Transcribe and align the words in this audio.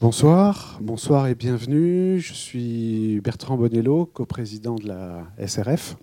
Bonsoir, 0.00 0.78
bonsoir 0.80 1.26
et 1.26 1.34
bienvenue. 1.34 2.20
Je 2.20 2.32
suis 2.32 3.20
Bertrand 3.20 3.56
Bonello, 3.56 4.06
coprésident 4.06 4.76
de 4.76 4.86
la 4.86 5.26
SRF. 5.44 5.96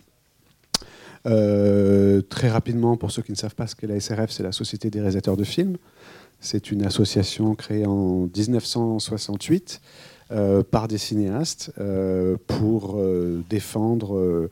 Euh, 1.26 2.22
très 2.22 2.50
rapidement, 2.50 2.98
pour 2.98 3.12
ceux 3.12 3.22
qui 3.22 3.32
ne 3.32 3.38
savent 3.38 3.56
pas 3.56 3.68
ce 3.68 3.76
qu'est 3.78 3.88
la 3.88 3.98
SRF, 4.02 4.32
c'est 4.32 4.44
la 4.44 4.52
Société 4.52 4.90
des 4.90 5.00
réalisateurs 5.00 5.38
de 5.38 5.46
films. 5.46 5.78
C'est 6.42 6.72
une 6.72 6.86
association 6.86 7.56
créée 7.56 7.86
en 7.86 8.28
1968 8.36 9.80
euh, 10.32 10.62
par 10.62 10.90
des 10.90 10.98
cinéastes 10.98 11.72
euh, 11.80 12.36
pour 12.48 13.02
défendre 13.50 14.50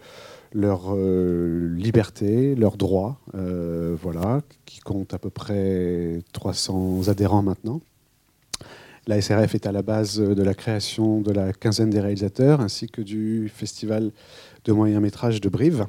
leur 0.54 0.96
liberté, 0.96 2.56
leurs 2.56 2.78
droits, 2.78 3.20
voilà, 3.34 4.40
qui 4.66 4.80
compte 4.80 5.14
à 5.14 5.20
peu 5.20 5.30
près 5.30 6.22
300 6.32 7.10
adhérents 7.10 7.44
maintenant. 7.44 7.82
La 9.06 9.22
SRF 9.22 9.54
est 9.56 9.68
à 9.68 9.74
la 9.74 9.82
base 9.82 10.18
de 10.20 10.44
la 10.44 10.54
création 10.54 11.20
de 11.20 11.32
la 11.32 11.52
quinzaine 11.52 11.90
des 11.90 12.00
réalisateurs 12.00 12.62
ainsi 12.62 12.88
que 12.88 13.02
du 13.02 13.52
festival 13.54 14.12
de 14.64 14.72
moyen 14.72 15.02
métrage 15.02 15.42
de 15.42 15.50
Brive. 15.50 15.86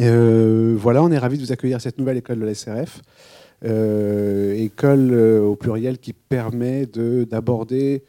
Euh, 0.00 0.74
voilà, 0.78 1.02
on 1.02 1.10
est 1.10 1.18
ravis 1.18 1.36
de 1.36 1.42
vous 1.42 1.52
accueillir 1.52 1.76
à 1.76 1.80
cette 1.80 1.98
nouvelle 1.98 2.16
école 2.16 2.38
de 2.38 2.46
la 2.46 2.54
SRF. 2.54 3.02
Euh, 3.64 4.54
école 4.54 5.10
euh, 5.12 5.40
au 5.40 5.56
pluriel 5.56 5.98
qui 5.98 6.12
permet 6.12 6.86
d'aborder 6.86 8.04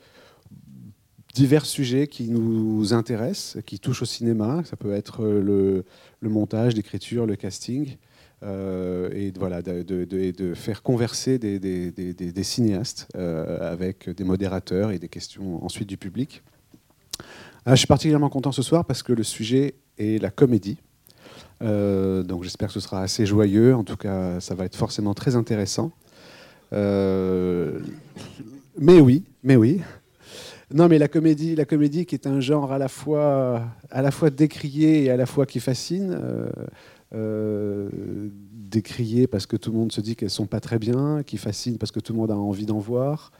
divers 1.33 1.65
sujets 1.65 2.07
qui 2.07 2.29
nous 2.29 2.93
intéressent, 2.93 3.61
qui 3.65 3.79
touchent 3.79 4.03
au 4.03 4.05
cinéma. 4.05 4.61
Ça 4.63 4.77
peut 4.77 4.93
être 4.93 5.25
le 5.25 5.83
montage, 6.21 6.75
l'écriture, 6.75 7.25
le 7.25 7.35
casting. 7.35 7.97
Euh, 8.41 9.09
et 9.11 9.33
voilà, 9.37 9.61
de, 9.61 9.83
de, 9.83 10.53
faire 10.53 10.81
converser 10.81 11.37
des, 11.37 11.59
des, 11.59 11.91
des, 11.91 12.43
cinéastes 12.43 13.07
euh, 13.17 13.71
avec 13.71 14.09
des 14.09 14.23
modérateurs 14.23 14.91
et 14.91 14.99
des 14.99 15.09
questions 15.09 15.63
ensuite 15.63 15.89
du 15.89 15.97
public. 15.97 16.41
Ah, 17.65 17.75
je 17.75 17.79
suis 17.79 17.87
particulièrement 17.87 18.29
content 18.29 18.53
ce 18.53 18.61
soir 18.61 18.85
parce 18.85 19.03
que 19.03 19.11
le 19.11 19.23
sujet 19.23 19.75
est 19.97 20.21
la 20.21 20.29
comédie. 20.29 20.77
Euh, 21.61 22.23
donc 22.23 22.43
j'espère 22.43 22.69
que 22.69 22.73
ce 22.73 22.79
sera 22.79 23.01
assez 23.01 23.25
joyeux. 23.25 23.75
En 23.75 23.83
tout 23.83 23.97
cas, 23.97 24.39
ça 24.39 24.55
va 24.55 24.63
être 24.63 24.77
forcément 24.77 25.13
très 25.13 25.35
intéressant. 25.35 25.91
mais 26.71 26.79
oui, 29.01 29.25
mais 29.43 29.57
oui. 29.57 29.81
Non, 30.71 30.87
mais 30.87 30.99
la 30.99 31.07
comédie, 31.07 31.55
la 31.55 31.65
comédie 31.65 32.05
qui 32.05 32.13
est 32.15 32.27
un 32.27 32.39
genre 32.39 32.71
à 32.71 32.77
la 32.77 32.87
fois, 32.87 33.63
à 33.89 34.01
la 34.03 34.11
fois 34.11 34.29
décrié 34.29 35.05
et 35.05 35.09
à 35.09 35.17
la 35.17 35.25
fois 35.25 35.45
qui 35.45 35.59
fascine. 35.59 36.17
Décriées 38.69 39.27
parce 39.27 39.45
que 39.45 39.57
tout 39.57 39.71
le 39.71 39.77
monde 39.77 39.91
se 39.91 40.01
dit 40.01 40.15
qu'elles 40.15 40.29
sont 40.29 40.45
pas 40.45 40.59
très 40.59 40.79
bien, 40.79 41.23
qui 41.23 41.37
fascinent 41.37 41.77
parce 41.77 41.91
que 41.91 41.99
tout 41.99 42.13
le 42.13 42.19
monde 42.19 42.31
a 42.31 42.37
envie 42.37 42.65
d'en 42.65 42.79
voir. 42.79 43.31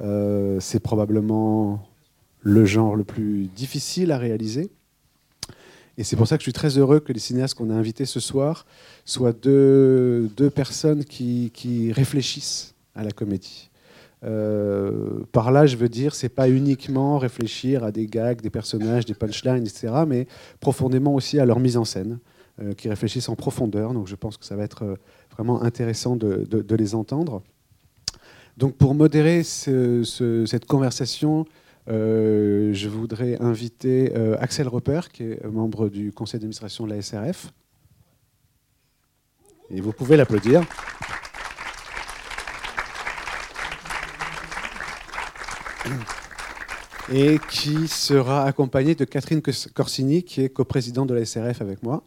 Euh, 0.00 0.58
c'est 0.60 0.80
probablement 0.80 1.88
le 2.40 2.64
genre 2.64 2.96
le 2.96 3.04
plus 3.04 3.46
difficile 3.46 4.10
à 4.10 4.18
réaliser. 4.18 4.70
Et 5.96 6.04
c'est 6.04 6.16
pour 6.16 6.28
ça 6.28 6.36
que 6.36 6.42
je 6.42 6.44
suis 6.44 6.52
très 6.52 6.78
heureux 6.78 7.00
que 7.00 7.12
les 7.12 7.18
cinéastes 7.18 7.54
qu'on 7.54 7.70
a 7.70 7.74
invités 7.74 8.04
ce 8.04 8.20
soir 8.20 8.66
soient 9.04 9.32
deux, 9.32 10.30
personnes 10.54 11.04
qui, 11.04 11.50
qui, 11.52 11.92
réfléchissent 11.92 12.74
à 12.94 13.02
la 13.02 13.10
comédie. 13.10 13.68
Euh, 14.24 15.20
par 15.32 15.50
là, 15.50 15.66
je 15.66 15.76
veux 15.76 15.88
dire, 15.88 16.14
c'est 16.14 16.28
pas 16.28 16.48
uniquement 16.48 17.18
réfléchir 17.18 17.82
à 17.82 17.90
des 17.90 18.06
gags, 18.06 18.40
des 18.40 18.50
personnages, 18.50 19.06
des 19.06 19.14
punchlines, 19.14 19.62
etc., 19.62 19.92
mais 20.06 20.28
profondément 20.60 21.14
aussi 21.14 21.40
à 21.40 21.44
leur 21.44 21.58
mise 21.58 21.76
en 21.76 21.84
scène. 21.84 22.18
Euh, 22.60 22.74
qui 22.74 22.88
réfléchissent 22.88 23.28
en 23.28 23.36
profondeur. 23.36 23.92
Donc 23.92 24.08
je 24.08 24.16
pense 24.16 24.36
que 24.36 24.44
ça 24.44 24.56
va 24.56 24.64
être 24.64 24.82
euh, 24.82 24.96
vraiment 25.30 25.62
intéressant 25.62 26.16
de, 26.16 26.74
les 26.74 26.94
entendre. 26.96 27.40
Donc 28.56 28.74
pour 28.74 28.96
modérer 28.96 29.44
cette 29.44 30.66
conversation, 30.66 31.46
euh, 31.88 32.72
je 32.74 32.88
voudrais 32.88 33.40
inviter 33.40 34.12
Axel 34.40 34.66
Roper, 34.66 35.02
qui 35.12 35.22
est 35.22 35.44
membre 35.44 35.88
du 35.88 36.10
conseil 36.10 36.40
d'administration 36.40 36.84
de 36.84 36.94
la 36.94 37.00
SRF. 37.00 37.52
Et 39.70 39.80
vous 39.80 39.92
pouvez 39.92 40.16
l'applaudir. 40.16 40.62
Et 47.12 47.38
qui 47.48 47.86
sera 47.86 48.46
accompagné 48.46 48.96
de 48.96 49.04
Catherine 49.04 49.42
Corsini, 49.74 50.24
qui 50.24 50.42
est 50.42 50.48
coprésidente 50.48 51.08
de 51.08 51.14
la 51.14 51.24
SRF 51.24 51.62
avec 51.62 51.84
moi. 51.84 52.02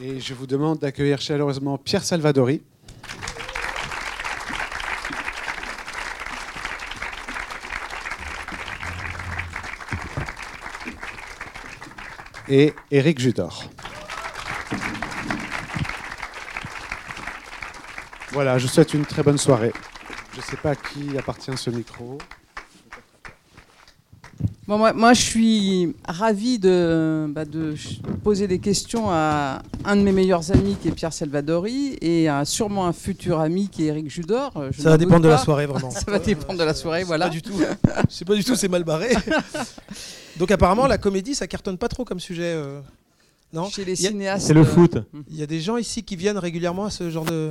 Et 0.00 0.20
je 0.20 0.32
vous 0.32 0.46
demande 0.46 0.78
d'accueillir 0.78 1.20
chaleureusement 1.20 1.76
Pierre 1.76 2.04
Salvadori. 2.04 2.62
Et 12.48 12.74
Éric 12.92 13.18
Judor. 13.18 13.64
Voilà, 18.30 18.56
je 18.58 18.68
souhaite 18.68 18.94
une 18.94 19.04
très 19.04 19.24
bonne 19.24 19.36
soirée. 19.36 19.72
Je 20.32 20.36
ne 20.36 20.42
sais 20.42 20.56
pas 20.56 20.70
à 20.70 20.76
qui 20.76 21.18
appartient 21.18 21.56
ce 21.56 21.70
micro 21.70 22.18
moi, 24.76 25.14
je 25.14 25.22
suis 25.22 25.96
ravie 26.06 26.58
de, 26.58 27.26
bah, 27.30 27.44
de, 27.44 27.74
poser 28.22 28.46
des 28.46 28.58
questions 28.58 29.10
à 29.10 29.62
un 29.88 29.96
de 29.96 30.02
mes 30.02 30.12
meilleurs 30.12 30.52
amis 30.52 30.76
qui 30.80 30.88
est 30.88 30.92
Pierre 30.92 31.14
Salvadori 31.14 31.96
et 32.02 32.28
sûrement 32.44 32.86
un 32.86 32.92
futur 32.92 33.40
ami 33.40 33.68
qui 33.68 33.84
est 33.84 33.86
Eric 33.86 34.10
Judor. 34.10 34.52
ça 34.78 34.90
va 34.90 34.98
dépendre 34.98 35.22
de 35.22 35.28
la 35.28 35.38
soirée, 35.38 35.64
vraiment. 35.64 35.90
ça 35.90 36.04
va 36.06 36.18
dépendre 36.18 36.58
de 36.58 36.64
la 36.64 36.74
soirée, 36.74 37.04
voilà. 37.04 37.26
Pas 37.26 37.32
du 37.32 37.40
tout. 37.42 37.54
C'est 38.10 38.26
pas 38.26 38.34
du 38.34 38.44
tout, 38.44 38.54
c'est 38.54 38.68
mal 38.68 38.84
barré. 38.84 39.14
Donc 40.38 40.50
apparemment, 40.50 40.86
la 40.86 40.98
comédie, 40.98 41.34
ça 41.34 41.46
cartonne 41.46 41.78
pas 41.78 41.88
trop 41.88 42.04
comme 42.04 42.20
sujet. 42.20 42.52
Euh, 42.54 42.80
non 43.52 43.70
Chez 43.70 43.84
les 43.86 43.96
cinéastes. 43.96 44.46
C'est 44.46 44.54
le 44.54 44.62
foot. 44.62 44.96
Euh, 44.96 45.02
Il 45.30 45.36
y 45.36 45.42
a 45.42 45.46
des 45.46 45.60
gens 45.60 45.78
ici 45.78 46.02
qui 46.02 46.16
viennent 46.16 46.38
régulièrement 46.38 46.84
à 46.84 46.90
ce 46.90 47.08
genre 47.10 47.24
de. 47.24 47.50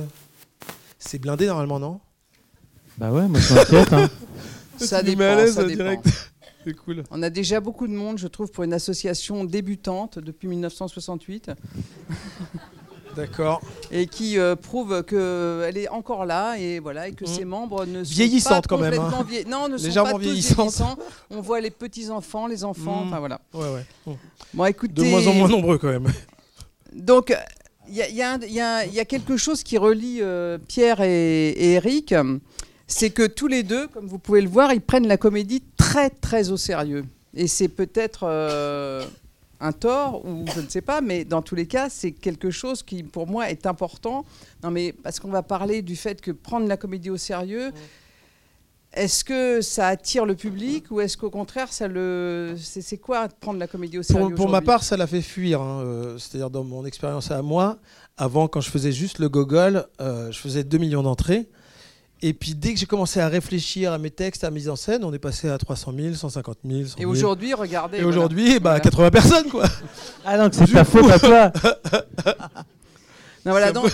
C'est 0.98 1.18
blindé 1.18 1.46
normalement, 1.46 1.80
non 1.80 2.00
Bah 2.98 3.10
ouais, 3.10 3.26
moi 3.26 3.40
je 3.40 3.54
m'inquiète. 3.54 3.92
Hein. 3.92 4.08
Ça 4.78 5.02
dépend, 5.02 5.46
ça 5.48 5.64
dépend. 5.64 5.82
Direct. 5.82 6.27
Cool. 6.84 7.04
On 7.10 7.22
a 7.22 7.30
déjà 7.30 7.60
beaucoup 7.60 7.86
de 7.86 7.92
monde, 7.92 8.18
je 8.18 8.28
trouve, 8.28 8.50
pour 8.50 8.64
une 8.64 8.72
association 8.72 9.44
débutante 9.44 10.18
depuis 10.18 10.48
1968. 10.48 11.50
D'accord. 13.16 13.60
Et 13.90 14.06
qui 14.06 14.38
euh, 14.38 14.54
prouve 14.54 15.02
qu'elle 15.02 15.76
est 15.76 15.88
encore 15.88 16.24
là 16.24 16.56
et 16.56 16.78
voilà 16.78 17.08
et 17.08 17.12
que 17.12 17.24
mmh. 17.24 17.26
ses 17.26 17.44
membres 17.44 17.84
ne 17.84 18.04
sont 18.04 18.14
vieillissantes 18.14 18.68
pas 18.68 18.76
quand 18.76 18.80
même. 18.80 19.00
Hein. 19.00 19.24
Non, 19.48 19.68
ne 19.68 19.76
sont 19.76 19.92
pas 20.04 20.12
tous 20.12 20.18
vieillissants. 20.18 20.96
On 21.30 21.40
voit 21.40 21.60
les 21.60 21.70
petits 21.70 22.10
enfants, 22.10 22.46
les 22.46 22.64
enfants. 22.64 23.04
Mmh. 23.04 23.08
Enfin 23.08 23.18
voilà. 23.18 23.40
Ouais, 23.52 23.72
ouais. 23.72 23.86
Mmh. 24.06 24.12
Bon, 24.54 24.64
écoutez. 24.66 25.02
De 25.02 25.04
moins 25.04 25.26
en 25.26 25.34
moins 25.34 25.48
nombreux 25.48 25.78
quand 25.78 25.90
même. 25.90 26.06
Donc. 26.92 27.34
Il 27.90 27.96
y, 27.96 28.18
y, 28.18 28.60
a 28.60 29.04
quelque 29.06 29.38
chose 29.38 29.62
qui 29.62 29.78
relie 29.78 30.18
euh, 30.20 30.58
Pierre 30.58 31.00
et, 31.00 31.48
et 31.48 31.72
Eric 31.72 32.14
c'est 32.88 33.10
que 33.10 33.26
tous 33.26 33.46
les 33.46 33.62
deux, 33.62 33.86
comme 33.86 34.06
vous 34.06 34.18
pouvez 34.18 34.40
le 34.40 34.48
voir, 34.48 34.72
ils 34.72 34.80
prennent 34.80 35.06
la 35.06 35.18
comédie 35.18 35.62
très 35.76 36.10
très 36.10 36.50
au 36.50 36.56
sérieux. 36.56 37.04
Et 37.34 37.46
c'est 37.46 37.68
peut-être 37.68 38.20
euh, 38.24 39.04
un 39.60 39.72
tort 39.72 40.24
ou 40.24 40.44
je 40.54 40.60
ne 40.60 40.68
sais 40.68 40.80
pas, 40.80 41.02
mais 41.02 41.24
dans 41.24 41.42
tous 41.42 41.54
les 41.54 41.66
cas, 41.66 41.90
c'est 41.90 42.12
quelque 42.12 42.50
chose 42.50 42.82
qui 42.82 43.02
pour 43.02 43.26
moi 43.26 43.50
est 43.50 43.66
important. 43.66 44.24
Non, 44.64 44.70
mais 44.70 44.92
parce 44.92 45.20
qu'on 45.20 45.28
va 45.28 45.42
parler 45.42 45.82
du 45.82 45.96
fait 45.96 46.20
que 46.20 46.30
prendre 46.30 46.66
la 46.66 46.78
comédie 46.78 47.10
au 47.10 47.18
sérieux. 47.18 47.72
Est-ce 48.94 49.22
que 49.22 49.60
ça 49.60 49.88
attire 49.88 50.24
le 50.24 50.34
public 50.34 50.90
ou 50.90 51.02
est-ce 51.02 51.18
qu'au 51.18 51.28
contraire, 51.28 51.70
ça 51.70 51.88
le... 51.88 52.54
c'est 52.56 52.96
quoi 52.96 53.28
prendre 53.28 53.58
la 53.58 53.66
comédie 53.66 53.98
au 53.98 54.02
sérieux 54.02 54.34
Pour, 54.34 54.48
ma 54.48 54.62
part, 54.62 54.82
ça 54.82 54.96
l'a 54.96 55.06
fait 55.06 55.20
fuir. 55.20 55.60
Hein, 55.60 55.82
euh, 55.82 56.18
c'est-à-dire 56.18 56.48
dans 56.48 56.64
mon 56.64 56.86
expérience 56.86 57.30
à 57.30 57.42
moi, 57.42 57.76
avant, 58.16 58.48
quand 58.48 58.62
je 58.62 58.70
faisais 58.70 58.92
juste 58.92 59.18
le 59.18 59.28
gogol, 59.28 59.86
euh, 60.00 60.32
je 60.32 60.38
faisais 60.38 60.64
2 60.64 60.78
millions 60.78 61.02
d'entrées. 61.02 61.48
Et 62.20 62.32
puis 62.32 62.54
dès 62.54 62.74
que 62.74 62.80
j'ai 62.80 62.86
commencé 62.86 63.20
à 63.20 63.28
réfléchir 63.28 63.92
à 63.92 63.98
mes 63.98 64.10
textes, 64.10 64.42
à 64.42 64.50
mise 64.50 64.68
en 64.68 64.76
scène, 64.76 65.04
on 65.04 65.12
est 65.12 65.20
passé 65.20 65.48
à 65.48 65.56
300 65.56 65.92
000, 65.96 66.14
150 66.14 66.58
000. 66.64 66.80
100 66.80 66.88
000. 66.88 67.00
Et 67.00 67.06
aujourd'hui, 67.06 67.54
regardez. 67.54 67.98
Et 67.98 68.04
aujourd'hui, 68.04 68.58
bah, 68.58 68.80
80 68.80 69.10
personnes, 69.10 69.48
quoi. 69.48 69.66
Ah 70.24 70.36
donc 70.36 70.54
c'est 70.54 70.66
ta 70.66 70.84
faute 70.84 71.10
à 71.10 71.18
toi. 71.18 71.52
Non, 73.46 73.52
voilà, 73.52 73.72
donc, 73.72 73.90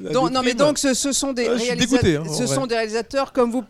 non, 0.00 0.42
mais 0.42 0.54
donc 0.54 0.78
ce, 0.78 0.94
sont 1.12 1.32
des, 1.32 1.46
ah, 1.46 1.54
réalisateurs, 1.54 2.24
hein, 2.24 2.32
ce 2.32 2.46
sont 2.46 2.66
des 2.66 2.74
réalisateurs 2.74 3.32
comme 3.32 3.52
vous. 3.52 3.62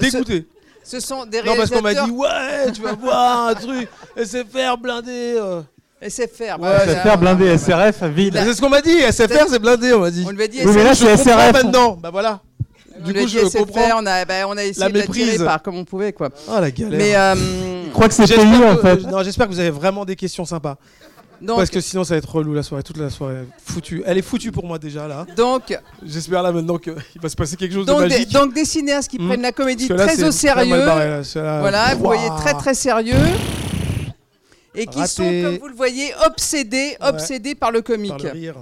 Dégoûté. 0.00 0.48
Ce, 0.82 0.98
sont 0.98 1.26
des 1.26 1.40
réalisateurs. 1.40 1.54
Non, 1.54 1.56
parce 1.56 1.70
qu'on 1.70 1.82
m'a 1.82 1.94
dit, 1.94 2.10
ouais, 2.10 2.72
tu 2.72 2.80
vas 2.82 2.94
voir 2.94 3.48
un 3.48 3.54
truc, 3.54 3.88
SFR 4.16 4.78
blindé. 4.80 5.36
Euh. 5.36 5.60
SFR, 6.02 6.58
ouais, 6.58 6.88
SFR 6.88 7.18
blindé, 7.18 7.58
SRF 7.58 8.02
vide. 8.04 8.40
C'est 8.42 8.54
ce 8.54 8.60
qu'on 8.60 8.70
m'a 8.70 8.80
dit, 8.80 8.98
SFR 9.00 9.48
c'est 9.48 9.58
blindé, 9.58 9.92
on 9.92 10.00
m'a 10.00 10.10
dit. 10.10 10.24
On 10.26 10.30
lui 10.30 10.42
a 10.42 10.48
dit 10.48 10.58
oui, 10.64 10.72
mais 10.74 10.82
là 10.82 10.94
c'est 10.94 11.16
SRF. 11.16 11.52
maintenant, 11.52 11.92
bah 11.92 12.10
voilà 12.10 12.40
du 13.04 13.12
coup, 13.14 13.26
je 13.28 13.58
comprends. 13.58 13.80
on, 13.96 14.06
a, 14.06 14.24
bah, 14.24 14.34
on 14.46 14.56
a 14.56 14.64
essayé 14.64 14.92
la 14.92 15.06
de 15.06 15.12
tirer 15.12 15.38
par 15.44 15.62
comme 15.62 15.76
on 15.76 15.84
pouvait. 15.84 16.12
Quoi. 16.12 16.30
Oh 16.48 16.60
la 16.60 16.70
galère. 16.70 16.98
Mais, 16.98 17.16
euh, 17.16 17.34
je 17.86 17.90
crois 17.92 18.08
que 18.08 18.14
c'est 18.14 18.26
payé 18.26 18.64
en 18.64 18.76
fait. 18.78 18.96
non, 19.10 19.22
j'espère 19.22 19.46
que 19.48 19.52
vous 19.52 19.60
avez 19.60 19.70
vraiment 19.70 20.04
des 20.04 20.16
questions 20.16 20.44
sympas. 20.44 20.76
Donc, 21.40 21.56
Parce 21.56 21.70
que 21.70 21.80
sinon, 21.80 22.04
ça 22.04 22.12
va 22.12 22.18
être 22.18 22.30
relou 22.30 22.52
la 22.52 22.62
soirée, 22.62 22.82
toute 22.82 22.98
la 22.98 23.08
soirée. 23.08 23.46
Foutue. 23.64 24.02
Elle 24.04 24.18
est 24.18 24.22
foutue 24.22 24.52
pour 24.52 24.66
moi 24.66 24.78
déjà 24.78 25.08
là. 25.08 25.24
donc, 25.36 25.74
J'espère 26.04 26.42
là 26.42 26.52
maintenant 26.52 26.76
qu'il 26.76 26.92
va 27.22 27.28
se 27.30 27.34
passer 27.34 27.56
quelque 27.56 27.72
chose 27.72 27.86
donc, 27.86 28.02
de 28.02 28.08
des, 28.08 28.14
magique. 28.16 28.32
donc 28.32 28.52
des 28.52 28.66
cinéastes 28.66 29.10
qui 29.10 29.18
Hmm. 29.18 29.26
prennent 29.28 29.40
la 29.40 29.52
comédie 29.52 29.88
là, 29.88 30.06
très 30.06 30.22
au 30.22 30.30
c'est 30.32 30.48
très 30.48 30.54
mal 30.56 30.68
sérieux. 30.68 30.84
barré, 30.84 31.08
là. 31.08 31.24
Celle-là, 31.24 31.60
Voilà, 31.60 31.94
vous 31.94 32.04
voyez 32.04 32.28
très 32.40 32.52
très 32.52 32.74
sérieux. 32.74 33.16
Et 34.74 34.86
qui 34.86 35.06
sont, 35.08 35.24
comme 35.24 35.56
vous 35.58 35.68
le 35.68 35.74
voyez, 35.74 36.12
obsédés, 36.26 36.96
Ouais. 37.00 37.08
obsédés 37.08 37.54
par 37.54 37.72
le 37.72 37.80
Par 37.82 37.94
comique. 37.96 38.22
le 38.22 38.30
rire. 38.30 38.54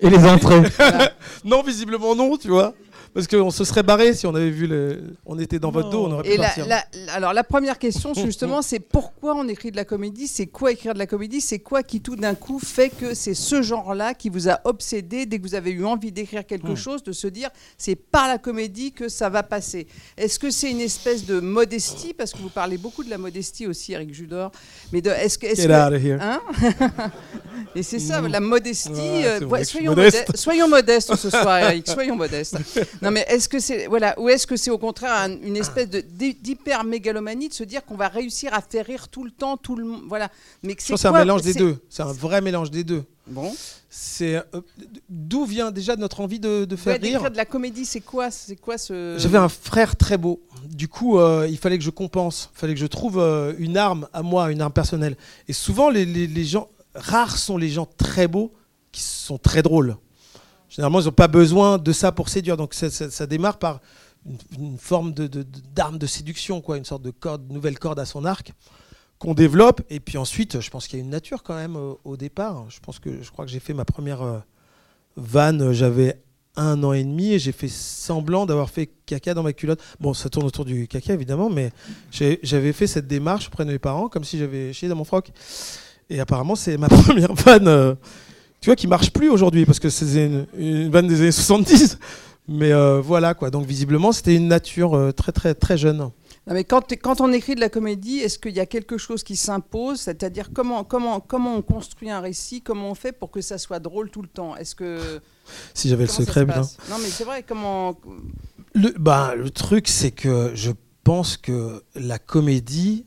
Et 0.00 0.08
les 0.08 0.24
entrées. 0.24 0.62
Non, 1.44 1.62
visiblement 1.62 2.14
non, 2.14 2.36
tu 2.36 2.48
vois. 2.48 2.72
Parce 3.14 3.26
qu'on 3.26 3.50
se 3.50 3.64
serait 3.64 3.82
barré 3.82 4.14
si 4.14 4.26
on 4.26 4.34
avait 4.34 4.48
vu 4.50 4.66
le. 4.66 5.02
On 5.26 5.38
était 5.38 5.58
dans 5.58 5.70
votre 5.70 5.90
dos, 5.90 6.06
on 6.06 6.12
aurait 6.12 6.22
pu 6.22 6.30
Et 6.30 6.36
partir. 6.38 6.66
la- 6.66 6.82
alors 7.12 7.34
la 7.34 7.44
première 7.44 7.78
question, 7.78 8.14
justement, 8.14 8.62
c'est 8.62 8.78
pourquoi 8.80 9.34
on 9.34 9.46
écrit 9.48 9.70
de 9.70 9.76
la 9.76 9.84
comédie 9.84 10.26
C'est 10.26 10.46
quoi 10.46 10.72
écrire 10.72 10.94
de 10.94 10.98
la 10.98 11.06
comédie 11.06 11.42
C'est 11.42 11.58
quoi 11.58 11.82
qui 11.82 12.00
tout 12.00 12.16
d'un 12.16 12.34
coup 12.34 12.58
fait 12.58 12.88
que 12.88 13.12
c'est 13.12 13.34
ce 13.34 13.60
genre-là 13.60 14.14
qui 14.14 14.30
vous 14.30 14.48
a 14.48 14.60
obsédé 14.64 15.26
dès 15.26 15.38
que 15.38 15.42
vous 15.42 15.54
avez 15.54 15.72
eu 15.72 15.84
envie 15.84 16.10
d'écrire 16.10 16.46
quelque 16.46 16.70
Hmm. 16.72 16.76
chose, 16.76 17.02
de 17.02 17.12
se 17.12 17.26
dire 17.26 17.50
c'est 17.76 17.96
par 17.96 18.28
la 18.28 18.38
comédie 18.38 18.92
que 18.92 19.08
ça 19.10 19.28
va 19.28 19.42
passer 19.42 19.86
Est-ce 20.16 20.38
que 20.38 20.50
c'est 20.50 20.70
une 20.70 20.80
espèce 20.80 21.26
de 21.26 21.38
modestie 21.40 22.14
Parce 22.14 22.32
que 22.32 22.38
vous 22.38 22.48
parlez 22.48 22.78
beaucoup 22.78 23.04
de 23.04 23.10
la 23.10 23.18
modestie 23.18 23.66
aussi, 23.66 23.92
Eric 23.92 24.14
Judor. 24.14 24.52
Mais 24.92 25.00
est-ce 25.00 25.36
que, 25.38 25.46
est-ce 25.46 25.62
Get 25.62 25.68
que- 25.68 25.86
out 25.88 25.92
of 25.94 26.02
here. 26.02 26.18
Hein 26.20 26.40
Et 27.74 27.82
c'est 27.82 27.98
ça, 27.98 28.20
Mm. 28.20 28.26
la 28.28 28.40
modestie. 28.40 28.90
Ouais, 28.90 29.24
euh, 29.26 29.64
soyons, 29.64 29.90
modeste. 29.90 30.18
modestes, 30.18 30.36
soyons 30.36 30.68
modestes 30.68 31.14
ce 31.16 31.30
soir, 31.30 31.58
Eric. 31.70 31.88
Soyons 31.88 32.16
modestes. 32.16 32.56
Non, 33.02 33.10
mais 33.10 33.24
est-ce 33.28 33.48
que 33.48 33.58
c'est 33.58 33.86
voilà, 33.88 34.18
ou 34.20 34.28
est-ce 34.28 34.46
que 34.46 34.56
c'est 34.56 34.70
au 34.70 34.78
contraire 34.78 35.12
un- 35.12 35.40
une 35.42 35.56
espèce 35.56 35.88
d'hyper 35.88 36.84
mégalomanie 36.84 37.48
de 37.48 37.54
se 37.54 37.64
dire 37.64 37.84
qu'on 37.84 37.96
va 37.96 38.08
réussir 38.08 38.54
à 38.54 38.60
faire 38.60 38.86
rire 38.86 39.08
tout 39.08 39.24
le 39.24 39.30
temps, 39.30 39.56
tout 39.56 39.76
le 39.76 39.84
monde, 39.84 40.02
voilà. 40.08 40.30
Mais 40.62 40.74
que 40.74 40.82
c'est 40.82 41.06
un 41.06 41.12
mélange 41.12 41.42
des 41.42 41.54
deux. 41.54 41.78
C'est 41.90 42.02
un 42.02 42.12
vrai 42.12 42.40
mélange 42.40 42.70
des 42.70 42.84
deux. 42.84 43.04
Bon. 43.26 43.54
C'est 43.88 44.36
euh, 44.36 44.42
d'où 45.08 45.44
vient 45.44 45.70
déjà 45.70 45.96
notre 45.96 46.20
envie 46.20 46.40
de, 46.40 46.64
de 46.64 46.76
faire 46.76 46.94
Ouais, 46.94 46.98
rire. 47.08 47.30
de 47.30 47.36
la 47.36 47.44
comédie, 47.44 47.84
c'est 47.84 48.00
quoi, 48.00 48.30
c'est 48.30 48.56
quoi 48.56 48.78
ce 48.78 49.16
J'avais 49.18 49.38
un 49.38 49.48
frère 49.48 49.96
très 49.96 50.16
beau. 50.18 50.40
Du 50.68 50.88
coup, 50.88 51.18
euh, 51.18 51.46
il 51.48 51.58
fallait 51.58 51.78
que 51.78 51.84
je 51.84 51.90
compense. 51.90 52.50
Il 52.54 52.58
fallait 52.58 52.74
que 52.74 52.80
je 52.80 52.86
trouve 52.86 53.18
euh, 53.18 53.52
une 53.58 53.76
arme 53.76 54.08
à 54.12 54.22
moi, 54.22 54.50
une 54.50 54.60
arme 54.60 54.72
personnelle. 54.72 55.16
Et 55.48 55.52
souvent, 55.52 55.88
les, 55.90 56.04
les- 56.04 56.26
les 56.26 56.44
gens, 56.44 56.68
rares 56.94 57.36
sont 57.38 57.56
les 57.56 57.68
gens 57.68 57.86
très 57.96 58.26
beaux 58.28 58.52
qui 58.92 59.02
sont 59.02 59.38
très 59.38 59.62
drôles. 59.62 59.96
Généralement, 60.74 61.00
ils 61.00 61.04
n'ont 61.04 61.12
pas 61.12 61.28
besoin 61.28 61.78
de 61.78 61.92
ça 61.92 62.12
pour 62.12 62.28
séduire. 62.28 62.56
Donc, 62.56 62.72
ça, 62.74 63.26
démarre 63.26 63.58
par 63.58 63.80
une, 64.58 64.78
forme 64.78 65.12
d'arme 65.12 65.98
de 65.98 66.06
séduction, 66.06 66.60
quoi, 66.60 66.78
une 66.78 66.84
sorte 66.84 67.02
de 67.02 67.12
nouvelle 67.50 67.78
corde 67.78 67.98
à 67.98 68.06
son 68.06 68.24
arc 68.24 68.52
qu'on 69.18 69.34
développe. 69.34 69.82
Et 69.90 70.00
puis 70.00 70.16
ensuite, 70.18 70.60
je 70.60 70.70
pense 70.70 70.88
qu'il 70.88 70.98
y 70.98 71.02
a 71.02 71.04
une 71.04 71.10
nature 71.10 71.42
quand 71.42 71.54
même 71.54 71.76
au 71.76 72.16
départ. 72.16 72.64
Je 72.70 72.80
pense 72.80 72.98
que 72.98 73.22
je 73.22 73.30
crois 73.30 73.44
que 73.44 73.50
j'ai 73.50 73.60
fait 73.60 73.74
ma 73.74 73.84
première 73.84 74.22
euh, 74.22 74.38
vanne. 75.16 75.60
euh, 75.60 75.72
J'avais 75.72 76.22
un 76.56 76.82
an 76.84 76.92
et 76.92 77.04
demi 77.04 77.32
et 77.32 77.38
j'ai 77.38 77.52
fait 77.52 77.68
semblant 77.68 78.46
d'avoir 78.46 78.70
fait 78.70 78.90
caca 79.06 79.34
dans 79.34 79.42
ma 79.42 79.52
culotte. 79.52 79.80
Bon, 80.00 80.12
ça 80.14 80.28
tourne 80.28 80.46
autour 80.46 80.64
du 80.64 80.86
caca 80.88 81.14
évidemment, 81.14 81.48
mais 81.48 81.70
j'avais 82.10 82.72
fait 82.72 82.86
cette 82.86 83.06
démarche 83.06 83.48
auprès 83.48 83.64
de 83.64 83.70
mes 83.70 83.78
parents 83.78 84.08
comme 84.08 84.24
si 84.24 84.38
j'avais 84.38 84.72
chié 84.72 84.88
dans 84.88 84.96
mon 84.96 85.04
froc. 85.04 85.30
Et 86.10 86.20
apparemment, 86.20 86.54
c'est 86.54 86.76
ma 86.76 86.88
première 86.90 87.32
vanne, 87.34 87.68
euh, 87.68 87.94
tu 88.62 88.70
vois, 88.70 88.76
qui 88.76 88.86
marche 88.86 89.10
plus 89.10 89.28
aujourd'hui 89.28 89.66
parce 89.66 89.78
que 89.80 89.90
c'est 89.90 90.24
une, 90.24 90.46
une 90.56 90.90
vanne 90.90 91.06
des 91.08 91.20
années 91.20 91.32
70. 91.32 91.98
Mais 92.48 92.72
euh, 92.72 93.00
voilà 93.00 93.34
quoi. 93.34 93.50
Donc 93.50 93.66
visiblement, 93.66 94.10
c'était 94.12 94.34
une 94.34 94.48
nature 94.48 94.94
euh, 94.96 95.12
très 95.12 95.30
très 95.32 95.54
très 95.54 95.76
jeune. 95.78 95.98
Non, 95.98 96.10
mais 96.54 96.64
quand, 96.64 96.92
quand 97.00 97.20
on 97.20 97.32
écrit 97.32 97.54
de 97.54 97.60
la 97.60 97.68
comédie, 97.68 98.18
est-ce 98.18 98.36
qu'il 98.38 98.52
y 98.52 98.58
a 98.58 98.66
quelque 98.66 98.98
chose 98.98 99.22
qui 99.22 99.36
s'impose? 99.36 100.00
C'est-à-dire 100.00 100.50
comment, 100.52 100.82
comment, 100.82 101.20
comment 101.20 101.54
on 101.54 101.62
construit 101.62 102.10
un 102.10 102.18
récit? 102.20 102.60
Comment 102.62 102.90
on 102.90 102.94
fait 102.96 103.12
pour 103.12 103.30
que 103.30 103.40
ça 103.40 103.58
soit 103.58 103.78
drôle 103.78 104.10
tout 104.10 104.22
le 104.22 104.28
temps? 104.28 104.56
Est-ce 104.56 104.74
que 104.74 105.20
Si 105.74 105.88
j'avais 105.88 106.04
le 106.04 106.10
secret, 106.10 106.40
se 106.40 106.46
bien. 106.46 106.62
Non, 106.90 106.96
mais 107.00 107.08
c'est 107.08 107.22
vrai. 107.24 107.44
Comment 107.46 107.96
Le, 108.74 108.92
bah, 108.98 109.34
le 109.36 109.50
truc, 109.50 109.86
c'est 109.86 110.10
que 110.10 110.50
je 110.54 110.72
pense 111.04 111.36
que 111.36 111.84
la 111.94 112.18
comédie, 112.18 113.06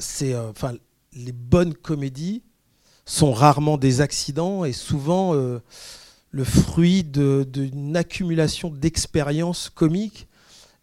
c'est. 0.00 0.34
euh, 0.34 0.50
Enfin, 0.50 0.72
les 1.12 1.32
bonnes 1.32 1.74
comédies 1.74 2.42
sont 3.06 3.32
rarement 3.32 3.78
des 3.78 4.00
accidents 4.00 4.64
et 4.64 4.72
souvent 4.72 5.34
euh, 5.34 5.62
le 6.32 6.44
fruit 6.44 7.04
d'une 7.04 7.96
accumulation 7.96 8.68
d'expériences 8.68 9.70
comiques 9.70 10.26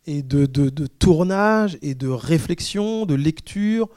et 0.08 0.24
de, 0.24 0.46
de, 0.46 0.70
de 0.70 0.88
tournage 0.88 1.78
et 1.82 1.96
de 1.96 2.08
réflexion, 2.08 3.06
de 3.06 3.14
lecture, 3.14 3.90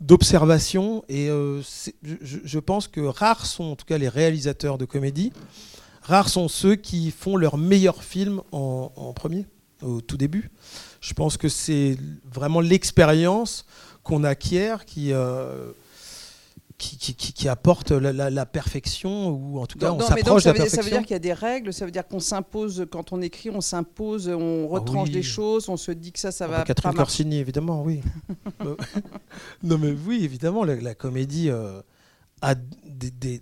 d'observation. 0.00 1.04
Et 1.08 1.28
euh, 1.28 1.60
je, 2.02 2.58
pense 2.58 2.88
que 2.88 3.00
rares 3.00 3.44
sont 3.44 3.64
en 3.64 3.76
tout 3.76 3.86
cas 3.86 3.98
les 3.98 4.08
réalisateurs 4.08 4.78
de 4.78 4.84
comédie. 4.84 5.32
Rares 6.02 6.28
sont 6.28 6.48
ceux 6.48 6.76
qui 6.76 7.10
font 7.10 7.36
leur 7.36 7.58
meilleur 7.58 8.02
film 8.04 8.40
en, 8.52 8.92
en 8.94 9.12
premier, 9.12 9.46
au 9.82 10.00
tout 10.00 10.16
début. 10.16 10.50
Je 11.00 11.12
pense 11.12 11.36
que 11.36 11.48
c'est 11.48 11.96
vraiment 12.32 12.60
l'expérience 12.60 13.66
qu'on 14.02 14.22
acquiert 14.22 14.84
qui, 14.84 15.12
euh, 15.12 15.72
qui, 16.88 16.96
qui- 16.98 17.14
qui- 17.14 17.32
qui 17.32 17.48
apporte 17.48 17.90
la, 17.92 18.12
la- 18.12 18.30
la 18.30 18.46
perfection, 18.46 19.28
ou 19.30 19.58
en 19.60 19.66
tout 19.66 19.78
cas 19.78 19.88
Non, 19.88 19.96
on 19.96 20.00
s'approche 20.00 20.42
de 20.44 20.48
ça 20.48 20.52
la 20.52 20.58
veut, 20.58 20.64
dire, 20.64 20.70
ça 20.70 20.82
veut 20.82 20.90
perfection. 20.90 20.98
dire 20.98 21.06
qu'il 21.06 21.14
y 21.14 21.16
a 21.16 21.18
des 21.18 21.32
règles, 21.32 21.72
ça 21.72 21.84
veut 21.84 21.90
dire 21.90 22.06
qu'on 22.06 22.20
s'impose, 22.20 22.86
quand 22.90 23.12
on 23.12 23.20
écrit, 23.22 23.50
on 23.50 23.60
s'impose, 23.60 24.28
on 24.28 24.68
retranche 24.68 25.08
oui. 25.08 25.14
des 25.14 25.22
choses, 25.22 25.68
on 25.68 25.76
se 25.76 25.90
dit 25.92 26.12
que 26.12 26.18
ça, 26.18 26.30
ça 26.32 26.44
Ah 26.44 26.48
va 26.48 26.58
bah, 26.58 26.64
Catherine 26.64 26.92
pas. 26.92 26.96
Corsini, 26.98 27.36
évidemment, 27.38 27.82
oui. 27.82 28.00
Euh, 28.64 28.76
non, 29.62 29.78
mais 29.78 29.94
oui, 30.06 30.22
évidemment, 30.24 30.64
la, 30.64 30.76
la 30.76 30.94
comédie 30.94 31.50
euh, 31.50 31.80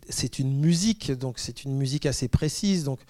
c'est 0.08 0.38
une 0.38 0.58
musique, 0.58 1.12
donc 1.12 1.38
c'est 1.38 1.64
une 1.64 1.76
musique 1.76 2.06
assez 2.06 2.28
précise. 2.28 2.84
Donc, 2.84 3.00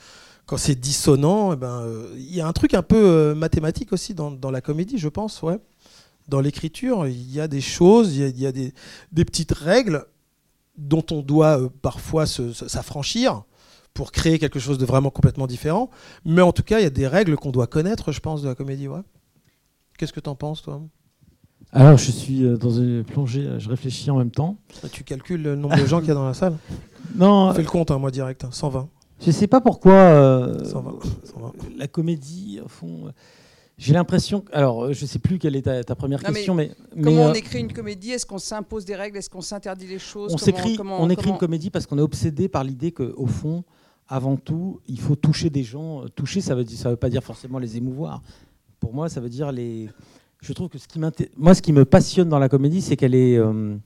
quand 0.47 0.57
c'est 0.57 0.75
dissonant, 0.75 1.53
eh 1.53 1.57
ben, 1.57 1.83
euh, 1.83 2.13
il 2.17 2.35
y 2.35 2.41
a 2.41 2.47
un 2.47 2.53
truc 2.53 2.75
un 2.75 2.83
peu 2.83 2.97
euh, 2.97 3.35
mathématique 3.35 3.93
aussi 3.93 4.15
dans, 4.15 4.31
dans 4.31 4.51
la 4.51 4.61
comédie, 4.61 4.99
je 4.99 5.09
pense, 5.09 5.43
ouais. 5.43 5.59
Dans 6.29 6.41
l'écriture, 6.41 7.07
il 7.09 7.31
y 7.33 7.41
a 7.41 7.49
des 7.49 7.61
choses, 7.61 8.15
il 8.17 8.21
y 8.21 8.25
a, 8.25 8.29
il 8.29 8.41
y 8.41 8.47
a 8.47 8.53
des, 8.53 8.73
des 9.11 9.25
petites 9.25 9.53
règles 9.53 10.05
dont 10.83 11.05
on 11.11 11.23
doit 11.23 11.59
euh, 11.61 11.69
parfois 11.83 12.27
s'affranchir 12.27 13.43
pour 13.95 14.11
créer 14.13 14.39
quelque 14.39 14.59
chose 14.59 14.79
de 14.79 14.85
vraiment 14.87 15.11
complètement 15.11 15.47
différent. 15.47 15.91
Mais 16.25 16.43
en 16.43 16.53
tout 16.53 16.63
cas, 16.63 16.81
il 16.81 16.83
y 16.83 16.87
a 16.87 16.91
des 16.91 17.07
règles 17.07 17.37
qu'on 17.37 17.51
doit 17.51 17.67
connaître, 17.67 18.13
je 18.13 18.21
pense, 18.21 18.43
de 18.43 18.49
la 18.49 18.55
comédie, 18.55 18.89
ouais. 18.89 19.01
Qu'est-ce 19.99 20.13
que 20.13 20.21
t'en 20.21 20.35
penses, 20.35 20.63
toi? 20.63 20.81
Alors, 21.73 21.97
je 21.97 22.11
suis 22.11 22.45
euh, 22.45 22.57
dans 22.57 22.71
une 22.71 23.05
plongée, 23.05 23.47
euh, 23.47 23.59
je 23.59 23.69
réfléchis 23.69 24.11
en 24.11 24.19
même 24.19 24.31
temps. 24.31 24.57
Tu 24.93 25.05
calcules 25.05 25.43
le 25.43 25.57
nombre 25.57 25.77
de 25.79 25.87
gens 25.87 26.01
qu'il 26.01 26.09
y 26.09 26.11
a 26.11 26.15
dans 26.15 26.27
la 26.27 26.35
salle 26.35 26.57
Non, 27.15 27.53
Fais 27.55 27.63
le 27.63 27.69
compte, 27.69 27.91
hein, 27.91 27.99
moi, 27.99 28.11
direct. 28.11 28.45
hein, 28.45 28.51
120. 28.51 28.89
je 29.25 29.31
sais 29.31 29.47
pas 29.47 29.61
pourquoi 29.61 29.93
euh, 29.93 30.65
120. 30.65 30.93
120. 31.25 31.53
la 31.79 31.87
comédie, 31.87 32.61
au 32.65 32.69
fond, 32.69 33.13
j'ai 33.83 33.93
l'impression. 33.95 34.41
que- 34.41 34.53
Alors, 34.55 34.85
euh, 34.85 34.93
je 34.93 35.05
sais 35.07 35.19
plus 35.19 35.39
quelle 35.39 35.57
est 35.57 35.63
ta, 35.63 35.83
ta 35.85 35.95
première 35.95 36.21
Non, 36.23 36.33
question, 36.33 36.55
mais, 36.55 36.71
mais, 36.95 37.03
Comment 37.05 37.23
on 37.27 37.31
euh, 37.31 37.35
écrit 37.35 37.61
une 37.61 37.73
comédie? 37.73 38.11
Est-ce 38.13 38.27
qu'on 38.27 38.39
s'impose 38.39 38.85
des 38.85 38.95
règles? 38.97 39.19
Est-ce 39.19 39.29
qu'on 39.31 39.41
s'interdit 39.41 39.87
les 39.87 39.99
choses? 39.99 40.33
On 40.35 40.37
Comment- 40.39 40.77
comment- 40.77 41.01
on 41.03 41.11
écrit 41.11 41.23
comment- 41.25 41.35
une 41.35 41.41
comédie 41.41 41.71
parce 41.71 41.87
qu'on 41.87 41.99
est 41.99 42.03
obsédé 42.03 42.49
par 42.49 42.65
l'idée 42.65 42.93
qu'au 42.93 43.27
fond, 43.27 43.65
avant 44.09 44.37
tout, 44.37 44.81
il 44.87 45.01
faut 45.01 45.17
toucher 45.17 45.51
des 45.51 45.63
gens. 45.65 46.05
Toucher, 46.15 46.41
ça 46.41 46.55
veut 46.55 46.65
dire, 46.65 46.79
ça 46.79 46.91
veut 46.91 46.97
pas 46.97 47.09
dire 47.11 47.23
forcément 47.25 47.59
les 47.59 47.77
émouvoir. 47.77 48.23
Pour 48.81 48.93
moi, 48.95 49.09
ça 49.09 49.21
veut 49.21 49.31
dire 49.31 49.53
les. 49.53 49.89
Je 50.41 50.53
trouve 50.53 50.69
que 50.69 50.79
ce 50.79 50.89
qui 50.89 50.99
moi, 51.37 51.55
ce 51.55 51.63
qui 51.63 51.73
me 51.73 51.85
passionne 51.85 52.29
dans 52.29 52.39
la 52.41 52.49
comédie, 52.49 52.83
c'est 52.83 52.97
qu'elle 52.97 53.15
est 53.15 53.37
euh, 53.39 53.77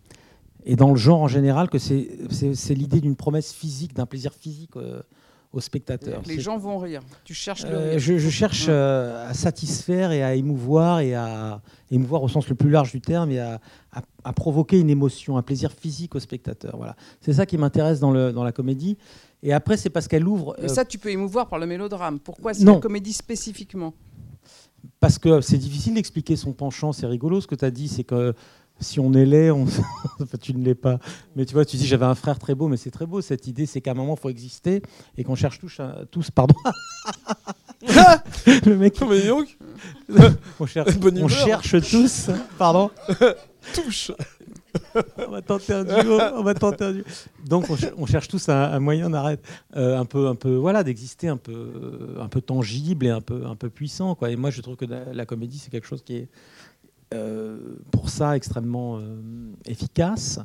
et 0.65 0.75
dans 0.75 0.91
le 0.91 0.97
genre 0.97 1.21
en 1.21 1.29
général 1.29 1.69
que 1.69 1.79
c'est 1.79 2.75
l'idée 2.75 3.01
d'une 3.01 3.15
promesse 3.15 3.53
physique, 3.53 3.95
d'un 3.95 4.07
plaisir 4.07 4.33
physique 4.33 4.71
euh, 4.77 5.01
au 5.57 5.61
spectateur. 5.61 6.21
Les 6.27 6.39
gens 6.39 6.59
vont 6.59 6.79
rire. 6.79 7.03
Tu 7.25 7.33
cherches 7.35 7.65
le 7.65 7.71
euh, 7.75 7.99
je, 7.99 8.19
je 8.19 8.29
cherche 8.31 8.67
euh, 8.69 9.29
à 9.31 9.33
satisfaire 9.35 10.13
et 10.13 10.23
à 10.23 10.35
émouvoir 10.35 11.01
et 11.01 11.15
à 11.15 11.61
émouvoir 11.91 12.23
au 12.23 12.29
sens 12.29 12.47
le 12.49 12.55
plus 12.55 12.69
large 12.71 12.93
du 12.93 13.01
terme 13.01 13.31
et 13.31 13.39
à, 13.41 13.59
à- 13.93 14.03
à 14.25 14.33
provoquer 14.33 14.79
une 14.79 14.91
émotion, 14.91 15.39
un 15.39 15.43
plaisir 15.43 15.73
physique 15.73 16.15
au 16.15 16.21
spectateur. 16.21 16.77
Voilà, 16.77 16.95
c'est 17.23 17.33
ça 17.33 17.47
qui 17.47 17.57
m'intéresse 17.57 18.01
dans, 18.01 18.11
le, 18.11 18.33
dans 18.33 18.45
la 18.45 18.53
comédie. 18.53 18.99
Et 19.43 19.53
après, 19.53 19.77
c'est 19.77 19.91
parce 19.91 20.09
qu'elle 20.09 20.27
ouvre. 20.29 20.55
Mais 20.59 20.71
euh, 20.71 20.75
ça, 20.75 20.85
tu 20.85 20.99
peux 20.99 21.11
émouvoir 21.11 21.49
par 21.49 21.59
le 21.59 21.67
mélodrame. 21.67 22.19
Pourquoi 22.19 22.53
c'est 22.53 22.65
la 22.65 22.77
comédie 22.77 23.13
spécifiquement? 23.15 23.95
Parce 25.01 25.19
que 25.19 25.41
c'est 25.41 25.59
difficile 25.59 25.95
d'expliquer 25.95 26.37
son 26.37 26.53
penchant. 26.53 26.93
C'est 26.93 27.07
rigolo 27.07 27.41
ce 27.41 27.47
que 27.47 27.55
tu 27.55 27.65
as 27.65 27.71
dit, 27.71 27.89
c'est 27.89 28.05
que 28.05 28.35
si 28.81 29.01
on 29.01 29.13
est 29.13 29.25
laid, 29.27 29.51
on... 29.51 29.65
enfin, 30.21 30.39
tu 30.41 30.55
ne 30.55 30.65
l'es 30.65 30.75
pas. 30.75 30.99
Mais 31.35 31.47
tu 31.47 31.55
vois, 31.55 31.65
tu 31.65 31.77
dis 31.77 31.87
j'avais 31.87 32.05
un 32.05 32.15
frère 32.15 32.39
très 32.39 32.55
beau, 32.55 32.69
mais 32.69 32.77
c'est 32.77 32.91
très 32.91 33.07
beau 33.07 33.21
cette 33.21 33.47
idée, 33.47 33.67
c'est 33.67 33.81
qu'à 33.81 33.93
un 33.93 33.95
moment 33.95 34.15
il 34.17 34.21
faut 34.21 34.29
exister 34.29 34.83
et 35.17 35.25
qu'on 35.25 35.35
cherche 35.35 35.59
tous, 35.59 35.81
tous 36.11 36.31
pardon. 36.31 36.55
le 38.67 38.77
mec, 38.77 39.01
Mais 39.09 39.21
dis 39.21 39.29
donc, 39.29 39.57
on 40.61 40.67
cherche, 40.67 40.91
on 41.03 41.29
cherche 41.29 41.91
tous, 41.91 42.31
pardon. 42.59 42.91
touche. 43.75 44.13
on 45.27 45.31
va 45.31 45.43
tenter 45.43 45.73
un 45.73 45.85
duo. 45.85 46.19
On 46.35 46.43
va 46.43 46.55
tenter 46.55 46.85
un 46.85 46.93
duo. 46.93 47.05
Donc 47.47 47.71
on, 47.71 47.77
cher- 47.77 47.93
on 47.97 48.07
cherche 48.07 48.29
tous 48.29 48.49
un, 48.49 48.55
un 48.73 48.81
moyen 48.81 49.11
d'arrêt, 49.11 49.39
euh, 49.77 49.99
un 49.99 50.05
peu, 50.05 50.29
un 50.29 50.35
peu, 50.35 50.55
voilà, 50.57 50.83
d'exister 50.85 51.29
un 51.29 51.37
peu, 51.37 52.17
un 52.21 52.29
peu 52.29 52.41
tangible 52.41 53.07
et 53.07 53.11
un 53.11 53.21
peu, 53.21 53.47
un 53.47 53.57
peu 53.57 53.71
puissant, 53.71 54.15
quoi. 54.15 54.31
Et 54.31 54.37
moi, 54.37 54.51
je 54.51 54.61
trouve 54.61 54.77
que 54.77 54.85
la, 54.85 55.13
la 55.13 55.27
comédie, 55.27 55.59
c'est 55.59 55.71
quelque 55.71 55.87
chose 55.87 56.03
qui 56.03 56.17
est 56.17 56.29
pour 57.91 58.09
ça 58.11 58.37
extrêmement 58.37 58.99
euh, 58.99 59.17
efficace. 59.65 60.41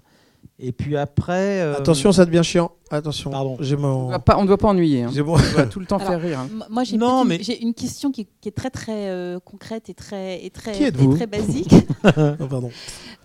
Et 0.59 0.71
puis 0.71 0.95
après. 0.97 1.61
euh, 1.61 1.75
Attention, 1.77 2.11
ça 2.11 2.25
devient 2.25 2.43
chiant. 2.43 2.71
Attention. 2.91 3.31
Pardon. 3.31 3.57
J'ai 3.59 3.75
mon. 3.77 4.09
on 4.11 4.41
ne 4.41 4.47
doit 4.47 4.57
pas 4.57 4.67
ennuyer. 4.69 5.03
hein. 5.03 5.11
On 5.25 5.33
va 5.35 5.65
tout 5.65 5.79
le 5.79 5.85
temps 5.85 5.97
Alors, 5.97 6.09
faire 6.09 6.21
rire. 6.21 6.39
hein. 6.39 6.49
Moi, 6.69 6.83
j'ai 6.83 6.95
une, 6.95 6.99
Non, 7.01 7.23
petite- 7.25 7.27
mais- 7.39 7.43
j'ai 7.43 7.61
une 7.63 7.73
question 7.73 8.11
qui, 8.11 8.27
qui 8.41 8.49
est 8.49 8.51
très 8.51 8.69
très 8.69 9.09
euh, 9.09 9.39
concrète 9.39 9.89
et 9.89 9.93
très 9.93 10.43
et 10.43 10.49
très, 10.49 10.73
Qui 10.73 10.83
et 10.83 10.87
êtes-vous 10.87 11.15
très 11.15 11.27
basique. 11.27 11.71
Non, 12.39 12.47
pardon. 12.47 12.71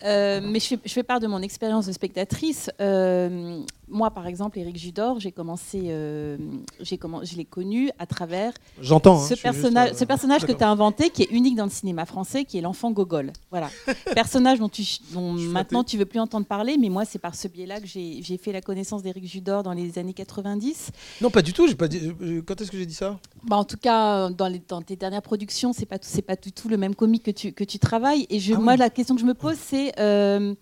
Euh, 0.05 0.41
mais 0.45 0.61
je 0.61 0.67
fais, 0.67 0.79
je 0.85 0.93
fais 0.93 1.03
part 1.03 1.21
de 1.21 1.27
mon 1.27 1.41
expérience 1.41 1.87
de 1.87 1.93
spectatrice. 1.93 2.71
Euh, 2.81 3.61
moi, 3.89 4.11
par 4.11 4.27
exemple, 4.27 4.59
Éric 4.59 4.77
Judor, 4.77 5.19
j'ai 5.21 5.33
commencé, 5.33 5.85
euh, 5.87 6.37
j'ai 6.81 6.99
je 7.23 7.37
l'ai 7.37 7.45
connu 7.45 7.91
à 7.99 8.05
travers 8.07 8.53
J'entends. 8.81 9.17
hein, 9.17 9.27
ce 9.27 9.35
personnage, 9.35 9.89
juste, 9.89 10.01
ce 10.01 10.05
personnage 10.05 10.45
que 10.45 10.53
tu 10.53 10.63
as 10.63 10.69
inventé, 10.69 11.09
qui 11.11 11.23
est 11.23 11.31
unique 11.31 11.57
dans 11.57 11.65
le 11.65 11.71
cinéma 11.71 12.05
français, 12.05 12.45
qui 12.45 12.59
est 12.59 12.61
l'enfant 12.61 12.91
Gogol. 12.91 13.33
Voilà. 13.51 13.71
personnage 14.15 14.59
dont, 14.59 14.69
tu, 14.69 14.83
dont 15.13 15.33
maintenant 15.33 15.83
tu 15.85 15.97
veux 15.97 16.05
plus 16.05 16.21
entendre 16.21 16.47
parler, 16.47 16.77
mais 16.79 16.89
moi, 16.91 17.05
c'est 17.05 17.19
par 17.19 17.35
ce 17.35 17.49
biais-là 17.49 17.81
que 17.81 17.87
j'ai 17.87 18.21
j'ai 18.23 18.37
fait 18.37 18.53
la 18.53 18.61
connaissance 18.61 19.03
d'Éric 19.03 19.27
Judor 19.27 19.56
dans 19.63 19.73
les 19.73 19.99
années 19.99 20.13
90. 20.15 20.91
Non, 21.21 21.31
pas 21.31 21.43
du 21.43 21.53
tout. 21.53 21.75
Pas 21.77 21.89
dit. 21.89 22.13
euh, 22.23 22.43
Quand 22.47 22.61
est-ce 22.61 22.71
que 22.71 22.79
j'ai 22.79 22.87
dit 22.87 22.95
ça? 22.95 23.19
Bah, 23.45 23.57
en 23.57 23.65
tout 23.65 23.77
cas, 23.77 24.31
dans, 24.31 24.49
les, 24.49 24.61
dans 24.67 24.83
tes 24.83 24.97
dernières 24.97 25.23
productions, 25.23 25.73
c'est 25.73 25.87
pas 25.87 25.99
tout- 25.99 26.09
c'est 26.11 26.23
pas 26.23 26.37
du 26.37 26.53
tout 26.53 26.69
le 26.69 26.77
même 26.77 26.95
comique 26.95 27.23
que 27.25 27.31
tu 27.31 27.53
que 27.53 27.65
tu 27.65 27.79
travailles. 27.79 28.27
Et 28.31 28.39
je, 28.41 28.55
Ah 28.55 28.59
moi, 28.59 28.73
oui. 28.75 28.79
la 28.79 28.91
question 28.91 29.15
que 29.15 29.21
je 29.21 29.27
me 29.27 29.35
pose, 29.35 29.57
c'est 29.61 29.99
euh, 30.01 30.55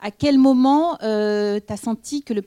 à 0.00 0.10
quel 0.10 0.38
moment 0.38 0.98
euh, 1.02 1.58
t'as 1.66 1.76
senti 1.76 2.22
que 2.22 2.34
le 2.34 2.42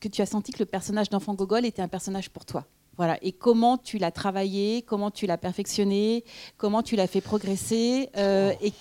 que 0.00 0.08
tu 0.08 0.20
as 0.22 0.26
senti 0.26 0.52
que 0.52 0.58
le 0.58 0.66
personnage 0.66 1.08
d'enfant 1.08 1.34
Gogol 1.34 1.64
était 1.64 1.80
un 1.82 1.88
personnage 1.88 2.28
pour 2.30 2.44
toi? 2.44 2.64
Voilà. 2.96 3.18
Et 3.22 3.32
comment 3.32 3.76
tu 3.78 3.98
l'as 3.98 4.12
travaillé, 4.12 4.82
comment 4.82 5.10
tu 5.10 5.26
l'as 5.26 5.38
perfectionné, 5.38 6.24
comment 6.58 6.82
tu 6.82 6.94
l'as 6.94 7.06
fait 7.08 7.20
progresser, 7.22 8.08
euh, 8.16 8.52
et, 8.62 8.72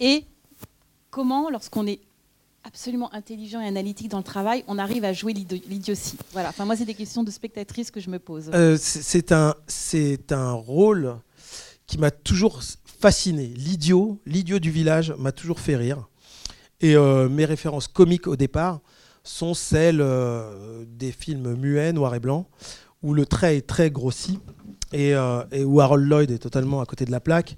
et 0.00 0.24
comment, 1.10 1.50
lorsqu'on 1.50 1.86
est 1.86 2.00
absolument 2.66 3.12
intelligent 3.14 3.60
et 3.60 3.66
analytique 3.66 4.08
dans 4.08 4.18
le 4.18 4.24
travail, 4.24 4.64
on 4.66 4.78
arrive 4.78 5.04
à 5.04 5.12
jouer 5.12 5.32
l'idiotie. 5.32 6.18
Voilà. 6.32 6.48
Enfin, 6.48 6.64
moi, 6.64 6.76
c'est 6.76 6.84
des 6.84 6.94
questions 6.94 7.22
de 7.22 7.30
spectatrice 7.30 7.90
que 7.90 8.00
je 8.00 8.10
me 8.10 8.18
pose. 8.18 8.50
Euh, 8.52 8.76
c'est 8.78 9.30
un, 9.32 9.54
c'est 9.66 10.32
un 10.32 10.52
rôle 10.52 11.16
qui 11.86 11.98
m'a 11.98 12.10
toujours 12.10 12.60
fasciné. 13.00 13.46
L'idiot, 13.46 14.18
l'idiot 14.26 14.58
du 14.58 14.70
village 14.70 15.14
m'a 15.18 15.32
toujours 15.32 15.60
fait 15.60 15.76
rire. 15.76 16.08
Et 16.80 16.96
euh, 16.96 17.28
mes 17.28 17.44
références 17.44 17.88
comiques 17.88 18.26
au 18.26 18.36
départ 18.36 18.80
sont 19.22 19.54
celles 19.54 20.00
euh, 20.00 20.84
des 20.88 21.12
films 21.12 21.54
muets, 21.54 21.92
noir 21.92 22.14
et 22.14 22.20
blanc, 22.20 22.48
où 23.02 23.14
le 23.14 23.26
trait 23.26 23.56
est 23.56 23.66
très 23.66 23.90
grossi 23.90 24.40
et, 24.92 25.14
et 25.52 25.64
où 25.64 25.80
Harold 25.80 26.08
Lloyd 26.08 26.30
est 26.30 26.38
totalement 26.38 26.80
à 26.80 26.86
côté 26.86 27.04
de 27.04 27.10
la 27.10 27.20
plaque. 27.20 27.56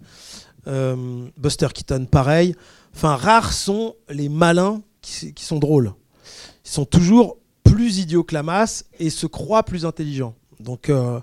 Buster 0.66 1.68
Keaton, 1.72 2.06
pareil. 2.10 2.54
Enfin, 2.94 3.16
rares 3.16 3.52
sont 3.52 3.94
les 4.08 4.28
malins 4.28 4.82
qui, 5.08 5.34
qui 5.34 5.44
sont 5.44 5.58
drôles. 5.58 5.92
Ils 6.64 6.70
sont 6.70 6.84
toujours 6.84 7.38
plus 7.64 7.98
idiots 7.98 8.24
que 8.24 8.34
la 8.34 8.42
masse 8.42 8.84
et 8.98 9.10
se 9.10 9.26
croient 9.26 9.62
plus 9.62 9.84
intelligents. 9.86 10.34
Donc, 10.60 10.88
euh, 10.88 11.20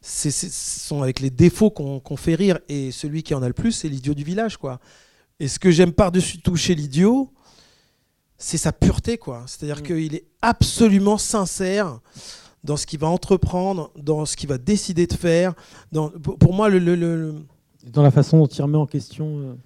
ce 0.00 0.30
sont 0.30 1.02
avec 1.02 1.20
les 1.20 1.30
défauts 1.30 1.70
qu'on 1.70 2.16
fait 2.16 2.34
rire. 2.34 2.58
Et 2.68 2.90
celui 2.90 3.22
qui 3.22 3.34
en 3.34 3.42
a 3.42 3.48
le 3.48 3.54
plus, 3.54 3.72
c'est 3.72 3.88
l'idiot 3.88 4.14
du 4.14 4.24
village, 4.24 4.56
quoi. 4.56 4.80
Et 5.40 5.48
ce 5.48 5.58
que 5.58 5.70
j'aime 5.70 5.92
par-dessus 5.92 6.38
tout 6.38 6.56
chez 6.56 6.74
l'idiot, 6.74 7.30
c'est 8.38 8.58
sa 8.58 8.72
pureté, 8.72 9.18
quoi. 9.18 9.44
C'est-à-dire 9.46 9.78
Mm. 9.80 9.86
qu'il 9.86 10.14
est 10.14 10.24
absolument 10.40 11.18
sincère 11.18 12.00
dans 12.64 12.76
ce 12.76 12.86
qu'il 12.86 12.98
va 13.00 13.08
entreprendre, 13.08 13.90
dans 13.96 14.24
ce 14.24 14.36
qu'il 14.36 14.48
va 14.48 14.58
décider 14.58 15.06
de 15.06 15.14
faire. 15.14 15.54
Dans, 15.92 16.10
pour, 16.10 16.52
moi, 16.52 16.68
le- 16.68 16.78
le- 16.78 16.94
le- 16.96 17.16
le, 17.16 17.34
Dans 17.90 18.02
la 18.02 18.10
façon 18.12 18.38
dont 18.38 18.46
il 18.46 18.62
remet 18.62 18.78
en 18.78 18.86
question. 18.86 19.56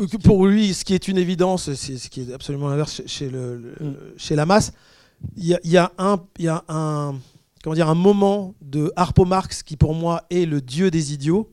Euh, 0.00 0.06
Pour 0.24 0.46
lui, 0.46 0.74
ce 0.74 0.84
qui 0.84 0.94
est 0.94 1.08
une 1.08 1.18
évidence, 1.18 1.72
c'est 1.74 1.98
ce 1.98 2.08
qui 2.08 2.22
est 2.22 2.32
absolument 2.32 2.68
l'inverse 2.68 2.94
chez, 2.96 3.06
chez 3.08 3.30
le, 3.30 3.56
le- 3.56 3.74
Mm. 3.90 3.96
chez 4.16 4.34
la 4.36 4.46
masse. 4.46 4.72
Il 5.36 5.46
y 5.46 5.54
a, 5.54 5.60
il 5.64 5.70
y 5.70 5.76
a 5.76 5.92
un, 5.98 6.18
il 6.38 6.44
y 6.46 6.48
a 6.48 6.64
un, 6.68 7.14
comment 7.62 7.74
dire, 7.74 7.88
un 7.88 7.94
moment 7.94 8.54
de 8.62 8.92
Harpo 8.96 9.24
Marx 9.24 9.62
qui, 9.62 9.76
pour 9.76 9.94
moi, 9.94 10.22
est 10.30 10.46
le 10.46 10.60
dieu 10.60 10.90
des 10.90 11.12
idiots. 11.12 11.50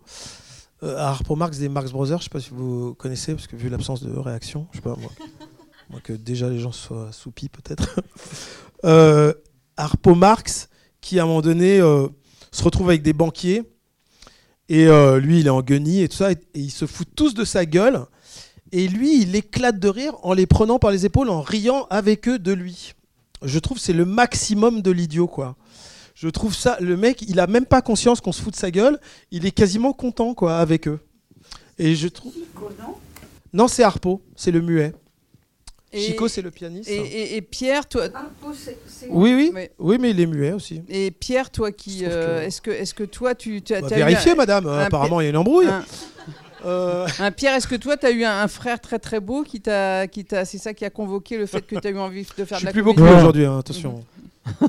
Euh, 0.84 0.96
Harpo 0.98 1.36
Marx 1.36 1.58
des 1.58 1.70
Marx 1.70 1.92
Brothers, 1.92 2.20
je 2.20 2.22
ne 2.22 2.24
sais 2.26 2.30
pas 2.30 2.40
si 2.40 2.52
vous 2.52 2.94
connaissez, 2.96 3.34
parce 3.34 3.48
que 3.48 3.56
vu 3.56 3.68
l'absence 3.70 4.04
de 4.04 4.16
réaction, 4.18 4.68
je 4.72 4.78
sais 4.78 4.82
pas, 4.84 4.96
moi, 4.96 5.12
moi 5.90 6.00
que 6.02 6.14
déjà 6.14 6.50
les 6.50 6.60
gens 6.60 6.72
soient 6.72 7.12
soupis 7.12 7.50
peut-être. 7.50 8.00
euh, 8.86 9.34
Harpo 9.76 10.16
Marx, 10.16 10.70
qui 11.02 11.20
à 11.20 11.24
un 11.24 11.26
moment 11.26 11.42
donné 11.42 11.80
euh, 11.80 12.08
se 12.52 12.64
retrouve 12.64 12.90
avec 12.90 13.02
des 13.02 13.14
banquiers, 13.14 13.64
et 14.70 14.86
lui, 15.22 15.40
il 15.40 15.48
est 15.48 15.50
en 15.50 15.62
guenille 15.62 16.02
et 16.04 16.10
tout 16.10 16.18
ça, 16.18 16.32
et, 16.34 16.38
et 16.54 16.60
ils 16.60 16.72
se 16.72 16.86
foutent 16.86 17.16
tous 17.16 17.34
de 17.34 17.46
sa 17.46 17.66
gueule. 17.66 18.06
Et 18.72 18.88
lui, 18.88 19.22
il 19.22 19.36
éclate 19.36 19.80
de 19.80 19.88
rire 19.88 20.14
en 20.24 20.34
les 20.34 20.46
prenant 20.46 20.80
par 20.80 20.92
les 20.92 21.06
épaules, 21.06 21.30
en 21.30 21.42
riant 21.42 21.88
avec 21.90 22.28
eux 22.28 22.40
de 22.40 22.52
lui. 22.52 22.94
Je 23.44 23.60
trouve 23.60 23.78
que 23.78 23.84
c'est 23.84 23.94
le 23.94 24.06
maximum 24.06 24.82
de 24.82 24.92
l'idiot, 24.92 25.28
quoi. 25.28 25.56
Je 26.16 26.28
trouve 26.30 26.56
ça, 26.56 26.78
le 26.82 26.98
mec, 26.98 27.22
il 27.28 27.40
a 27.40 27.46
même 27.48 27.66
pas 27.66 27.82
conscience 27.82 28.20
qu'on 28.22 28.32
se 28.32 28.42
fout 28.42 28.54
de 28.54 28.58
sa 28.60 28.72
gueule. 28.72 29.00
Il 29.32 29.46
est 29.46 29.52
quasiment 29.52 29.94
content, 29.94 30.34
quoi, 30.34 30.58
avec 30.58 30.88
eux. 30.88 31.00
Et 31.78 31.96
je 31.96 32.08
trouve. 32.08 32.34
Non, 33.54 33.68
c'est 33.68 33.84
Harpo, 33.84 34.22
c'est 34.36 34.52
le 34.52 34.62
muet. 34.62 34.94
Et- 35.94 36.02
Chico, 36.02 36.28
c'est 36.28 36.42
le 36.42 36.52
pianiste. 36.52 36.90
Et, 36.90 36.98
et- 36.98 37.38
et 37.38 37.42
Pierre, 37.42 37.88
toi, 37.88 38.08
Oui, 39.10 39.34
oui. 39.34 39.52
mais- 39.54 39.72
Oui, 39.80 39.98
mais 40.00 40.10
il 40.12 40.20
est 40.20 40.26
muet 40.26 40.52
aussi. 40.52 40.82
et 40.90 41.12
Pierre, 41.12 41.50
toi 41.50 41.72
qui, 41.72 42.02
euh, 42.04 42.42
que- 42.42 42.46
est-ce 42.48 42.62
que, 42.62 42.72
est-ce 42.72 42.94
que 42.94 43.04
toi, 43.06 43.36
tu, 43.36 43.62
tu 43.62 43.74
as, 43.74 43.80
eu 43.80 43.84
vérifier, 43.88 44.32
un- 44.32 44.36
madame. 44.36 44.68
un 44.68 44.80
Apparemment, 44.80 45.22
il 45.22 45.26
y 45.26 45.28
a 45.28 45.30
une 45.30 45.38
embrouille. 45.38 45.68
un- 45.68 45.86
Euh, 46.66 47.08
un 47.20 47.32
Pierre, 47.32 47.56
est-ce 47.56 47.68
que 47.68 47.76
toi, 47.76 47.98
tu 47.98 48.06
as 48.06 48.12
eu 48.12 48.24
un, 48.24 48.42
un 48.42 48.48
frère 48.48 48.80
très 48.82 49.00
très 49.00 49.20
beau 49.20 49.44
qui 49.44 49.62
t'a, 49.62 50.08
qui 50.08 50.26
t'a, 50.26 50.44
c'est 50.46 50.58
ça 50.58 50.74
qui 50.74 50.86
a 50.86 50.90
convoqué 50.90 51.38
le 51.38 51.46
fait 51.46 51.62
que 51.62 51.76
tu 51.80 51.88
as 51.88 51.92
eu 51.92 51.98
envie 51.98 52.24
de 52.24 52.46
faire 52.46 52.46
je 52.46 52.54
de 52.54 52.58
suis 52.58 52.66
la 52.66 52.72
plus 52.72 52.82
comédie 52.84 53.00
beaucoup 53.02 53.10
Ouais. 53.14 53.18
aujourd'hui, 53.20 53.46
hein, 53.46 53.60
attention. 53.60 54.04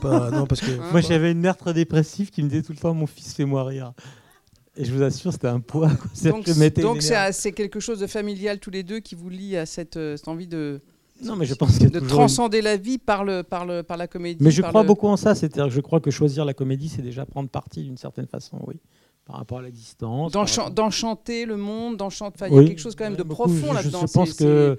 Pas- 0.01 0.31
non, 0.31 0.47
parce 0.47 0.61
que. 0.61 0.71
Hein, 0.73 0.89
Moi, 0.93 1.01
j'avais 1.01 1.31
une 1.33 1.41
mère 1.41 1.57
très 1.57 1.73
dépressive 1.73 2.31
qui 2.31 2.43
me 2.43 2.49
disait 2.49 2.63
tout 2.63 2.73
le 2.73 2.79
temps 2.79 2.95
Mon 2.95 3.07
fils, 3.07 3.33
fais-moi 3.35 3.65
rire. 3.65 3.93
Et 4.77 4.85
je 4.85 4.93
vous 4.93 5.03
assure, 5.03 5.33
c'était 5.33 5.49
un 5.49 5.61
poids. 5.61 5.89
Donc, 6.25 6.45
que 6.45 6.81
donc 6.83 7.03
c'est, 7.03 7.53
quelque 7.53 7.81
chose 7.81 7.99
de 8.01 8.07
familial 8.07 8.61
tous 8.61 8.71
les 8.71 8.83
deux 8.85 9.01
qui 9.01 9.15
vous 9.17 9.29
lie 9.29 9.57
à 9.57 9.67
cette, 9.67 9.97
euh, 9.97 10.17
cette 10.17 10.29
envie 10.29 10.47
de, 10.47 10.81
Non, 11.25 11.35
mais 11.35 11.47
je 11.47 11.55
pense 11.55 11.73
qu'il 11.75 11.85
y 11.85 11.87
a 11.87 11.91
de 11.91 11.99
une- 12.01 12.07
transcender 12.07 12.61
la 12.63 12.77
vie 12.77 12.99
par, 12.99 13.25
le, 13.25 13.43
par, 13.43 13.67
le, 13.67 13.83
par 13.83 13.97
la 13.97 14.07
comédie. 14.07 14.43
Mais 14.45 14.51
je 14.53 14.61
par 14.63 14.71
crois 14.71 14.83
le- 14.83 14.87
beaucoup 14.87 15.09
en 15.09 15.17
ça. 15.17 15.35
C'est-à-dire 15.35 15.65
que 15.65 15.71
je 15.71 15.81
crois 15.81 15.99
que 16.01 16.11
choisir 16.13 16.45
la 16.45 16.55
comédie, 16.55 16.89
c'est 16.89 17.03
déjà 17.03 17.25
prendre 17.27 17.49
parti 17.49 17.83
d'une 17.83 17.97
certaine 17.97 18.27
façon, 18.27 18.59
oui. 18.69 18.77
Par 19.29 19.37
rapport 19.37 19.59
à 19.59 19.63
la 19.63 19.71
distance. 19.71 20.35
rapport- 20.35 20.71
d'enchanter 20.71 21.45
le 21.45 21.59
monde, 21.59 21.99
d'enchanter. 21.99 22.35
enfin, 22.35 22.47
il 22.51 22.57
y 22.57 22.65
a 22.65 22.65
quelque 22.67 22.81
chose 22.81 22.95
quand 22.97 23.05
même 23.05 23.15
de 23.17 23.23
beaucoup. 23.23 23.43
profond 23.43 23.75
là-dedans. 23.75 24.07
Je, 24.07 24.13
pense 24.13 24.33
que, 24.33 24.79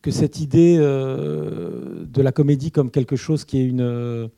que 0.00 0.10
cette 0.10 0.40
idée 0.40 0.76
euh, 0.80 2.06
de 2.06 2.22
la 2.22 2.32
comédie 2.32 2.70
comme 2.70 2.90
quelque 2.90 3.16
chose 3.16 3.44
qui 3.44 3.58
est 3.58 3.64
une. 3.66 3.82
euh, 3.82 4.28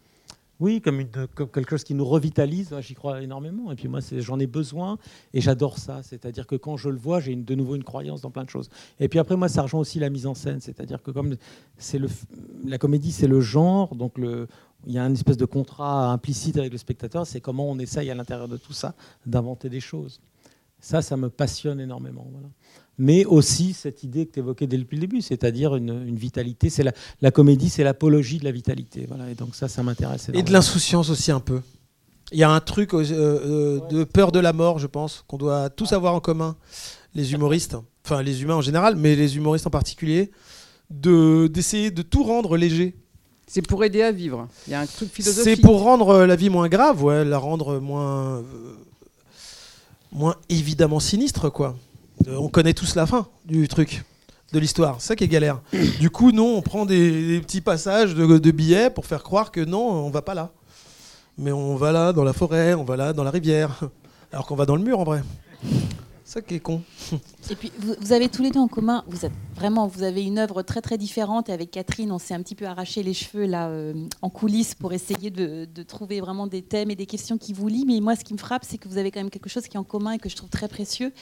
oui, 0.59 0.81
comme, 0.81 1.00
une, 1.00 1.09
comme 1.35 1.49
quelque 1.49 1.71
chose 1.71 1.83
qui 1.83 1.95
nous 1.95 2.05
revitalise, 2.05 2.73
j'y 2.81 2.95
crois 2.95 3.21
énormément. 3.23 3.73
Et 3.73 3.75
puis 3.75 3.88
moi, 3.88 3.99
j'en 4.19 4.38
ai 4.38 4.47
besoin 4.47 4.97
et 5.35 5.41
j'adore 5.41 5.79
ça. 5.79 6.02
C'est-à-dire 6.05 6.47
que 6.47 6.55
quand 6.55 6.76
je 6.76 6.88
le 6.88 6.99
vois, 6.99 7.19
j'ai 7.21 7.35
de 7.35 7.55
nouveau 7.57 7.75
une 7.75 7.83
croyance 7.83 8.21
dans 8.21 8.31
plein 8.31 8.45
de 8.45 8.50
choses. 8.50 8.71
Et 9.00 9.09
puis 9.09 9.19
après, 9.19 9.37
moi, 9.37 9.49
ça 9.49 9.62
rejoint 9.62 9.81
aussi 9.81 9.99
la 9.99 10.09
mise 10.09 10.25
en 10.26 10.35
scène. 10.35 10.61
C'est-à-dire 10.61 11.02
que 11.02 11.11
comme 11.11 11.35
c'est 11.79 11.99
le, 11.99 12.09
la 12.64 12.79
comédie, 12.79 13.11
c'est 13.11 13.26
le 13.26 13.41
genre, 13.41 13.97
donc 13.97 14.19
le, 14.19 14.47
il 14.87 14.93
y 14.93 14.99
a 14.99 15.05
une 15.05 15.15
espèce 15.15 15.37
de 15.37 15.45
contrat 15.45 16.12
implicite 16.12 16.57
avec 16.57 16.73
le 16.73 16.79
spectateur. 16.79 17.27
C'est 17.27 17.41
comment 17.41 17.71
on 17.71 17.79
essaye 17.79 18.11
à 18.11 18.15
l'intérieur 18.15 18.49
de 18.49 18.57
tout 18.57 18.73
ça 18.73 18.95
d'inventer 19.27 19.69
des 19.69 19.81
choses. 19.81 20.21
Ça, 20.81 21.01
ça 21.03 21.17
me 21.17 21.31
passionne 21.31 21.81
énormément. 21.81 22.27
Voilà. 22.33 22.49
Mais 22.99 23.25
aussi 23.25 23.73
cette 23.73 24.03
idée 24.03 24.27
que 24.27 24.33
tu 24.33 24.39
évoquais 24.41 24.67
dès 24.67 24.77
le 24.77 24.85
début, 24.85 25.23
c'est-à-dire 25.23 25.77
une, 25.77 26.07
une 26.07 26.17
vitalité. 26.17 26.71
C'est 26.71 26.83
la, 26.83 26.93
la 27.21 27.31
comédie, 27.31 27.71
c'est 27.71 27.85
l'apologie 27.85 28.39
de 28.39 28.45
la 28.45 28.53
vitalité. 28.53 29.07
Voilà. 29.09 29.31
Et 29.31 29.35
donc 29.35 29.55
ça, 29.55 29.69
ça 29.69 29.83
m'intéresse. 29.83 30.31
Et 30.35 30.43
de 30.43 30.53
l'insouciance 30.53 31.09
aussi 31.09 31.31
un 31.31 31.41
peu. 31.41 31.61
Il 32.33 32.39
y 32.39 32.45
a 32.45 32.51
un 32.51 32.61
truc 32.61 32.95
euh, 32.95 33.03
euh, 33.11 33.81
de 33.89 34.05
peur 34.05 34.33
de 34.33 34.39
la 34.39 34.53
mort, 34.53 34.79
je 34.79 34.87
pense, 34.87 35.25
qu'on 35.29 35.37
doit 35.37 35.71
tous 35.71 35.93
avoir 35.93 36.15
en 36.15 36.21
commun, 36.21 36.57
les 37.15 37.35
humoristes, 37.35 37.77
enfin 38.05 38.23
les 38.23 38.43
humains 38.43 38.57
en 38.57 38.62
général, 38.62 38.97
mais 38.97 39.15
les 39.15 39.37
humoristes 39.37 39.67
en 39.67 39.71
particulier, 39.71 40.31
de 40.91 41.47
d'essayer 41.47 41.91
de 41.91 42.03
tout 42.03 42.23
rendre 42.25 42.57
léger. 42.57 42.97
C'est 43.47 43.63
pour 43.63 43.85
aider 43.85 44.03
à 44.03 44.13
vivre. 44.13 44.49
Il 44.67 44.73
y 44.73 44.75
a 44.75 44.81
un 44.81 44.87
truc 44.87 45.11
C'est 45.19 45.57
pour 45.57 45.83
rendre 45.83 46.09
euh, 46.11 46.27
la 46.27 46.37
vie 46.37 46.49
moins 46.49 46.69
grave, 46.69 47.03
ouais, 47.03 47.25
la 47.25 47.39
rendre 47.39 47.81
moins 47.81 48.37
euh, 48.39 48.43
moins 50.13 50.37
évidemment 50.49 51.01
sinistre, 51.01 51.51
quoi. 51.51 51.77
Euh, 52.29 52.37
on 52.37 52.49
connaît 52.49 52.75
tous 52.75 52.95
la 52.95 53.07
fin 53.07 53.27
du 53.45 53.69
truc. 53.69 54.05
De 54.53 54.59
l'histoire, 54.59 54.97
c'est 55.01 55.09
ça 55.09 55.17
qui 55.17 55.25
est 55.25 55.29
galère. 55.29 55.61
Du 56.01 56.11
coup, 56.11 56.31
non, 56.31 56.57
on 56.57 56.63
prend 56.63 56.85
des, 56.85 57.29
des 57.29 57.41
petits 57.41 57.63
passages 57.63 58.15
de, 58.15 58.39
de 58.39 58.51
billets 58.51 58.91
pour 58.91 59.07
faire 59.07 59.23
croire 59.23 59.51
que 59.51 59.61
non, 59.61 59.91
on 59.91 60.11
va 60.11 60.23
pas 60.23 60.35
là. 60.35 60.51
Mais 61.39 61.53
on 61.53 61.77
va 61.77 61.93
là 61.93 62.13
dans 62.13 62.25
la 62.25 62.35
forêt, 62.35 62.75
on 62.75 62.85
va 62.85 62.97
là 62.97 63.13
dans 63.13 63.25
la 63.25 63.31
rivière. 63.31 63.81
Alors 64.33 64.47
qu'on 64.47 64.57
va 64.57 64.67
dans 64.67 64.77
le 64.77 64.83
mur 64.83 64.99
en 64.99 65.05
vrai. 65.05 65.23
Ça 66.33 66.41
qui 66.41 66.55
est 66.55 66.61
con. 66.61 66.81
Et 67.51 67.55
puis, 67.57 67.71
vous, 67.79 67.95
vous 68.01 68.12
avez 68.15 68.31
tous 68.31 68.43
les 68.43 68.51
deux 68.51 68.59
en 68.59 68.67
commun, 68.67 69.05
vous 69.07 69.27
êtes 69.27 69.35
vraiment, 69.55 69.87
vous 69.87 70.03
avez 70.03 70.23
une 70.23 70.39
œuvre 70.39 70.62
très 70.62 70.81
très 70.81 70.97
différente. 70.97 71.51
Et 71.51 71.53
avec 71.53 71.71
Catherine, 71.71 72.11
on 72.11 72.19
s'est 72.19 72.33
un 72.33 72.41
petit 72.41 72.55
peu 72.55 72.65
arraché 72.65 73.03
les 73.03 73.12
cheveux 73.12 73.45
là 73.45 73.69
euh, 73.69 73.93
en 74.23 74.31
coulisses 74.31 74.75
pour 74.75 74.95
essayer 74.95 75.29
de, 75.29 75.67
de 75.67 75.83
trouver 75.83 76.23
vraiment 76.23 76.47
des 76.47 76.62
thèmes 76.62 76.91
et 76.91 76.97
des 76.97 77.05
questions 77.05 77.37
qui 77.37 77.53
vous 77.53 77.69
lient. 77.69 77.85
Mais 77.87 78.01
moi, 78.01 78.17
ce 78.17 78.25
qui 78.25 78.33
me 78.33 78.39
frappe, 78.39 78.65
c'est 78.67 78.79
que 78.79 78.89
vous 78.89 78.97
avez 78.97 79.11
quand 79.11 79.21
même 79.21 79.29
quelque 79.29 79.51
chose 79.51 79.69
qui 79.69 79.77
est 79.77 79.79
en 79.79 79.85
commun 79.85 80.12
et 80.12 80.19
que 80.19 80.31
je 80.31 80.37
trouve 80.37 80.49
très 80.49 80.69
précieux. 80.69 81.12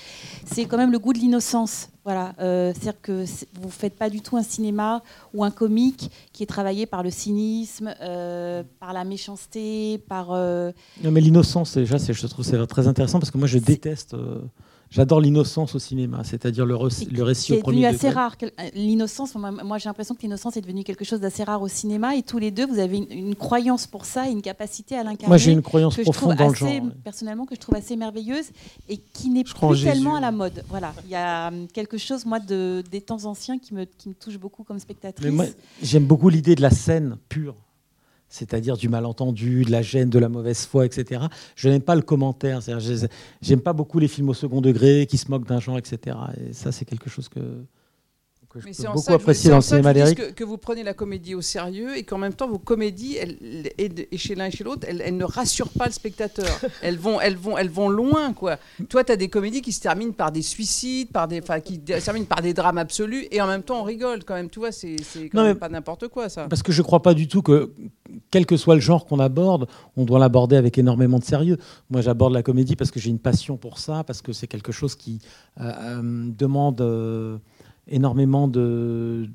C'est 0.44 0.66
quand 0.66 0.76
même 0.76 0.92
le 0.92 1.00
goût 1.00 1.12
de 1.12 1.18
l'innocence. 1.18 1.88
Voilà, 2.04 2.34
euh, 2.38 2.72
c'est-à-dire 2.72 3.00
que 3.02 3.24
vous 3.60 3.66
ne 3.66 3.72
faites 3.72 3.96
pas 3.96 4.10
du 4.10 4.20
tout 4.20 4.36
un 4.36 4.44
cinéma 4.44 5.02
ou 5.34 5.42
un 5.42 5.50
comique 5.50 6.08
qui 6.32 6.44
est 6.44 6.46
travaillé 6.46 6.86
par 6.86 7.02
le 7.02 7.10
cynisme, 7.10 7.92
euh, 8.00 8.62
par 8.78 8.92
la 8.92 9.02
méchanceté, 9.02 9.98
par 10.08 10.28
euh, 10.30 10.70
Non, 11.02 11.10
mais 11.10 11.20
l'innocence, 11.20 11.76
déjà, 11.76 11.98
je 11.98 12.26
trouve 12.28 12.44
c'est 12.44 12.64
très 12.68 12.86
intéressant 12.86 13.18
parce 13.18 13.32
que 13.32 13.38
moi, 13.38 13.48
je 13.48 13.58
déteste. 13.58 14.14
Euh, 14.90 14.96
J'adore 14.96 15.20
l'innocence 15.20 15.74
au 15.74 15.78
cinéma, 15.78 16.22
c'est-à-dire 16.24 16.66
le, 16.66 16.74
le 16.74 17.22
récit 17.22 17.52
au 17.52 17.56
est 17.56 17.58
devenu 17.58 17.62
premier 17.62 17.86
assez 17.86 18.10
rare. 18.10 18.36
Euh, 18.42 18.48
L'innocence, 18.74 19.34
moi, 19.34 19.78
j'ai 19.78 19.88
l'impression 19.88 20.14
que 20.14 20.22
l'innocence 20.22 20.56
est 20.56 20.60
devenue 20.60 20.84
quelque 20.84 21.04
chose 21.04 21.20
d'assez 21.20 21.44
rare 21.44 21.62
au 21.62 21.68
cinéma 21.68 22.16
et 22.16 22.22
tous 22.22 22.38
les 22.38 22.50
deux, 22.50 22.66
vous 22.66 22.78
avez 22.78 22.98
une, 22.98 23.10
une 23.10 23.34
croyance 23.34 23.86
pour 23.86 24.04
ça 24.04 24.28
et 24.28 24.32
une 24.32 24.42
capacité 24.42 24.96
à 24.96 25.04
l'incarner. 25.04 25.28
Moi, 25.28 25.36
j'ai 25.36 25.52
une 25.52 25.62
croyance 25.62 25.96
profonde 25.96 26.36
dans 26.36 26.46
le 26.48 26.52
assez, 26.52 26.76
genre. 26.76 26.84
ouais. 26.84 26.92
personnellement, 27.04 27.46
que 27.46 27.54
je 27.54 27.60
trouve 27.60 27.76
assez 27.76 27.96
merveilleuse 27.96 28.46
et 28.88 28.98
qui 28.98 29.30
n'est 29.30 29.44
plus 29.44 29.82
tellement 29.82 30.16
à 30.16 30.20
la 30.20 30.32
mode. 30.32 30.64
Voilà, 30.68 30.92
il 31.04 31.10
y 31.10 31.14
a 31.14 31.48
hum, 31.48 31.66
quelque 31.68 31.96
chose, 31.98 32.26
moi, 32.26 32.40
de, 32.40 32.82
des 32.90 33.00
temps 33.00 33.24
anciens 33.24 33.58
qui 33.58 33.74
me, 33.74 33.84
qui 33.84 34.08
me 34.08 34.14
touche 34.14 34.38
beaucoup 34.38 34.64
comme 34.64 34.78
spectatrice. 34.78 35.24
Mais 35.24 35.30
moi, 35.30 35.46
j'aime 35.82 36.04
beaucoup 36.04 36.28
l'idée 36.28 36.54
de 36.54 36.62
la 36.62 36.70
scène 36.70 37.16
pure, 37.28 37.54
c'est-à-dire 38.30 38.76
du 38.76 38.88
malentendu, 38.88 39.64
de 39.64 39.70
la 39.70 39.82
gêne, 39.82 40.08
de 40.08 40.18
la 40.18 40.28
mauvaise 40.28 40.64
foi, 40.64 40.86
etc. 40.86 41.22
Je 41.56 41.68
n'aime 41.68 41.82
pas 41.82 41.96
le 41.96 42.02
commentaire. 42.02 42.60
J'aime 43.42 43.60
pas 43.60 43.72
beaucoup 43.72 43.98
les 43.98 44.08
films 44.08 44.30
au 44.30 44.34
second 44.34 44.60
degré 44.60 45.06
qui 45.06 45.18
se 45.18 45.30
moquent 45.30 45.46
d'un 45.46 45.60
genre, 45.60 45.76
etc. 45.76 46.16
Et 46.48 46.52
ça, 46.52 46.72
c'est 46.72 46.84
quelque 46.84 47.10
chose 47.10 47.28
que, 47.28 47.40
que 48.50 48.60
je 48.60 48.66
Mais 48.66 48.72
peux 48.72 48.82
beaucoup 48.82 48.98
ça 48.98 49.14
apprécier 49.14 49.50
dans 49.50 49.56
le 49.56 49.62
que 49.62 49.66
cinéma 49.66 49.92
vous 50.44 50.58
prenez 50.58 50.82
la 50.82 50.92
comédie 50.92 51.34
au 51.34 51.40
sérieux 51.40 51.96
et 51.96 52.02
qu'en 52.02 52.18
même 52.18 52.34
temps 52.34 52.48
vos 52.48 52.58
comédies, 52.58 53.16
elles, 53.16 53.36
et, 53.78 54.18
chez 54.18 54.34
l'un 54.34 54.46
et 54.46 54.50
chez 54.50 54.64
l'autre, 54.64 54.86
elles, 54.88 55.00
elles 55.04 55.16
ne 55.16 55.24
rassurent 55.24 55.70
pas 55.70 55.86
le 55.86 55.92
spectateur. 55.92 56.48
elles 56.82 56.98
vont, 56.98 57.20
elles 57.20 57.36
vont, 57.36 57.56
elles 57.56 57.70
vont 57.70 57.88
loin, 57.88 58.32
quoi. 58.32 58.58
Toi, 58.88 59.04
tu 59.04 59.12
as 59.12 59.16
des 59.16 59.28
comédies 59.28 59.62
qui 59.62 59.72
se 59.72 59.80
terminent 59.80 60.12
par 60.12 60.32
des 60.32 60.42
suicides, 60.42 61.12
par 61.12 61.28
des, 61.28 61.40
qui 61.64 61.74
se 61.74 62.04
terminent 62.04 62.26
par 62.26 62.42
des 62.42 62.52
drames 62.52 62.78
absolus, 62.78 63.26
et 63.30 63.40
en 63.40 63.46
même 63.46 63.62
temps 63.62 63.80
on 63.80 63.84
rigole 63.84 64.24
quand 64.24 64.34
même. 64.34 64.50
Tu 64.50 64.58
vois, 64.58 64.72
c'est 64.72 64.96
pas 65.58 65.68
n'importe 65.68 66.08
quoi, 66.08 66.28
ça. 66.28 66.48
Parce 66.48 66.62
que 66.62 66.72
je 66.72 66.80
ne 66.80 66.84
crois 66.84 67.02
pas 67.02 67.14
du 67.14 67.28
tout 67.28 67.42
que, 67.42 67.72
quel 68.30 68.46
que 68.46 68.56
soit 68.56 68.74
le 68.74 68.80
genre 68.80 69.06
qu'on 69.06 69.20
aborde, 69.20 69.68
on 69.96 70.04
doit 70.04 70.18
l'aborder 70.18 70.56
avec 70.56 70.76
énormément 70.76 71.18
de 71.18 71.24
sérieux. 71.24 71.56
Moi, 71.88 72.00
j'aborde 72.00 72.32
la 72.32 72.42
comédie 72.42 72.76
parce 72.76 72.90
que 72.90 72.98
j'ai 72.98 73.10
une 73.10 73.18
passion 73.18 73.56
pour 73.56 73.78
ça, 73.78 74.02
parce 74.04 74.22
que 74.22 74.32
c'est 74.32 74.46
quelque 74.46 74.72
chose 74.72 74.96
qui 74.96 75.20
euh, 75.60 75.72
euh, 75.80 76.30
demande 76.36 76.80
euh, 76.80 77.38
énormément 77.90 78.48
de 78.48 79.26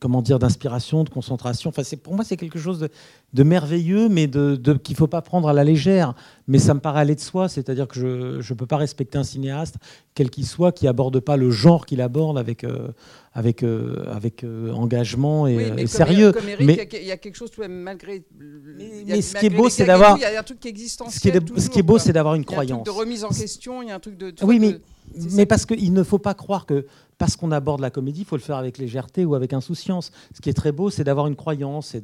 comment 0.00 0.22
dire 0.22 0.40
d'inspiration, 0.40 1.04
de 1.04 1.08
concentration. 1.10 1.68
Enfin, 1.70 1.82
c'est 1.84 1.96
pour 1.98 2.14
moi 2.14 2.24
c'est 2.24 2.36
quelque 2.36 2.58
chose 2.58 2.80
de, 2.80 2.88
de 3.32 3.42
merveilleux, 3.44 4.08
mais 4.08 4.26
de, 4.26 4.56
de- 4.56 4.72
qu'il 4.72 4.96
faut 4.96 5.06
pas 5.06 5.22
prendre 5.22 5.46
à 5.48 5.52
la 5.52 5.62
légère. 5.62 6.14
Mais 6.48 6.58
ça 6.58 6.74
me 6.74 6.80
paraît 6.80 7.00
aller 7.00 7.14
de 7.14 7.20
soi, 7.20 7.48
c'est-à-dire 7.48 7.86
que 7.86 7.94
je 8.40 8.52
ne 8.52 8.58
peux 8.58 8.66
pas 8.66 8.76
respecter 8.78 9.18
un 9.18 9.22
cinéaste, 9.24 9.76
quel 10.14 10.30
qu'il 10.30 10.46
soit, 10.46 10.72
qui 10.72 10.88
aborde 10.88 11.20
pas 11.20 11.36
le 11.36 11.50
genre 11.50 11.86
qu'il 11.86 12.00
aborde 12.00 12.38
avec 12.38 12.64
euh, 12.64 12.88
avec 13.34 13.62
euh, 13.62 14.04
avec 14.10 14.42
euh, 14.42 14.72
engagement 14.72 15.46
et, 15.46 15.56
Oui, 15.56 15.64
mais 15.76 15.86
sérieux. 15.86 16.32
Comme 16.32 16.48
Eric, 16.48 16.66
Mais- 16.66 16.72
il 16.74 16.78
y 16.78 16.96
a- 16.96 17.00
il 17.02 17.06
y, 17.06 17.12
a 17.12 17.16
quelque 17.16 17.36
chose, 17.36 17.50
tout 17.52 17.60
de 17.60 17.66
même, 17.68 17.80
malgré. 17.82 18.24
Mais- 18.40 18.90
il 19.02 19.08
y 19.08 19.12
a- 19.12 19.16
mais 19.16 19.22
ce 19.22 19.36
qui 19.36 19.46
est 19.46 19.50
beau, 19.50 19.68
c'est 19.68 19.84
d'avoir- 19.84 20.16
Il 20.16 20.22
y 20.22 20.24
a 20.24 20.40
un 20.40 20.42
truc 20.42 20.58
qui 20.58 20.68
est 20.68 20.70
existentiel. 20.72 21.14
Ce 21.14 21.20
qui 21.20 21.28
est, 21.28 21.34
ce 21.60 21.68
qui 21.70 21.78
est 21.78 21.82
toujours, 21.82 21.84
beau, 21.84 21.98
c'est 21.98 22.12
d'avoir 22.12 22.34
une 22.34 22.42
Il 22.42 22.50
y 22.50 22.54
a 22.54 22.58
un 22.58 22.64
truc 22.64 22.68
croyance. 22.68 22.84
de 22.84 22.90
remise 22.90 23.22
en 23.24 23.28
question, 23.28 23.80
il 23.82 23.88
y 23.88 23.92
a 23.92 23.94
un 23.94 24.00
truc 24.00 24.16
de. 24.16 24.34
Oui, 24.42 24.58
mais, 24.58 24.78
mais 25.14 25.28
ça. 25.42 25.46
parce 25.46 25.66
qu'il 25.66 25.92
ne 25.92 26.02
faut 26.02 26.18
pas 26.18 26.34
croire 26.34 26.66
que 26.66 26.86
parce 27.18 27.36
qu'on 27.36 27.52
aborde 27.52 27.80
la 27.80 27.90
comédie, 27.90 28.20
il 28.20 28.24
faut 28.26 28.36
le 28.36 28.42
faire 28.42 28.56
avec 28.56 28.78
légèreté 28.78 29.24
ou 29.24 29.34
avec 29.34 29.52
insouciance. 29.52 30.10
Ce 30.34 30.40
qui 30.40 30.50
est 30.50 30.54
très 30.54 30.72
beau, 30.72 30.90
c'est 30.90 31.04
d'avoir 31.04 31.26
une 31.26 31.36
croyance, 31.36 31.88
c'est 31.88 32.00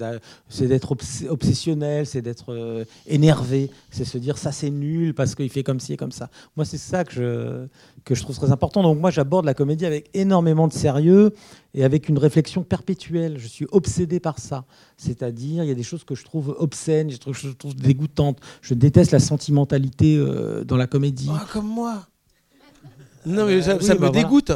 d'être 0.67 0.93
obs- 0.93 1.27
obsessionnel, 1.29 2.07
c'est 2.07 2.23
d'être 2.23 2.53
euh, 2.53 2.85
énervé, 3.07 3.71
c'est 3.91 4.05
se 4.05 4.19
dire 4.19 4.39
ça 4.39 4.53
c'est 4.53 4.71
nul 4.71 5.15
parce 5.15 5.35
qu'il 5.35 5.51
fait 5.51 5.63
comme 5.63 5.81
ci 5.81 5.95
et 5.95 5.97
comme 5.97 6.13
ça. 6.13 6.31
Moi, 6.57 6.65
c'est 6.65 6.79
ça 6.79 7.05
que 7.05 7.13
je, 7.13 7.67
que 8.05 8.15
je 8.15 8.23
trouve 8.23 8.37
très 8.37 8.53
important. 8.53 8.83
Donc 8.83 8.99
moi, 8.99 9.11
j'aborde 9.11 9.45
la 9.45 9.55
comédie 9.55 9.87
avec 9.87 10.11
énormément 10.15 10.69
de 10.69 10.73
sérieux 10.73 11.35
et 11.75 11.85
avec 11.85 12.09
une 12.09 12.19
réflexion 12.19 12.63
perpétuelle. 12.63 13.39
Je 13.39 13.47
suis 13.47 13.67
obsédé 13.73 14.21
par 14.21 14.39
ça. 14.39 14.65
C'est-à-dire, 14.97 15.65
il 15.65 15.69
y 15.69 15.73
a 15.73 15.75
des 15.75 15.83
choses 15.83 16.05
que 16.05 16.15
je 16.15 16.25
trouve 16.25 16.55
obscènes, 16.59 17.09
des 17.09 17.15
choses 17.15 17.41
que 17.41 17.49
je 17.49 17.53
trouve 17.55 17.75
dégoûtantes. 17.75 18.39
Je 18.63 18.75
déteste 18.75 19.13
la 19.13 19.21
sentimentalité 19.21 20.17
euh, 20.17 20.65
dans 20.65 20.77
la 20.77 20.87
comédie. 20.87 21.31
Ah, 21.33 21.47
comme 21.53 21.67
moi. 21.67 22.07
Non, 23.27 23.47
mais 23.47 23.61
ça, 23.61 23.75
bah 23.75 23.81
me 23.95 23.99
voilà. 23.99 24.11
dégoûte. 24.11 24.53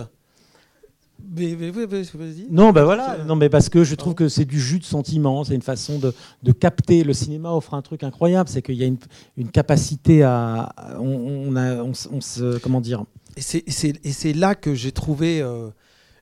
Mais, 1.36 1.56
mais, 1.58 1.72
mais, 1.72 1.86
mais, 1.90 2.02
vas-y. 2.02 2.46
Non, 2.50 2.72
ben 2.72 2.84
voilà. 2.84 3.18
Non, 3.24 3.36
mais 3.36 3.48
parce 3.48 3.68
que 3.68 3.84
je 3.84 3.94
trouve 3.94 4.14
que 4.14 4.28
c'est 4.28 4.44
du 4.44 4.60
jus 4.60 4.78
de 4.78 4.84
sentiment. 4.84 5.44
C'est 5.44 5.54
une 5.54 5.62
façon 5.62 5.98
de, 5.98 6.12
de 6.42 6.52
capter. 6.52 7.04
Le 7.04 7.12
cinéma 7.12 7.52
offre 7.52 7.74
un 7.74 7.82
truc 7.82 8.02
incroyable, 8.02 8.48
c'est 8.48 8.62
qu'il 8.62 8.74
y 8.76 8.82
a 8.82 8.86
une, 8.86 8.98
une 9.36 9.50
capacité 9.50 10.22
à, 10.22 10.72
on, 10.98 11.04
on 11.48 11.56
a, 11.56 11.76
on, 11.82 11.94
se- 11.94 12.08
on 12.10 12.20
se, 12.20 12.58
comment 12.58 12.80
dire? 12.80 13.04
Et 13.36 13.40
c'est- 13.40 14.32
là 14.32 14.54
que 14.54 14.74
j'ai 14.74 14.92
trouvé 14.92 15.40
euh, 15.40 15.68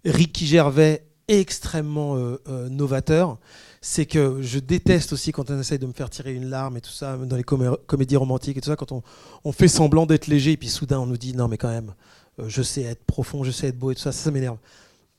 Ricky 0.05 0.47
Gervais 0.47 1.05
extrêmement 1.29 2.17
euh, 2.17 2.41
euh, 2.49 2.69
novateur. 2.69 3.39
C'est 3.85 4.07
que 4.07 4.39
je 4.43 4.61
déteste 4.61 5.13
aussi 5.13 5.33
quand 5.33 5.51
on 5.51 5.59
essaye 5.59 5.79
de 5.79 5.87
me 5.87 5.93
faire 5.93 6.09
tirer 6.09 6.33
une 6.35 6.49
larme 6.49 6.77
et 6.77 6.81
tout 6.81 6.91
ça, 6.93 7.17
même 7.17 7.27
dans 7.29 7.37
les 7.37 7.43
comé- 7.43 7.77
comédies 7.87 8.17
romantiques 8.17 8.57
et 8.57 8.61
tout 8.61 8.69
ça, 8.71 8.77
quand 8.77 8.93
on, 8.93 9.03
on 9.45 9.51
fait 9.53 9.67
semblant 9.69 10.07
d'être 10.07 10.29
léger 10.29 10.53
et 10.53 10.57
puis 10.57 10.69
soudain 10.69 11.01
on 11.01 11.07
nous 11.07 11.17
dit 11.17 11.35
non 11.35 11.49
mais 11.49 11.57
quand 11.59 11.69
même, 11.69 11.93
euh, 12.39 12.45
je 12.47 12.63
sais 12.63 12.83
être 12.83 13.03
profond, 13.05 13.43
je 13.43 13.51
sais 13.51 13.67
être 13.69 13.79
beau 13.79 13.91
et 13.91 13.97
tout 13.97 14.01
ça, 14.01 14.13
ça, 14.13 14.25
ça 14.25 14.31
m'énerve. 14.31 14.57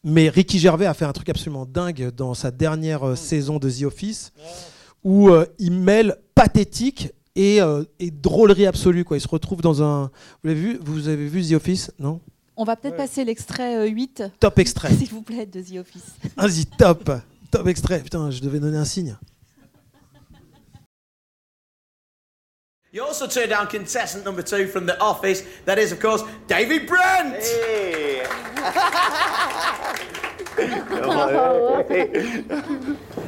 Mais 0.04 0.30
Ricky 0.30 0.60
Gervais 0.60 0.86
a 0.86 0.94
fait 0.94 1.06
un 1.06 1.14
truc 1.14 1.30
absolument 1.30 1.66
dingue 1.66 2.12
dans 2.16 2.34
sa 2.34 2.52
dernière 2.52 3.08
euh, 3.10 3.16
saison 3.16 3.58
de 3.58 3.70
The 3.70 3.84
Office 3.84 4.34
où 5.04 5.30
euh, 5.30 5.46
il 5.60 5.72
mêle 5.74 6.18
pathétique 6.36 7.12
et, 7.36 7.62
euh, 7.62 7.84
et 8.00 8.12
drôlerie 8.12 8.66
absolue. 8.66 9.04
Quoi. 9.04 9.18
Il 9.18 9.22
se 9.22 9.28
retrouve 9.28 9.62
dans 9.62 9.84
un... 9.84 10.12
Vous 10.44 10.50
l'avez 10.50 10.60
vu 10.60 10.80
Vous 10.82 11.08
avez 11.08 11.28
vu 11.28 11.44
The 11.46 11.54
Office 11.54 11.92
Non? 12.00 12.22
On 12.56 12.64
va 12.64 12.76
peut-être 12.76 12.98
passer 12.98 13.26
l'extrait 13.26 13.78
euh, 13.78 13.90
8, 13.90 14.24
Top 14.40 14.60
extrait. 14.60 14.94
s'il 14.98 15.10
vous 15.10 15.24
plaît, 15.24 15.46
de 15.46 15.62
The 15.62 15.80
Office. 15.80 16.04
Vas-y, 16.38 16.66
top. 16.66 17.12
Top 17.52 17.68
extrait. 17.68 18.02
Putain, 18.02 18.30
je 18.32 18.42
devais 18.42 18.60
donner 18.60 18.78
un 18.78 18.86
signe. 18.86 19.18
You 22.94 23.04
also 23.04 23.26
turned 23.26 23.50
down 23.50 23.66
contestant 23.66 24.24
number 24.24 24.44
two 24.44 24.68
from 24.68 24.86
The 24.86 25.02
Office. 25.02 25.42
That 25.66 25.80
is, 25.80 25.92
of 25.92 26.00
course, 26.00 26.22
David 26.46 26.86
Brent. 26.86 27.44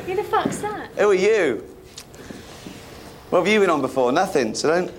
Who 0.06 0.16
the 0.16 0.24
fuck's 0.30 0.60
that? 0.60 0.92
Who 0.98 1.10
are 1.10 1.16
you? 1.16 1.64
What 3.32 3.40
have 3.40 3.48
you 3.48 3.60
been 3.60 3.72
on 3.72 3.82
before? 3.82 4.12
Nothing, 4.12 4.54
so 4.54 4.70
don't. 4.70 4.92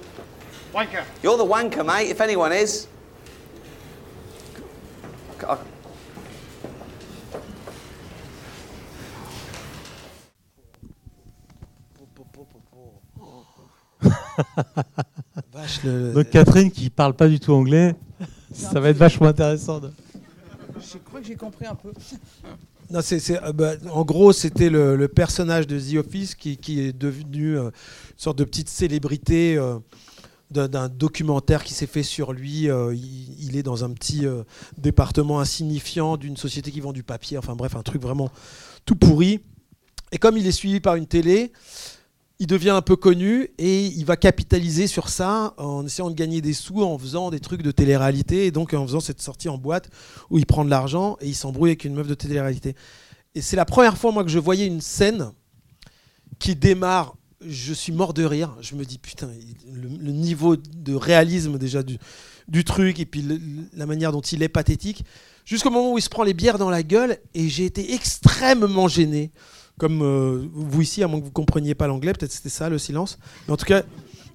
Wanker. 0.75 1.05
You're 1.23 1.37
the 1.39 1.45
wanker, 1.45 1.87
mate, 1.87 2.11
if 2.11 2.21
anyone 2.21 2.51
is. 2.51 2.89
I- 5.47 5.59
Vache, 15.53 15.83
le- 15.85 16.13
Donc 16.13 16.31
Catherine 16.31 16.71
qui 16.71 16.91
parle 16.91 17.15
pas 17.15 17.29
du 17.29 17.41
tout 17.41 17.53
anglais, 17.53 17.95
ça 18.53 18.81
va 18.81 18.91
être 18.91 18.97
vachement 18.97 19.27
intéressant. 19.29 19.81
de- 19.81 19.91
Je 20.81 20.99
crois 20.99 21.21
que 21.21 21.27
j'ai 21.27 21.37
compris 21.37 21.67
un 21.67 21.75
peu. 21.75 21.93
Non, 22.89 23.01
c'est, 23.03 23.19
c'est, 23.19 23.43
euh, 23.43 23.53
bah, 23.53 23.73
en 23.93 24.05
gros, 24.05 24.33
c'était 24.33 24.71
le, 24.71 24.95
le 24.95 25.09
personnage 25.09 25.67
de 25.67 25.77
The 25.81 25.97
Office 26.07 26.37
qui, 26.37 26.57
qui 26.57 26.79
est 26.83 26.93
devenu 26.93 27.59
euh, 27.59 27.65
une 27.65 27.71
sorte 28.17 28.39
de 28.39 28.45
petite 28.45 28.69
célébrité 28.69 29.57
euh, 29.59 29.81
d'un, 30.53 30.89
documentaire 30.89 31.65
qui 31.65 31.75
s'est 31.75 31.89
fait 31.89 32.05
sur 32.05 32.33
lui. 32.33 32.71
Euh, 32.71 32.95
il, 32.95 33.35
il 33.45 33.57
est 33.57 33.65
dans 33.65 33.83
un 33.83 33.91
petit 33.91 34.25
euh, 34.25 34.45
département 34.79 35.41
insignifiant 35.41 36.17
d'une 36.17 36.37
société 36.37 36.71
qui 36.71 36.79
vend 36.81 36.93
du 36.93 37.03
papier. 37.03 37.37
Enfin 37.39 37.57
bref, 37.57 37.75
un 37.75 37.83
truc 37.83 38.01
vraiment 38.01 38.31
tout 38.85 38.95
pourri. 38.95 39.41
Et 40.13 40.19
comme 40.19 40.37
il 40.37 40.47
est 40.47 40.53
suivi 40.53 40.79
par 40.79 40.95
une 40.95 41.09
télé, 41.09 41.53
il 42.39 42.47
devient 42.47 42.71
un 42.71 42.83
peu 42.83 42.97
connu 42.97 43.49
et 43.59 43.87
il 43.87 44.05
va 44.05 44.17
capitaliser 44.17 44.87
sur 44.87 45.09
ça 45.09 45.55
en 45.57 45.87
essayant 45.87 46.11
de 46.11 46.15
gagner 46.15 46.43
des 46.43 46.53
sous 46.53 46.83
en 46.83 46.99
faisant 46.99 47.31
des 47.31 47.41
trucs 47.41 47.63
de 47.63 47.71
télé-réalité 47.71 48.47
et 48.47 48.51
donc 48.51 48.75
en 48.75 48.87
faisant 48.87 49.01
cette 49.01 49.23
sortie 49.23 49.49
en 49.49 49.57
boîte 49.57 49.89
où 50.29 50.39
il 50.39 50.45
prend 50.45 50.65
de 50.65 50.71
l'argent 50.71 51.17
et 51.21 51.29
il 51.29 51.35
s'embrouille 51.35 51.71
avec 51.71 51.85
une 51.85 51.95
meuf 51.95 52.07
de 52.07 52.15
télé-réalité. 52.15 52.75
Et 53.35 53.41
c'est 53.41 53.57
la 53.57 53.65
première 53.65 53.97
fois 53.97 54.13
moi 54.13 54.23
que 54.23 54.31
je 54.31 54.39
voyais 54.39 54.67
une 54.67 54.83
scène 54.83 55.33
qui 56.39 56.55
démarre. 56.55 57.17
Je 57.41 57.73
suis 57.73 57.93
mort 57.93 58.13
de 58.13 58.25
rire. 58.25 58.55
Je 58.61 58.75
me 58.75 58.85
dis 58.85 58.99
putain, 58.99 59.29
le, 59.73 60.11
niveau 60.11 60.57
de 60.57 60.95
réalisme 60.95 61.59
déjà 61.59 61.83
du, 61.83 62.65
truc 62.65 63.01
et 63.01 63.07
puis 63.07 63.25
la 63.75 63.87
manière 63.87 64.13
dont 64.13 64.21
il 64.21 64.43
est 64.43 64.49
pathétique. 64.49 65.05
Jusqu'au 65.45 65.71
moment 65.71 65.93
où 65.93 65.99
il 65.99 66.03
se 66.03 66.09
prend 66.09 66.23
les 66.23 66.35
bières 66.35 66.59
dans 66.59 66.71
la 66.71 66.83
gueule 66.83 67.19
et 67.35 67.49
j'ai 67.49 67.65
été 67.65 67.95
extrêmement 67.95 68.89
gêné. 68.89 69.33
Comme 69.79 70.03
euh, 70.03 70.49
vous 70.53 70.83
ici, 70.83 71.03
à 71.03 71.09
moins 71.09 71.21
que 71.21 71.25
vous 71.27 71.31
compreniez 71.31 71.75
pas 71.75 71.87
l'anglais, 71.87 72.13
peut-être 72.13 72.33
c'était 72.33 72.49
ça 72.49 72.69
le 72.69 72.79
silence. 72.79 73.19
Mais 73.47 73.53
en 73.53 73.57
tout 73.57 73.67
cas, 73.67 73.83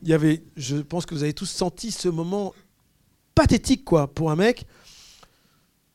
y 0.04 0.14
avait, 0.14 0.44
je 0.56 0.78
pense 0.78 1.06
que 1.06 1.16
vous 1.16 1.24
avez 1.24 1.34
tous 1.34 1.50
senti 1.50 1.92
ce 1.92 2.10
moment 2.10 2.54
pathétique, 3.34 3.84
quoi, 3.84 4.08
pour 4.08 4.32
un 4.32 4.36
mec 4.36 4.66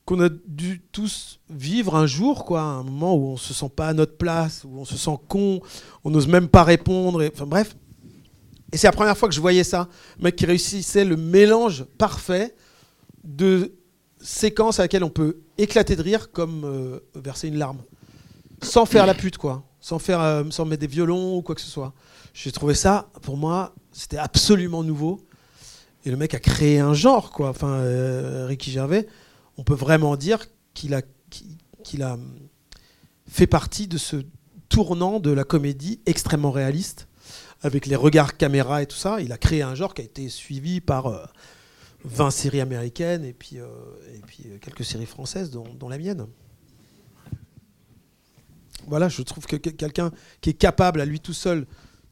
qu'on 0.07 0.21
a 0.21 0.29
dû 0.29 0.81
tous 0.93 1.41
vivre 1.49 1.95
un 1.95 2.07
jour, 2.07 2.45
quoi, 2.45 2.61
un 2.61 2.83
moment 2.83 3.13
où 3.15 3.25
on 3.25 3.37
se 3.37 3.53
sent 3.53 3.69
pas 3.75 3.89
à 3.89 3.93
notre 3.93 4.15
place, 4.15 4.63
où 4.63 4.79
on 4.79 4.85
se 4.85 4.95
sent 4.95 5.17
con, 5.27 5.59
on 6.05 6.09
n'ose 6.09 6.29
même 6.29 6.47
pas 6.47 6.63
répondre, 6.63 7.21
et, 7.21 7.29
enfin 7.33 7.45
bref. 7.45 7.75
Et 8.71 8.77
c'est 8.77 8.87
la 8.87 8.93
première 8.93 9.17
fois 9.17 9.27
que 9.27 9.35
je 9.35 9.41
voyais 9.41 9.65
ça, 9.65 9.89
un 10.17 10.23
mec 10.23 10.37
qui 10.37 10.45
réussissait 10.45 11.03
le 11.03 11.17
mélange 11.17 11.83
parfait 11.97 12.55
de 13.25 13.73
séquences 14.21 14.79
à 14.79 14.83
laquelle 14.83 15.03
on 15.03 15.09
peut 15.09 15.41
éclater 15.57 15.97
de 15.97 16.01
rire 16.01 16.31
comme 16.31 16.63
euh, 16.63 16.99
verser 17.15 17.49
une 17.49 17.57
larme, 17.57 17.79
sans 18.61 18.85
faire 18.85 19.05
la 19.05 19.13
pute, 19.13 19.37
quoi, 19.37 19.63
sans 19.79 19.99
faire, 19.99 20.21
euh, 20.21 20.43
sans 20.49 20.65
mettre 20.65 20.81
des 20.81 20.87
violons 20.87 21.37
ou 21.37 21.41
quoi 21.41 21.55
que 21.55 21.61
ce 21.61 21.69
soit. 21.69 21.93
J'ai 22.33 22.51
trouvé 22.51 22.73
ça, 22.73 23.09
pour 23.21 23.37
moi, 23.37 23.73
c'était 23.91 24.17
absolument 24.17 24.83
nouveau. 24.83 25.25
Et 26.05 26.11
le 26.11 26.17
mec 26.17 26.33
a 26.33 26.39
créé 26.39 26.79
un 26.79 26.93
genre, 26.93 27.31
quoi. 27.31 27.49
Enfin, 27.49 27.69
euh, 27.69 28.45
Ricky 28.47 28.71
Gervais, 28.71 29.07
on 29.57 29.63
peut 29.63 29.73
vraiment 29.73 30.15
dire 30.15 30.45
qu'il 30.73 30.93
a, 30.93 31.01
qu'il 31.83 32.03
a 32.03 32.17
fait 33.27 33.47
partie 33.47 33.87
de 33.87 33.97
ce 33.97 34.17
tournant 34.69 35.19
de 35.19 35.31
la 35.31 35.43
comédie 35.43 35.99
extrêmement 36.05 36.51
réaliste, 36.51 37.07
avec 37.61 37.85
les 37.85 37.95
regards 37.95 38.37
caméra 38.37 38.83
et 38.83 38.85
tout 38.85 38.95
ça. 38.95 39.19
Il 39.21 39.31
a 39.31 39.37
créé 39.37 39.63
un 39.63 39.75
genre 39.75 39.93
qui 39.93 40.01
a 40.01 40.05
été 40.05 40.29
suivi 40.29 40.79
par 40.79 41.07
euh, 41.07 41.25
20 42.05 42.31
séries 42.31 42.61
américaines 42.61 43.25
et 43.25 43.33
puis, 43.33 43.59
euh, 43.59 43.67
et 44.13 44.19
puis 44.25 44.45
quelques 44.61 44.85
séries 44.85 45.05
françaises, 45.05 45.51
dont 45.51 45.89
la 45.89 45.97
mienne. 45.97 46.27
Voilà, 48.87 49.09
je 49.09 49.21
trouve 49.21 49.45
que 49.45 49.55
que- 49.57 49.69
quelqu'un 49.69 50.11
qui 50.41 50.49
est 50.51 50.53
capable 50.53 51.01
à 51.01 51.05
lui 51.05 51.19
tout 51.19 51.33
seul 51.33 51.65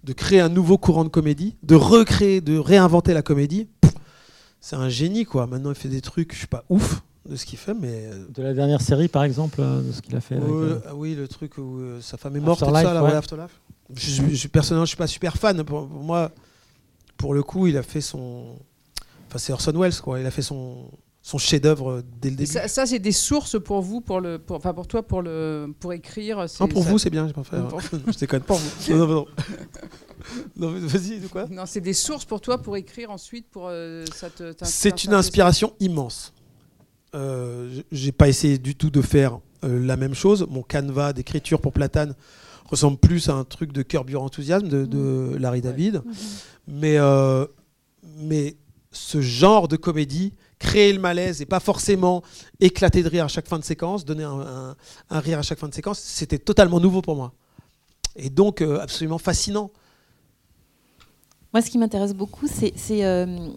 de 0.03 0.13
créer 0.13 0.39
un 0.39 0.49
nouveau 0.49 0.77
courant 0.77 1.03
de 1.03 1.09
comédie, 1.09 1.55
de 1.63 1.75
recréer, 1.75 2.41
de 2.41 2.57
réinventer 2.57 3.13
la 3.13 3.21
comédie, 3.21 3.67
c'est 4.61 4.75
un 4.75 4.89
génie 4.89 5.25
quoi. 5.25 5.47
Maintenant 5.47 5.69
il 5.71 5.75
fait 5.75 5.89
des 5.89 6.01
trucs, 6.01 6.33
je 6.33 6.37
suis 6.39 6.47
pas 6.47 6.63
ouf 6.69 7.01
de 7.29 7.35
ce 7.35 7.45
qu'il 7.45 7.57
fait, 7.57 7.73
mais 7.73 8.05
euh, 8.11 8.25
De 8.35 8.43
la 8.43 8.53
dernière 8.53 8.81
série, 8.81 9.07
par 9.07 9.23
exemple, 9.23 9.59
euh, 9.59 9.81
de 9.81 9.91
ce 9.91 10.01
qu'il 10.01 10.15
a 10.15 10.21
fait. 10.21 10.35
avec, 10.35 10.47
euh, 10.47 10.73
euh, 10.75 10.79
ah 10.89 10.95
oui, 10.95 11.15
le 11.15 11.27
truc 11.27 11.57
où 11.57 11.79
euh, 11.79 11.99
sa 12.01 12.17
femme 12.17 12.35
est 12.35 12.39
morte, 12.39 12.61
et 12.61 12.65
tout 12.65 12.69
Afterlife, 12.75 12.87
ça, 12.93 13.03
ouais. 13.03 13.09
ouais, 13.09 13.15
Afterlife. 13.15 13.61
Je, 13.95 14.09
je, 14.29 14.35
je- 14.35 14.47
personnellement, 14.47 14.85
je 14.85 14.89
suis 14.89 14.97
pas 14.97 15.07
super 15.07 15.35
fan. 15.37 15.63
Pour, 15.63 15.87
pour 15.87 16.03
moi, 16.03 16.31
pour 17.17 17.33
le 17.33 17.41
coup, 17.41 17.65
il 17.67 17.77
a 17.77 17.83
fait 17.83 18.01
son. 18.01 18.55
Enfin, 19.27 19.37
c'est 19.39 19.53
Orson 19.53 19.71
Welles, 19.79 19.99
quoi. 20.01 20.19
Il 20.19 20.25
a 20.27 20.31
fait 20.31 20.41
son, 20.43 20.85
son 21.27 21.39
chef-d'œuvre 21.39 22.03
dès 22.21 22.29
le 22.29 22.35
début. 22.35 22.51
Ça, 22.51 22.67
ça, 22.67 22.85
c'est 22.85 22.99
des 22.99 23.11
sources 23.11 23.59
pour 23.59 23.81
vous, 23.81 23.99
pour 23.99 24.21
le, 24.21 24.37
pour, 24.37 24.57
enfin 24.57 24.75
pour 24.75 24.85
toi, 24.85 25.01
pour 25.01 25.23
le, 25.23 25.73
pour 25.79 25.91
écrire. 25.91 26.37
non, 26.59 26.67
pour 26.67 26.83
ça- 26.83 26.89
vous, 26.91 26.99
c'est 26.99 27.09
bien, 27.09 27.25
j'ai 27.25 27.33
pas 27.33 27.43
fait. 27.43 27.57
Pour- 27.67 27.81
je 28.13 28.17
déconne 28.19 28.43
pas. 28.43 28.59
Non, 28.89 28.95
non, 28.97 29.07
non. 29.07 29.25
non 30.55 30.69
mais 30.69 30.79
vas-y, 30.81 31.19
de 31.19 31.27
quoi 31.27 31.47
Non, 31.49 31.63
c'est 31.65 31.81
des 31.81 31.93
sources 31.93 32.25
pour 32.25 32.41
toi 32.41 32.59
pour 32.59 32.77
écrire 32.77 33.09
ensuite 33.09 33.47
pour 33.49 33.69
euh, 33.69 34.05
ça 34.13 34.29
te. 34.29 34.51
t'inspire- 34.53 34.67
C'est 34.67 35.03
une 35.03 35.15
inspiration 35.15 35.73
immense. 35.79 36.31
Euh, 37.15 37.81
j'ai 37.91 38.11
pas 38.11 38.27
essayé 38.29 38.59
du 38.59 38.75
tout 38.75 38.91
de 38.91 39.01
faire 39.01 39.39
euh, 39.63 39.83
la 39.83 39.97
même 39.97 40.13
chose. 40.13 40.45
Mon 40.47 40.61
canevas 40.61 41.13
d'écriture 41.13 41.59
pour 41.59 41.73
Platane 41.73 42.13
ressemble 42.69 42.97
plus 42.99 43.29
à 43.29 43.33
un 43.33 43.45
truc 43.45 43.71
de 43.71 43.81
Curb 43.81 44.11
Your 44.11 44.21
Enthusiasm 44.21 44.67
de, 44.67 44.85
de 44.85 45.35
Larry 45.39 45.61
David. 45.61 46.03
Mais, 46.67 46.97
euh, 46.99 47.47
mais 48.19 48.57
ce 48.91 49.21
genre 49.21 49.67
de 49.67 49.75
comédie, 49.75 50.33
créer 50.59 50.93
le 50.93 50.99
malaise 50.99 51.41
et 51.41 51.45
pas 51.45 51.59
forcément 51.59 52.23
éclater 52.59 53.03
de 53.03 53.09
rire 53.09 53.25
à 53.25 53.27
chaque 53.27 53.47
fin 53.47 53.59
de 53.59 53.63
séquence, 53.63 54.05
donner 54.05 54.23
un, 54.23 54.75
rire 55.09 55.39
à 55.39 55.41
chaque 55.41 55.59
fin 55.59 55.67
de 55.67 55.73
séquence, 55.73 55.99
c'était 55.99 56.39
totalement 56.39 56.79
nouveau 56.79 57.01
pour 57.01 57.15
moi. 57.15 57.33
Et 58.15 58.29
donc 58.29 58.61
euh, 58.61 58.79
absolument 58.79 59.17
fascinant. 59.17 59.71
Moi, 61.53 61.61
ce 61.61 61.69
qui 61.69 61.77
m'intéresse 61.77 62.13
beaucoup, 62.13 62.47
c'est 62.47 63.05
euh, 63.05 63.49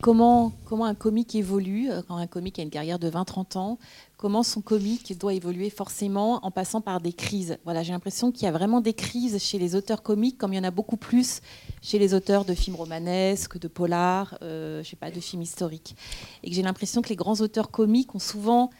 comment, 0.00 0.52
comment 0.64 0.86
un 0.86 0.94
comique 0.94 1.34
évolue, 1.34 1.90
euh, 1.90 2.02
quand 2.06 2.16
un 2.16 2.26
comique 2.26 2.58
a 2.58 2.62
une 2.62 2.70
carrière 2.70 2.98
de 2.98 3.10
20-30 3.10 3.58
ans, 3.58 3.78
comment 4.16 4.42
son 4.42 4.62
comique 4.62 5.16
doit 5.18 5.34
évoluer 5.34 5.70
forcément 5.70 6.44
en 6.44 6.50
passant 6.50 6.80
par 6.80 7.00
des 7.00 7.12
crises. 7.12 7.58
Voilà, 7.64 7.82
J'ai 7.82 7.92
l'impression 7.92 8.32
qu'il 8.32 8.44
y 8.44 8.46
a 8.46 8.52
vraiment 8.52 8.80
des 8.80 8.94
crises 8.94 9.38
chez 9.42 9.58
les 9.58 9.74
auteurs 9.74 10.02
comiques, 10.02 10.38
comme 10.38 10.52
il 10.52 10.56
y 10.56 10.58
en 10.58 10.64
a 10.64 10.70
beaucoup 10.70 10.96
plus 10.96 11.40
chez 11.82 11.98
les 11.98 12.14
auteurs 12.14 12.44
de 12.44 12.54
films 12.54 12.76
romanesques, 12.76 13.58
de 13.58 13.68
polars, 13.68 14.38
euh, 14.42 14.82
je 14.82 14.88
sais 14.88 14.96
pas, 14.96 15.10
de 15.10 15.20
films 15.20 15.42
historiques. 15.42 15.96
Et 16.42 16.50
que 16.50 16.56
j'ai 16.56 16.62
l'impression 16.62 17.02
que 17.02 17.10
les 17.10 17.16
grands 17.16 17.40
auteurs 17.40 17.70
comiques 17.70 18.14
ont 18.14 18.20
souvent 18.20 18.70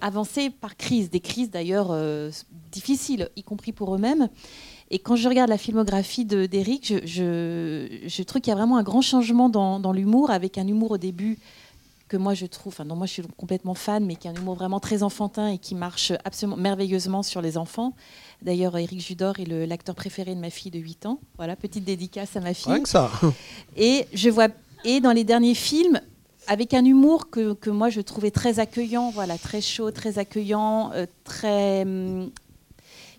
avancé 0.00 0.50
par 0.50 0.76
crise, 0.76 1.10
des 1.10 1.20
crises 1.20 1.50
d'ailleurs 1.50 1.88
euh, 1.92 2.30
difficiles, 2.72 3.28
y 3.36 3.44
compris 3.44 3.70
pour 3.70 3.94
eux-mêmes. 3.94 4.28
Et 4.90 4.98
quand 4.98 5.14
je 5.14 5.28
regarde 5.28 5.48
la 5.48 5.58
filmographie 5.58 6.24
de- 6.24 6.46
d'Éric, 6.46 7.06
je, 7.06 8.00
je, 8.04 8.22
trouve 8.24 8.40
qu'il 8.42 8.50
y 8.50 8.54
a 8.54 8.56
vraiment 8.56 8.78
un 8.78 8.82
grand 8.82 9.00
changement 9.00 9.48
dans 9.48 9.92
l'humour, 9.92 10.30
avec 10.30 10.58
un 10.58 10.66
humour 10.66 10.90
au 10.90 10.98
début 10.98 11.38
que 12.12 12.18
moi 12.18 12.34
je 12.34 12.44
trouve, 12.44 12.74
enfin 12.74 12.84
non, 12.84 12.94
moi 12.94 13.06
je 13.06 13.12
suis 13.12 13.22
complètement 13.38 13.72
fan, 13.72 14.04
mais 14.04 14.16
qui 14.16 14.28
est 14.28 14.30
un 14.30 14.34
humour 14.34 14.54
vraiment 14.54 14.80
très 14.80 15.02
enfantin 15.02 15.48
et 15.48 15.56
qui 15.56 15.74
marche 15.74 16.12
absolument 16.26 16.58
merveilleusement 16.58 17.22
sur 17.22 17.40
les 17.40 17.56
enfants. 17.56 17.94
D'ailleurs, 18.42 18.76
Éric 18.76 19.00
Judor 19.00 19.40
est 19.40 19.46
l'acteur 19.66 19.94
préféré 19.94 20.34
de 20.34 20.40
ma 20.40 20.50
fille 20.50 20.70
de 20.70 20.78
8 20.78 21.06
ans. 21.06 21.20
Voilà, 21.38 21.56
petite 21.56 21.84
dédicace 21.84 22.36
à 22.36 22.40
ma 22.40 22.52
fille. 22.52 22.70
Rien 22.70 22.82
que 22.82 22.88
ça. 22.90 23.10
Et 23.78 24.06
je 24.12 24.28
vois 24.28 24.48
et 24.84 25.00
dans 25.00 25.12
les 25.12 25.24
derniers 25.24 25.54
films 25.54 26.00
avec 26.48 26.74
un 26.74 26.84
humour 26.84 27.30
que, 27.30 27.54
que 27.54 27.70
moi 27.70 27.88
je 27.88 28.02
trouvais 28.02 28.30
très 28.30 28.58
accueillant, 28.58 29.10
voilà, 29.10 29.38
très 29.38 29.62
chaud, 29.62 29.90
très 29.90 30.18
accueillant, 30.18 30.90
euh, 30.92 31.06
très 31.24 31.82
hum, 31.82 32.30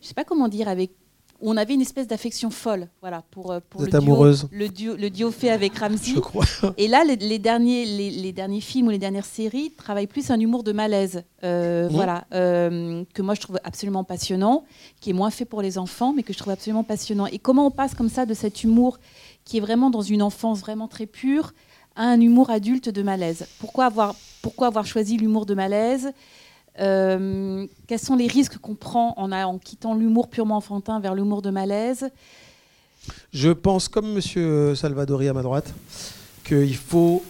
je 0.02 0.08
sais 0.08 0.14
pas 0.14 0.26
comment 0.26 0.50
dire 0.50 0.68
avec 0.68 0.92
où 1.44 1.52
on 1.52 1.58
avait 1.58 1.74
une 1.74 1.82
espèce 1.82 2.08
d'affection 2.08 2.50
folle, 2.50 2.88
voilà, 3.02 3.22
pour, 3.30 3.52
euh, 3.52 3.60
pour 3.70 3.82
Vous 3.82 3.88
le 3.88 3.94
êtes 3.94 4.02
duo, 4.02 4.12
amoureuse. 4.14 4.48
le 4.52 4.70
duo, 4.70 4.96
le 4.96 5.10
duo 5.10 5.30
fait 5.30 5.50
avec 5.50 5.78
Ramsey. 5.78 6.14
Je 6.16 6.20
crois. 6.22 6.46
Et 6.78 6.88
là, 6.88 7.04
les, 7.04 7.18
les 7.18 7.38
derniers, 7.38 7.84
les, 7.86 8.10
les 8.10 8.32
derniers 8.32 8.62
films 8.62 8.88
ou 8.88 8.92
les 8.92 8.98
dernières 8.98 9.26
séries 9.26 9.72
travaillent 9.72 10.08
plus 10.08 10.32
un 10.32 10.40
humour 10.40 10.64
de 10.64 10.72
malaise, 10.72 11.24
euh, 11.44 11.90
voilà, 11.92 12.24
euh, 12.34 13.04
que 13.14 13.22
moi 13.22 13.36
je 13.36 13.42
trouve 13.42 13.60
absolument 13.66 14.06
passionnant, 14.06 14.64
qui 15.02 15.10
est 15.10 15.14
moins 15.14 15.32
fait 15.32 15.44
pour 15.44 15.62
les 15.62 15.78
enfants, 15.78 16.14
mais 16.16 16.24
que 16.24 16.32
je 16.32 16.38
trouve 16.38 16.54
absolument 16.54 16.86
passionnant. 16.86 17.26
Et 17.26 17.40
comment 17.40 17.68
on 17.68 17.72
passe 17.72 17.94
comme 17.94 18.10
ça 18.10 18.26
de 18.26 18.34
cet 18.34 18.64
humour 18.64 18.98
qui 19.44 19.58
est 19.58 19.62
vraiment 19.62 19.90
dans 19.90 20.02
une 20.02 20.22
enfance 20.22 20.62
vraiment 20.62 20.88
très 20.88 21.08
pure 21.08 21.52
à 21.98 22.04
un 22.06 22.22
humour 22.22 22.52
adulte 22.52 22.88
de 22.88 23.04
malaise? 23.04 23.48
Pourquoi 23.60 23.86
avoir, 23.88 24.16
pourquoi 24.42 24.68
avoir 24.68 24.86
choisi 24.86 25.18
l'humour 25.18 25.46
de 25.46 25.56
malaise? 25.56 26.14
Euh, 26.80 27.68
Quels 27.88 28.00
sont 28.00 28.16
les 28.16 28.28
risques 28.28 28.58
qu'on 28.58 28.76
prend 28.76 29.14
en, 29.18 29.32
en 29.32 29.58
quittant 29.60 29.96
l'humour 29.96 30.30
purement 30.30 30.58
enfantin 30.58 31.00
vers 31.00 31.14
l'humour 31.14 31.42
de 31.42 31.50
malaise? 31.50 32.10
Je 33.32 33.50
pense, 33.50 33.88
comme 33.88 34.14
Monsieur 34.14 34.76
Salvadori 34.76 35.28
à 35.28 35.34
ma 35.34 35.42
droite, 35.42 35.74
qu'il 36.44 36.76
faut 36.76 37.24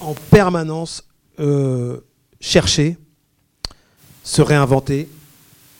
en 0.00 0.14
permanence 0.30 1.04
euh, 1.38 2.00
chercher, 2.40 2.96
se 4.24 4.42
réinventer, 4.42 5.08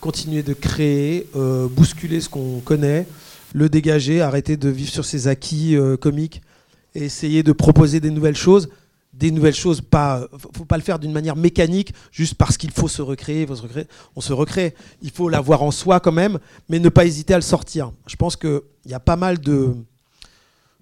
continuer 0.00 0.42
de 0.42 0.52
créer, 0.52 1.28
euh, 1.34 1.66
bousculer 1.66 2.20
ce 2.20 2.28
qu'on 2.28 2.60
connaît, 2.60 3.06
le 3.52 3.68
dégager, 3.68 4.20
arrêter 4.20 4.56
de 4.56 4.68
vivre 4.68 4.90
sur 4.90 5.04
ses 5.04 5.26
acquis 5.26 5.76
comiques 6.00 6.42
et 6.94 7.04
essayer 7.04 7.42
de 7.42 7.52
proposer 7.52 7.98
des 7.98 8.10
nouvelles 8.10 8.36
choses. 8.36 8.68
Des 9.18 9.32
nouvelles 9.32 9.54
choses, 9.54 9.80
pas, 9.80 10.28
faut 10.56 10.64
pas 10.64 10.76
le 10.76 10.82
faire 10.82 11.00
d'une 11.00 11.10
manière 11.12 11.34
mécanique, 11.34 11.92
juste 12.12 12.34
parce 12.34 12.56
qu'il 12.56 12.70
faut 12.70 12.86
se 12.86 13.02
recréer. 13.02 13.48
On 14.14 14.20
se 14.20 14.32
recrée. 14.32 14.74
Il 15.02 15.10
faut 15.10 15.28
l'avoir 15.28 15.62
en 15.64 15.72
soi 15.72 15.98
quand 15.98 16.12
même, 16.12 16.38
mais 16.68 16.78
ne 16.78 16.88
pas 16.88 17.04
hésiter 17.04 17.34
à 17.34 17.36
le 17.36 17.42
sortir. 17.42 17.90
Je 18.06 18.14
pense 18.14 18.36
qu'il 18.36 18.60
y 18.86 18.94
a 18.94 19.00
pas 19.00 19.16
mal 19.16 19.40
de, 19.40 19.74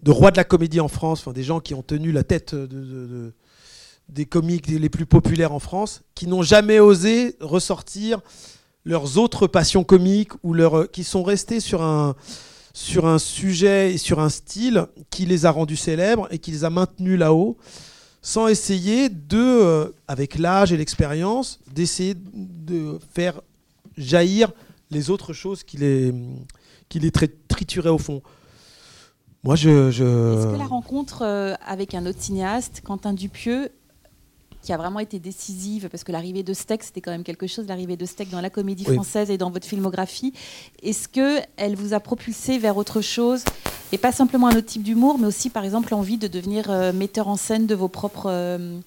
rois 0.06 0.30
de 0.30 0.36
la 0.36 0.44
comédie 0.44 0.80
en 0.80 0.88
France, 0.88 1.20
enfin, 1.20 1.32
des 1.32 1.42
gens 1.42 1.60
qui 1.60 1.72
ont 1.72 1.82
tenu 1.82 2.12
la 2.12 2.24
tête 2.24 2.54
de- 2.54 2.66
de- 2.66 3.06
de- 3.06 3.32
des 4.10 4.26
comiques 4.26 4.66
les 4.68 4.88
plus 4.90 5.06
populaires 5.06 5.52
en 5.52 5.58
France, 5.58 6.02
qui 6.14 6.26
n'ont 6.28 6.42
jamais 6.42 6.78
osé 6.78 7.36
ressortir 7.40 8.20
leurs 8.84 9.16
autres 9.18 9.46
passions 9.46 9.82
comiques 9.82 10.32
ou 10.44 10.52
leur, 10.52 10.90
qui 10.90 11.02
sont 11.04 11.24
restés 11.24 11.58
sur 11.58 11.82
un, 11.82 12.14
sur 12.74 13.06
un 13.06 13.18
sujet 13.18 13.94
et 13.94 13.98
sur 13.98 14.20
un 14.20 14.28
style 14.28 14.86
qui 15.10 15.24
les 15.24 15.46
a 15.46 15.50
rendus 15.50 15.76
célèbres 15.76 16.28
et 16.30 16.38
qui 16.38 16.50
les 16.52 16.64
a 16.64 16.70
maintenus 16.70 17.18
là-haut, 17.18 17.56
sans 18.26 18.48
essayer 18.48 19.08
de, 19.08 19.38
euh, 19.38 19.92
avec 20.08 20.36
l'âge 20.36 20.72
et 20.72 20.76
l'expérience, 20.76 21.60
d'essayer 21.72 22.16
de 22.34 22.98
faire 23.14 23.40
jaillir 23.96 24.50
les 24.90 25.10
autres 25.10 25.32
choses 25.32 25.62
qui 25.62 25.76
les, 25.76 26.12
qui 26.88 26.98
les 26.98 27.12
tri- 27.12 27.30
trituraient 27.46 27.88
au 27.88 27.98
fond. 27.98 28.22
Moi, 29.44 29.54
je. 29.54 29.92
je... 29.92 30.02
Est-ce 30.02 30.52
que 30.52 30.58
la 30.58 30.66
rencontre 30.66 31.22
euh, 31.22 31.54
avec 31.64 31.94
un 31.94 32.04
autre 32.04 32.20
cinéaste, 32.20 32.82
Quentin 32.84 33.12
Dupieux, 33.12 33.70
qui 34.66 34.72
a 34.72 34.76
vraiment 34.76 34.98
été 34.98 35.20
décisive, 35.20 35.88
parce 35.88 36.02
que 36.02 36.10
l'arrivée 36.10 36.42
de 36.42 36.52
Steck, 36.52 36.82
c'était 36.82 37.00
quand 37.00 37.12
même 37.12 37.22
quelque 37.22 37.46
chose, 37.46 37.66
l'arrivée 37.68 37.96
de 37.96 38.04
Steck 38.04 38.28
dans 38.30 38.40
la 38.40 38.50
comédie 38.50 38.84
Oui. 38.88 38.94
française 38.94 39.30
et 39.30 39.38
dans 39.38 39.50
votre 39.50 39.66
filmographie, 39.66 40.32
est-ce 40.82 41.08
qu'elle 41.08 41.76
vous 41.76 41.94
a 41.94 42.00
propulsé 42.00 42.58
vers 42.58 42.76
autre 42.76 43.00
chose 43.00 43.44
Et 43.92 43.98
pas 43.98 44.10
simplement 44.10 44.48
un 44.48 44.56
autre 44.56 44.66
type 44.66 44.82
d'humour, 44.82 45.18
mais 45.20 45.26
aussi, 45.28 45.50
par 45.50 45.64
exemple, 45.64 45.90
l'envie 45.92 46.18
de 46.18 46.26
devenir 46.26 46.68
euh, 46.68 46.92
metteur 46.92 47.28
en 47.28 47.36
scène 47.36 47.66
de 47.66 47.74
vos 47.76 47.88
propres. 47.88 48.26
euh, 48.28 48.78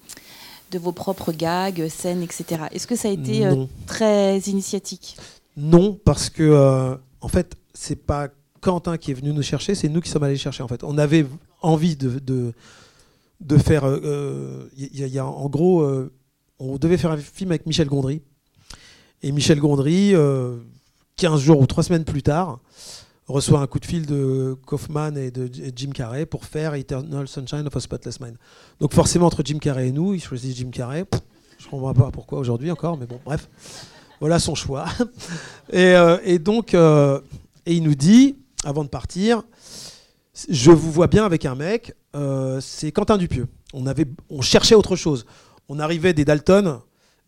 de 0.71 0.77
vos 0.77 0.91
propres 0.91 1.31
gags, 1.31 1.87
scènes, 1.87 2.21
etc. 2.21 2.43
Est-ce 2.71 2.85
que 2.85 2.95
ça 2.95 3.07
a 3.07 3.11
été 3.11 3.43
euh, 3.43 3.65
très 3.87 4.37
initiatique? 4.41 5.17
Non, 5.57 5.97
parce 6.05 6.29
que 6.29 6.95
en 7.21 7.27
fait, 7.27 7.55
c'est 7.73 7.95
pas 7.95 8.27
Quentin 8.61 8.97
qui 8.97 9.09
est 9.09 9.15
venu 9.15 9.33
nous 9.33 9.41
chercher, 9.41 9.73
c'est 9.73 9.89
nous 9.89 9.99
qui 9.99 10.11
sommes 10.11 10.21
allés 10.23 10.37
chercher. 10.37 10.61
En 10.61 10.67
fait, 10.67 10.83
on 10.83 10.99
avait 10.99 11.25
envie 11.63 11.95
de, 11.95 12.19
de, 12.19 12.53
de 13.39 13.57
faire. 13.57 13.83
euh, 13.85 14.67
a 15.17 15.25
en 15.25 15.49
gros, 15.49 15.81
euh, 15.81 16.11
on 16.59 16.77
devait 16.77 16.97
faire 16.97 17.11
un 17.11 17.17
film 17.17 17.51
avec 17.51 17.65
Michel 17.65 17.87
Gondry. 17.87 18.21
Et 19.21 19.31
Michel 19.31 19.59
Gondry, 19.59 20.15
euh, 20.15 20.57
15 21.17 21.41
jours 21.41 21.59
ou 21.59 21.65
3 21.65 21.83
semaines 21.83 22.05
plus 22.05 22.23
tard, 22.23 22.59
reçoit 23.27 23.59
un 23.59 23.67
coup 23.67 23.79
de 23.79 23.85
fil 23.85 24.05
de 24.05 24.57
Kaufman 24.65 25.15
et 25.17 25.31
de 25.31 25.49
Jim 25.75 25.91
Carrey 25.93 26.25
pour 26.25 26.45
faire 26.45 26.73
Eternal 26.73 27.27
Sunshine 27.27 27.67
of 27.67 27.75
a 27.75 27.79
Spotless 27.79 28.19
Mind. 28.19 28.37
Donc 28.79 28.93
forcément, 28.93 29.27
entre 29.27 29.41
Jim 29.43 29.59
Carrey 29.59 29.89
et 29.89 29.91
nous, 29.91 30.13
il 30.13 30.21
choisit 30.21 30.55
Jim 30.55 30.69
Carrey. 30.71 31.05
Je 31.57 31.65
ne 31.65 31.69
comprends 31.71 31.93
pas 31.93 32.11
pourquoi 32.11 32.39
aujourd'hui 32.39 32.71
encore, 32.71 32.97
mais 32.97 33.05
bon, 33.05 33.19
bref. 33.25 33.47
Voilà 34.19 34.39
son 34.39 34.55
choix. 34.55 34.85
Et, 35.71 35.93
euh, 35.95 36.17
et 36.23 36.39
donc, 36.39 36.73
euh, 36.73 37.21
et 37.65 37.75
il 37.75 37.83
nous 37.83 37.93
dit, 37.93 38.35
avant 38.65 38.83
de 38.83 38.89
partir, 38.89 39.43
je 40.49 40.71
vous 40.71 40.91
vois 40.91 41.07
bien 41.07 41.25
avec 41.25 41.45
un 41.45 41.55
mec, 41.55 41.93
euh, 42.15 42.59
c'est 42.61 42.91
Quentin 42.91 43.17
Dupieux. 43.17 43.47
On, 43.73 43.85
avait, 43.87 44.05
on 44.29 44.41
cherchait 44.41 44.75
autre 44.75 44.95
chose. 44.95 45.25
On 45.67 45.79
arrivait 45.79 46.13
des 46.13 46.25
Dalton, 46.25 46.79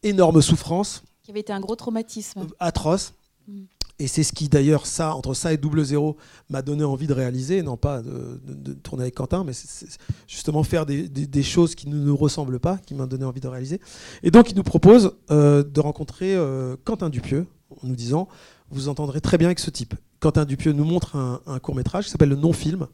énorme 0.04 0.42
souffrance, 0.42 1.04
Qui 1.24 1.32
avait 1.32 1.42
été 1.42 1.54
un 1.54 1.60
gros 1.60 1.76
traumatisme. 1.76 2.48
atroce. 2.60 3.14
Mm. 3.48 3.62
Et 4.00 4.08
c'est 4.08 4.24
ce 4.24 4.34
qui, 4.34 4.50
d'ailleurs, 4.50 4.88
ça, 4.88 5.14
entre 5.16 5.36
ça 5.36 5.54
et 5.54 5.58
double 5.58 5.84
zéro, 5.86 6.18
m'a 6.50 6.64
donné 6.64 6.84
envie 6.84 7.06
de 7.06 7.14
réaliser, 7.14 7.62
non 7.62 7.78
pas 7.78 8.02
de, 8.02 8.40
de- 8.44 8.54
de 8.72 8.74
tourner 8.74 9.04
avec 9.04 9.14
Quentin, 9.14 9.44
mais 9.44 9.54
c'est- 9.54 9.68
c'est 9.68 9.98
justement 10.28 10.64
faire 10.64 10.88
des, 10.88 11.08
des- 11.08 11.28
des 11.28 11.44
choses 11.44 11.76
qui 11.76 11.88
ne 11.88 11.96
nous 11.96 12.18
ressemblent 12.18 12.60
pas, 12.60 12.80
qui 12.80 12.96
m'a 12.96 13.06
donné 13.06 13.26
envie 13.26 13.42
de 13.42 13.48
réaliser. 13.48 13.80
Et 14.24 14.32
donc, 14.32 14.50
il 14.50 14.56
nous 14.58 14.64
propose 14.64 15.12
euh, 15.30 15.62
de 15.64 15.80
rencontrer 15.80 16.34
euh, 16.36 16.76
Quentin 16.84 17.10
Dupieux, 17.12 17.46
en 17.70 17.88
nous 17.88 17.96
disant, 17.96 18.28
vous 18.72 18.88
entendrez 18.90 19.22
très 19.22 19.38
bien 19.38 19.50
avec 19.50 19.60
ce 19.60 19.70
type. 19.70 19.94
Quentin 20.22 20.46
Dupieux 20.46 20.72
nous 20.72 20.86
montre 20.86 21.18
un, 21.18 21.42
un 21.46 21.60
court-métrage 21.60 22.06
qui 22.06 22.12
s'appelle 22.12 22.30
Le 22.30 22.38
Non-Film. 22.38 22.88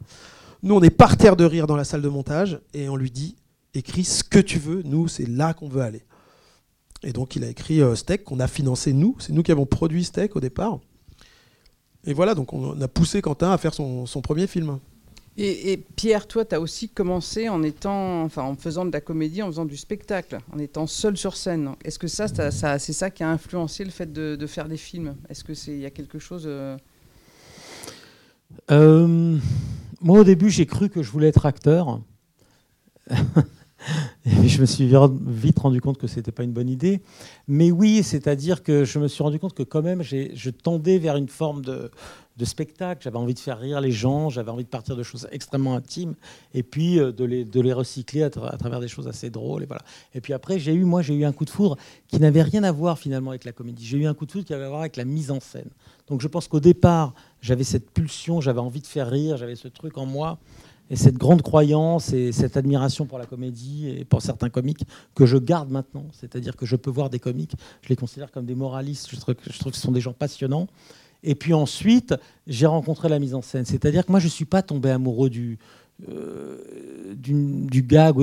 Nous, 0.64 0.74
on 0.74 0.82
est 0.82 0.90
par 0.90 1.18
terre 1.18 1.36
de 1.36 1.46
rire 1.46 1.68
dans 1.68 1.76
la 1.76 1.84
salle 1.84 2.02
de 2.02 2.10
montage, 2.10 2.60
et 2.74 2.90
on 2.90 2.96
lui 2.96 3.12
dit, 3.12 3.36
écris 3.76 4.04
ce 4.04 4.24
que 4.24 4.40
tu 4.40 4.58
veux, 4.58 4.82
nous, 4.84 5.08
c'est 5.08 5.28
là 5.28 5.54
qu'on 5.54 5.70
veut 5.70 5.82
aller. 5.82 6.02
Et 7.04 7.14
donc 7.14 7.36
il 7.36 7.44
a 7.44 7.50
écrit 7.50 7.82
euh, 7.82 7.96
Steak 7.96 8.24
qu'on 8.24 8.40
a 8.40 8.48
financé 8.48 8.94
nous. 8.94 9.16
C'est 9.20 9.34
nous 9.34 9.44
qui 9.44 9.52
avons 9.52 9.66
produit 9.66 10.04
Steak 10.04 10.36
au 10.36 10.40
départ. 10.40 10.80
Et 12.06 12.14
voilà, 12.14 12.36
donc 12.36 12.54
on 12.54 12.80
a 12.80 12.88
poussé 12.88 13.22
Quentin 13.22 13.52
à 13.52 13.58
faire 13.58 13.74
son, 13.74 14.06
premier 14.24 14.48
film. 14.48 14.80
Et, 15.40 15.78
Pierre, 15.96 16.26
toi, 16.26 16.46
tu 16.46 16.56
as 16.56 16.60
aussi 16.60 16.90
commencé 16.90 17.48
en 17.48 17.62
étant, 17.62 18.24
enfin, 18.24 18.42
en 18.42 18.56
faisant 18.56 18.86
de 18.86 18.92
la 18.92 19.02
comédie, 19.02 19.44
en 19.44 19.48
faisant 19.48 19.66
du 19.66 19.78
spectacle, 19.78 20.40
en 20.52 20.58
étant 20.58 20.88
seul 20.88 21.16
sur 21.16 21.36
scène. 21.36 21.76
Est-ce 21.84 22.00
que 22.00 22.08
ça, 22.08 22.28
ça, 22.28 22.80
c'est 22.80 22.94
ça 22.94 23.12
qui 23.12 23.22
a 23.22 23.30
influencé 23.30 23.84
le 23.84 23.92
fait 23.92 24.12
de, 24.12 24.48
faire 24.48 24.68
des 24.68 24.78
films? 24.78 25.16
Est-ce 25.30 25.44
que 25.44 25.54
c'est, 25.54 25.78
y 25.78 25.86
a 25.86 25.92
quelque 25.92 26.18
chose 26.18 26.46
euh, 26.48 26.76
Euh, 28.72 29.38
moi, 30.02 30.20
au 30.20 30.24
début, 30.24 30.50
j'ai 30.50 30.66
cru 30.66 30.90
que 30.90 31.04
je 31.04 31.12
voulais 31.12 31.28
être 31.28 31.46
acteur. 31.46 32.02
Et 34.26 34.48
je 34.48 34.60
me 34.60 34.66
suis 34.66 34.92
vite 35.28 35.60
rendu 35.60 35.80
compte 35.80 35.98
que 35.98 36.08
c'était 36.08 36.32
pas 36.32 36.44
une 36.44 36.52
bonne 36.52 36.70
idée. 36.70 37.02
Mais 37.48 37.72
oui, 37.72 38.04
c'est-à-dire 38.04 38.64
que 38.64 38.84
je 38.84 39.00
me 39.00 39.08
suis 39.08 39.24
rendu 39.24 39.40
compte 39.40 39.54
que 39.54 39.64
quand 39.64 39.82
même, 39.82 40.04
je 40.04 40.50
tendais 40.50 40.98
vers 40.98 41.16
une 41.16 41.30
forme 41.30 41.62
de, 41.64 41.92
de 42.38 42.46
spectacle. 42.46 43.02
J'avais 43.04 43.18
envie 43.18 43.34
de 43.34 43.40
faire 43.40 43.60
rire 43.60 43.82
les 43.82 43.92
gens, 43.92 44.30
j'avais 44.30 44.52
envie 44.52 44.64
de 44.64 44.70
partir 44.70 44.96
de 44.96 45.04
choses 45.04 45.28
extrêmement 45.32 45.76
intimes, 45.76 46.16
et 46.54 46.64
puis 46.64 47.00
euh, 47.00 47.12
de 47.12 47.26
les, 47.26 47.44
de 47.46 47.62
les 47.62 47.74
recycler 47.74 48.24
à, 48.24 48.30
tra- 48.30 48.50
à 48.50 48.58
travers 48.58 48.80
des 48.80 48.88
choses 48.88 49.08
assez 49.08 49.30
drôles. 49.30 49.64
Et, 49.64 49.66
voilà. 49.66 49.82
et 50.14 50.22
puis 50.22 50.34
après, 50.34 50.60
j'ai 50.60 50.74
eu, 50.74 50.84
moi, 50.84 51.02
j'ai 51.02 51.16
eu 51.16 51.26
un 51.26 51.32
coup 51.32 51.46
de 51.46 51.50
foudre 51.50 51.78
qui 52.08 52.20
n'avait 52.20 52.44
rien 52.44 52.64
à 52.64 52.72
voir 52.72 53.00
finalement 53.00 53.32
avec 53.32 53.44
la 53.44 53.52
comédie. 53.52 53.86
J'ai 53.86 53.98
eu 53.98 54.06
un 54.06 54.14
coup 54.14 54.26
de 54.26 54.32
foudre 54.32 54.46
qui 54.46 54.54
avait 54.54 54.66
à 54.66 54.70
voir 54.70 54.82
avec 54.82 54.96
la 54.96 55.06
mise 55.06 55.32
en 55.32 55.40
scène. 55.40 55.70
Donc 56.08 56.22
je 56.22 56.28
pense 56.28 56.48
qu'au 56.48 56.60
départ, 56.60 57.14
j'avais 57.42 57.64
cette 57.64 57.92
pulsion, 57.92 58.40
j'avais 58.40 58.60
envie 58.62 58.82
de 58.82 58.88
faire 58.88 59.10
rire, 59.10 59.36
j'avais 59.38 59.56
ce 59.56 59.68
truc 59.68 59.98
en 59.98 60.06
moi, 60.06 60.38
et 60.90 60.96
cette 60.96 61.16
grande 61.16 61.42
croyance 61.42 62.14
et 62.14 62.32
cette 62.32 62.56
admiration 62.56 63.06
pour 63.06 63.18
la 63.18 63.26
comédie 63.26 63.90
et 63.90 64.06
pour 64.06 64.22
certains 64.22 64.50
comiques 64.50 64.86
que 65.16 65.26
je 65.26 65.36
garde 65.36 65.70
maintenant. 65.70 66.06
C'est-à-dire 66.14 66.56
que 66.56 66.66
je 66.66 66.78
peux 66.78 66.90
voir 66.90 67.10
des 67.10 67.20
comiques, 67.20 67.56
je 67.82 67.90
les 67.90 67.98
considère 67.98 68.32
comme 68.32 68.46
des 68.46 68.56
moralistes, 68.56 69.10
je 69.12 69.18
trouve, 69.18 69.36
je 69.42 69.60
trouve 69.60 69.74
que 69.74 69.78
ce 69.78 69.84
sont 69.84 69.92
des 69.92 70.00
gens 70.00 70.14
passionnants. 70.14 70.68
Et 71.28 71.36
puis 71.36 71.54
ensuite, 71.54 72.16
j'ai 72.48 72.66
rencontré 72.66 73.10
la 73.10 73.20
mise 73.20 73.36
en 73.36 73.42
scène. 73.42 73.66
C'est-à-dire 73.66 74.06
que 74.06 74.12
moi, 74.12 74.22
je 74.22 74.26
ne 74.28 74.32
suis 74.32 74.46
pas 74.46 74.62
tombé 74.62 74.90
amoureux 74.90 75.30
du, 75.30 75.60
euh, 76.10 76.56
du 77.18 77.82
gag, 77.82 78.16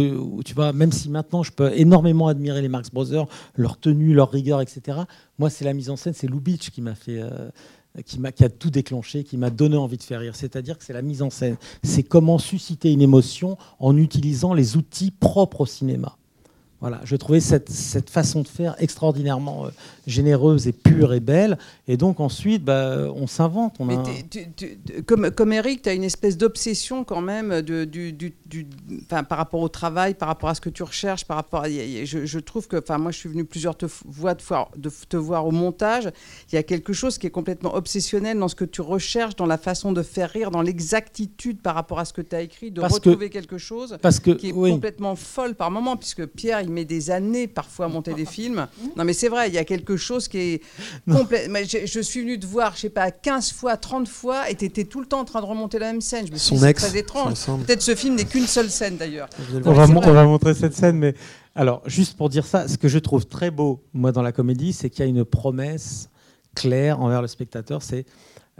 tu 0.43 0.55
vois, 0.55 0.73
même 0.73 0.90
si 0.90 1.11
maintenant 1.11 1.43
je 1.43 1.53
peux 1.53 1.71
énormément 1.75 2.29
admirer 2.29 2.62
les 2.62 2.69
Marx 2.69 2.90
Brothers, 2.90 3.27
leur 3.57 3.79
tenue, 3.79 4.14
leur 4.14 4.31
rigueur, 4.31 4.62
etc. 4.62 5.01
Moi, 5.38 5.51
c'est 5.51 5.67
la 5.67 5.75
mise 5.75 5.90
en 5.90 5.97
scène, 5.97 6.14
c'est 6.14 6.29
Lubitsch 6.29 6.71
qui 6.71 6.81
m'a 6.81 6.95
fait, 6.95 7.21
euh, 7.21 7.51
qui 8.07 8.19
m'a, 8.19 8.33
qui 8.33 8.43
a 8.43 8.49
tout 8.49 8.71
déclenché, 8.71 9.23
qui 9.23 9.37
m'a 9.37 9.51
donné 9.51 9.77
envie 9.77 9.99
de 9.99 10.03
faire 10.03 10.21
rire. 10.21 10.35
C'est-à-dire 10.35 10.79
que 10.79 10.85
c'est 10.85 10.95
la 10.95 11.03
mise 11.03 11.21
en 11.21 11.29
scène, 11.29 11.57
c'est 11.83 12.05
comment 12.05 12.38
susciter 12.38 12.90
une 12.90 13.03
émotion 13.03 13.59
en 13.81 13.99
utilisant 13.99 14.55
les 14.55 14.79
outils 14.79 15.11
propres 15.11 15.61
au 15.61 15.67
cinéma. 15.67 16.17
Voilà, 16.81 17.01
je 17.05 17.17
trouvais 17.17 17.40
cette, 17.40 17.71
cette 17.71 18.11
façon 18.11 18.43
de 18.43 18.49
faire 18.49 18.75
extraordinairement 18.79 19.67
euh, 19.67 19.71
généreuse 20.07 20.67
et 20.69 20.73
pure 20.73 21.12
et 21.14 21.21
belle. 21.21 21.59
Et 21.88 21.97
donc 21.97 22.21
ensuite, 22.21 22.64
bah, 22.64 22.99
on 23.14 23.27
s'invente. 23.27 23.77
On 23.79 23.85
a 23.88 23.93
Mais 23.93 23.97
un- 23.97 24.03
t'es- 24.03 24.25
tu- 24.31 24.47
tu- 24.57 24.79
tu- 24.87 25.03
comme, 25.03 25.31
comme 25.31 25.53
Eric, 25.53 25.83
tu 25.83 25.88
as 25.88 25.95
une 25.95 26.05
espèce 26.05 26.37
d'obsession 26.37 27.05
quand 27.05 27.21
même 27.21 27.62
de, 27.62 27.85
du, 27.85 28.12
du- 28.12 28.35
du- 28.47 28.67
enfin, 29.05 29.25
par 29.25 29.38
rapport 29.38 29.61
au 29.61 29.69
travail, 29.69 30.14
par 30.14 30.29
rapport 30.29 30.49
à 30.49 30.55
ce 30.55 30.61
que 30.61 30.71
tu 30.71 30.83
recherches, 30.83 31.25
par 31.25 31.37
rapport 31.37 31.62
à, 31.62 31.69
y 31.69 31.81
a- 31.81 31.85
y 31.85 32.01
a- 32.01 32.05
je, 32.05 32.25
je 32.27 32.38
trouve 32.38 32.69
que, 32.69 32.77
enfin, 32.77 32.99
moi 32.99 33.11
je 33.11 33.19
suis 33.19 33.29
venu 33.29 33.45
plusieurs 33.45 33.77
te, 33.77 33.87
fois 33.88 34.35
de, 34.35 34.43
fois 34.43 34.71
de 34.77 34.90
te 35.09 35.17
voir 35.17 35.47
au 35.47 35.51
montage, 35.51 36.11
il 36.53 36.55
y 36.55 36.59
a 36.59 36.62
quelque 36.62 36.93
chose 36.93 37.19
qui 37.19 37.27
est 37.27 37.31
complètement 37.31 37.75
obsessionnel 37.75 38.38
dans 38.38 38.49
ce 38.49 38.55
que 38.55 38.64
tu 38.64 38.81
recherches, 38.81 39.37
dans 39.37 39.47
la 39.47 39.59
façon 39.59 39.93
de 39.93 40.03
faire 40.03 40.31
rire, 40.31 40.51
dans 40.51 40.62
l'exactitude 40.62 41.61
par 41.61 41.75
rapport 41.75 41.99
à 41.99 42.05
ce 42.05 42.12
que 42.12 42.23
tu 42.23 42.35
as 42.37 42.43
écrit, 42.43 42.71
de 42.71 42.81
Parce 42.81 42.99
que- 43.01 43.09
retrouver 43.11 43.31
quelque 43.31 43.59
chose 43.59 43.99
Parce 44.01 44.21
que, 44.21 44.31
qui 44.31 44.49
est 44.51 44.53
oui. 44.53 44.71
complètement 44.71 45.17
folle 45.17 45.55
par 45.55 45.71
moment, 45.71 45.97
puisque 45.97 46.27
Pierre, 46.27 46.61
il 46.61 46.71
met 46.71 46.85
des 46.85 47.11
années 47.11 47.47
parfois 47.47 47.87
à 47.87 47.88
monter 47.88 48.14
des 48.14 48.25
films. 48.25 48.67
Non, 48.97 49.05
mais 49.05 49.12
c'est 49.12 49.29
vrai, 49.29 49.49
il 49.49 49.55
y 49.55 49.59
a 49.59 49.64
quelque 49.64 49.93
chose 49.96 50.28
qui 50.28 50.38
est 50.38 50.62
complètement. 51.11 51.59
Je, 51.66 51.87
je 51.87 52.00
suis 52.00 52.20
venu 52.20 52.38
te 52.38 52.46
voir, 52.46 52.74
je 52.76 52.80
sais 52.83 52.90
pas, 52.90 53.11
15 53.11 53.52
fois, 53.52 53.76
30 53.76 54.09
fois, 54.09 54.50
et 54.50 54.54
tu 54.54 54.64
étais 54.64 54.85
tout 54.85 55.00
le 55.00 55.07
temps 55.07 55.20
en 55.20 55.24
train 55.24 55.40
de 55.40 55.46
remonter 55.46 55.78
la 55.78 55.87
même 55.92 56.00
scène. 56.00 56.26
Je 56.26 56.33
me 56.33 56.37
suis 56.38 56.57
Son 56.57 56.64
ex, 56.66 56.83
très 56.83 56.98
étrange. 56.98 57.35
Peut-être 57.66 57.83
ce 57.83 57.94
film 57.94 58.14
n'est 58.14 58.24
qu'une 58.24 58.46
seule 58.46 58.70
scène 58.70 58.96
d'ailleurs. 58.96 59.28
On 59.64 59.72
va, 59.72 59.85
on 59.85 60.24
montrer 60.28 60.54
cette 60.54 60.74
scène, 60.74 60.98
mais 60.98 61.14
alors 61.54 61.83
juste 61.87 62.16
pour 62.16 62.28
dire 62.28 62.46
ça, 62.46 62.68
ce 62.68 62.76
que 62.76 62.88
je 62.88 62.98
trouve 62.98 63.26
très 63.26 63.50
beau, 63.50 63.83
moi, 63.92 64.12
dans 64.12 64.22
la 64.22 64.33
comédie, 64.33 64.72
c'est 64.72 64.90
qu'il 64.90 65.00
y 65.04 65.07
a 65.07 65.09
une 65.09 65.24
promesse 65.24 66.09
claire 66.54 67.00
envers 67.00 67.22
le 67.22 67.28
spectateur. 67.28 67.83
C'est 67.83 68.07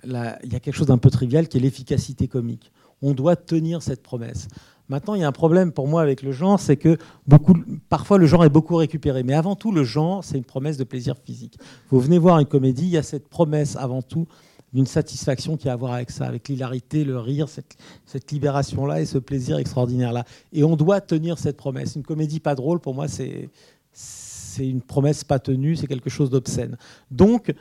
la- 0.03 0.39
il 0.45 0.53
y 0.53 0.57
a 0.57 0.61
quelque 0.61 0.75
chose 0.77 0.87
d'un 0.89 0.99
peu 0.99 1.11
trivial 1.11 1.49
qui 1.49 1.59
est 1.59 1.61
l'efficacité 1.61 2.29
comique. 2.29 2.73
On 3.03 3.13
doit 3.13 3.37
tenir 3.37 3.83
cette 3.83 4.03
promesse. 4.03 4.49
Maintenant, 4.89 5.15
il 5.15 5.23
y 5.23 5.25
a 5.25 5.29
un 5.29 5.33
problème 5.33 5.73
pour 5.73 5.89
moi 5.89 6.03
avec 6.03 6.23
le 6.23 6.33
genre, 6.33 6.61
c'est 6.61 6.77
que 6.77 6.99
beaucoup, 7.27 7.55
parfois 7.89 8.19
le 8.19 8.27
genre 8.27 8.45
est 8.45 8.51
beaucoup 8.51 8.77
récupéré. 8.77 9.23
Mais 9.23 9.35
avant 9.35 9.57
tout, 9.57 9.73
le 9.73 9.83
genre, 9.83 10.23
c'est 10.23 10.37
une 10.37 10.45
promesse 10.45 10.77
de 10.77 10.85
plaisir 10.85 11.15
physique. 11.25 11.59
Vous 11.91 12.01
venez 12.01 12.19
voir 12.19 12.39
une 12.39 12.47
comédie, 12.47 12.85
il 12.85 12.91
y 12.91 12.99
a 12.99 13.03
cette 13.03 13.29
promesse 13.29 13.77
avant 13.77 14.03
tout 14.03 14.27
d'une 14.75 14.87
satisfaction 14.87 15.57
qui 15.57 15.69
a 15.69 15.73
à 15.73 15.77
voir 15.77 15.93
avec 15.93 16.11
ça, 16.11 16.27
avec 16.27 16.49
l'hilarité, 16.49 17.05
le 17.05 17.19
rire, 17.19 17.49
cette, 17.49 17.77
cette 18.05 18.31
libération-là 18.33 19.01
et 19.01 19.07
ce 19.07 19.19
plaisir 19.19 19.57
extraordinaire-là. 19.57 20.25
Et 20.53 20.65
on 20.65 20.75
doit 20.75 21.01
tenir 21.01 21.39
cette 21.39 21.57
promesse. 21.57 21.95
Une 21.95 22.03
comédie 22.03 22.41
pas 22.41 22.57
drôle, 22.57 22.81
pour 22.81 22.93
moi, 22.93 23.07
c'est 23.07 23.51
une 24.59 24.83
promesse 24.83 25.23
pas 25.23 25.39
tenue, 25.39 25.77
c'est 25.77 25.87
quelque 25.87 26.11
chose 26.11 26.29
d'obscène. 26.29 26.77
Donc, 27.13 27.55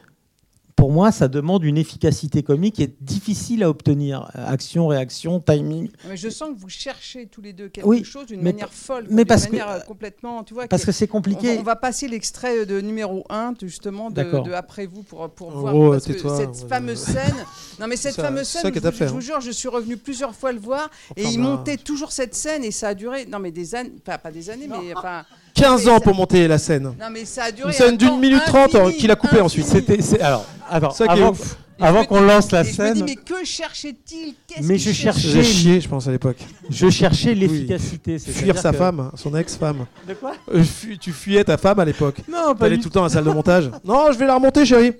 pour 0.84 0.91
moi, 0.91 1.13
ça 1.13 1.30
demande 1.30 1.63
une 1.63 1.78
efficacité 1.78 2.43
comique 2.43 2.76
qui 2.76 2.84
est 2.84 2.93
difficile 3.02 3.63
à 3.63 3.69
obtenir. 3.69 4.30
Action, 4.34 4.86
réaction, 4.88 5.39
timing. 5.39 5.89
Mais 6.10 6.17
je 6.17 6.28
sens 6.28 6.50
que 6.50 6.60
vous 6.60 6.67
cherchez 6.67 7.26
tous 7.28 7.39
les 7.39 7.54
deux 7.54 7.69
quelque 7.69 7.88
Oui, 7.88 8.04
chose 8.04 8.26
d'une 8.26 8.41
manière 8.41 8.67
folle, 8.69 9.08
mais 9.10 9.24
parce 9.24 9.46
que- 9.46 9.52
manière 9.52 9.69
euh, 9.69 9.80
complètement, 9.80 10.43
tu 10.43 10.54
vois. 10.54 10.67
Parce 10.67 10.84
que 10.84 10.91
c'est 10.91 11.08
compliqué. 11.08 11.56
on 11.58 11.63
va 11.63 11.78
passer 11.78 12.10
l'extrait 12.10 12.65
de 12.65 12.82
numéro 12.82 13.24
1, 13.30 13.54
justement, 13.62 14.12
de, 14.12 14.24
de 14.24 14.52
Après 14.52 14.86
vous, 14.86 15.04
pour, 15.04 15.30
pour 15.30 15.56
En 15.56 15.62
voir. 15.62 16.02
que 16.02 16.12
cette 16.12 16.67
fameuse 16.67 17.00
scène. 17.00 17.34
Non, 17.80 17.88
mais 17.88 17.96
cette 17.96 18.15
Ça- 18.15 18.24
fameuse 18.24 18.46
scène, 18.50 18.69
je, 18.76 18.80
vous- 19.06 19.15
hein. 19.15 19.19
jure, 19.22 19.39
je 19.39 19.52
suis 19.52 19.69
revenu 19.69 19.96
plusieurs 19.96 20.36
fois 20.36 20.52
le 20.52 20.60
voir, 20.60 20.89
et 21.15 21.24
il 21.24 21.39
Enfin, 21.39 21.50
montait 21.50 21.78
toujours 21.78 22.12
cette 22.12 22.36
scène, 22.36 22.65
et 22.65 22.72
ça 22.72 22.89
a 22.89 22.93
duré. 22.93 23.26
Non, 23.26 23.39
mais 23.39 23.52
des 23.52 23.74
années. 23.74 23.93
Pas, 24.04 24.17
pas 24.17 24.32
des 24.32 24.50
années, 24.50 24.67
mais. 24.67 24.93
Enfin, 24.93 25.24
15 25.54 25.86
mais 25.86 25.92
ans 25.92 25.96
ça- 25.96 26.02
pour 26.02 26.16
monter 26.16 26.48
la 26.48 26.58
scène. 26.58 26.84
Non, 27.00 27.06
mais 27.12 27.26
ça 27.26 27.44
a 27.46 27.52
duré. 27.52 27.70
Une 27.70 27.74
scène 27.74 27.94
un 27.94 27.98
d'une 27.98 28.20
minute 28.20 28.44
trente, 28.46 28.76
infini, 28.76 28.98
qu'il 28.98 29.12
a 29.12 29.16
coupé 29.16 29.39
ensuite. 29.42 29.66
C'était, 29.66 30.02
c'est- 30.02 30.20
alors, 30.22 30.46
attends, 30.70 30.92
Ça 30.92 31.06
qui 31.08 31.12
est 31.12 31.22
avant, 31.22 31.32
ouf. 31.32 31.58
Avant 31.82 32.06
qu'on 32.06 32.22
lance 32.22 32.52
la 32.52 32.62
et 32.62 32.63
Je 32.63 32.70
me 32.70 32.72
dis, 32.72 32.76
scène, 33.00 33.04
mais 33.06 33.16
que 33.16 33.44
cherchait-il 33.44 34.36
Qu'est-ce 34.48 34.62
Mais 34.68 34.78
qu'il 34.78 34.94
je 34.94 34.98
cherchais- 34.98 35.28
J'ai 35.30 35.44
chié, 35.44 35.82
je 35.82 35.89
pense, 35.89 36.08
à 36.08 36.12
l'époque. 36.12 36.38
je 36.70 36.89
cherchais 36.89 37.34
l'efficacité. 37.34 38.20
Fuir 38.20 38.58
sa 38.58 38.72
que- 38.72 38.78
femme, 38.78 39.12
son 39.16 39.36
ex-femme. 39.36 39.86
De 40.08 40.13
quoi 40.13 40.34
Euh, 40.54 40.63
fu- 40.63 40.98
tu 40.98 41.12
fuyais 41.12 41.44
ta 41.44 41.58
femme 41.58 41.80
à 41.80 41.86
l'époque. 41.86 42.18
Non, 42.30 42.54
pas 42.54 42.66
T'allais 42.66 42.78
du 42.78 42.84
tout 42.84 42.89
le 42.89 42.94
temps 42.94 43.02
à 43.02 43.08
la 43.08 43.10
salle 43.10 43.26
de 43.26 43.32
montage. 43.32 43.70
non, 43.84 44.12
je 44.13 44.18
vais 44.18 44.28
la 44.28 44.36
remonter, 44.36 44.66
chérie. 44.66 44.94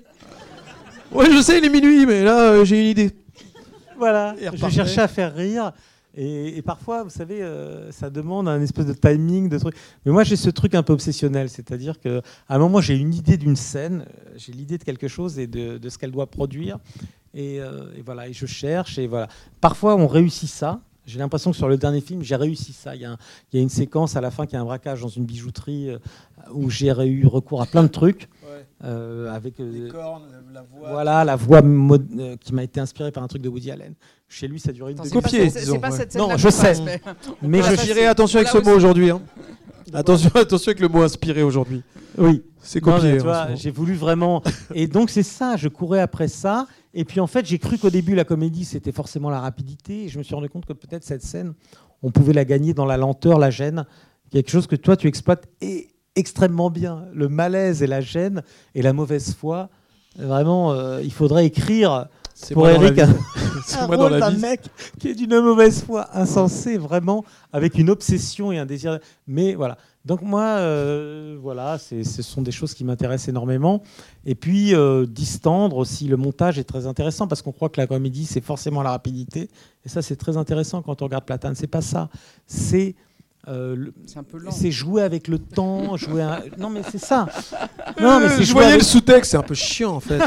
Ouais, 1.12 1.30
je 1.30 1.40
sais, 1.40 1.58
il 1.58 1.64
est 1.64 1.68
minuit, 1.70 2.04
mais 2.06 2.22
là, 2.24 2.38
euh, 2.50 2.64
j'ai 2.64 2.80
une 2.82 2.88
idée. 2.88 3.10
Voilà, 3.96 4.34
Et 4.40 4.48
je 4.56 4.68
cherchais 4.68 5.00
à 5.00 5.08
faire 5.08 5.34
rire. 5.34 5.72
Et, 6.16 6.62
parfois, 6.62 7.02
vous 7.02 7.10
savez, 7.10 7.42
euh, 7.42 7.90
ça 7.90 8.08
demande 8.08 8.48
un 8.48 8.60
espèce 8.60 8.86
de 8.86 8.92
timing, 8.92 9.48
de 9.48 9.58
truc. 9.58 9.74
Mais 10.04 10.12
moi, 10.12 10.22
j'ai 10.22 10.36
ce 10.36 10.48
truc 10.48 10.74
un 10.74 10.84
peu 10.84 10.92
obsessionnel, 10.92 11.48
c'est-à-dire 11.48 11.98
qu'à 11.98 12.22
un 12.48 12.58
moment, 12.58 12.80
j'ai 12.80 12.96
une 12.96 13.14
idée 13.14 13.36
d'une 13.36 13.56
scène, 13.56 14.06
euh, 14.06 14.32
j'ai 14.36 14.52
l'idée 14.52 14.78
de 14.78 14.84
quelque 14.84 15.08
chose 15.08 15.38
et 15.40 15.48
de, 15.48 15.88
ce 15.88 15.98
qu'elle 15.98 16.12
doit 16.12 16.26
produire. 16.26 16.78
Et, 17.34 17.60
euh, 17.60 17.92
et 17.96 18.02
voilà, 18.02 18.28
et 18.28 18.32
je 18.32 18.46
cherche. 18.46 18.98
Et 18.98 19.08
voilà. 19.08 19.28
Parfois, 19.60 19.96
on 19.96 20.06
réussit 20.06 20.48
ça. 20.48 20.80
J'ai 21.04 21.18
l'impression 21.18 21.50
que 21.50 21.56
sur 21.56 21.68
le 21.68 21.76
dernier 21.76 22.00
film, 22.00 22.22
j'ai 22.22 22.36
réussi 22.36 22.72
ça. 22.72 22.94
Il 22.94 23.02
y, 23.02 23.04
a 23.04 23.60
une 23.60 23.68
séquence 23.68 24.16
à 24.16 24.20
la 24.20 24.30
fin 24.30 24.46
qui 24.46 24.56
a 24.56 24.60
un 24.60 24.64
braquage 24.64 25.02
dans 25.02 25.08
une 25.08 25.26
bijouterie 25.26 25.90
où 26.50 26.70
j'ai 26.70 26.88
eu 26.88 27.26
recours 27.26 27.60
à 27.60 27.66
plein 27.66 27.82
de 27.82 27.88
trucs. 27.88 28.28
Euh, 28.82 29.32
avec 29.32 29.60
euh, 29.60 29.88
cornes, 29.90 30.24
la 30.52 30.62
voix. 30.62 30.90
voilà 30.90 31.24
la 31.24 31.36
voix 31.36 31.62
euh, 31.62 32.36
qui 32.40 32.52
m'a 32.54 32.64
été 32.64 32.80
inspirée 32.80 33.12
par 33.12 33.22
un 33.22 33.28
truc 33.28 33.40
de 33.42 33.48
Woody 33.48 33.70
Allen. 33.70 33.94
Chez 34.28 34.48
lui, 34.48 34.58
ça 34.58 34.72
dure 34.72 34.88
une 34.88 34.98
Attends, 34.98 35.04
demi- 35.04 35.10
c'est 35.12 35.20
pas 35.20 35.28
Copier, 35.28 35.50
cette- 35.50 35.62
disons, 35.62 35.74
C'est 35.74 35.80
pas 35.80 35.90
cette 35.92 36.12
scène 36.12 36.20
Non, 36.22 36.36
je 36.36 36.48
sais. 36.48 36.74
Mais, 36.82 37.00
Mais 37.42 37.62
je 37.62 37.76
c'est- 37.76 38.06
attention 38.06 38.38
avec 38.40 38.48
ce 38.48 38.58
mot 38.58 38.72
aujourd'hui. 38.72 39.10
hein. 39.10 39.22
Attention, 39.92 40.30
attention 40.34 40.70
avec 40.70 40.80
le 40.80 40.88
mot 40.88 41.02
inspiré 41.02 41.42
aujourd'hui. 41.42 41.82
oui. 42.18 42.42
C'est 42.66 42.80
copié. 42.80 43.18
hein, 43.20 43.48
j'ai 43.56 43.70
voulu 43.70 43.92
vraiment. 43.92 44.42
Et 44.74 44.86
donc 44.86 45.10
c'est 45.10 45.22
ça, 45.22 45.54
je 45.58 45.68
courais 45.68 46.00
après 46.00 46.28
ça. 46.28 46.66
Et 46.94 47.04
puis 47.04 47.20
en 47.20 47.26
fait, 47.26 47.44
j'ai 47.44 47.58
cru 47.58 47.76
qu'au 47.76 47.90
début 47.90 48.14
la 48.14 48.24
comédie 48.24 48.64
c'était 48.64 48.90
forcément 48.90 49.28
la 49.28 49.38
rapidité. 49.38 50.04
Et 50.04 50.08
je 50.08 50.16
me 50.16 50.22
suis 50.22 50.34
rendu 50.34 50.48
compte 50.48 50.64
que 50.64 50.72
peut-être 50.72 51.04
cette 51.04 51.20
scène, 51.22 51.52
on 52.02 52.10
pouvait 52.10 52.32
la 52.32 52.46
gagner 52.46 52.72
dans 52.72 52.86
la 52.86 52.96
lenteur, 52.96 53.38
la 53.38 53.50
gêne, 53.50 53.84
quelque 54.30 54.50
chose 54.50 54.66
que 54.66 54.76
toi 54.76 54.96
tu 54.96 55.08
exploites 55.08 55.46
et 55.60 55.88
extrêmement 56.16 56.70
bien. 56.70 57.04
Le 57.12 57.28
malaise 57.28 57.82
et 57.82 57.86
la 57.86 58.00
gêne 58.00 58.42
et 58.74 58.82
la 58.82 58.92
mauvaise 58.92 59.34
foi. 59.34 59.68
Vraiment, 60.16 60.72
euh, 60.72 61.00
il 61.02 61.12
faudrait 61.12 61.46
écrire 61.46 62.06
pour 62.52 62.68
Eric 62.68 62.98
un, 62.98 63.08
C'est 63.66 63.78
un 63.78 63.86
moi 63.86 63.96
dans 63.96 64.04
rôle 64.04 64.12
la 64.12 64.20
d'un 64.20 64.30
vie. 64.30 64.40
mec 64.40 64.60
qui 64.98 65.08
est 65.08 65.14
d'une 65.14 65.40
mauvaise 65.40 65.82
foi 65.82 66.08
insensée, 66.16 66.76
vraiment, 66.76 67.24
avec 67.52 67.78
une 67.78 67.90
obsession 67.90 68.52
et 68.52 68.58
un 68.58 68.66
désir. 68.66 68.98
Mais 69.26 69.54
voilà. 69.54 69.76
Donc 70.04 70.20
moi, 70.20 70.42
euh, 70.42 71.38
voilà, 71.40 71.78
ce 71.78 72.02
sont 72.02 72.42
des 72.42 72.50
choses 72.52 72.74
qui 72.74 72.84
m'intéressent 72.84 73.28
énormément. 73.28 73.82
Et 74.26 74.34
puis 74.34 74.74
euh, 74.74 75.06
distendre 75.06 75.78
aussi, 75.78 76.06
le 76.08 76.16
montage 76.16 76.58
est 76.58 76.64
très 76.64 76.86
intéressant 76.86 77.26
parce 77.26 77.40
qu'on 77.40 77.52
croit 77.52 77.70
que 77.70 77.80
la 77.80 77.86
comédie 77.86 78.26
c'est 78.26 78.42
forcément 78.42 78.82
la 78.82 78.90
rapidité. 78.90 79.48
Et 79.84 79.88
ça 79.88 80.02
c'est 80.02 80.16
très 80.16 80.36
intéressant 80.36 80.82
quand 80.82 81.00
on 81.00 81.06
regarde 81.06 81.24
Platane. 81.24 81.54
C'est 81.54 81.66
pas 81.66 81.80
ça. 81.80 82.10
C'est 82.46 82.94
euh, 83.48 83.86
C'est 84.50 84.70
jouer 84.70 85.02
avec 85.02 85.28
le 85.28 85.38
temps, 85.38 85.96
jouer. 85.98 86.22
un- 86.22 86.40
Non 86.58 86.70
mais 86.70 86.80
c'est 86.90 86.98
ça. 86.98 87.26
Non 88.00 88.18
mais 88.20 88.26
Euh, 88.26 88.28
c'est 88.30 88.36
je 88.38 88.42
jouer 88.44 88.52
voyais 88.54 88.68
avec- 88.70 88.80
le 88.80 88.86
sous-texte, 88.86 89.30
c'est 89.32 89.36
un 89.36 89.42
peu 89.42 89.54
chiant 89.54 89.92
en 89.96 90.00
fait. 90.00 90.18
ouais. 90.18 90.24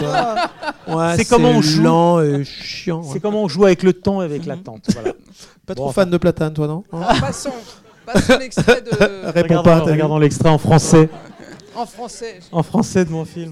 Ouais, 0.96 1.16
C'est 1.18 1.26
comment 1.26 1.50
on 1.50 1.62
joue. 1.62 1.82
lent 1.84 2.22
et 2.22 2.44
chiant. 2.46 3.02
ouais. 3.02 3.10
C'est 3.14 3.20
comment 3.20 3.44
on 3.44 3.48
joue 3.50 3.66
avec 3.66 3.84
le 3.84 3.92
temps 3.94 4.22
et 4.22 4.26
avec 4.26 4.46
l'attente. 4.46 4.86
Voilà. 4.94 5.12
Pas 5.66 5.74
Bon, 5.74 5.84
trop 5.84 5.92
fan 5.92 6.10
de 6.10 6.18
Platane, 6.18 6.54
toi, 6.54 6.66
non 6.68 6.84
Hein 6.94 7.02
Passons, 7.20 7.50
passons 8.06 8.38
l'extrait 8.40 8.82
de... 8.82 8.90
Réponds 9.32 9.58
Regardons, 9.60 9.64
pas. 9.64 9.80
regardons 9.80 10.18
l'extrait 10.18 10.48
en 10.50 10.58
français. 10.58 11.10
en 11.76 11.86
français. 11.86 12.40
En 12.54 12.64
français 12.64 13.04
de 13.04 13.10
mon 13.12 13.26
film, 13.26 13.52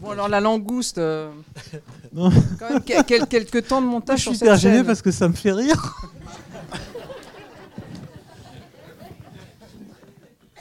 Bon, 0.00 0.10
alors 0.10 0.28
la 0.28 0.40
langouste. 0.40 0.98
euh, 0.98 1.30
Non. 2.12 2.30
quand 2.58 2.70
même, 2.70 2.80
quel- 2.84 3.04
quel- 3.04 3.26
quelques 3.26 3.66
temps 3.68 3.80
de 3.80 3.86
Je 3.86 3.90
montage 3.90 4.20
suis 4.20 4.34
sur 4.36 4.46
hyper 4.46 4.54
cette 4.54 4.62
gêné 4.62 4.76
scène. 4.78 4.86
parce 4.86 5.02
que 5.02 5.10
ça 5.10 5.28
me 5.28 5.34
fait 5.34 5.52
rire. 5.52 5.94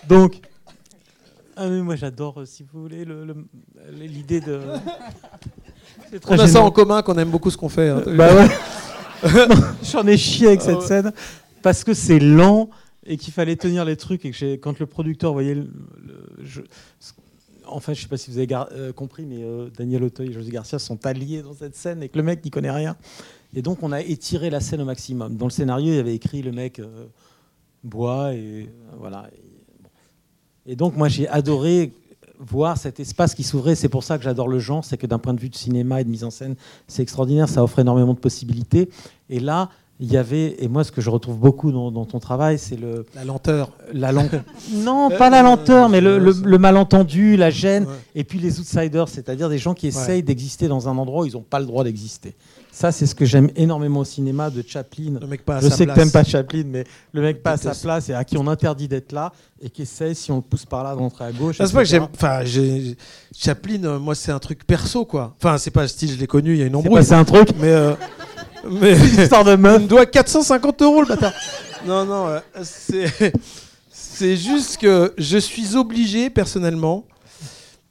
Donc, 0.08 0.42
ah 1.56 1.68
mais 1.68 1.82
moi 1.82 1.96
j'adore, 1.96 2.42
euh, 2.42 2.46
si 2.46 2.64
vous 2.64 2.82
voulez, 2.82 3.06
le- 3.06 3.26
le- 3.26 3.36
l'idée 3.94 4.40
de. 4.42 4.60
C'est 6.12 6.20
très 6.20 6.36
On 6.36 6.40
a 6.40 6.48
ça 6.48 6.62
en 6.62 6.72
commun 6.72 7.02
qu'on 7.04 7.16
aime 7.18 7.30
beaucoup 7.30 7.52
ce 7.52 7.58
qu'on 7.58 7.70
fait. 7.70 7.90
hein. 7.90 8.02
Bah 8.16 8.34
ouais. 8.34 8.48
J'en 9.84 10.08
ai 10.08 10.18
chié 10.18 10.48
avec 10.48 10.62
Ah 10.62 10.66
cette 10.66 10.80
ouais. 10.80 10.88
scène 10.88 11.12
parce 11.62 11.84
que 11.84 11.94
c'est 11.94 12.18
lent 12.20 12.70
et 13.06 13.18
qu'il 13.18 13.32
fallait 13.34 13.56
tenir 13.58 13.86
les 13.86 13.96
trucs 13.98 14.26
et 14.26 14.32
que 14.32 14.38
j'ai- 14.38 14.58
quand 14.60 14.80
le 14.80 14.86
producteur 14.88 15.34
voyait 15.34 15.54
le, 15.56 15.70
le- 16.04 16.26
je- 16.44 16.62
enfin 17.72 17.94
je 17.94 18.02
sais 18.02 18.08
pas 18.08 18.18
si 18.18 18.32
vous 18.32 18.38
avez 18.38 18.48
euh, 18.72 18.92
compris 18.94 19.26
mais 19.26 19.44
euh, 19.44 19.70
Daniel 19.76 20.04
Auteuil 20.04 20.30
et 20.30 20.34
José 20.34 20.52
Garcia 20.52 20.80
sont 20.80 21.06
alliés 21.06 21.42
dans 21.42 21.54
cette 21.54 21.76
scène 21.76 22.04
et 22.04 22.10
que 22.10 22.18
le 22.18 22.24
mec 22.24 22.44
n'y 22.44 22.52
connaît 22.52 22.72
rien 22.72 22.96
et 23.54 23.62
donc 23.62 23.84
on 23.84 23.92
a 23.92 24.02
étiré 24.02 24.50
la 24.50 24.60
scène 24.60 24.82
au 24.82 24.86
maximum 24.86 25.36
dans 25.36 25.46
le 25.46 25.52
scénario 25.52 25.94
il 25.94 25.96
y 25.96 26.00
avait 26.00 26.16
écrit 26.16 26.42
le 26.42 26.52
mec 26.52 26.80
euh, 26.80 27.06
boit 27.84 28.34
et 28.34 28.64
euh, 28.64 28.96
voilà. 28.98 29.30
Et 30.66 30.76
donc 30.76 30.96
moi 30.96 31.08
j'ai 31.08 31.28
adoré 31.28 31.92
voir 32.40 32.78
cet 32.78 33.00
espace 33.00 33.36
qui 33.36 33.44
s'ouvrait. 33.44 33.76
C'est 33.76 33.90
pour 33.90 34.04
ça 34.04 34.18
que 34.18 34.24
j'adore 34.24 34.48
le 34.48 34.60
genre, 34.60 34.86
c'est 34.86 34.98
que 34.98 35.08
d'un 35.08 35.20
point 35.20 35.34
de 35.34 35.42
vue 35.42 35.50
de 35.50 35.56
cinéma 35.56 36.00
et 36.00 36.04
de 36.04 36.10
mise 36.10 36.24
en 36.24 36.32
scène, 36.32 36.56
c'est 36.88 37.02
extraordinaire, 37.02 37.50
ça 37.50 37.64
offre 37.64 37.80
énormément 37.80 38.14
de 38.14 38.20
possibilités. 38.20 38.90
Et 39.30 39.40
là, 39.40 39.70
il 40.02 40.12
y 40.12 40.16
avait, 40.18 40.56
et 40.64 40.68
moi 40.70 40.84
ce 40.86 40.92
que 40.94 41.02
je 41.02 41.10
retrouve 41.10 41.38
beaucoup 41.38 41.72
dans, 41.74 41.92
dans 41.92 42.06
ton 42.06 42.20
travail, 42.20 42.58
c'est 42.58 42.78
le 42.80 43.06
La 43.16 43.26
lenteur. 43.26 43.72
la 43.94 44.14
len- 44.14 44.30
non 44.74 45.10
pas 45.10 45.30
la 45.30 45.42
lenteur, 45.42 45.90
mais 45.90 46.00
le, 46.00 46.18
le- 46.20 46.36
le 46.44 46.58
malentendu, 46.58 47.36
la 47.36 47.50
gêne, 47.50 47.84
Ouais. 47.84 47.94
et 48.16 48.24
puis 48.24 48.40
les 48.40 48.60
outsiders, 48.60 49.10
c'est-à-dire 49.10 49.50
des 49.50 49.58
gens 49.58 49.74
qui 49.74 49.88
essayent 49.88 50.24
d'exister 50.24 50.68
dans 50.70 50.88
un 50.88 50.98
endroit 50.98 51.24
où 51.24 51.26
ils 51.26 51.34
n'ont 51.34 51.42
pas 51.42 51.60
le 51.60 51.66
droit 51.66 51.84
d'exister. 51.84 52.34
Ça, 52.72 52.92
c'est 52.94 53.08
ce 53.08 53.16
que 53.16 53.26
j'aime 53.26 53.50
énormément 53.58 54.02
au 54.02 54.06
cinéma 54.06 54.50
de 54.50 54.64
Chaplin. 54.66 55.18
Le 55.20 55.28
mec 55.28 55.44
pas 55.44 55.58
à 55.58 55.60
Je 55.60 55.68
sa 55.68 55.76
sais 55.76 55.86
que 55.86 55.92
place. 55.92 55.98
t'aimes 55.98 56.12
pas 56.14 56.24
Chaplin, 56.24 56.64
mais 56.66 56.86
le 57.12 57.22
mec 57.22 57.44
pas 57.44 57.52
à 57.54 57.58
sa 57.58 57.72
place 57.74 58.08
et 58.10 58.14
à 58.14 58.24
qui 58.24 58.38
on 58.38 58.48
interdit 58.48 58.88
d'être 58.88 59.12
là 59.12 59.34
et 59.62 59.70
qui 59.70 59.82
essaye, 59.82 60.16
si 60.16 60.32
on 60.32 60.38
le 60.38 60.42
pousse 60.44 60.66
par 60.66 60.84
là, 60.86 60.96
d'entrer 60.96 61.26
à 61.26 61.32
gauche. 61.34 61.58
Ah, 61.60 61.66
c'est 61.66 61.74
pas 61.74 61.80
que 61.84 61.90
j'aime. 61.90 62.08
Enfin, 62.14 62.42
Chaplin, 63.36 63.84
euh, 63.84 64.00
moi, 64.00 64.16
c'est 64.16 64.32
un 64.32 64.40
truc 64.40 64.66
perso, 64.66 65.04
quoi. 65.04 65.36
Enfin, 65.42 65.58
c'est 65.58 65.72
pas 65.72 65.82
le 65.82 65.88
style, 65.88 66.12
je 66.12 66.18
l'ai 66.18 66.28
connu, 66.28 66.54
il 66.54 66.60
y 66.60 66.64
a 66.64 66.66
une 66.66 66.72
C'est 66.72 66.78
embrouille. 66.78 67.00
passé 67.00 67.14
un 67.14 67.26
truc, 67.26 67.50
Mais. 67.60 67.68
euh, 67.68 67.94
mais. 68.68 68.94
histoire 68.94 69.44
de 69.44 69.52
Il 69.52 69.58
me 69.58 69.80
doit 69.88 70.06
450 70.06 70.82
euros, 70.82 71.02
le 71.02 71.08
bâtard. 71.08 71.34
non, 71.86 72.06
non, 72.06 72.28
euh, 72.28 72.40
c'est. 72.64 73.34
C'est 73.92 74.36
juste 74.36 74.78
que 74.78 75.14
je 75.18 75.38
suis 75.38 75.76
obligé, 75.78 76.30
personnellement, 76.30 77.06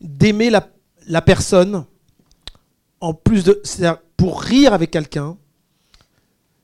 d'aimer 0.01 0.51
la, 0.51 0.69
la 1.07 1.23
personne 1.23 1.85
en 3.01 3.15
plus 3.15 3.45
de. 3.45 3.61
C'est-à-dire, 3.65 3.99
pour 4.17 4.43
rire 4.43 4.75
avec 4.75 4.91
quelqu'un, 4.91 5.37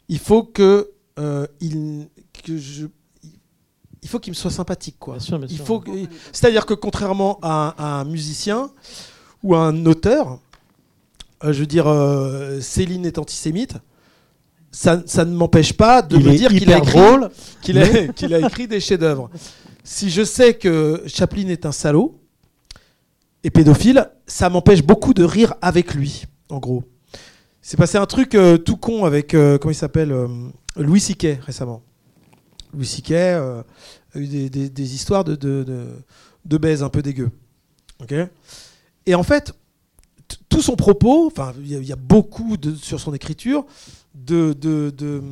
il 0.08 0.18
faut 0.18 0.42
que. 0.44 0.90
euh, 1.18 1.46
il, 1.60 2.08
que 2.44 2.56
je, 2.58 2.86
il 4.02 4.08
faut 4.08 4.18
qu'il 4.18 4.32
me 4.32 4.36
soit 4.36 4.50
sympathique, 4.50 4.96
quoi. 4.98 5.14
Bien 5.14 5.24
sûr, 5.24 5.38
bien 5.38 5.48
Il 5.50 5.56
sûr. 5.56 5.64
faut 5.64 5.80
que- 5.80 5.90
c'est-à-dire 6.30 6.66
que 6.66 6.74
contrairement 6.74 7.38
à, 7.40 7.74
à 7.78 8.00
un 8.00 8.04
musicien 8.04 8.70
ou 9.42 9.54
à 9.54 9.60
un 9.60 9.86
auteur, 9.86 10.40
euh, 11.42 11.54
je 11.54 11.60
veux 11.60 11.66
dire, 11.66 11.86
euh, 11.88 12.60
Céline 12.60 13.06
est 13.06 13.16
antisémite, 13.18 13.76
ça, 14.74 15.02
ça 15.06 15.24
ne 15.24 15.32
m'empêche 15.34 15.72
pas 15.72 16.02
de 16.02 16.16
Il 16.16 16.26
me 16.26 16.34
dire 16.36 16.50
qu'il 16.50 16.72
a, 16.72 16.78
écrit, 16.78 16.90
drôle. 16.92 17.30
qu'il 17.62 17.78
a, 17.78 18.08
qu'il 18.12 18.34
a 18.34 18.40
écrit 18.40 18.66
des 18.66 18.80
chefs-d'œuvre. 18.80 19.30
Si 19.84 20.10
je 20.10 20.24
sais 20.24 20.54
que 20.54 21.02
Chaplin 21.06 21.46
est 21.48 21.64
un 21.64 21.70
salaud 21.70 22.20
et 23.44 23.50
pédophile, 23.50 24.10
ça 24.26 24.50
m'empêche 24.50 24.82
beaucoup 24.82 25.14
de 25.14 25.22
rire 25.22 25.54
avec 25.62 25.94
lui, 25.94 26.24
en 26.48 26.58
gros. 26.58 26.82
C'est 27.62 27.76
passé 27.76 27.98
un 27.98 28.06
truc 28.06 28.34
euh, 28.34 28.58
tout 28.58 28.76
con 28.76 29.04
avec, 29.04 29.32
euh, 29.34 29.58
comment 29.58 29.70
il 29.70 29.76
s'appelle, 29.76 30.10
euh, 30.10 30.26
Louis 30.76 31.00
C.K. 31.00 31.38
récemment. 31.40 31.82
Louis 32.74 33.02
euh, 33.12 33.62
a 34.14 34.18
eu 34.18 34.26
des, 34.26 34.50
des- 34.50 34.70
des 34.70 34.94
histoires 34.94 35.22
de, 35.22 35.36
de, 35.36 35.64
de, 36.44 36.82
un 36.82 36.88
peu 36.88 37.00
dégueu. 37.00 37.30
Et 39.06 39.14
en 39.14 39.22
fait, 39.22 39.52
tout 40.48 40.62
son 40.62 40.74
propos, 40.74 41.26
enfin, 41.28 41.52
il 41.60 41.80
y, 41.80 41.86
y 41.86 41.92
a 41.92 41.96
beaucoup 41.96 42.56
de, 42.56 42.74
sur 42.74 42.98
son 42.98 43.14
écriture 43.14 43.64
de, 44.14 44.52
de, 44.52 44.90
de 44.96 45.22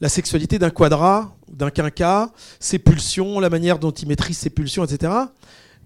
la 0.00 0.08
sexualité 0.08 0.58
d'un 0.58 0.70
quadra, 0.70 1.36
d'un 1.50 1.70
quinca, 1.70 2.30
ses 2.60 2.78
pulsions, 2.78 3.40
la 3.40 3.50
manière 3.50 3.78
dont 3.78 3.90
il 3.90 4.08
maîtrise 4.08 4.38
ses 4.38 4.50
pulsions, 4.50 4.84
etc. 4.84 5.12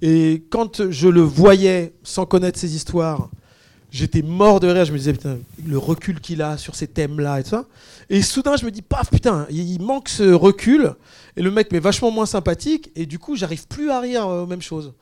Et 0.02 0.44
quand 0.50 0.90
je 0.90 1.08
le 1.08 1.20
voyais 1.20 1.94
sans 2.02 2.26
connaître 2.26 2.58
ses 2.58 2.74
histoires, 2.74 3.30
j'étais 3.90 4.22
mort 4.22 4.58
de 4.58 4.66
rire. 4.66 4.84
Je 4.84 4.92
me 4.92 4.98
disais, 4.98 5.12
putain, 5.12 5.38
le 5.64 5.78
recul 5.78 6.20
qu'il 6.20 6.42
a 6.42 6.56
sur 6.56 6.74
ces 6.74 6.88
thèmes-là 6.88 7.40
et 7.40 7.42
tout 7.44 7.50
ça. 7.50 7.66
Et 8.10 8.20
soudain, 8.20 8.56
je 8.56 8.64
me 8.64 8.70
dis, 8.70 8.82
paf, 8.82 9.10
putain, 9.10 9.46
il 9.50 9.80
manque 9.80 10.08
ce 10.08 10.32
recul. 10.32 10.94
Et 11.36 11.42
le 11.42 11.50
mec 11.50 11.70
m'est 11.70 11.78
vachement 11.78 12.10
moins 12.10 12.26
sympathique. 12.26 12.90
Et 12.96 13.06
du 13.06 13.18
coup, 13.18 13.36
j'arrive 13.36 13.66
plus 13.68 13.90
à 13.90 14.00
rire 14.00 14.26
euh, 14.26 14.42
aux 14.42 14.46
mêmes 14.46 14.60
choses. 14.60 14.92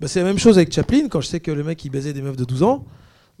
Bah, 0.00 0.08
c'est 0.08 0.20
la 0.20 0.26
même 0.26 0.38
chose 0.38 0.58
avec 0.58 0.72
Chaplin. 0.72 1.08
Quand 1.08 1.20
je 1.20 1.28
sais 1.28 1.40
que 1.40 1.50
le 1.50 1.64
mec, 1.64 1.82
il 1.84 1.90
baisait 1.90 2.12
des 2.12 2.20
meufs 2.20 2.36
de 2.36 2.44
12 2.44 2.62
ans, 2.62 2.84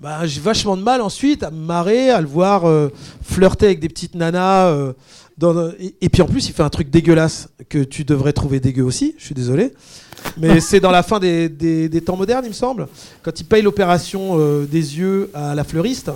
bah, 0.02 0.26
j'ai 0.26 0.40
vachement 0.40 0.76
de 0.76 0.82
mal 0.82 1.00
ensuite 1.00 1.42
à 1.44 1.50
me 1.50 1.64
marrer, 1.64 2.10
à 2.10 2.20
le 2.20 2.26
voir 2.26 2.64
euh, 2.66 2.88
flirter 3.22 3.66
avec 3.66 3.80
des 3.80 3.88
petites 3.88 4.14
nanas. 4.16 4.66
euh, 4.68 4.92
dans- 5.38 5.70
et, 5.80 5.94
et 6.00 6.08
puis 6.08 6.20
en 6.22 6.26
plus, 6.26 6.48
il 6.48 6.52
fait 6.52 6.62
un 6.62 6.68
truc 6.70 6.90
dégueulasse 6.90 7.48
que 7.68 7.78
tu 7.84 8.04
devrais 8.04 8.32
trouver 8.32 8.60
dégueu 8.60 8.82
aussi. 8.82 9.14
Je 9.18 9.24
suis 9.24 9.34
désolé. 9.34 9.72
Mais 10.38 10.60
c'est 10.68 10.80
dans 10.80 10.90
la 10.90 11.02
fin 11.02 11.18
des, 11.20 11.48
des- 11.48 11.88
des 11.88 12.00
temps 12.00 12.16
modernes, 12.16 12.44
il 12.44 12.48
me 12.50 12.54
semble, 12.54 12.88
quand 13.22 13.38
il 13.40 13.44
paye 13.44 13.62
l'opération 13.62 14.38
euh, 14.38 14.66
des 14.66 14.98
yeux 14.98 15.30
à 15.34 15.54
la 15.54 15.64
fleuriste 15.64 16.10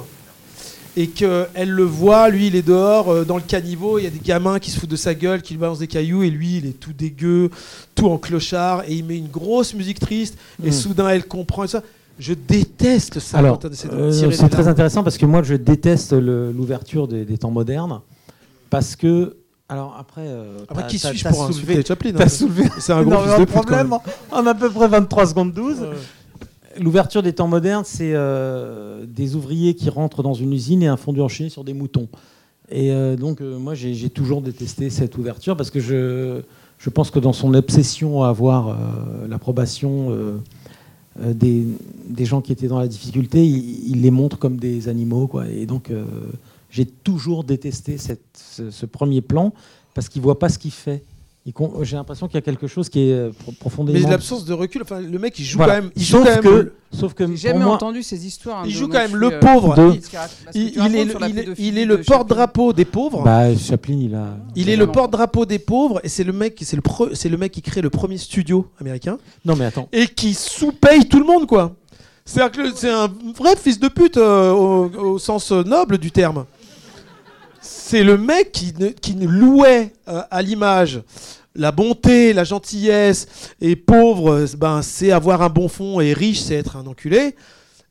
et 0.98 1.08
qu'elle 1.08 1.70
le 1.70 1.82
voit, 1.84 2.28
lui 2.30 2.46
il 2.46 2.56
est 2.56 2.62
dehors 2.66 3.10
euh, 3.10 3.24
dans 3.24 3.36
le 3.36 3.42
caniveau, 3.42 3.98
il 3.98 4.04
y 4.04 4.06
a 4.06 4.10
des 4.10 4.18
gamins 4.18 4.58
qui 4.58 4.70
se 4.70 4.78
foutent 4.80 4.90
de 4.90 4.96
sa 4.96 5.14
gueule, 5.14 5.42
qui 5.42 5.54
lui 5.54 5.60
balancent 5.60 5.78
des 5.80 5.86
cailloux 5.88 6.22
et 6.22 6.30
lui 6.30 6.56
il 6.58 6.66
est 6.66 6.78
tout 6.80 6.92
dégueu, 6.92 7.50
tout 7.94 8.06
en 8.08 8.16
clochard 8.18 8.82
et 8.88 8.94
il 8.94 9.04
met 9.04 9.18
une 9.18 9.28
grosse 9.28 9.74
musique 9.74 10.00
triste 10.00 10.36
et 10.64 10.68
Mm. 10.70 10.72
soudain 10.72 11.08
elle 11.08 11.24
comprend 11.26 11.64
et 11.64 11.68
ça. 11.68 11.82
Je 12.18 12.34
déteste 12.34 13.18
ça. 13.20 13.38
Alors, 13.38 13.60
euh, 13.92 14.30
c'est 14.32 14.48
très 14.48 14.68
intéressant 14.68 15.02
parce 15.02 15.18
que 15.18 15.26
moi, 15.26 15.42
je 15.42 15.54
déteste 15.54 16.12
l'ouverture 16.12 17.08
des, 17.08 17.24
des 17.24 17.38
temps 17.38 17.50
modernes 17.50 18.00
parce 18.70 18.96
que 18.96 19.36
Alors 19.68 19.96
après, 19.98 20.22
euh, 20.26 20.58
Après, 20.68 20.82
t'as- 20.84 20.88
qui 20.88 20.98
t'as- 20.98 21.08
suis-je 21.10 21.28
pour 21.28 21.38
soulevé- 21.48 21.50
insulter 21.72 21.82
Chaplin 21.86 22.12
T'as 22.16 22.24
hein 22.24 22.28
soulevé 22.28 22.64
C'est 22.78 22.92
un 22.92 23.02
gros 23.02 23.24
même. 23.26 23.46
problèmes 23.46 23.92
en 24.32 24.46
à 24.46 24.54
peu 24.54 24.70
près 24.70 24.88
23 24.88 25.26
secondes 25.26 25.52
12. 25.52 25.80
Ouais. 25.80 25.86
L'ouverture 26.80 27.22
des 27.22 27.32
temps 27.32 27.48
modernes, 27.48 27.84
c'est 27.86 28.12
euh, 28.14 29.04
des 29.06 29.34
ouvriers 29.34 29.74
qui 29.74 29.88
rentrent 29.90 30.22
dans 30.22 30.34
une 30.34 30.52
usine 30.52 30.82
et 30.82 30.86
un 30.88 30.96
fondu 30.96 31.20
enchaîné 31.20 31.48
sur 31.50 31.64
des 31.64 31.72
moutons. 31.74 32.08
Et 32.70 32.90
euh, 32.92 33.16
donc, 33.16 33.40
euh, 33.40 33.58
moi, 33.58 33.74
j'ai 33.74 34.10
toujours 34.10 34.40
détesté 34.42 34.90
cette 34.90 35.16
ouverture 35.18 35.56
parce 35.56 35.70
que 35.70 35.80
je, 35.80 36.40
je 36.78 36.90
pense 36.90 37.10
que 37.10 37.18
dans 37.18 37.32
son 37.32 37.54
obsession 37.54 38.22
à 38.24 38.28
avoir 38.28 38.76
l'approbation 39.28 40.12
des, 41.18 41.66
des 42.08 42.24
gens 42.24 42.40
qui 42.40 42.52
étaient 42.52 42.68
dans 42.68 42.78
la 42.78 42.88
difficulté, 42.88 43.44
il, 43.44 44.02
les 44.02 44.10
montre 44.10 44.38
comme 44.38 44.56
des 44.56 44.88
animaux. 44.88 45.26
Quoi. 45.26 45.48
Et 45.48 45.66
donc, 45.66 45.90
euh, 45.90 46.04
j'ai 46.70 46.86
toujours 46.86 47.44
détesté 47.44 47.96
ce 47.98 48.86
premier 48.86 49.20
plan 49.20 49.52
parce 49.94 50.08
qu'il 50.08 50.20
ne 50.20 50.24
voit 50.24 50.38
pas 50.38 50.48
ce 50.48 50.58
qu'il 50.58 50.72
fait. 50.72 51.02
J'ai 51.82 51.96
l'impression 51.96 52.26
qu'il 52.26 52.34
y 52.34 52.38
a 52.38 52.42
quelque 52.42 52.66
chose 52.66 52.88
qui 52.88 53.08
est 53.08 53.12
euh, 53.12 53.30
pro- 53.38 53.52
profondément. 53.52 53.98
Mais 54.00 54.10
l'absence 54.10 54.44
de 54.44 54.52
recul, 54.52 54.82
enfin, 54.82 55.00
le 55.00 55.18
mec, 55.18 55.38
il 55.38 55.44
joue 55.44 55.58
Voilà. 55.58 55.76
quand 55.76 55.82
même. 55.82 55.90
Il 55.94 56.02
joue 56.02 56.16
sauf, 56.18 56.24
quand 56.24 56.42
même 56.42 56.42
que, 56.64 56.72
sauf 56.92 57.14
que 57.14 57.26
J'ai 57.28 57.36
jamais 57.36 57.64
moi, 57.64 57.74
entendu 57.74 58.02
ces 58.02 58.26
histoires. 58.26 58.58
hein, 58.60 58.64
il 58.66 58.72
joue 58.72 58.88
quand 58.88 58.98
même 58.98 59.14
le 59.14 59.34
euh, 59.34 59.38
pauvre. 59.38 59.74
de- 59.76 59.98
Il- 60.54 60.96
est, 60.96 61.04
le, 61.04 61.14
il 61.28 61.38
est- 61.38 61.54
il 61.58 61.78
est 61.78 62.04
porte-drapeau 62.04 62.72
des 62.72 62.84
pauvres. 62.84 63.22
Bah, 63.22 63.54
Chaplin, 63.56 63.96
il 64.00 64.14
a. 64.16 64.36
il 64.56 64.68
est 64.68 64.76
le 64.76 64.86
porte-drapeau 64.90 65.46
des 65.46 65.60
pauvres 65.60 66.00
et 66.02 66.08
c'est 66.08 66.24
le 66.24 66.32
mec, 66.32 66.58
c'est 66.62 66.76
le, 66.76 66.82
pre- 66.82 67.14
c'est 67.14 67.28
le 67.28 67.36
mec 67.36 67.52
qui 67.52 67.62
crée 67.62 67.80
le 67.80 67.90
premier 67.90 68.18
studio 68.18 68.66
américain 68.80 69.18
Non, 69.44 69.54
mais 69.56 69.66
attends. 69.66 69.88
et 69.92 70.08
qui 70.08 70.34
sous-paye 70.34 71.06
tout 71.08 71.20
le 71.20 71.26
monde, 71.26 71.46
quoi. 71.46 71.76
C'est 72.24 72.40
un 72.40 73.08
vrai 73.38 73.54
fils 73.54 73.78
de 73.78 73.86
pute 73.86 74.16
euh, 74.16 74.50
au, 74.50 74.90
au 75.12 75.18
sens 75.20 75.52
noble 75.52 75.96
du 75.98 76.10
terme. 76.10 76.44
C'est 77.88 78.02
le 78.02 78.18
mec 78.18 78.50
qui, 78.50 78.74
ne- 78.78 78.88
qui 78.88 79.14
ne 79.14 79.28
louait 79.28 79.92
euh, 80.08 80.22
à 80.30 80.42
l'image 80.42 81.02
la 81.54 81.70
bonté, 81.70 82.32
la 82.32 82.42
gentillesse, 82.42 83.28
et 83.60 83.76
pauvre, 83.76 84.32
euh, 84.32 84.46
ben, 84.58 84.82
c'est 84.82 85.12
avoir 85.12 85.40
un 85.42 85.48
bon 85.48 85.68
fond, 85.68 86.00
et 86.00 86.12
riche, 86.12 86.40
c'est 86.40 86.56
être 86.56 86.76
un 86.76 86.84
enculé. 86.86 87.36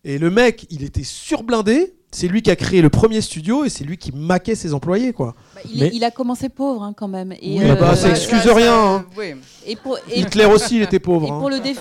Et 0.04 0.18
le 0.18 0.30
mec, 0.30 0.68
il 0.70 0.84
était 0.84 1.04
surblindé. 1.04 1.94
C'est 2.12 2.28
lui 2.28 2.42
qui 2.42 2.52
a 2.52 2.56
créé 2.56 2.82
le 2.82 2.90
premier 2.90 3.20
studio 3.22 3.66
et 3.66 3.70
c'est 3.70 3.84
lui 3.84 3.98
qui 3.98 4.12
maquait 4.14 4.56
ses 4.56 4.74
employés, 4.74 5.12
quoi. 5.14 5.34
Bah, 5.54 5.62
il, 5.74 5.82
Mais- 5.82 5.92
il 5.94 6.04
a 6.04 6.12
commencé 6.12 6.48
pauvre 6.50 6.84
hein, 6.84 6.94
quand 6.96 7.08
même. 7.10 7.32
Et, 7.42 7.60
Oui, 7.60 7.66
bah, 7.80 7.96
ça 7.96 8.08
euh, 8.08 8.12
excuse 8.12 8.42
ça- 8.42 8.54
rien, 8.54 8.66
ça- 8.72 8.86
hein. 8.86 9.06
oui. 9.18 9.34
et 9.66 9.76
pour, 9.76 9.98
et, 10.10 10.20
Hitler 10.22 10.46
aussi, 10.46 10.78
il 10.78 10.82
était 10.84 10.96
et 10.98 11.00
pauvre. 11.00 11.28
pour 11.28 11.48
hein. 11.48 11.50
le 11.50 11.58
déf- 11.58 11.80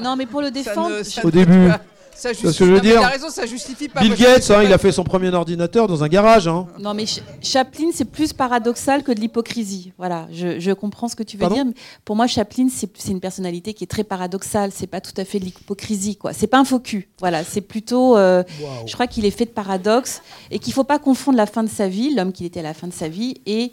non 0.00 0.14
mais 0.16 0.26
pour 0.26 0.40
le 0.40 0.50
défendre, 0.52 0.90
ne- 0.90 1.26
Au 1.26 1.30
début. 1.32 1.68
Ça 2.14 2.32
ce 2.34 2.40
que 2.42 2.48
justifie. 2.48 2.58
je 2.58 2.64
veux 2.70 2.76
non, 2.76 2.82
dire. 2.82 3.00
Il 3.00 3.04
a 3.04 3.08
raison, 3.08 3.28
ça 3.30 3.46
justifie 3.46 3.88
pas. 3.88 4.00
Bill 4.00 4.14
Gates, 4.14 4.50
hein, 4.50 4.54
pas- 4.54 4.64
il 4.64 4.72
a 4.72 4.78
fait 4.78 4.92
son 4.92 5.02
premier 5.04 5.30
ordinateur 5.34 5.88
dans 5.88 6.04
un 6.04 6.08
garage. 6.08 6.46
Hein. 6.46 6.66
non 6.78 6.94
mais 6.94 7.06
Ch- 7.06 7.24
Chaplin 7.42 7.86
c'est 7.92 8.04
plus 8.04 8.32
paradoxal 8.32 9.02
que 9.02 9.10
de 9.12 9.20
l'hypocrisie. 9.20 9.92
Voilà, 9.98 10.28
je, 10.32 10.60
je 10.60 10.70
comprends 10.72 11.08
ce 11.08 11.16
que 11.16 11.22
tu 11.22 11.36
veux 11.36 11.40
Pardon? 11.40 11.54
dire. 11.56 11.64
mais 11.66 11.74
Pour 12.04 12.14
moi, 12.16 12.26
Chaplin 12.26 12.68
c'est 12.70 12.88
c'est 12.96 13.10
une 13.10 13.20
personnalité 13.20 13.74
qui 13.74 13.84
est 13.84 13.88
très 13.88 14.04
paradoxale. 14.04 14.70
C'est 14.74 14.86
pas 14.86 15.00
tout 15.00 15.12
à 15.16 15.24
fait 15.24 15.40
de 15.40 15.44
l'hypocrisie 15.46 16.16
quoi. 16.16 16.32
C'est 16.32 16.46
pas 16.46 16.58
un 16.58 16.64
faux 16.64 16.78
cul. 16.80 17.08
Voilà, 17.20 17.42
c'est 17.44 17.60
plutôt. 17.60 18.16
euh, 18.16 18.42
Je 18.86 18.92
crois 18.94 19.06
qu'il 19.06 19.24
est 19.24 19.30
fait 19.30 19.46
de 19.46 19.50
paradoxes 19.50 20.22
et 20.50 20.58
qu'il 20.58 20.72
faut 20.72 20.84
pas 20.84 20.98
confondre 20.98 21.36
la 21.36 21.46
fin 21.46 21.62
de 21.64 21.68
sa 21.70 21.88
vie, 21.88 22.14
l'homme 22.14 22.32
qu'il 22.32 22.46
était 22.46 22.60
à 22.60 22.64
la 22.64 22.74
fin 22.74 22.86
de 22.86 22.92
sa 22.92 23.08
vie, 23.08 23.34
et 23.46 23.72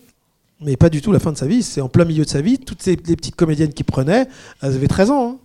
Mais 0.61 0.75
pas 0.75 0.89
du 0.89 1.01
tout 1.01 1.11
la 1.11 1.19
fin 1.19 1.31
de 1.31 1.37
sa 1.37 1.45
vie, 1.45 1.63
c'est 1.63 1.81
en 1.81 1.89
plein 1.89 2.05
milieu 2.05 2.25
de 2.25 2.29
sa 2.29 2.41
vie. 2.41 2.57
Toutes 2.57 2.81
ces, 2.81 2.91
les 3.05 3.15
petites 3.15 3.35
comédiennes 3.35 3.73
qu'il 3.73 3.85
prenait, 3.85 4.27
elles 4.61 4.75
avaient 4.75 4.87
13 4.87 5.11
ans. 5.11 5.29
hein. 5.29 5.37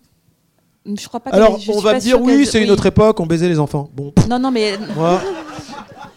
Je 0.87 1.09
crois 1.09 1.21
pas. 1.21 1.31
Alors, 1.31 1.59
je 1.59 1.71
on 1.73 1.81
va 1.81 1.99
dire, 1.99 2.21
oui, 2.21 2.47
c'est 2.47 2.63
une 2.63 2.71
autre 2.71 2.87
époque, 2.87 3.19
on 3.21 3.27
baisait 3.27 3.49
les 3.49 3.59
enfants. 3.59 3.89
Bon, 3.95 4.13
Non 4.29 4.39
non 4.39 4.51
mais 4.51 4.79
moi, 4.97 5.21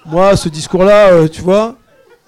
moi 0.05 0.35
ce 0.35 0.49
discours-là, 0.49 1.11
euh, 1.13 1.27
tu 1.27 1.41
vois, 1.41 1.75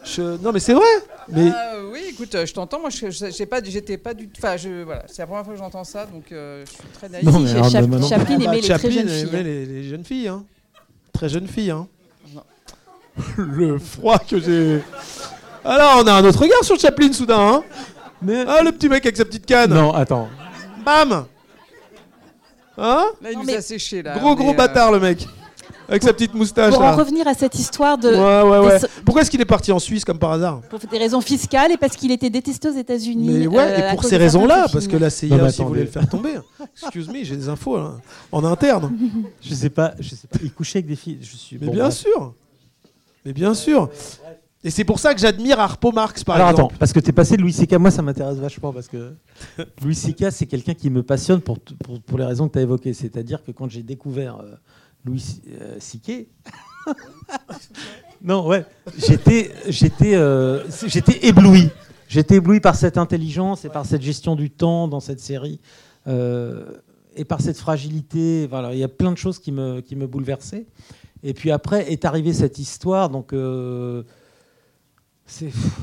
je... 0.03 0.21
non 0.41 0.51
mais 0.51 0.59
c'est 0.59 0.73
vrai. 0.73 0.87
Mais 1.31 1.51
Ah, 1.53 1.73
oui, 1.91 1.99
écoute, 2.09 2.33
euh, 2.33 2.45
je 2.45 2.53
t'entends. 2.53 2.79
Moi, 2.79 2.89
je- 2.89 3.43
pas, 3.45 3.59
j'étais 3.63 3.97
pas 3.97 4.13
du. 4.15 4.27
Enfin, 4.37 4.57
je, 4.57 4.83
voilà, 4.83 5.03
c'est 5.07 5.21
la 5.21 5.27
première 5.27 5.43
fois 5.45 5.53
que 5.53 5.59
j'entends 5.59 5.83
ça, 5.83 6.05
donc 6.07 6.31
euh, 6.31 6.65
je 6.65 6.71
suis 6.71 6.79
très 6.93 7.07
naïf. 7.07 7.23
Non, 7.23 7.33
Si, 7.33 7.39
mais 7.39 7.47
Cha- 7.49 7.55
alors, 7.57 7.69
Cha- 7.69 7.81
maintenant- 7.81 8.07
Chaplin 8.07 8.25
Ah 8.35 8.37
bah, 8.37 8.43
aimait 8.45 8.55
les 8.55 8.61
très 8.61 8.67
Chaplin 8.69 8.89
jeunes 8.89 9.09
aimait 9.09 9.19
filles. 9.19 9.29
hein. 9.37 9.43
les, 9.43 9.65
les 9.65 9.83
jeunes 9.89 10.03
filles. 10.05 10.27
Hein. 10.27 10.43
Très 11.13 11.29
jeunes 11.29 11.47
filles. 11.47 11.71
Hein. 11.71 11.87
Le 13.37 13.77
froid 13.77 14.17
que 14.19 14.39
j'ai. 14.39 14.81
Alors, 15.65 16.01
on 16.03 16.07
a 16.07 16.13
un 16.13 16.23
autre 16.25 16.39
regard 16.41 16.63
sur 16.63 16.79
Chaplin 16.79 17.11
soudain. 17.11 17.37
Hein. 17.39 17.63
Mais... 18.21 18.43
Ah, 18.47 18.61
le 18.63 18.71
petit 18.71 18.89
mec 18.89 19.05
avec 19.05 19.17
sa 19.17 19.25
petite 19.25 19.45
canne. 19.45 19.73
Non, 19.73 19.93
attends. 19.93 20.29
Bam 20.85 21.25
Hein 22.79 23.05
Là, 23.21 23.29
il 23.31 23.33
Non, 23.35 23.39
nous 23.41 23.45
mais- 23.47 23.57
a 23.57 23.61
séché 23.61 24.01
là. 24.01 24.17
Gros 24.17 24.35
gros 24.35 24.51
euh, 24.51 24.55
bâtard 24.55 24.91
le 24.91 24.99
mec. 24.99 25.27
Avec 25.87 26.03
sa 26.03 26.13
petite 26.13 26.35
moustache 26.35 26.71
Pour 26.73 26.83
là. 26.83 26.93
en 26.93 26.97
revenir 26.97 27.27
à 27.27 27.33
cette 27.33 27.55
histoire 27.55 27.97
de, 27.97 28.09
Ouais, 28.09 28.49
ouais, 28.49 28.59
des 28.61 28.67
ouais. 28.73 28.79
so- 28.79 28.87
Pourquoi 29.03 29.23
est-ce 29.23 29.31
qu'il 29.31 29.41
est 29.41 29.45
parti 29.45 29.71
en 29.71 29.79
Suisse 29.79 30.05
comme 30.05 30.19
par 30.19 30.31
hasard 30.33 30.61
pour 30.69 30.77
des 30.79 30.97
raisons 30.99 31.19
fiscales 31.19 31.71
et 31.71 31.77
parce 31.77 31.95
qu'il 31.95 32.11
était 32.11 32.29
détesté 32.29 32.69
aux 32.69 32.73
États-Unis. 32.77 33.27
Mais 33.39 33.47
ouais, 33.47 33.57
euh, 33.59 33.87
et 33.91 33.95
pour 33.95 34.03
ces 34.03 34.17
raisons-là, 34.17 34.67
parce 34.71 34.87
que 34.87 34.97
la 34.97 35.09
CIA 35.09 35.35
Non, 35.37 35.47
voulait 35.65 35.81
le 35.81 35.87
faire 35.87 36.07
tomber. 36.07 36.35
Excuse 36.83 37.09
me, 37.09 37.23
j'ai 37.23 37.35
des 37.35 37.49
infos 37.49 37.77
là, 37.77 37.93
en 38.31 38.43
interne. 38.45 38.91
Je 39.41 39.53
sais 39.55 39.71
pas. 39.71 39.93
Je 39.99 40.09
sais 40.09 40.27
pas. 40.27 40.37
Il 40.43 40.51
couchait 40.53 40.77
avec 40.79 40.87
des 40.87 40.95
filles. 40.95 41.17
Je 41.21 41.35
suis. 41.35 41.57
Mais 41.59 41.65
bon, 41.67 41.73
bien 41.73 41.85
bref. 41.85 41.95
sûr. 41.95 42.33
Mais 43.25 43.33
bien 43.33 43.53
sûr. 43.55 43.89
Et 44.63 44.69
c'est 44.71 44.83
pour 44.83 44.99
ça 44.99 45.13
que 45.13 45.21
j'admire 45.21 45.57
Harpo 45.59 45.91
Marx 45.93 46.23
par 46.23 46.35
Alors 46.35 46.49
exemple. 46.49 46.73
attends, 46.73 46.79
parce 46.79 46.91
que 46.91 46.99
tu 46.99 47.09
es 47.09 47.13
passé 47.13 47.37
de 47.37 47.41
Louis 47.41 47.53
C.K. 47.53 47.73
Moi, 47.75 47.91
ça 47.91 48.01
m'intéresse 48.01 48.37
vachement 48.37 48.73
parce 48.73 48.89
que 48.89 49.13
Louis 49.81 49.95
C.K. 49.95 50.25
c'est 50.31 50.47
quelqu'un 50.47 50.73
qui 50.73 50.89
me 50.89 51.01
passionne 51.01 51.39
pour, 51.39 51.59
pour, 51.59 52.01
pour 52.01 52.17
les 52.17 52.25
raisons 52.25 52.47
que 52.49 52.53
tu 52.53 52.59
as 52.59 52.63
évoquées. 52.63 52.93
C'est-à-dire 52.93 53.41
que 53.43 53.51
quand 53.51 53.69
j'ai 53.69 53.83
découvert 53.83 54.37
euh, 54.41 54.55
Louis 55.05 55.41
euh, 55.61 55.77
C.K. 55.79 56.27
non, 58.21 58.45
ouais, 58.47 58.65
j'étais, 58.97 59.51
j'étais, 59.69 60.15
euh, 60.15 60.61
j'étais 60.87 61.25
ébloui. 61.25 61.69
J'étais 62.09 62.35
ébloui 62.35 62.59
par 62.59 62.75
cette 62.75 62.97
intelligence 62.97 63.63
et 63.63 63.69
par 63.69 63.85
cette 63.85 64.01
gestion 64.01 64.35
du 64.35 64.49
temps 64.49 64.87
dans 64.89 64.99
cette 64.99 65.21
série. 65.21 65.61
euh, 66.07 66.65
et 67.15 67.23
par 67.23 67.39
cette 67.41 67.57
fragilité. 67.57 68.45
Voilà, 68.47 68.73
il 68.73 68.79
y 68.79 68.83
a 68.83 68.87
plein 68.89 69.11
de 69.11 69.17
choses 69.17 69.39
qui 69.39 69.51
me, 69.53 69.79
qui 69.79 69.95
me 69.95 70.05
bouleversaient. 70.05 70.65
Et 71.23 71.33
puis 71.33 71.49
après 71.51 71.91
est 71.93 72.03
arrivée 72.03 72.33
cette 72.33 72.59
histoire. 72.59 73.09
Donc. 73.09 73.33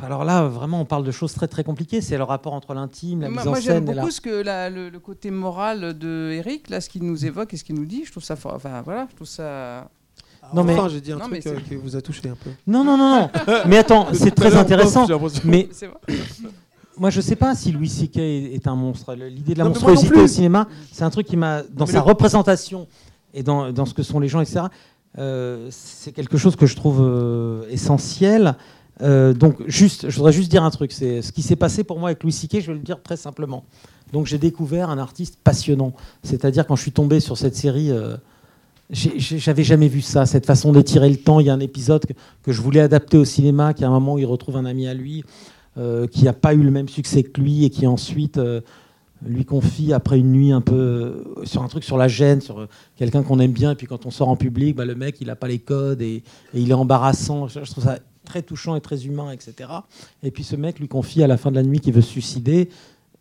Alors 0.03 0.24
là, 0.24 0.42
vraiment, 0.49 0.80
on 0.80 0.84
parle 0.84 1.05
de 1.05 1.11
choses 1.11 1.32
très 1.34 1.49
très 1.49 1.64
compliquées. 1.64 2.01
C'est 2.01 2.16
le 2.16 2.24
rapport 2.24 2.53
entre 2.53 2.74
l'intime, 2.74 3.20
la 3.22 3.28
Moi, 3.28 3.38
mise 3.38 3.47
en 3.47 3.51
moi, 3.51 3.61
j'aime 3.61 3.74
scène. 3.84 3.88
et 3.90 3.94
la- 3.94 4.03
beaucoup 4.03 4.11
ce 4.12 4.20
que 4.20 4.42
la- 4.42 4.70
le, 4.70 4.88
le 4.88 4.99
côté 4.99 5.30
moral 5.30 5.97
de 5.99 6.30
Eric, 6.32 6.68
là, 6.70 6.80
ce 6.80 6.88
qu'il 6.88 7.05
nous 7.05 7.24
évoque 7.26 7.55
et 7.55 7.57
ce 7.57 7.64
qu'il 7.64 7.74
nous 7.76 7.86
dit. 7.86 8.05
Je 8.05 8.11
trouve 8.11 8.24
ça, 8.24 8.36
fort- 8.36 8.55
enfin 8.55 8.82
voilà, 8.84 9.07
je 9.11 9.14
trouve 9.16 9.26
ça. 9.28 9.88
Non, 10.55 10.62
mais- 10.62 10.74
Enfin, 10.78 10.88
j'ai 10.88 11.01
dit 11.01 11.11
un 11.12 11.16
Non, 11.18 11.26
mais 11.28 11.40
truc 11.40 11.55
euh, 11.55 11.61
qui 11.68 11.74
vous 11.74 11.97
a 11.97 12.01
touché 12.03 12.28
un 12.28 12.36
peu. 12.36 12.51
Non, 12.66 12.84
non, 12.84 12.97
non, 12.97 13.16
non. 13.20 13.30
Mais 13.66 13.78
attends, 13.78 14.09
c'est 14.12 14.30
très 14.32 14.55
intéressant. 14.57 15.07
Mais 15.44 15.68
C'est 15.72 15.86
vrai. 15.88 15.97
moi, 16.99 17.11
je 17.11 17.20
sais 17.20 17.34
pas 17.36 17.55
si 17.57 17.72
Louis 17.72 17.88
C.K. 17.88 18.18
est 18.18 18.66
un 18.68 18.76
monstre. 18.76 19.14
L'idée 19.14 19.55
de 19.55 19.59
la 19.59 19.64
Non, 19.64 19.70
mais 19.70 19.74
moi 19.80 19.82
non 19.82 19.88
monstruosité 19.94 20.20
au 20.20 20.26
cinéma, 20.28 20.68
c'est 20.92 21.03
un 21.03 21.11
truc 21.11 21.26
qui 21.26 21.36
m'a, 21.36 21.62
dans 21.62 21.86
mais 21.86 21.92
sa 21.92 21.99
le- 21.99 22.05
représentation 22.05 22.86
et 23.34 23.42
dans, 23.42 23.72
dans 23.72 23.86
ce 23.86 23.94
que 23.94 24.05
sont 24.05 24.20
les 24.20 24.28
gens, 24.28 24.40
etc. 24.40 24.66
euh, 25.18 25.66
c'est 25.72 26.12
quelque 26.12 26.36
chose 26.38 26.55
que 26.55 26.66
je 26.66 26.76
trouve 26.76 27.01
euh, 27.01 27.66
essentiel. 27.70 28.55
Euh, 29.03 29.34
donc, 29.34 29.57
juste, 29.66 30.09
je 30.09 30.16
voudrais 30.16 30.32
juste 30.32 30.51
dire 30.51 30.64
un 30.64 30.70
truc. 30.70 30.92
C'est 30.92 31.22
ce 31.22 31.32
qui 31.32 31.42
s'est 31.42 31.57
passé 31.57 31.84
pour 31.84 31.99
moi 31.99 32.11
avec 32.11 32.22
Louis 32.22 32.32
C.K. 32.32 32.61
Je 32.61 32.66
vais 32.68 32.74
le 32.74 32.80
dire 32.84 33.03
très 33.03 33.16
simplement. 33.16 33.64
Donc, 34.12 34.26
j'ai 34.26 34.38
découvert 34.38 34.90
un 34.90 34.99
artiste 34.99 35.38
passionnant. 35.42 35.92
C'est-à-dire 36.22 36.66
quand 36.66 36.76
je 36.76 36.82
suis 36.82 36.92
tombé 36.92 37.20
sur 37.20 37.36
cette 37.36 37.57
série. 37.57 37.90
euh, 37.90 38.16
J'avais 38.90 39.64
jamais 39.64 39.88
vu 39.88 40.01
ça, 40.01 40.26
cette 40.26 40.47
façon 40.47 40.72
d'étirer 40.72 41.11
le 41.11 41.16
temps. 41.16 41.40
Il 41.40 41.47
y 41.47 41.51
a 41.51 41.55
un 41.55 41.61
épisode 41.61 42.05
que, 42.42 42.53
je 42.53 42.62
voulais 42.62 42.80
adapter 42.80 43.18
au 43.18 43.24
cinéma, 43.24 43.74
qui 43.74 43.84
à 43.84 43.88
un 43.88 43.90
moment 43.90 44.14
où 44.14 44.18
il 44.18 44.26
retrouve 44.26 44.57
un 44.57 44.64
ami 44.64 44.86
à 44.86 44.94
lui, 44.94 45.24
euh, 45.76 46.07
qui 46.07 46.24
n'a 46.24 46.32
pas 46.32 46.55
eu 46.55 46.62
le 46.62 46.70
même 46.70 46.88
succès 46.88 47.22
que 47.24 47.40
lui 47.40 47.64
et 47.64 47.70
qui 47.70 47.86
ensuite 47.86 48.38
euh, 48.38 48.61
lui 49.26 49.44
confie 49.44 49.92
après 49.92 50.18
une 50.18 50.30
nuit 50.30 50.53
un 50.53 50.61
peu 50.61 51.24
sur 51.44 51.62
un 51.62 51.68
truc 51.68 51.82
sur 51.84 51.99
la 51.99 52.07
gêne, 52.07 52.40
sur 52.40 52.68
quelqu'un 52.97 53.22
qu'on 53.24 53.40
aime 53.40 53.53
bien. 53.53 53.72
Et 53.72 53.74
puis 53.74 53.86
quand 53.88 54.07
on 54.07 54.11
sort 54.11 54.28
en 54.28 54.36
public, 54.36 54.76
bah, 54.76 54.84
le 54.84 54.94
mec 54.94 55.16
il 55.20 55.26
n'a 55.26 55.36
pas 55.36 55.49
les 55.49 55.59
codes 55.59 56.01
et, 56.01 56.22
et 56.55 56.61
il 56.61 56.70
est 56.70 56.74
embarrassant. 56.74 57.49
Je 57.49 57.61
trouve 57.70 57.84
ça 57.84 57.99
très 58.27 58.43
touchant 58.43 58.77
et 58.77 58.81
très 58.81 59.07
humain, 59.07 59.31
etc. 59.31 59.70
Et 60.22 60.31
puis 60.31 60.45
ce 60.45 60.57
mec 60.57 60.79
lui 60.79 60.89
confie 60.89 61.22
à 61.22 61.27
la 61.27 61.39
fin 61.39 61.51
de 61.51 61.57
la 61.57 61.62
nuit 61.62 61.81
qu'il 61.81 61.95
veut 61.95 62.03
se 62.03 62.11
suicider. 62.11 62.68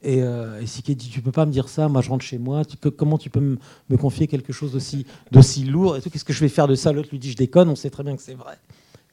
Et, 0.04 0.22
euh, 0.22 0.62
et 0.62 0.68
Siké 0.68 0.94
dit 0.94 1.10
Tu 1.10 1.22
peux 1.22 1.32
pas 1.32 1.46
me 1.46 1.52
dire 1.52 1.70
ça, 1.70 1.88
moi 1.88 2.02
je 2.02 2.10
rentre 2.10 2.26
chez 2.26 2.38
moi, 2.38 2.64
comment 2.98 3.18
tu 3.18 3.30
peux 3.30 3.58
me 3.90 3.98
confier 3.98 4.28
quelque 4.28 4.54
chose 4.54 4.74
d'aussi 4.74 5.06
d'aussi 5.32 5.64
lourd 5.64 5.96
et 5.96 6.02
tout? 6.02 6.10
Qu'est-ce 6.10 6.26
que 6.26 6.34
je 6.34 6.42
vais 6.42 6.50
faire 6.50 6.68
de 6.68 6.76
ça? 6.76 6.92
L'autre 6.92 7.10
lui 7.12 7.20
dit 7.20 7.32
Je 7.32 7.38
déconne, 7.38 7.70
on 7.70 7.76
sait 7.76 7.90
très 7.90 8.04
bien 8.04 8.16
que 8.16 8.22
c'est 8.22 8.36
vrai. 8.36 8.58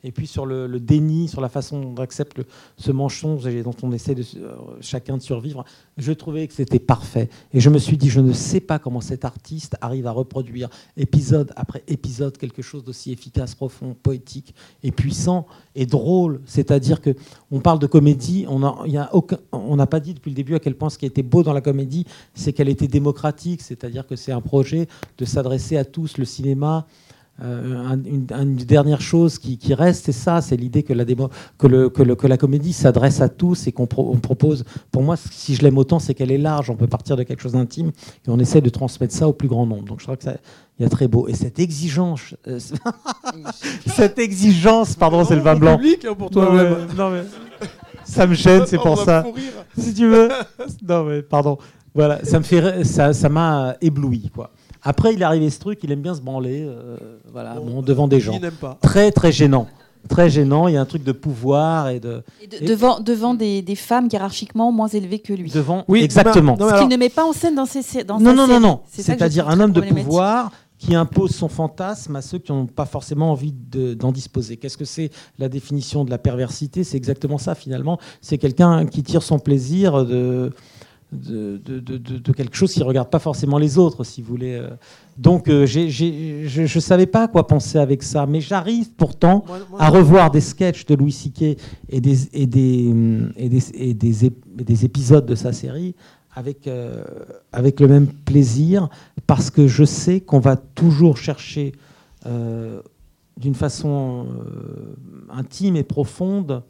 Et 0.05 0.11
puis 0.11 0.27
sur 0.27 0.47
le, 0.47 0.69
déni, 0.81 1.29
sur 1.29 1.41
la 1.41 1.49
façon 1.49 1.81
dont 1.81 1.95
on 1.97 2.03
accepte 2.03 2.41
ce 2.77 2.91
mensonge 2.91 3.45
dont 3.63 3.75
on 3.83 3.93
essaie 3.93 4.17
euh, 4.37 4.55
chacun 4.81 5.17
de 5.17 5.23
survivre, 5.23 5.65
je 5.97 6.13
trouvais 6.13 6.47
que 6.49 6.55
c'était 6.55 6.79
parfait. 6.79 7.29
Et 7.53 7.61
je 7.61 7.71
me 7.71 7.79
suis 7.79 7.97
dit, 7.97 8.09
je 8.09 8.21
ne 8.21 8.33
sais 8.33 8.61
pas 8.61 8.79
comment 8.79 9.01
cet 9.01 9.25
artiste 9.25 9.77
arrive 9.81 10.07
à 10.07 10.11
reproduire 10.11 10.69
épisode 10.97 11.53
après 11.57 11.85
épisode 11.87 12.37
quelque 12.37 12.63
chose 12.63 12.85
d'aussi 12.85 13.13
efficace, 13.13 13.55
profond, 13.55 13.95
poétique 14.03 14.55
et 14.83 14.91
puissant 14.91 15.47
et 15.75 15.87
drôle. 15.87 16.41
C'est-à-dire 16.47 17.01
que 17.01 17.15
on 17.51 17.61
parle 17.61 17.79
de 17.79 17.87
comédie, 17.87 18.47
on 18.49 19.77
n'a 19.77 19.87
pas 19.87 20.01
dit 20.01 20.15
depuis 20.15 20.31
le 20.31 20.37
début 20.37 20.55
à 20.55 20.59
quel 20.59 20.75
point 20.75 20.91
ce 20.91 20.99
qui 20.99 21.07
était 21.07 21.23
beau 21.23 21.43
dans 21.43 21.53
la 21.53 21.61
comédie, 21.61 22.07
c'est 22.35 22.53
qu'elle 22.53 22.69
était 22.69 22.89
démocratique, 22.89 23.63
c'est-à-dire 23.63 24.07
que 24.07 24.17
c'est 24.17 24.33
un 24.33 24.41
projet 24.41 24.89
de 25.19 25.25
s'adresser 25.25 25.77
à 25.77 25.85
tous. 25.85 26.19
Le 26.19 26.25
cinéma 26.25 26.87
euh, 27.43 27.77
un- 27.89 28.03
une, 28.05 28.27
une 28.31 28.57
dernière 28.57 29.01
chose 29.01 29.39
qui, 29.39 29.57
qui 29.59 29.73
reste, 29.75 30.05
c'est 30.05 30.13
ça, 30.13 30.41
c'est 30.43 30.57
l'idée 30.57 30.83
que 30.83 30.93
la, 30.93 31.05
démo- 31.05 31.31
que, 31.59 31.67
le, 31.67 31.89
que, 31.89 32.03
le- 32.03 32.15
que 32.15 32.27
la 32.27 32.37
comédie 32.37 32.73
s'adresse 32.73 33.21
à 33.21 33.29
tous 33.29 33.67
et 33.67 33.73
qu'on 33.73 33.87
pro- 33.87 34.11
on 34.13 34.19
propose. 34.19 34.65
Pour 34.91 35.03
moi, 35.03 35.17
si 35.17 35.55
je 35.55 35.63
l'aime 35.63 35.79
autant, 35.79 35.99
c'est 35.99 36.15
qu'elle 36.15 36.31
est 36.31 36.39
large. 36.39 36.69
On 36.71 36.77
peut 36.77 36.87
partir 36.87 37.17
de 37.17 37.23
quelque 37.23 37.43
chose 37.43 37.53
d'intime 37.53 37.89
et 38.27 38.29
on 38.31 38.39
essaie 38.39 38.61
de 38.61 38.69
transmettre 38.69 39.15
ça 39.15 39.27
au 39.29 39.33
plus 39.33 39.49
grand 39.49 39.67
nombre. 39.67 39.85
Donc 39.85 39.99
je 40.01 40.05
crois 40.05 40.17
que 40.17 40.25
ça, 40.25 40.37
il 40.79 40.83
y 40.83 40.87
a 40.87 40.89
très 40.91 41.09
beau. 41.09 41.27
Et 41.27 41.35
cette 41.35 41.59
exigence, 41.59 42.35
euh, 42.47 42.59
cette 43.87 44.19
exigence, 44.19 44.95
pardon, 44.95 45.25
c'est 45.25 45.35
le 45.37 45.43
vin 45.43 45.57
blanc. 45.57 45.77
public 45.77 46.05
hein, 46.05 46.15
pour 46.17 46.31
Non, 46.31 46.47
toi-même. 46.47 46.77
mais- 46.89 46.95
non, 46.95 47.11
mais 47.11 47.23
ça 48.05 48.27
me 48.27 48.35
gêne, 48.35 48.65
c'est 48.67 48.79
pour 48.79 49.03
ça. 49.03 49.25
Si 49.77 49.95
tu 49.95 50.07
veux. 50.09 50.29
Non, 50.87 51.05
mais 51.05 51.23
pardon. 51.23 51.59
Voilà, 51.95 52.25
ça 52.25 52.39
me 52.39 52.45
fait, 52.45 52.85
ça 52.85 53.29
m'a 53.29 53.77
ébloui, 53.81 54.31
quoi. 54.35 54.51
Après, 54.83 55.15
il 55.15 55.21
est 55.23 55.25
arrivé 55.25 55.49
ce 55.51 55.61
truc, 55.61 55.79
il 55.83 55.93
aime 55.93 56.01
bien 56.03 56.15
se 56.15 56.21
branler, 56.21 56.65
euh, 56.67 56.97
voilà, 57.33 57.55
Bon, 57.55 57.67
bon, 57.71 57.83
devant 57.83 58.09
des 58.09 58.17
Qui 58.19 58.23
gens. 58.25 58.39
n'aime 58.41 58.53
pas. 58.53 58.79
Très, 58.83 59.13
très 59.13 59.31
gênant. 59.33 59.69
Très 60.09 60.29
gênant. 60.29 60.67
Il 60.67 60.75
y 60.75 60.77
a 60.77 60.81
un 60.81 60.85
truc 60.85 61.05
de 61.05 61.13
pouvoir 61.13 61.89
et 61.91 62.01
de 62.01 62.25
Et 62.43 62.49
de- 62.49 62.57
Et- 62.61 62.67
devant 62.67 62.99
devant 62.99 63.35
des, 63.35 63.63
des 63.63 63.77
femmes 63.77 64.09
hiérarchiquement 64.13 64.73
moins 64.73 64.89
élevées 64.89 65.21
que 65.21 65.33
lui. 65.33 65.49
devant. 65.51 65.85
Oui, 65.87 66.03
exactement. 66.03 66.57
non, 66.59 66.69
Ce 66.71 66.79
qu'il 66.81 66.89
ne 66.89 66.97
met 66.97 67.09
pas 67.09 67.25
en 67.25 67.33
scène 67.33 67.55
dans 67.55 67.67
ses 67.67 68.03
dans 68.03 68.19
non, 68.19 68.31
sa 68.31 68.35
non, 68.35 68.47
non, 68.49 68.59
non. 68.61 68.81
C'est-à-dire 68.91 69.49
un 69.49 69.61
homme 69.61 69.71
de 69.73 69.81
pouvoir 69.81 70.51
qui 70.79 70.97
impose 70.97 71.31
son 71.31 71.49
fantasme 71.49 72.17
à 72.17 72.23
ceux 72.23 72.39
qui 72.39 72.51
n'ont 72.51 72.67
pas 72.67 72.87
forcément 72.87 73.31
envie 73.31 73.53
de- 73.53 73.95
d'en 73.95 74.11
disposer. 74.11 74.57
Qu'est-ce 74.57 74.77
que 74.77 74.85
c'est 74.85 75.11
la 75.39 75.49
définition 75.49 76.05
de 76.05 76.11
la 76.11 76.19
perversité? 76.19 76.83
C'est 76.83 76.97
exactement 76.97 77.39
ça 77.39 77.55
finalement. 77.55 78.01
C'est 78.21 78.37
quelqu'un 78.39 78.85
qui 78.87 79.05
tire 79.05 79.23
son 79.23 79.39
plaisir 79.39 80.05
de, 80.05 80.51
de, 81.13 81.59
de- 81.65 81.79
de- 81.81 81.99
de- 81.99 82.19
de 82.19 82.33
quelque 82.33 82.57
chose 82.57 82.73
qui 82.73 82.81
ne 82.81 82.85
regarde 82.85 83.11
pas 83.11 83.19
forcément 83.19 83.59
les 83.59 83.77
autres, 83.79 84.03
si 84.05 84.23
vous 84.23 84.29
voulez. 84.29 84.55
euh. 84.55 84.71
Donc 85.19 85.49
euh, 85.49 85.67
je 85.67 86.63
ne 86.63 86.81
savais 86.81 87.07
pas 87.07 87.29
quoi 87.29 87.47
penser 87.47 87.79
avec 87.79 88.03
ça, 88.03 88.25
mais 88.27 88.41
j'arrive 88.41 88.91
pourtant 88.95 89.45
Moi- 89.47 89.59
moi- 89.71 89.81
à 89.83 89.89
revoir 89.91 90.31
des 90.31 90.41
sketchs 90.41 90.87
de 90.87 90.95
Louis 90.95 91.13
C.K. 91.13 91.59
et 91.91 92.01
des, 92.01 92.29
et 92.35 92.47
des, 92.47 92.89
hum, 92.91 93.33
et 93.37 93.49
des, 93.49 93.63
et 93.75 93.95
des, 93.95 94.27
ép- 94.29 94.33
et 94.59 94.65
des 94.65 94.85
épisodes 94.87 95.27
de 95.27 95.35
sa 95.35 95.53
série 95.53 95.95
avec, 96.35 96.67
euh, 96.67 97.05
avec 97.53 97.79
le 97.81 97.89
même 97.89 98.07
plaisir, 98.07 98.89
parce 99.27 99.51
que 99.51 99.67
je 99.67 99.85
sais 99.85 100.21
qu'on 100.21 100.41
va 100.41 100.57
toujours 100.57 101.19
chercher 101.19 101.73
euh, 102.25 102.81
d'une 103.37 103.55
façon 103.55 104.27
intime 105.31 105.77
et 105.77 105.83
profonde 105.83 106.63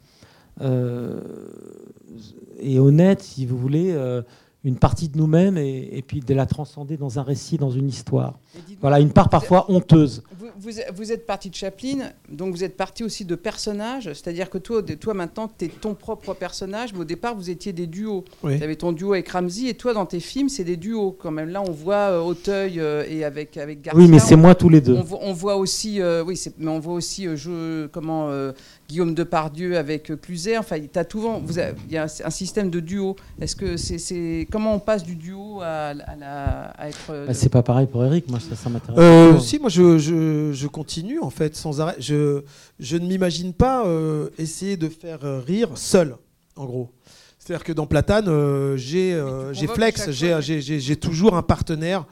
et 2.59 2.79
honnête, 2.79 3.21
si 3.21 3.45
vous 3.45 3.57
voulez, 3.57 3.91
euh, 3.91 4.21
une 4.65 4.77
partie 4.77 5.09
de 5.09 5.17
nous-mêmes 5.17 5.57
et, 5.57 5.89
et 5.91 6.01
puis 6.01 6.21
de 6.21 6.33
la 6.33 6.45
transcender 6.45 6.95
dans 6.95 7.19
un 7.19 7.23
récit, 7.23 7.57
dans 7.57 7.69
une 7.71 7.89
histoire. 7.89 8.39
Voilà, 8.79 9.01
une 9.01 9.11
part 9.11 9.27
parfois 9.27 9.69
honteuse. 9.69 10.23
Vous, 10.39 10.45
vous- 10.57 10.69
vous 10.95 11.11
êtes 11.11 11.25
parti 11.25 11.49
de 11.49 11.55
Chaplin, 11.55 12.11
donc 12.29 12.55
vous 12.55 12.63
êtes 12.63 12.77
parti 12.77 13.03
aussi 13.03 13.25
de 13.25 13.35
personnages, 13.35 14.05
c'est-à-dire 14.05 14.49
que 14.49 14.57
toi, 14.57 14.81
toi 14.81 15.13
maintenant, 15.13 15.49
tu 15.49 15.65
es 15.65 15.67
ton 15.67 15.95
propre 15.95 16.33
personnage, 16.33 16.93
mais 16.93 17.01
au 17.01 17.03
départ, 17.05 17.35
vous 17.35 17.49
étiez 17.49 17.73
des 17.73 17.87
duos. 17.87 18.23
Oui. 18.41 18.57
Tu 18.57 18.63
avais 18.63 18.77
ton 18.77 18.93
duo 18.93 19.11
avec 19.11 19.27
Ramsey, 19.27 19.67
et 19.67 19.73
toi, 19.73 19.93
dans 19.93 20.05
tes 20.05 20.21
films, 20.21 20.47
c'est 20.47 20.63
des 20.63 20.77
duos 20.77 21.11
quand 21.11 21.31
même. 21.31 21.49
Là, 21.49 21.61
on 21.61 21.71
voit 21.71 22.11
euh, 22.11 22.21
Auteuil 22.21 22.79
euh, 22.79 23.03
et 23.09 23.25
avec, 23.25 23.57
avec 23.57 23.81
Garcia. 23.81 24.01
Oui, 24.01 24.07
mais 24.09 24.19
c'est 24.19 24.37
moi 24.37 24.55
tous 24.55 24.69
les 24.69 24.79
deux. 24.79 24.95
On 24.95 25.01
voit, 25.03 25.19
on 25.23 25.33
voit 25.33 25.57
aussi, 25.57 25.99
euh, 26.01 26.23
oui, 26.23 26.41
mais 26.57 26.71
on 26.71 26.79
voit 26.79 26.93
aussi 26.93 27.27
euh, 27.27 27.35
je- 27.35 27.87
comment 27.87 28.29
euh, 28.29 28.53
Guillaume 28.93 29.15
Depardieu 29.15 29.75
avec 29.75 30.11
euh, 30.11 30.15
Cluzet. 30.15 30.55
Enfin, 30.55 30.77
t'as 30.91 31.03
tout, 31.03 31.19
vous 31.43 31.57
avez- 31.57 31.73
il 31.87 31.93
y 31.93 31.97
a 31.97 32.03
un, 32.03 32.29
système 32.29 32.69
de 32.69 32.79
duo. 32.79 33.15
Est-ce 33.41 33.55
que 33.55 33.75
c'est, 33.75 34.47
comment 34.51 34.75
on 34.75 34.79
passe 34.79 35.03
du 35.03 35.15
duo 35.15 35.61
à, 35.61 35.87
à 35.87 35.93
la- 36.15 36.65
à 36.77 36.89
être 36.89 37.09
euh, 37.09 37.25
Bah, 37.25 37.33
c'est 37.33 37.49
pas 37.49 37.63
pareil 37.63 37.87
pour 37.87 38.05
Eric, 38.05 38.29
moi 38.29 38.39
ça, 38.39 38.55
ça 38.55 38.69
m'intéresse. 38.69 38.99
Euh, 38.99 39.39
si, 39.39 39.57
moi 39.57 39.69
je, 39.69 39.97
je- 39.97 40.51
je 40.53 40.67
continue 40.67 41.19
en 41.19 41.31
fait 41.31 41.55
sans 41.55 41.81
arrêt. 41.81 41.95
Je, 41.97 42.43
je 42.79 42.97
ne 42.97 43.07
m'imagine 43.07 43.53
pas 43.53 43.83
euh, 43.87 44.29
essayer 44.37 44.77
de 44.77 44.87
faire 44.89 45.21
rire 45.43 45.69
seul, 45.73 46.15
en 46.55 46.65
gros. 46.65 46.91
C'est-à-dire 47.39 47.63
que 47.63 47.73
dans 47.73 47.87
Platane, 47.87 48.27
euh, 48.27 48.77
j'ai 48.77 49.13
euh, 49.15 49.55
Flex, 49.55 50.11
j'ai 50.11 50.95
toujours 50.97 51.35
un 51.35 51.41
partenaire 51.41 52.05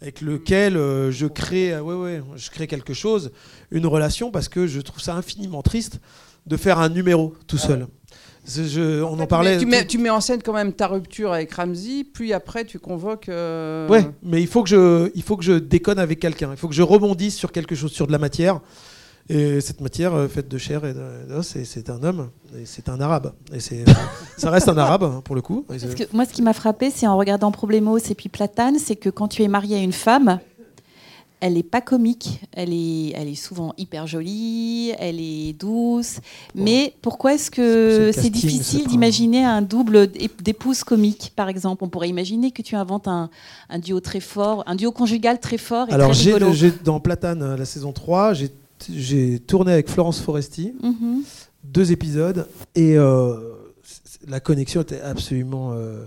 avec 0.00 0.20
lequel 0.20 0.76
euh, 0.76 1.10
je 1.10 1.26
crée, 1.26 1.72
euh, 1.74 1.80
ouais, 1.82 1.94
ouais, 1.94 2.22
je 2.36 2.50
crée 2.50 2.66
quelque 2.66 2.94
chose, 2.94 3.32
une 3.70 3.86
relation, 3.86 4.30
parce 4.30 4.48
que 4.48 4.66
je 4.66 4.80
trouve 4.80 5.00
ça 5.00 5.14
infiniment 5.14 5.62
triste 5.62 6.00
de 6.46 6.56
faire 6.56 6.78
un 6.78 6.88
numéro 6.88 7.34
tout 7.46 7.58
seul. 7.58 7.86
Je- 8.46 9.02
on 9.02 9.18
en 9.20 9.26
parlait. 9.26 9.58
Tu 9.58 9.66
mets, 9.66 9.82
tout- 9.82 9.88
tu 9.88 9.98
mets 9.98 10.08
en 10.08 10.22
scène 10.22 10.40
quand 10.42 10.54
même 10.54 10.72
ta 10.72 10.86
rupture 10.86 11.32
avec 11.34 11.52
Ramsey, 11.52 12.04
puis 12.04 12.32
après 12.32 12.64
tu 12.64 12.78
convoques. 12.78 13.28
euh, 13.28 13.86
Ouais, 13.88 14.08
mais 14.22 14.40
il 14.40 14.46
faut 14.46 14.62
que 14.62 14.70
je, 14.70 15.10
il 15.14 15.22
faut 15.22 15.36
que 15.36 15.44
je 15.44 15.52
déconne 15.52 15.98
avec 15.98 16.18
quelqu'un. 16.20 16.50
Il 16.52 16.56
faut 16.56 16.68
que 16.68 16.74
je 16.74 16.80
rebondisse 16.82 17.36
sur 17.36 17.52
quelque 17.52 17.74
chose, 17.74 17.92
sur 17.92 18.06
de 18.06 18.12
la 18.12 18.18
matière. 18.18 18.60
Et 19.30 19.60
cette 19.60 19.80
matière 19.82 20.14
euh, 20.14 20.26
faite 20.26 20.48
de 20.48 20.56
chair 20.56 20.84
et 20.86 20.94
d'os, 20.94 21.54
c'est 21.64 21.90
un 21.90 22.02
homme, 22.02 22.30
et 22.58 22.64
c'est 22.64 22.88
un 22.88 22.98
arabe. 23.00 23.32
Et 23.52 23.60
ça 24.38 24.50
reste 24.50 24.68
un 24.68 24.78
arabe 24.78 25.02
hein, 25.04 25.20
pour 25.22 25.34
le 25.34 25.42
coup. 25.42 25.64
Parce 25.68 25.82
que 25.84 26.04
moi, 26.14 26.24
ce 26.24 26.32
qui 26.32 26.40
m'a 26.42 26.54
frappé, 26.54 26.90
c'est 26.90 27.06
en 27.06 27.16
regardant 27.18 27.50
Problemos 27.52 27.98
et 27.98 28.14
puis 28.14 28.28
Platane, 28.30 28.78
c'est 28.78 28.96
que 28.96 29.10
quand 29.10 29.28
tu 29.28 29.42
es 29.42 29.48
marié 29.48 29.76
à 29.76 29.80
une 29.80 29.92
femme, 29.92 30.38
elle 31.40 31.52
n'est 31.52 31.62
pas 31.62 31.80
comique. 31.82 32.40
Elle 32.52 32.72
est, 32.72 33.10
elle 33.14 33.28
est 33.28 33.34
souvent 33.34 33.74
hyper 33.78 34.06
jolie, 34.06 34.92
elle 34.98 35.20
est 35.20 35.52
douce. 35.52 36.20
Mais 36.54 36.94
pourquoi 37.02 37.34
est-ce 37.34 37.50
que 37.50 38.10
c'est 38.14 38.30
difficile 38.30 38.86
d'imaginer 38.88 39.44
un 39.44 39.60
double 39.62 40.06
d'ép- 40.08 40.42
d'épouse 40.42 40.82
comique, 40.84 41.32
par 41.36 41.48
exemple? 41.50 41.84
On 41.84 41.88
pourrait 41.88 42.08
imaginer 42.08 42.50
que 42.50 42.62
tu 42.62 42.74
inventes 42.76 43.06
un, 43.08 43.28
un 43.68 43.78
duo 43.78 44.00
très 44.00 44.20
fort, 44.20 44.64
un 44.66 44.74
duo 44.74 44.90
conjugal 44.90 45.38
très 45.38 45.58
fort 45.58 45.88
et 45.90 45.92
Alors 45.92 46.12
très 46.12 46.18
j'ai, 46.18 46.32
rigolo. 46.34 46.52
j'ai- 46.54 46.72
dans 46.82 46.98
Platane, 46.98 47.42
euh, 47.42 47.56
la 47.58 47.66
saison 47.66 47.92
3, 47.92 48.32
j'ai, 48.34 48.50
j'ai 48.92 49.38
tourné 49.40 49.72
avec 49.72 49.88
Florence 49.88 50.20
Foresti, 50.20 50.74
Mhm. 50.82 51.22
deux 51.64 51.92
épisodes, 51.92 52.46
et 52.74 52.96
euh, 52.96 53.36
la 54.26 54.40
connexion 54.40 54.80
était 54.82 55.00
absolument 55.00 55.72
euh, 55.72 56.04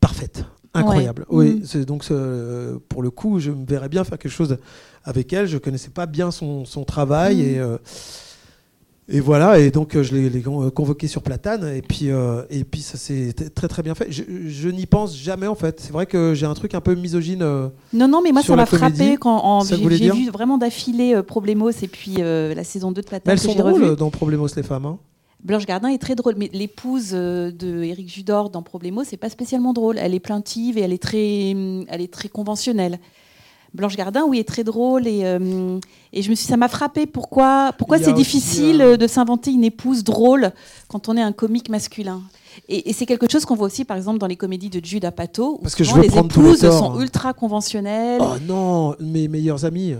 parfaite, 0.00 0.44
incroyable. 0.74 1.24
Ouais. 1.28 1.52
Oui, 1.62 1.62
Mhm. 1.78 1.84
donc 1.84 2.04
euh, 2.10 2.78
pour 2.88 3.02
le 3.02 3.10
coup, 3.10 3.38
je 3.38 3.50
me 3.50 3.64
verrais 3.66 3.88
bien 3.88 4.04
faire 4.04 4.18
quelque 4.18 4.32
chose 4.32 4.56
avec 5.04 5.32
elle. 5.32 5.46
Je 5.46 5.58
connaissais 5.58 5.90
pas 5.90 6.06
bien 6.06 6.30
son, 6.30 6.64
son 6.64 6.84
travail 6.84 7.36
Mhm. 7.36 7.42
et 7.48 7.58
euh, 7.58 7.78
et 9.10 9.20
voilà. 9.20 9.58
Et 9.58 9.70
donc 9.70 9.96
euh, 9.96 10.02
je 10.02 10.14
l'ai, 10.14 10.40
con- 10.40 10.70
convoqué 10.70 11.06
sur 11.08 11.22
Platane 11.22 11.66
et 11.76 11.82
puis 11.82 12.10
euh, 12.10 12.42
et 12.50 12.64
puis 12.64 12.80
ça 12.80 12.96
s'est 12.96 13.34
très 13.54 13.68
très 13.68 13.82
bien 13.82 13.94
fait. 13.94 14.06
Je, 14.10 14.22
je 14.46 14.68
n'y 14.68 14.86
pense 14.86 15.16
jamais 15.16 15.46
en 15.46 15.54
fait. 15.54 15.80
C'est 15.80 15.92
vrai 15.92 16.06
que 16.06 16.32
j'ai 16.34 16.46
un 16.46 16.54
truc 16.54 16.74
un 16.74 16.80
peu 16.80 16.94
misogyne. 16.94 17.42
euh, 17.42 17.68
Non, 17.92 18.08
non, 18.08 18.20
mais 18.22 18.32
moi, 18.32 18.42
ça 18.42 18.54
m'a 18.56 18.66
frappé 18.66 19.16
quand 19.18 19.64
j'ai, 19.64 20.10
vu 20.10 20.30
vraiment 20.30 20.58
d'affilée 20.58 21.14
euh, 21.14 21.22
Problemos 21.22 21.70
et 21.70 21.88
puis 21.88 22.16
euh, 22.20 22.54
la 22.54 22.64
saison 22.64 22.92
2 22.92 23.00
de 23.02 23.06
mais 23.06 23.08
Platane 23.08 23.32
elles 23.32 23.40
que 23.40 23.44
sont 23.46 23.54
drôles 23.54 23.82
revue. 23.84 23.96
dans 23.96 24.10
Problemos 24.10 24.46
les 24.56 24.62
femmes. 24.62 24.86
hein. 24.86 24.98
Blanche 25.42 25.64
Gardin 25.64 25.88
est 25.88 25.96
très 25.98 26.14
drôle, 26.14 26.34
mais 26.36 26.50
l'épouse 26.52 27.12
euh, 27.14 27.50
de 27.50 27.82
Éric 27.82 28.12
Judor 28.12 28.50
dans 28.50 28.62
Problemos, 28.62 29.04
c'est 29.04 29.16
pas 29.16 29.30
spécialement 29.30 29.72
drôle. 29.72 29.96
Elle 29.98 30.14
est 30.14 30.20
plaintive 30.20 30.76
et 30.76 30.82
elle 30.82 30.92
est 30.92 31.02
très, 31.02 31.52
hum, 31.54 31.84
elle 31.88 32.02
est 32.02 32.12
très 32.12 32.28
conventionnelle. 32.28 32.98
Blanche 33.74 33.96
Gardin, 33.96 34.24
oui, 34.26 34.38
est 34.40 34.48
très 34.48 34.64
drôle 34.64 35.06
et, 35.06 35.20
euh, 35.24 35.78
et 36.12 36.22
je 36.22 36.30
me 36.30 36.34
suis, 36.34 36.46
ça 36.46 36.56
m'a 36.56 36.68
frappé. 36.68 37.06
Pourquoi, 37.06 37.72
pourquoi 37.78 37.98
Il 37.98 38.02
a 38.02 38.04
c'est 38.06 38.12
difficile 38.12 38.82
euh, 38.82 38.96
de 38.96 39.06
s'inventer 39.06 39.52
une 39.52 39.62
épouse 39.64 40.02
drôle 40.02 40.50
quand 40.88 41.08
on 41.08 41.16
est 41.16 41.22
un 41.22 41.32
comique 41.32 41.68
masculin? 41.68 42.22
Et, 42.68 42.90
et 42.90 42.92
c'est 42.92 43.06
quelque 43.06 43.30
chose 43.30 43.44
qu'on 43.44 43.54
voit 43.54 43.66
aussi, 43.66 43.84
par 43.84 43.96
exemple, 43.96 44.18
dans 44.18 44.26
les 44.26 44.34
comédies 44.36 44.70
de 44.70 44.84
Jude 44.84 45.04
Apatow, 45.04 45.58
où 45.60 45.62
Parce 45.62 45.76
que 45.76 45.84
je 45.84 45.96
les 46.00 46.08
épouses 46.18 46.68
sont 46.68 46.94
hein. 46.94 47.00
ultra 47.00 47.32
conventionnelles. 47.32 48.20
Oh 48.20 48.34
non, 48.46 48.96
mes 48.98 49.28
meilleurs 49.28 49.64
amis, 49.64 49.94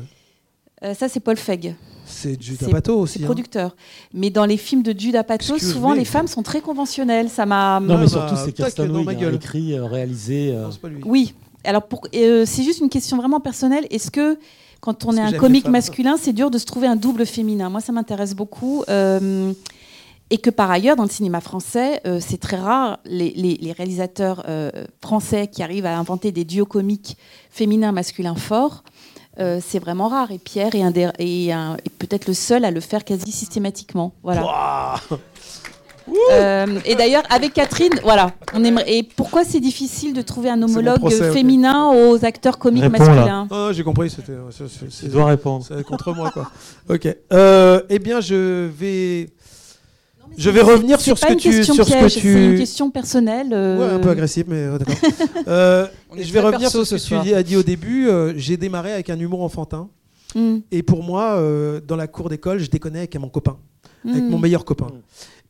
Euh, 0.83 0.95
ça, 0.95 1.09
c'est 1.09 1.21
Paul 1.21 1.37
Feig. 1.37 1.77
c'est 2.07 2.43
Jude 2.43 2.57
C'est- 2.59 2.67
Apatow 2.67 2.95
C'est 3.07 3.19
aussi. 3.19 3.23
hein. 3.23 3.27
producteur. 3.27 3.77
Mais 4.13 4.31
dans 4.31 4.47
les 4.47 4.57
films 4.57 4.83
de 4.83 4.99
Jude 4.99 5.15
Apatow, 5.15 5.55
Excuse 5.55 5.73
souvent 5.75 5.93
les 5.93 6.05
femmes 6.07 6.27
sont 6.27 6.43
très 6.43 6.61
conventionnelles. 6.61 7.29
Ça 7.29 7.47
m'a. 7.47 7.79
non, 7.81 7.99
mais 7.99 8.05
bah, 8.05 8.09
surtout, 8.09 8.35
c'est 8.37 8.79
dans 8.79 8.93
ma 8.95 8.99
Wiig, 9.01 9.11
hein, 9.11 9.21
gueule. 9.21 9.35
écrit, 9.37 9.79
réalisé. 9.79 10.53
euh, 10.55 10.65
Non, 10.65 10.71
c'est 10.73 10.81
pas 10.81 10.89
lui. 10.89 11.03
Oui. 11.05 11.35
Alors, 11.65 11.83
pour- 11.83 12.07
euh, 12.15 12.45
c'est 12.47 12.63
juste 12.63 12.81
une 12.81 12.89
question 12.89 13.17
vraiment 13.17 13.41
personnelle. 13.41 13.87
Est-ce 13.91 14.11
que 14.11 14.39
quand 14.81 15.05
on 15.05 15.13
est 15.17 15.21
un 15.21 15.31
comique 15.39 15.65
masculin, 15.73 16.17
c'est 16.21 16.33
dur 16.33 16.51
de 16.51 16.59
se 16.59 16.65
trouver 16.65 16.87
un 16.87 16.97
double 16.97 17.27
féminin? 17.27 17.69
Moi, 17.69 17.81
ça 17.81 17.93
m'intéresse 17.93 18.35
beaucoup. 18.35 18.83
Euh, 18.89 19.53
et 20.31 20.39
que 20.39 20.49
par 20.51 20.71
ailleurs, 20.71 20.97
dans 20.97 21.03
le 21.03 21.11
cinéma 21.11 21.41
français, 21.41 22.01
euh, 22.07 22.19
c'est 22.25 22.39
très 22.39 22.57
rare 22.57 22.99
les, 23.05 23.31
les- 23.37 23.57
les 23.61 23.73
réalisateurs 23.73 24.45
euh, 24.49 24.71
français 25.03 25.49
qui 25.49 25.63
arrivent 25.63 25.87
à 25.87 25.99
inventer 25.99 26.31
des 26.33 26.45
duos 26.45 26.67
comiques 26.67 27.17
féminins, 27.51 27.93
masculins 27.93 28.37
forts. 28.37 28.83
euh, 29.39 29.61
c'est 29.67 29.79
vraiment 29.79 30.09
rare. 30.09 30.33
Et 30.33 30.39
Pierre 30.39 30.75
est, 30.75 30.83
un 30.83 30.91
des- 30.91 31.09
est 31.19 31.51
un- 31.53 31.77
est 31.85 31.89
peut-être 31.91 32.27
le 32.27 32.35
seul 32.35 32.65
à 32.65 32.71
le 32.71 32.81
faire 32.81 33.05
quasi 33.05 33.31
systématiquement. 33.33 34.13
Voilà. 34.23 34.43
Euh, 36.33 36.67
et 36.85 36.95
d'ailleurs, 36.95 37.23
avec 37.31 37.53
Catherine, 37.55 37.93
voilà, 38.03 38.33
on 38.55 38.63
aimerait. 38.65 38.93
Et 38.93 39.03
pourquoi 39.03 39.45
c'est 39.45 39.61
difficile 39.61 40.13
de 40.13 40.23
trouver 40.23 40.49
un 40.51 40.61
homologue 40.63 40.99
procès, 40.99 41.31
féminin 41.33 41.91
aux 41.93 42.25
acteurs 42.25 42.59
comiques 42.59 42.83
Réponds, 42.85 42.99
masculins? 42.99 43.49
Non, 43.51 43.73
j'ai 43.73 43.85
compris, 43.85 44.11
c'était. 44.11 44.33
Tu 44.57 44.65
c'est- 44.91 45.09
dois 45.09 45.27
répondre. 45.27 45.65
C'est 45.67 45.85
contre 45.85 46.13
moi, 46.15 46.31
quoi. 46.31 46.51
Ok. 46.89 47.09
Euh, 47.33 47.81
eh 47.89 47.99
bien, 47.99 48.21
je 48.21 48.67
vais. 48.67 49.31
Je 50.37 50.49
vais 50.49 50.61
revenir 50.63 51.01
sur 51.01 51.19
ce 51.19 51.27
que 51.27 51.33
tu, 51.35 51.51
question 51.51 51.75
sur 51.75 51.85
ce 51.85 51.91
que 51.93 51.99
piège, 51.99 52.13
C'est 52.15 52.21
une 52.45 52.53
tu. 52.53 52.59
question 52.59 52.91
personnelle. 52.91 53.49
euh, 53.53 53.79
Ouais, 53.79 53.95
un 53.95 53.99
peu 53.99 54.11
agressif, 54.11 54.45
mais 54.47 54.59
euh, 54.59 54.79
d'accord. 54.79 54.95
Euh, 55.49 55.87
On 56.11 56.17
est 56.17 56.23
je 56.23 56.33
vais 56.33 56.39
revenir 56.41 56.61
perso 56.71 56.85
sur 56.85 56.99
ce 56.99 57.05
ce 57.05 57.15
que 57.17 57.23
tu 57.25 57.35
as 57.35 57.43
dit 57.43 57.57
au 57.57 57.65
début. 57.65 58.09
Euh, 58.09 58.33
J'ai 58.37 58.57
démarré 58.57 58.93
avec 58.93 59.11
un 59.11 59.19
humour 59.19 59.43
enfantin. 59.43 59.89
Mm. 60.37 60.59
Et 60.71 60.85
pour 60.85 61.03
moi, 61.03 61.33
euh, 61.39 61.81
dans 61.87 61.97
la 61.97 62.07
cour 62.07 62.29
d'école, 62.29 62.59
je 62.61 62.71
déconnais 62.71 63.01
avec 63.01 63.17
mon 63.19 63.29
copain, 63.29 63.57
avec 64.09 64.23
Mm. 64.23 64.29
mon 64.29 64.39
meilleur 64.39 64.65
copain. 64.65 64.87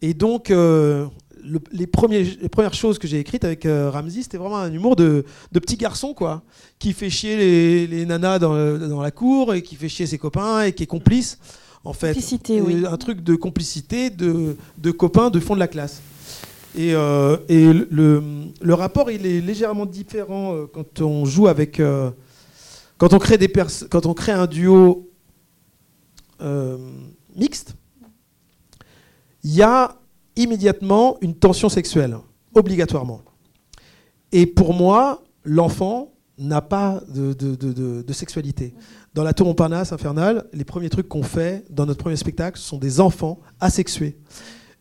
Et 0.02 0.14
donc, 0.14 0.50
euh, 0.50 1.06
le- 1.44 1.60
les, 1.72 1.86
premiers, 1.86 2.22
les 2.24 2.48
premières 2.48 2.74
choses 2.74 2.98
que 2.98 3.06
j'ai 3.06 3.18
écrites 3.18 3.44
avec 3.44 3.66
euh, 3.66 3.90
Ramsey, 3.90 4.22
c'était 4.22 4.38
vraiment 4.38 4.58
un 4.58 4.72
humour 4.72 4.96
de, 4.96 5.24
de 5.52 5.58
petit 5.58 5.76
garçon, 5.76 6.14
quoi, 6.14 6.42
qui 6.78 6.92
fait 6.92 7.10
chier 7.10 7.36
les, 7.36 7.86
les 7.86 8.06
nanas 8.06 8.38
dans, 8.38 8.54
le- 8.54 8.78
dans 8.78 9.02
la 9.02 9.10
cour 9.10 9.54
et 9.54 9.62
qui 9.62 9.76
fait 9.76 9.88
chier 9.88 10.06
ses 10.06 10.18
copains 10.18 10.62
et 10.64 10.72
qui 10.72 10.82
est 10.84 10.86
complice, 10.86 11.38
en 11.84 11.92
fait. 11.92 12.08
Complicité, 12.14 12.60
oui. 12.60 12.84
Un 12.86 12.96
truc 12.96 13.22
de 13.22 13.34
complicité, 13.36 14.10
de, 14.10 14.56
de 14.78 14.90
copains 14.90 15.30
de 15.30 15.40
fond 15.40 15.54
de 15.54 15.60
la 15.60 15.68
classe. 15.68 16.00
Et, 16.76 16.94
euh, 16.94 17.36
et 17.48 17.72
le, 17.72 18.22
le 18.60 18.74
rapport, 18.74 19.10
il 19.10 19.26
est 19.26 19.40
légèrement 19.40 19.86
différent 19.86 20.54
euh, 20.54 20.66
quand 20.72 21.00
on 21.00 21.24
joue 21.24 21.48
avec. 21.48 21.80
euh, 21.80 22.10
quand, 22.96 23.12
on 23.12 23.18
crée 23.18 23.38
des 23.38 23.50
quand 23.90 24.06
on 24.06 24.14
crée 24.14 24.32
un 24.32 24.46
duo 24.46 25.08
euh, 26.40 26.78
mixte, 27.34 27.74
il 29.42 29.54
y 29.54 29.62
a 29.62 29.96
immédiatement 30.36 31.16
une 31.20 31.34
tension 31.34 31.68
sexuelle, 31.68 32.16
obligatoirement. 32.54 33.22
Et 34.32 34.46
pour 34.46 34.74
moi, 34.74 35.22
l'enfant 35.44 36.12
n'a 36.38 36.62
pas 36.62 37.02
de, 37.08 38.12
sexualité. 38.12 38.74
Dans 39.14 39.22
la 39.22 39.34
tour 39.34 39.46
Montparnasse 39.46 39.92
infernale, 39.92 40.46
les 40.52 40.64
premiers 40.64 40.88
trucs 40.88 41.08
qu'on 41.08 41.22
fait 41.22 41.64
dans 41.68 41.84
notre 41.84 41.98
premier 42.00 42.16
spectacle 42.16 42.58
ce 42.58 42.66
sont 42.66 42.78
des 42.78 43.00
enfants 43.00 43.40
asexués. 43.58 44.16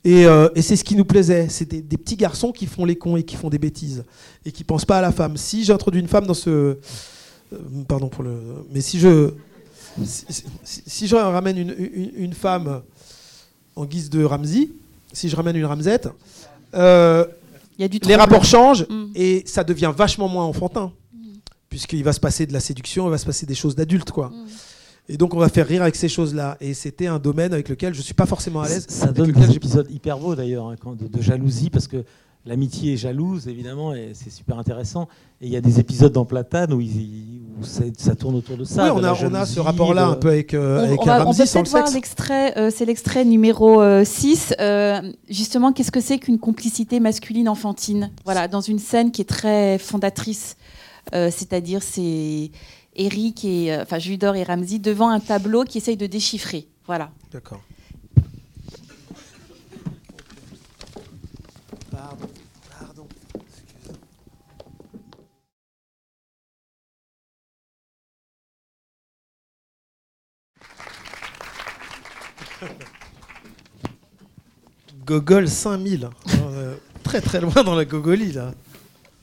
Et, 0.06 0.26
euh, 0.26 0.48
c'est 0.56 0.78
ce 0.78 0.84
qui 0.84 0.96
nous 0.96 1.04
plaisait. 1.04 1.50
C'est 1.50 1.66
des, 1.66 1.98
petits 1.98 2.16
garçons 2.16 2.52
qui 2.52 2.66
font 2.66 2.86
les 2.86 2.96
cons 2.96 3.18
et 3.18 3.24
qui 3.24 3.36
font 3.36 3.50
des 3.50 3.60
bêtises 3.60 4.06
et 4.46 4.52
qui 4.52 4.64
pensent 4.64 4.86
pas 4.86 5.00
à 5.00 5.02
la 5.02 5.12
femme. 5.12 5.36
Si 5.36 5.66
j'introduis 5.66 6.00
une 6.00 6.08
femme 6.08 6.26
dans 6.26 6.34
ce, 6.34 6.50
euh, 6.50 6.76
pardon 7.88 8.08
pour 8.08 8.24
le, 8.24 8.40
mais 8.72 8.80
si 8.80 9.00
je, 9.00 9.32
si, 10.06 10.26
si- 10.64 11.08
je 11.08 11.16
ramène 11.16 11.58
une 11.58 12.34
femme 12.34 12.84
en 13.80 13.86
guise 13.86 14.10
de 14.10 14.24
Ramsey, 14.24 14.70
si 15.14 15.30
je 15.30 15.36
ramène 15.36 15.56
une 15.56 15.66
Ramsette, 15.66 16.10
euh, 16.76 17.26
Il 17.78 17.82
y 17.82 17.86
a 17.86 17.88
du 17.88 18.00
les 18.06 18.16
rapports 18.16 18.44
changent 18.44 18.86
Mm. 18.90 19.06
et 19.16 19.44
ça 19.46 19.64
devient 19.64 19.92
vachement 19.96 20.28
moins 20.28 20.46
enfantin. 20.46 20.92
Puisqu'il 21.70 22.04
va 22.04 22.14
se 22.14 22.20
passer 22.20 22.46
de 22.46 22.54
la 22.54 22.60
séduction, 22.60 23.08
il 23.08 23.12
va 23.12 23.18
se 23.18 23.26
passer 23.26 23.46
des 23.46 23.56
choses 23.56 23.76
d'adultes, 23.76 24.12
quoi. 24.12 24.30
Mm. 24.30 24.46
Et 25.12 25.18
donc 25.18 25.34
on 25.34 25.40
va 25.40 25.50
faire 25.50 25.68
rire 25.68 25.82
avec 25.82 25.96
ces 25.96 26.10
choses-là. 26.10 26.58
Et 26.60 26.74
c'était 26.74 27.08
un 27.08 27.20
domaine 27.20 27.54
avec 27.54 27.70
lequel 27.70 27.94
je 27.94 28.02
suis 28.02 28.14
pas 28.14 28.26
forcément 28.26 28.62
à 28.62 28.68
l'aise. 28.68 28.86
Ça 28.90 29.06
avec 29.06 29.16
donne 29.16 29.28
lequel 29.30 29.48
des 29.48 29.56
épisodes 29.56 29.88
hyper 29.90 30.18
beaux 30.20 30.36
d'ailleurs, 30.36 30.68
hein, 30.68 30.76
de, 31.00 31.08
de 31.08 31.22
jalousie, 31.22 31.70
parce 31.70 31.88
que 31.88 32.04
l'amitié 32.46 32.94
est 32.94 32.98
jalouse, 32.98 33.48
évidemment, 33.48 33.94
et 33.94 34.12
c'est 34.14 34.30
super 34.32 34.58
intéressant. 34.58 35.08
Et 35.42 35.48
il 35.48 35.52
y 35.52 35.56
a 35.56 35.62
des 35.62 35.80
épisodes 35.80 36.12
dans 36.12 36.26
Platane 36.26 36.74
où, 36.74 36.82
ça 37.98 38.16
tourne 38.16 38.36
autour 38.36 38.58
de 38.58 38.64
ça. 38.64 38.86
Oui, 38.86 38.90
on 38.94 39.04
a, 39.04 39.10
on 39.10 39.12
a 39.12 39.14
jalousie, 39.14 39.54
ce 39.54 39.60
rapport-là 39.60 40.06
de- 40.08 40.12
un 40.12 40.16
peu 40.16 40.30
avec, 40.30 40.54
euh, 40.54 40.80
On, 40.80 40.84
avec 40.86 41.02
on 41.02 41.06
va- 41.06 41.22
on 41.22 41.26
Ramsey 41.26 41.44
peut 41.44 41.48
sans 41.48 41.60
le 41.60 41.64
peut-être 41.64 41.72
voir 41.72 41.84
sexe. 41.88 41.96
l'extrait, 41.96 42.58
euh, 42.58 42.72
c'est 42.74 42.86
l'extrait 42.86 43.26
numéro 43.26 43.82
euh, 43.82 44.04
6. 44.06 44.54
euh, 44.60 45.02
justement, 45.30 45.72
qu'est-ce 45.74 45.92
que 45.92 46.02
c'est 46.02 46.18
qu'une 46.20 46.40
complicité 46.40 47.00
masculine 47.00 47.48
enfantine? 47.50 48.12
Voilà, 48.26 48.48
dans 48.48 48.62
une 48.62 48.80
scène 48.80 49.12
qui 49.12 49.22
est 49.22 49.26
très 49.30 49.78
fondatrice. 49.78 50.56
Euh, 51.14 51.30
C'est-à-dire, 51.32 51.82
c'est 51.84 52.52
Eric 52.96 53.46
et 53.46 53.74
euh, 53.74 53.84
enfin 53.84 54.00
Judor 54.00 54.36
et 54.36 54.44
Ramsey 54.44 54.80
devant 54.80 55.10
un 55.10 55.20
tableau 55.20 55.64
qui 55.64 55.78
essaye 55.78 55.98
de 55.98 56.06
déchiffrer. 56.08 56.68
Voilà. 56.86 57.12
D'accord. 57.32 57.62
Pardon, 61.92 62.28
pardon. 62.80 63.08
excuse. 63.36 63.96
Gogol 75.10 75.48
5000. 75.50 76.06
hein, 76.06 76.30
euh, 76.54 76.76
très 77.02 77.20
très 77.20 77.42
loin 77.42 77.64
dans 77.64 77.74
la 77.74 77.84
gogolie 77.86 78.32
là. 78.32 78.52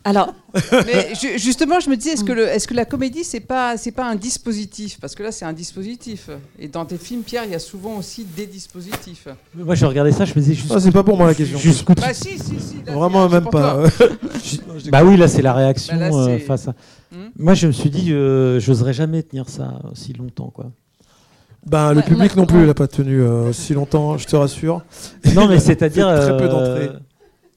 Alors, 0.03 0.35
Mais 0.87 1.15
ju- 1.21 1.37
justement, 1.39 1.79
je 1.81 1.89
me 1.91 1.97
dis, 1.97 2.09
est-ce 2.11 2.23
que, 2.25 2.33
le- 2.33 2.47
est-ce 2.49 2.67
que 2.69 2.75
la 2.75 2.85
comédie, 2.85 3.23
c'est 3.25 3.41
pas, 3.41 3.77
c'est 3.77 3.91
pas 3.93 4.05
un 4.09 4.15
dispositif? 4.17 4.99
Parce 5.01 5.15
que 5.17 5.23
là, 5.25 5.31
c'est 5.33 5.45
un 5.45 5.53
dispositif. 5.53 6.31
Et 6.61 6.67
dans 6.69 6.85
tes 6.87 6.97
films, 6.97 7.23
Pierre, 7.23 7.45
il 7.45 7.51
y 7.51 7.55
a 7.57 7.59
souvent 7.61 7.97
aussi 7.97 8.25
des 8.25 8.47
dispositifs. 8.47 9.27
Moi, 9.55 9.75
je 9.77 9.85
regardais 9.87 10.13
ça, 10.13 10.25
je 10.25 10.31
me 10.35 10.41
disais 10.41 10.55
juste. 10.55 10.73
Ah, 10.75 10.79
c'est 10.81 10.93
pas 10.93 11.03
pour 11.05 11.17
moi 11.17 11.27
la 11.29 11.35
question. 11.35 11.59
jusqu'où 11.59 11.93
Bah 11.95 12.15
si, 12.15 12.39
si, 12.39 12.59
si. 12.61 12.77
là, 12.87 12.95
Vraiment 12.95 13.29
même 13.29 13.47
pas. 13.49 13.83
Bah 14.91 15.03
oui, 15.05 15.17
là, 15.17 15.27
c'est 15.29 15.43
la 15.43 15.53
réaction 15.55 15.97
Bah 15.97 16.09
là, 16.09 16.17
euh, 16.17 16.39
face 16.39 16.69
à. 16.69 16.75
Hmm? 17.13 17.31
Moi, 17.37 17.55
je 17.55 17.67
me 17.69 17.73
suis 17.73 17.91
dit, 17.91 18.13
euh, 18.13 18.59
j'oserais 18.61 18.93
jamais 18.93 19.23
tenir 19.25 19.49
ça 19.49 19.81
aussi 19.91 20.13
longtemps, 20.13 20.51
quoi. 20.55 20.71
Ben, 21.67 21.93
le 21.93 22.03
public 22.03 22.37
non 22.37 22.47
plus, 22.47 22.63
il 22.63 22.69
a 22.71 22.75
pas 22.75 22.87
tenu 22.87 23.21
euh, 23.21 23.53
si 23.53 23.75
longtemps, 23.75 24.17
je 24.19 24.27
te 24.27 24.37
rassure. 24.37 24.83
Non, 25.35 25.49
mais 25.49 25.59
c'est-à-dire. 25.59 26.07
Très 26.17 26.37
peu 26.37 26.45
euh, 26.45 26.49
d'entrées. 26.49 26.91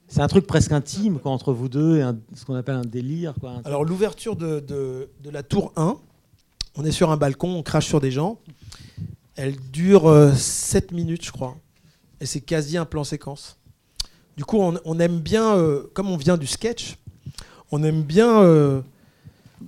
C'est 0.07 0.22
un 0.22 0.28
truc 0.28 0.47
presque 0.47 0.72
intime, 0.72 1.20
quoi, 1.20 1.32
entre 1.32 1.53
vous 1.53 1.70
deux, 1.70 1.97
et 1.97 2.01
un- 2.01 2.18
ce 2.34 2.43
qu'on 2.43 2.55
appelle 2.55 2.76
un 2.76 2.82
délire, 2.82 3.36
quoi. 3.39 3.51
Un- 3.51 3.62
Alors 3.66 3.86
l'ouverture 3.86 4.36
de, 4.36 4.60
de- 4.60 5.10
de 5.24 5.30
la 5.30 5.43
tour 5.43 5.72
1, 5.76 5.97
on 6.76 6.84
est 6.86 6.91
sur 6.91 7.12
un 7.12 7.18
balcon, 7.18 7.49
on 7.55 7.62
crache 7.64 7.86
sur 7.86 8.01
des 8.01 8.10
gens. 8.10 8.39
Elle 9.36 9.55
dure 9.72 10.32
7 10.36 10.91
minutes, 10.91 11.24
je 11.26 11.32
crois. 11.32 11.55
Et 12.20 12.26
c'est 12.26 12.41
quasi 12.41 12.78
un 12.78 12.86
plan 12.86 13.03
séquence. 13.03 13.57
Du 14.36 14.43
coup, 14.45 14.57
on, 14.60 14.74
on 14.86 14.99
aime 14.99 15.20
bien, 15.20 15.55
euh, 15.55 15.84
comme 15.93 16.10
on 16.10 16.18
vient 16.18 16.38
du 16.38 16.47
sketch, 16.47 16.97
on 17.72 17.84
aime 17.84 18.01
bien 18.01 18.41
euh, 18.41 18.82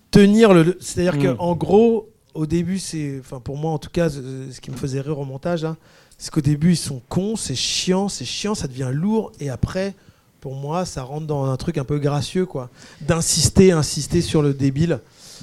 tenir 0.10 0.54
le... 0.54 0.76
C'est-à-dire 0.82 1.16
Mm. 1.34 1.38
qu'en 1.38 1.56
gros, 1.56 2.10
au 2.34 2.46
début, 2.46 2.80
c'est... 2.80 3.20
Enfin, 3.20 3.40
pour 3.40 3.58
moi, 3.58 3.72
en 3.72 3.78
tout 3.80 3.90
cas, 3.90 4.10
ce 4.10 4.60
qui 4.62 4.72
me 4.72 4.76
faisait 4.78 5.02
rire 5.02 5.20
au 5.20 5.26
montage, 5.26 5.64
là, 5.64 5.76
c'est 6.18 6.32
qu'au 6.32 6.42
début, 6.42 6.72
ils 6.72 6.78
sont 6.78 7.02
cons, 7.10 7.36
c'est 7.36 7.56
chiant, 7.56 8.08
c'est 8.10 8.26
chiant, 8.26 8.54
ça 8.56 8.68
devient 8.68 8.92
lourd. 8.94 9.32
Et 9.40 9.50
après, 9.50 9.96
pour 10.40 10.56
moi, 10.56 10.86
ça 10.86 11.04
rentre 11.04 11.28
dans 11.28 11.46
un 11.46 11.58
truc 11.58 11.78
un 11.78 11.84
peu 11.84 12.00
gracieux, 12.00 12.46
quoi. 12.46 12.70
D'insister, 13.02 13.72
insister 13.72 14.22
sur 14.22 14.42
le 14.42 14.54
débile. 14.54 15.00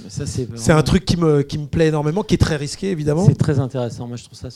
Ça, 0.08 0.26
c'est 0.26 0.48
C'est 0.56 0.70
un 0.70 0.82
truc 0.84 1.04
qui 1.04 1.16
me, 1.16 1.42
qui 1.42 1.58
me 1.58 1.66
plaît 1.66 1.88
énormément, 1.88 2.22
qui 2.22 2.34
est 2.34 2.38
très 2.38 2.54
risqué, 2.54 2.92
évidemment. 2.92 3.26
C'est 3.26 3.34
très 3.34 3.58
intéressant. 3.58 4.06
Moi, 4.06 4.16
je 4.16 4.24
trouve 4.24 4.38
ça 4.38 4.48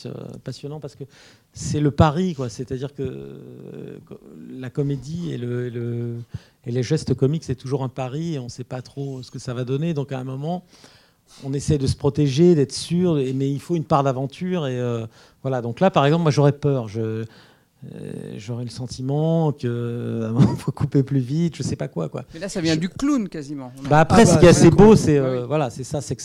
passionnant 0.44 0.78
parce 0.78 0.94
que 0.94 1.02
c'est 1.52 1.80
le 1.80 1.90
pari, 1.90 2.34
quoi. 2.34 2.48
C'est-à-dire 2.48 2.94
que 2.94 3.02
euh, 3.02 3.98
la 4.50 4.70
comédie 4.70 5.32
et, 5.32 5.38
le, 5.38 5.66
et 5.66 5.70
le- 5.70 6.14
et 6.64 6.70
les 6.70 6.84
gestes 6.84 7.14
comiques, 7.14 7.42
c'est 7.42 7.56
toujours 7.56 7.82
un 7.82 7.88
pari 7.88 8.34
et 8.34 8.38
on 8.38 8.44
ne 8.44 8.48
sait 8.48 8.62
pas 8.62 8.82
trop 8.82 9.20
ce 9.24 9.32
que 9.32 9.40
ça 9.40 9.52
va 9.52 9.64
donner. 9.64 9.94
Donc, 9.94 10.12
à 10.12 10.18
un 10.20 10.24
moment, 10.24 10.62
on 11.44 11.52
essaie 11.52 11.78
de 11.78 11.86
se 11.86 11.96
protéger, 11.96 12.54
d'être 12.54 12.72
sûr, 12.72 13.14
mais 13.34 13.50
il 13.50 13.60
faut 13.60 13.74
une 13.76 13.84
part 13.84 14.02
d'aventure. 14.04 14.66
Et 14.66 14.78
euh, 14.78 15.06
voilà. 15.42 15.60
Donc 15.62 15.80
là, 15.80 15.90
par 15.90 16.04
exemple, 16.06 16.22
moi, 16.22 16.30
j'aurais 16.30 16.52
peur. 16.52 16.88
Je 16.88 17.00
euh, 17.00 17.24
J'aurais 18.36 18.62
le 18.64 18.70
sentiment 18.70 19.50
que 19.52 20.30
il 20.40 20.56
faut 20.56 20.70
couper 20.72 21.02
plus 21.02 21.18
vite, 21.20 21.56
je 21.56 21.62
sais 21.64 21.74
pas 21.76 21.88
quoi 21.88 22.08
quoi. 22.08 22.22
Mais 22.32 22.38
là, 22.40 22.48
ça 22.48 22.60
vient 22.60 22.76
du 22.76 22.88
clown 22.88 23.28
quasiment. 23.28 23.72
Bah 23.90 24.00
après, 24.00 24.22
Ah 24.22 24.26
ce 24.26 24.34
bah, 24.34 24.40
qui 24.40 24.46
est 24.46 24.50
assez 24.50 24.70
beau, 24.70 24.94
c'est 24.94 25.18
euh, 25.18 25.40
oui. 25.40 25.46
voilà, 25.48 25.68
c'est 25.70 25.82
ça, 25.84 26.00
c'est 26.00 26.14
que 26.14 26.22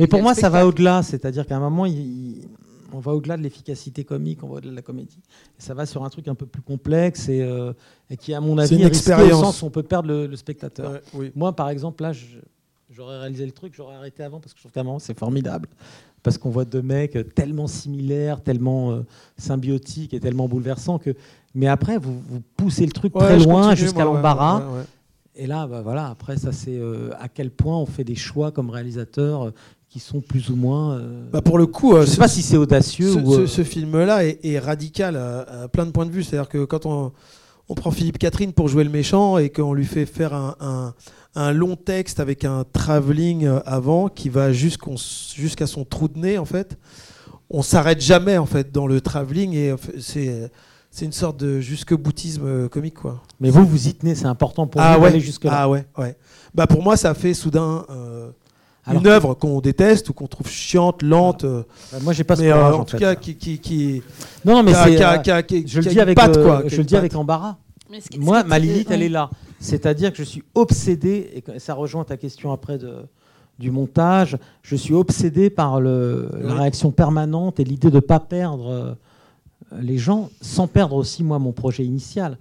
mais 0.00 0.06
pour 0.06 0.22
moi, 0.22 0.34
ça 0.34 0.48
va 0.48 0.66
au-delà. 0.66 1.02
C'est-à-dire 1.02 1.46
qu'à 1.46 1.56
un 1.56 1.60
moment, 1.60 1.84
il- 1.86 2.48
on 2.92 3.00
va 3.00 3.12
au-delà 3.12 3.36
de 3.36 3.42
l'efficacité 3.42 4.04
comique, 4.04 4.42
on 4.44 4.48
va 4.48 4.54
au-delà 4.54 4.70
de 4.70 4.76
la 4.76 4.82
comédie. 4.82 5.18
Et 5.58 5.62
ça 5.62 5.74
va 5.74 5.84
sur 5.84 6.04
un 6.04 6.08
truc 6.08 6.26
un 6.28 6.34
peu 6.34 6.46
plus 6.46 6.62
complexe 6.62 7.28
et, 7.28 7.42
euh, 7.42 7.72
et 8.08 8.16
qui, 8.16 8.32
à 8.32 8.40
mon 8.40 8.56
avis, 8.56 8.76
une 8.76 8.84
au 8.84 8.88
expérience. 8.88 9.40
sens 9.42 9.60
où 9.62 9.66
on 9.66 9.70
peut 9.70 9.82
perdre 9.82 10.08
le, 10.08 10.26
le 10.26 10.36
spectateur. 10.36 10.92
Ouais, 10.92 11.00
oui. 11.12 11.32
Moi, 11.34 11.52
par 11.54 11.68
exemple, 11.68 12.02
là, 12.02 12.12
je- 12.12 12.38
j'aurais 12.96 13.18
réalisé 13.18 13.44
le 13.44 13.52
truc, 13.52 13.74
j'aurais 13.76 13.94
arrêté 13.96 14.22
avant 14.22 14.40
parce 14.40 14.54
que 14.54 14.60
je 14.60 14.68
trouve 14.68 14.98
c'est 15.00 15.18
formidable. 15.18 15.68
Parce 16.22 16.38
qu'on 16.38 16.50
voit 16.50 16.64
deux 16.64 16.82
mecs 16.82 17.34
tellement 17.34 17.66
similaires, 17.68 18.40
tellement 18.42 18.90
euh, 18.92 19.00
symbiotiques 19.38 20.14
et 20.14 20.20
tellement 20.20 20.48
bouleversants 20.48 20.98
que. 20.98 21.14
Mais 21.54 21.68
après, 21.68 21.98
vous, 21.98 22.18
vous 22.28 22.40
poussez 22.56 22.84
le 22.84 22.92
truc 22.92 23.14
Ouais, 23.14 23.24
très 23.24 23.38
loin 23.38 23.74
jusqu'à 23.74 24.04
l'embarras. 24.04 24.58
ouais, 24.60 24.78
ouais. 24.78 24.84
Et 25.36 25.46
là, 25.46 25.66
bah 25.66 25.82
voilà, 25.82 26.08
après, 26.08 26.36
ça, 26.38 26.50
c'est 26.50 26.76
euh, 26.76 27.10
à 27.20 27.28
quel 27.28 27.50
point 27.50 27.76
on 27.76 27.86
fait 27.86 28.04
des 28.04 28.14
choix 28.14 28.50
comme 28.50 28.70
réalisateur 28.70 29.42
euh, 29.44 29.50
qui 29.90 30.00
sont 30.00 30.20
plus 30.22 30.48
ou 30.50 30.56
moins. 30.56 30.94
euh, 30.98 31.28
Bah, 31.30 31.42
pour 31.42 31.58
le 31.58 31.66
coup, 31.66 31.94
je 31.96 32.00
ne 32.00 32.06
sais 32.06 32.16
pas 32.16 32.28
si 32.28 32.42
c'est 32.42 32.56
audacieux 32.56 33.12
ce, 33.12 33.18
ou. 33.18 33.34
ce- 33.36 33.46
ce 33.46 33.62
film-là 33.62 34.24
est, 34.26 34.42
est 34.44 34.58
radical 34.58 35.16
à, 35.16 35.62
à 35.64 35.68
plein 35.68 35.84
de 35.86 35.90
points 35.90 36.06
de 36.06 36.10
vue. 36.10 36.22
C'est-à-dire 36.24 36.48
que 36.48 36.64
quand 36.64 36.86
on, 36.86 37.12
on 37.68 37.74
prend 37.74 37.90
Philippe 37.90 38.18
Catherine 38.18 38.52
pour 38.52 38.68
jouer 38.68 38.84
le 38.84 38.90
méchant 38.90 39.38
et 39.38 39.50
qu'on 39.50 39.74
lui 39.74 39.84
fait 39.86 40.06
faire 40.06 40.34
un, 40.34 40.54
un- 40.60 40.94
un 41.34 41.52
long 41.52 41.76
texte 41.76 42.18
avec 42.20 42.44
un 42.44 42.64
travelling 42.72 43.44
euh, 43.44 43.60
avant 43.66 44.08
qui 44.08 44.28
va 44.30 44.52
jusqu'à 44.52 45.66
son 45.66 45.84
trou 45.84 46.08
de 46.08 46.18
nez, 46.18 46.38
en 46.38 46.44
fait, 46.46 46.78
on 47.50 47.62
s'arrête 47.62 48.00
jamais 48.00 48.38
en 48.38 48.46
fait 48.46 48.72
dans 48.72 48.86
le 48.86 49.00
travelling 49.00 49.52
et 49.54 49.76
fait, 49.76 50.00
c'est 50.00 50.50
c'est 50.90 51.04
une 51.04 51.12
sorte 51.12 51.36
de 51.38 51.60
jusque-boutisme 51.60 52.46
euh, 52.46 52.68
comique 52.68 52.94
quoi. 52.94 53.22
Mais 53.38 53.50
vous, 53.50 53.66
vous 53.66 53.86
y 53.88 53.92
tenez, 53.94 54.14
c'est 54.14 54.24
important 54.24 54.66
pour 54.66 54.80
ah 54.80 54.96
vous 54.96 55.02
ouais, 55.02 55.10
d'aller 55.10 55.20
jusque-là. 55.20 55.52
ah 55.54 55.68
ouais, 55.68 55.84
ouais. 55.98 56.16
Bah 56.54 56.66
pour 56.66 56.82
moi, 56.82 56.96
ça 56.96 57.12
fait 57.12 57.34
soudain 57.34 57.84
euh, 57.90 58.30
Alors 58.86 59.00
une 59.02 59.08
œuvre 59.08 59.34
qu'on 59.34 59.60
déteste 59.60 60.08
ou 60.10 60.12
qu'on 60.12 60.26
trouve 60.28 60.48
chiante, 60.48 61.02
lente. 61.02 61.44
euh, 61.44 61.62
Moi, 62.02 62.12
j'ai 62.12 62.24
pas 62.24 62.36
ce 62.36 62.42
mais 62.42 62.50
euh, 62.50 62.54
courage, 62.54 62.74
en, 62.74 62.80
en 62.80 62.84
tout 62.84 62.92
fait. 62.92 62.98
cas, 63.02 63.14
qui, 63.16 63.34
qui, 63.36 63.58
qui, 63.58 64.02
Non, 64.44 64.54
non, 64.54 64.62
mais 64.62 64.72
c'est. 64.74 65.02
euh, 65.02 65.42
je 65.66 65.80
le 65.80 65.86
dis 65.86 66.00
avec, 66.00 66.16
patte, 66.16 66.36
euh, 66.36 66.44
quoi, 66.44 66.62
je 66.66 66.76
le 66.76 66.84
dis 66.84 66.96
avec 66.96 67.14
embarras. 67.16 67.56
Mais 67.90 68.00
ce 68.00 68.08
qui- 68.08 68.18
Moi, 68.18 68.44
ma 68.44 68.58
limite, 68.58 68.90
elle 68.90 69.02
est 69.02 69.08
là. 69.08 69.30
C'est-à-dire 69.60 70.10
que 70.12 70.18
je 70.18 70.22
suis 70.24 70.42
obsédé, 70.54 71.42
et 71.54 71.58
ça 71.58 71.74
rejoint 71.74 72.04
ta 72.04 72.16
question 72.16 72.52
après 72.52 72.78
de, 72.78 72.92
du 73.58 73.70
montage. 73.70 74.36
Je 74.62 74.76
suis 74.76 74.94
obsédé 74.94 75.50
par 75.50 75.80
le, 75.80 76.28
la 76.40 76.54
réaction 76.54 76.90
permanente 76.92 77.58
et 77.58 77.64
l'idée 77.64 77.90
de 77.90 77.96
ne 77.96 78.00
pas 78.00 78.20
perdre 78.20 78.96
les 79.80 79.98
gens, 79.98 80.30
sans 80.40 80.68
perdre 80.68 80.94
aussi, 80.94 81.24
moi, 81.24 81.38
mon 81.40 81.52
projet 81.52 81.84
initial. 81.84 82.38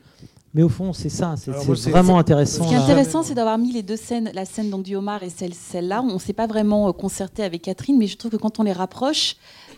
Mais 0.56 0.64
au 0.64 0.70
fond, 0.70 0.94
c'est 0.94 1.10
ça, 1.10 1.36
c'est 1.38 1.52
vraiment 1.92 2.18
intéressant. 2.18 2.64
Ce 2.64 2.70
qui 2.70 2.74
est 2.74 2.78
intéressant, 2.78 3.24
c'est 3.24 3.34
d'avoir 3.34 3.58
mis 3.58 3.74
les 3.74 3.84
deux 3.84 3.98
scènes, 3.98 4.32
la 4.34 4.46
scène 4.46 4.70
donc 4.70 4.84
du 4.84 4.96
homard 4.96 5.22
et 5.22 5.30
celle, 5.30 5.54
celle-là. 5.54 6.02
On 6.02 6.14
ne 6.14 6.18
s'est 6.18 6.32
pas 6.34 6.48
vraiment 6.48 6.88
euh, 6.88 6.92
concerté 6.94 7.44
avec 7.44 7.64
Catherine, 7.64 7.98
mais 7.98 8.08
je 8.08 8.16
trouve 8.16 8.32
que 8.32 8.38
quand 8.38 8.58
on 8.60 8.64
les 8.64 8.72
rapproche, 8.72 9.36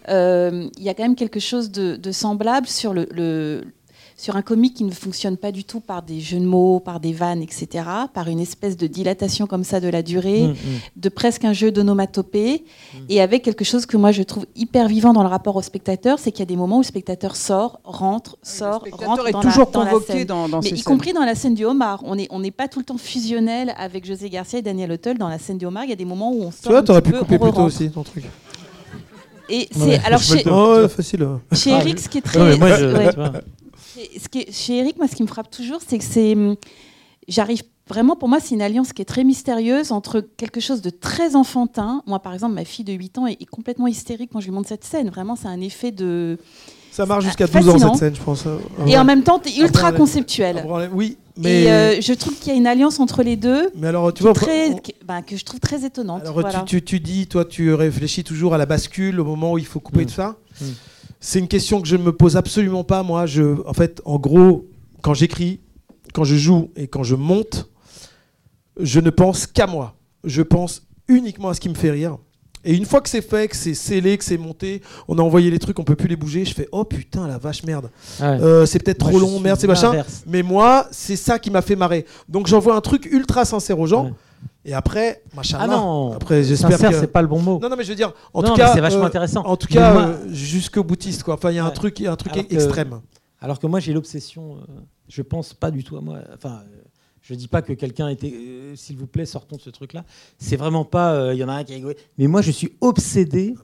euh, 0.07 0.69
il 0.77 0.83
y 0.83 0.89
a 0.89 0.93
quand 0.93 1.01
même 1.03 1.15
quelque 1.15 1.39
chose 1.39 1.71
de, 1.71 1.95
de 1.95 2.11
semblable 2.11 2.67
sur, 2.67 2.93
le, 2.93 3.07
le- 3.11 3.63
sur 4.19 4.35
un 4.35 4.41
comique 4.41 4.73
qui 4.73 4.83
ne 4.83 4.89
fonctionne 4.91 5.37
pas 5.37 5.51
du 5.51 5.63
tout 5.63 5.79
par 5.79 6.01
des 6.01 6.19
jeux 6.19 6.39
de 6.39 6.45
mots, 6.45 6.79
par 6.79 6.99
des 6.99 7.13
vannes, 7.13 7.43
etc., 7.43 7.85
par 8.15 8.27
une 8.27 8.39
espèce 8.39 8.75
de 8.75 8.87
dilatation 8.87 9.45
comme 9.45 9.63
ça 9.63 9.79
de 9.79 9.87
la 9.89 10.01
durée, 10.01 10.47
Mm, 10.47 10.51
mm. 10.51 10.55
de 10.95 11.09
presque 11.09 11.45
un 11.45 11.53
jeu 11.53 11.71
d'onomatopée, 11.71 12.65
et 13.09 13.21
avec 13.21 13.43
quelque 13.43 13.63
chose 13.63 13.85
que 13.85 13.95
moi 13.95 14.11
je 14.11 14.23
trouve 14.23 14.47
hyper 14.55 14.87
vivant 14.87 15.13
dans 15.13 15.21
le 15.21 15.29
rapport 15.29 15.55
au 15.55 15.61
spectateur, 15.61 16.17
c'est 16.17 16.31
qu'il 16.31 16.39
y 16.39 16.43
a 16.43 16.47
des 16.47 16.55
moments 16.55 16.77
où 16.77 16.81
le 16.81 16.85
spectateur 16.85 17.35
sort, 17.35 17.79
rentre, 17.83 18.37
sort, 18.41 18.83
le 18.85 18.91
rentre 18.91 19.21
spectateur 19.21 19.27
est 19.27 19.31
dans 19.33 19.41
toujours 19.41 19.65
la, 19.65 19.71
dans 19.71 19.83
la 19.83 19.91
convoqué 19.91 20.13
scène. 20.13 20.25
dans, 20.25 20.49
dans 20.49 20.61
Mais 20.61 20.69
ces 20.69 20.73
y 20.73 20.77
scènes. 20.79 20.83
compris 20.85 21.13
dans 21.13 21.23
la 21.23 21.35
scène 21.35 21.53
du 21.53 21.63
homard, 21.65 22.01
on 22.03 22.15
n'est 22.15 22.27
on 22.31 22.41
pas 22.49 22.67
tout 22.67 22.79
le 22.79 22.85
temps 22.85 22.97
fusionnel 22.97 23.73
avec 23.77 24.03
José 24.03 24.31
Garcia 24.31 24.57
et 24.57 24.61
Daniel 24.63 24.91
Hotel 24.93 25.19
dans 25.19 25.29
la 25.29 25.37
scène 25.37 25.59
du 25.59 25.65
homard. 25.67 25.83
Il 25.83 25.91
y 25.91 25.93
a 25.93 25.95
des 25.95 26.05
moments 26.05 26.31
où 26.31 26.41
on 26.41 26.49
sort. 26.51 26.63
Tu 26.63 26.69
vois, 26.69 26.81
t'aurais 26.81 27.03
pu 27.03 27.11
peu, 27.11 27.19
couper 27.19 27.37
plus 27.37 27.51
tôt 27.51 27.61
aussi 27.61 27.91
ton 27.91 28.01
truc. 28.01 28.23
Et 29.49 29.69
c'est 29.71 29.79
Ouais, 29.79 30.01
alors 30.03 30.19
chez, 30.21 30.43
le 30.43 30.51
Oh, 30.51 30.87
facile. 30.89 31.25
chez 31.53 31.71
Ah, 31.71 31.79
Eric, 31.79 31.99
ce 31.99 32.09
qui 32.09 32.17
est 32.17 32.21
très, 32.21 32.37
Non, 32.39 32.45
mais 32.45 32.57
moi, 32.57 32.75
je- 32.77 32.85
ouais. 32.85 33.09
ce 34.19 34.27
qui 34.29 34.39
est- 34.39 34.51
chez 34.51 34.77
Eric, 34.77 34.97
moi, 34.97 35.07
ce 35.07 35.15
qui 35.15 35.23
me 35.23 35.27
frappe 35.27 35.49
toujours, 35.51 35.79
c'est 35.87 35.97
que 35.97 36.03
c'est, 36.03 36.33
hum, 36.33 36.55
j'arrive 37.27 37.61
vraiment, 37.89 38.15
pour 38.15 38.27
moi, 38.29 38.39
c'est 38.41 38.53
une 38.55 38.61
alliance 38.61 38.91
qui 38.93 39.01
est 39.01 39.05
très 39.05 39.23
mystérieuse 39.23 39.91
entre 39.91 40.19
quelque 40.21 40.59
chose 40.59 40.81
de 40.81 40.89
très 40.89 41.35
enfantin. 41.35 42.03
Moi, 42.05 42.19
par 42.19 42.33
exemple, 42.33 42.53
ma 42.55 42.65
fille 42.65 42.83
de 42.85 42.93
8 42.93 43.17
ans 43.17 43.27
est, 43.27 43.41
est 43.41 43.45
complètement 43.45 43.87
hystérique 43.87 44.29
quand 44.33 44.39
je 44.41 44.45
lui 44.45 44.51
montre 44.53 44.67
cette 44.69 44.83
scène. 44.83 45.09
Vraiment, 45.09 45.35
c'est 45.35 45.47
un 45.47 45.61
effet 45.61 45.91
de. 45.91 46.37
Ça 46.91 47.05
marche 47.05 47.25
jusqu'à 47.25 47.45
Ah, 47.53 47.59
12 47.61 47.69
ans 47.83 47.91
cette 47.93 47.99
scène, 47.99 48.15
je 48.15 48.21
pense. 48.21 48.45
Ah 48.47 48.83
Et 48.87 48.97
en 48.97 49.03
même 49.05 49.21
temps, 49.23 49.37
t'es 49.39 49.55
ultra 49.57 49.89
Après, 49.89 49.99
conceptuel. 49.99 50.57
Après, 50.57 50.89
Oui, 50.91 51.17
mais. 51.37 51.63
Et 51.63 51.71
euh, 51.71 52.01
je 52.01 52.11
trouve 52.13 52.33
qu'il 52.39 52.47
y 52.51 52.55
a 52.55 52.57
une 52.57 52.65
alliance 52.65 52.99
entre 52.99 53.21
les 53.23 53.35
deux. 53.35 53.69
mais 53.75 53.87
alors, 53.87 54.11
tu 54.13 54.23
vois. 54.23 54.33
très- 54.33 54.71
on- 54.71 54.77
qui- 54.77 54.95
ben, 55.05 55.21
que 55.21 55.37
je 55.37 55.45
trouve 55.45 55.59
très 55.59 55.85
étonnante. 55.85 56.21
Alors 56.23 56.33
voilà. 56.33 56.61
tu, 56.61 56.79
tu- 56.79 56.83
tu 56.83 56.99
dis, 56.99 57.27
toi, 57.27 57.45
tu 57.45 57.71
réfléchis 57.73 58.23
toujours 58.23 58.53
à 58.55 58.57
la 58.57 58.65
bascule, 58.65 59.19
au 59.19 59.25
moment 59.25 59.53
où 59.53 59.57
il 59.59 59.65
faut 59.65 59.79
couper 59.79 60.03
Mm. 60.03 60.07
tout 60.07 60.13
ça. 60.13 60.35
Mm. 60.59 60.65
C'est 61.19 61.39
une 61.39 61.47
question 61.47 61.81
que 61.81 61.87
je 61.87 61.95
ne 61.95 62.03
me 62.03 62.11
pose 62.11 62.37
absolument 62.37 62.83
pas. 62.83 63.03
Moi, 63.03 63.25
je, 63.25 63.65
en 63.67 63.73
fait, 63.73 64.01
en 64.05 64.19
gros, 64.19 64.67
quand 65.01 65.13
j'écris, 65.13 65.61
quand 66.13 66.23
je 66.23 66.35
joue 66.35 66.71
et 66.75 66.87
quand 66.87 67.03
je 67.03 67.15
monte, 67.15 67.69
je 68.79 68.99
ne 68.99 69.09
pense 69.09 69.47
qu'à 69.47 69.67
moi. 69.67 69.95
Je 70.23 70.41
pense 70.41 70.87
uniquement 71.07 71.49
à 71.49 71.53
ce 71.53 71.59
qui 71.59 71.69
me 71.69 71.75
fait 71.75 71.91
rire. 71.91 72.17
Et 72.65 72.75
une 72.75 72.85
fois 72.85 73.01
que 73.01 73.07
c'est 73.07 73.21
fait, 73.21 73.47
que 73.47 73.55
c'est 73.55 73.73
scellé, 73.73 74.17
que 74.17 74.23
c'est 74.25 74.37
monté, 74.37 74.81
on 75.07 75.17
a 75.19 75.21
envoyé 75.21 75.49
les 75.49 75.59
trucs, 75.59 75.79
on 75.79 75.83
peut 75.83 75.95
plus 75.95 76.09
les 76.09 76.17
bouger, 76.17 76.43
je 76.43 76.53
fais 76.53 76.67
oh 76.71 76.83
putain 76.83 77.25
la 77.27 77.37
vache 77.37 77.63
merde. 77.63 77.89
Ouais. 78.19 78.25
Euh, 78.25 78.65
c'est 78.65 78.79
peut-être 78.79 78.97
trop 78.97 79.19
long, 79.19 79.39
merde, 79.39 79.59
c'est 79.59 79.67
machin. 79.67 80.03
Mais 80.25 80.43
moi, 80.43 80.87
c'est 80.91 81.15
ça 81.15 81.39
qui 81.39 81.49
m'a 81.49 81.61
fait 81.61 81.77
marrer. 81.77 82.05
Donc 82.27 82.47
j'envoie 82.47 82.75
un 82.75 82.81
truc 82.81 83.07
ultra 83.09 83.45
sincère 83.45 83.79
aux 83.79 83.87
gens. 83.87 84.05
Ouais. 84.05 84.13
Et 84.67 84.73
après, 84.73 85.23
machin. 85.33 85.57
Ah 85.61 85.65
non, 85.67 86.11
Après, 86.13 86.43
j'espère 86.43 86.77
que. 86.77 86.93
c'est 86.99 87.07
pas 87.07 87.21
le 87.21 87.27
bon 87.29 87.41
mot. 87.41 87.57
Non, 87.59 87.69
non, 87.69 87.75
mais 87.77 87.83
je 87.85 87.89
veux 87.89 87.95
dire, 87.95 88.13
en 88.33 88.41
Non, 88.41 88.49
tout 88.49 88.55
cas, 88.55 88.73
c'est 88.73 88.81
vachement 88.81 89.03
euh, 89.03 89.07
intéressant. 89.07 89.41
En 89.45 89.55
tout 89.55 89.67
Mais 89.69 89.77
cas, 89.77 89.93
moi- 89.93 90.01
euh, 90.07 90.27
jusqu'au 90.33 90.83
boutiste, 90.83 91.23
quoi. 91.23 91.35
Enfin, 91.35 91.51
il 91.51 91.55
y 91.55 91.59
a 91.59 91.65
un 91.65 91.69
truc, 91.71 91.99
y 92.01 92.05
a 92.07 92.11
un 92.11 92.15
truc 92.17 92.33
Alors 92.33 92.47
que- 92.47 92.53
extrême. 92.53 92.99
Alors 93.39 93.59
que 93.59 93.65
moi, 93.67 93.79
j'ai 93.79 93.93
l'obsession. 93.93 94.57
euh, 94.57 94.81
je 95.07 95.21
pense 95.21 95.53
pas 95.53 95.71
du 95.71 95.83
tout 95.85 95.95
à 95.95 96.01
moi. 96.01 96.17
Enfin, 96.35 96.63
je 97.21 97.33
dis 97.33 97.47
pas 97.47 97.61
que 97.61 97.71
quelqu'un 97.71 98.09
était. 98.09 98.33
euh, 98.35 98.75
S'il 98.75 98.97
vous 98.97 99.07
plaît, 99.07 99.25
sortons 99.25 99.55
de 99.55 99.61
ce 99.61 99.69
truc-là. 99.69 100.03
C'est 100.37 100.57
vraiment 100.57 100.83
pas. 100.83 101.13
euh, 101.13 101.33
Il 101.33 101.37
y 101.39 101.43
en 101.45 101.49
a 101.49 101.53
un 101.53 101.63
qui 101.63 101.73
a. 101.73 101.77
Mais 102.17 102.27
moi, 102.27 102.41
je 102.41 102.51
suis 102.51 102.73
obsédé 102.81 103.55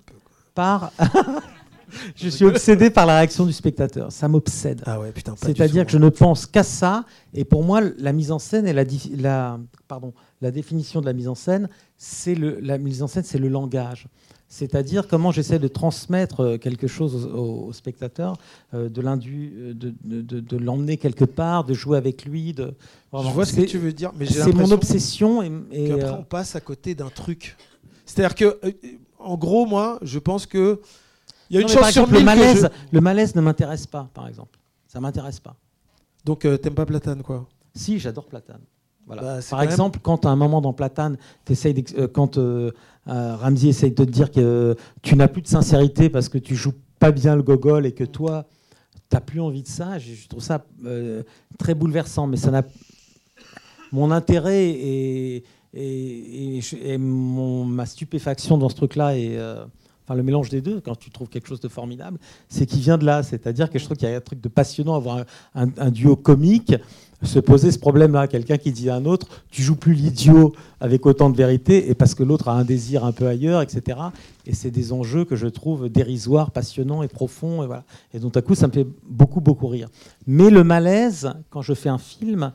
par. 0.56 0.92
je 2.16 2.30
suis 2.30 2.46
obsédé 2.46 2.90
par 2.90 3.06
la 3.06 3.18
réaction 3.18 3.46
du 3.46 3.54
spectateur. 3.54 4.12
Ça 4.12 4.28
m'obsède. 4.28 4.82
Ah 4.86 5.00
ouais, 5.00 5.12
putain. 5.12 5.36
C'est-à-dire 5.38 5.86
que 5.86 5.92
je 5.92 5.98
ne 5.98 6.10
pense 6.10 6.46
qu'à 6.46 6.64
ça. 6.64 7.04
Et 7.34 7.44
pour 7.44 7.64
moi, 7.64 7.82
la 7.98 8.14
mise 8.14 8.32
en 8.32 8.40
scène 8.40 8.68
et 8.68 8.74
la, 8.74 9.60
pardon, 9.88 10.14
la 10.44 10.52
définition 10.52 11.02
de 11.02 11.06
la 11.06 11.14
mise 11.14 11.28
en 11.28 11.36
scène, 11.36 11.70
c'est 11.98 12.36
le, 12.36 12.60
la 12.60 12.78
mise 12.78 13.02
en 13.02 13.08
scène, 13.08 13.24
c'est 13.24 13.40
le 13.40 13.48
langage. 13.50 14.08
C'est-à-dire 14.50 15.08
comment 15.08 15.32
j'essaie 15.32 15.58
de 15.58 15.68
transmettre 15.68 16.42
euh, 16.42 16.58
quelque 16.60 16.86
chose 16.86 17.26
au, 17.26 17.74
spectateur, 17.74 18.38
euh, 18.76 18.88
de, 18.88 19.02
l'indu- 19.02 19.52
euh, 19.58 19.74
de, 19.74 20.40
de- 20.40 20.58
l'emmener 20.58 20.98
quelque 20.98 21.26
part, 21.26 21.64
de 21.64 21.74
jouer 21.74 21.98
avec 21.98 22.26
lui. 22.26 22.54
De, 22.54 22.76
Je 23.12 23.18
vois 23.30 23.46
ce 23.48 23.56
que 23.56 23.62
tu 23.62 23.80
veux 23.80 23.94
dire, 23.94 24.12
mais 24.16 24.26
j'ai 24.28 24.42
C'est 24.44 24.54
mon 24.54 24.70
obsession. 24.70 25.42
Et, 25.42 25.52
et, 25.72 25.88
qu'après, 25.88 26.04
euh, 26.06 26.18
on 26.20 26.24
passe 26.24 26.56
à 26.56 26.62
côté 26.62 26.94
d'un 26.94 27.10
truc. 27.10 27.58
C'est-à-dire 28.06 28.36
que, 28.36 28.60
en 29.18 29.38
gros, 29.38 29.66
moi, 29.66 29.98
je 30.04 30.20
pense 30.20 30.46
que. 30.46 30.80
Il 31.50 31.56
y 31.56 31.58
a 31.58 31.62
une 31.62 31.68
non, 31.68 31.74
mais 31.74 31.80
par 31.80 31.84
chance 31.86 31.94
sur 31.94 32.04
exemple, 32.04 32.14
le 32.14 32.20
je- 32.20 32.26
malaise, 32.26 32.70
le 32.92 33.02
malaise 33.02 33.36
ne 33.36 33.42
m'intéresse 33.42 33.88
pas, 33.88 34.10
par 34.14 34.28
exemple. 34.28 34.60
Ça 34.88 35.00
m'intéresse 35.00 35.40
pas. 35.40 35.56
Donc, 36.26 36.46
euh, 36.46 36.58
t'aimes 36.58 36.76
pas 36.76 36.86
Platane, 36.86 37.24
quoi? 37.24 37.48
Si, 37.76 37.98
j'adore 37.98 38.28
Platane. 38.28 38.62
Voilà. 39.08 39.22
Bah, 39.22 39.28
Par 39.38 39.44
quand 39.50 39.58
même- 39.58 39.70
exemple, 39.70 40.00
quand 40.02 40.26
à 40.26 40.30
un 40.30 40.36
moment 40.36 40.62
dans 40.62 40.74
Platane, 40.74 41.18
euh, 41.50 42.08
quand 42.08 42.38
euh, 42.38 42.72
euh, 43.10 43.36
Ramsey 43.36 43.68
essaye 43.70 43.92
de 43.92 43.96
te 44.06 44.10
dire 44.10 44.32
que 44.32 44.40
euh, 44.40 44.76
tu 45.02 45.16
n'as 45.16 45.28
plus 45.28 45.42
de 45.42 45.48
sincérité 45.48 46.10
parce 46.10 46.30
que 46.30 46.38
tu 46.38 46.56
joues 46.56 46.74
pas 47.00 47.12
bien 47.12 47.36
le 47.36 47.44
gogol 47.44 47.86
et 47.86 47.92
que 47.92 48.06
toi, 48.06 48.46
tu 49.10 49.16
n'as 49.16 49.20
plus 49.22 49.42
envie 49.42 49.62
de 49.64 49.68
ça, 49.68 50.00
je, 50.00 50.14
je 50.14 50.28
trouve 50.28 50.42
ça 50.42 50.64
euh, 50.86 51.22
très 51.58 51.74
bouleversant. 51.76 52.28
Mais 52.28 52.38
ça 52.38 52.50
n'a 52.52 52.64
mon 53.92 54.10
intérêt 54.12 54.70
et, 54.70 55.44
et, 55.74 56.58
et 56.58 56.62
je- 56.62 56.78
et 56.78 56.98
mon, 56.98 57.66
ma 57.66 57.86
stupéfaction 57.86 58.58
dans 58.58 58.70
ce 58.70 58.76
truc-là 58.76 59.10
euh, 59.14 59.66
enfin 60.06 60.16
le 60.16 60.24
mélange 60.24 60.50
des 60.50 60.62
deux 60.62 60.82
quand 60.82 60.96
tu 60.98 61.10
trouves 61.12 61.30
quelque 61.30 61.48
chose 61.48 61.60
de 61.62 61.68
formidable, 61.70 62.18
c'est 62.50 62.66
qu'il 62.66 62.80
vient 62.80 62.98
de 62.98 63.06
là. 63.06 63.24
C'est-à-dire 63.24 63.70
que 63.70 63.80
je 63.80 63.86
trouve 63.86 63.98
qu'il 63.98 64.10
y 64.10 64.12
a 64.12 64.16
un 64.16 64.22
truc 64.22 64.42
de 64.42 64.50
passionnant 64.50 64.94
à 64.94 64.98
avoir 64.98 65.18
un, 65.18 65.26
un- 65.64 65.70
un 65.78 65.92
duo 65.92 66.16
comique 66.16 66.76
se 67.22 67.40
poser 67.40 67.72
ce 67.72 67.80
problème-là. 67.80 68.28
Quelqu'un 68.28 68.58
qui 68.58 68.74
dit 68.74 68.90
à 68.90 68.96
un 68.96 69.06
autre, 69.06 69.28
tu 69.50 69.62
joues 69.62 69.78
plus 69.78 69.94
l'idiot 69.94 70.52
avec 70.82 71.06
autant 71.06 71.30
de 71.30 71.38
vérité, 71.38 71.90
et 71.90 71.96
parce 71.96 72.16
que 72.16 72.24
l'autre 72.24 72.50
a 72.50 72.54
un 72.54 72.66
désir 72.66 73.06
un 73.06 73.14
peu 73.14 73.28
ailleurs, 73.28 73.62
etc. 73.62 73.98
Et 74.46 74.54
c'est 74.54 74.72
des 74.72 74.92
enjeux 74.92 75.24
que 75.24 75.38
je 75.38 75.48
trouve 75.48 75.88
dérisoires, 75.88 76.52
passionnants 76.52 77.02
et 77.02 77.08
profonds. 77.08 77.64
Et, 77.64 77.68
voilà. 77.68 77.86
et 78.14 78.20
donc, 78.20 78.36
à 78.36 78.42
coup, 78.42 78.56
ça 78.56 78.68
me 78.68 78.74
fait 78.74 78.86
beaucoup, 79.08 79.40
beaucoup 79.40 79.68
rire. 79.68 79.88
Mais 80.28 80.50
le 80.50 80.66
malaise, 80.66 81.32
quand 81.50 81.62
je 81.62 81.74
fais 81.74 81.88
un 81.88 81.98
film, 81.98 82.52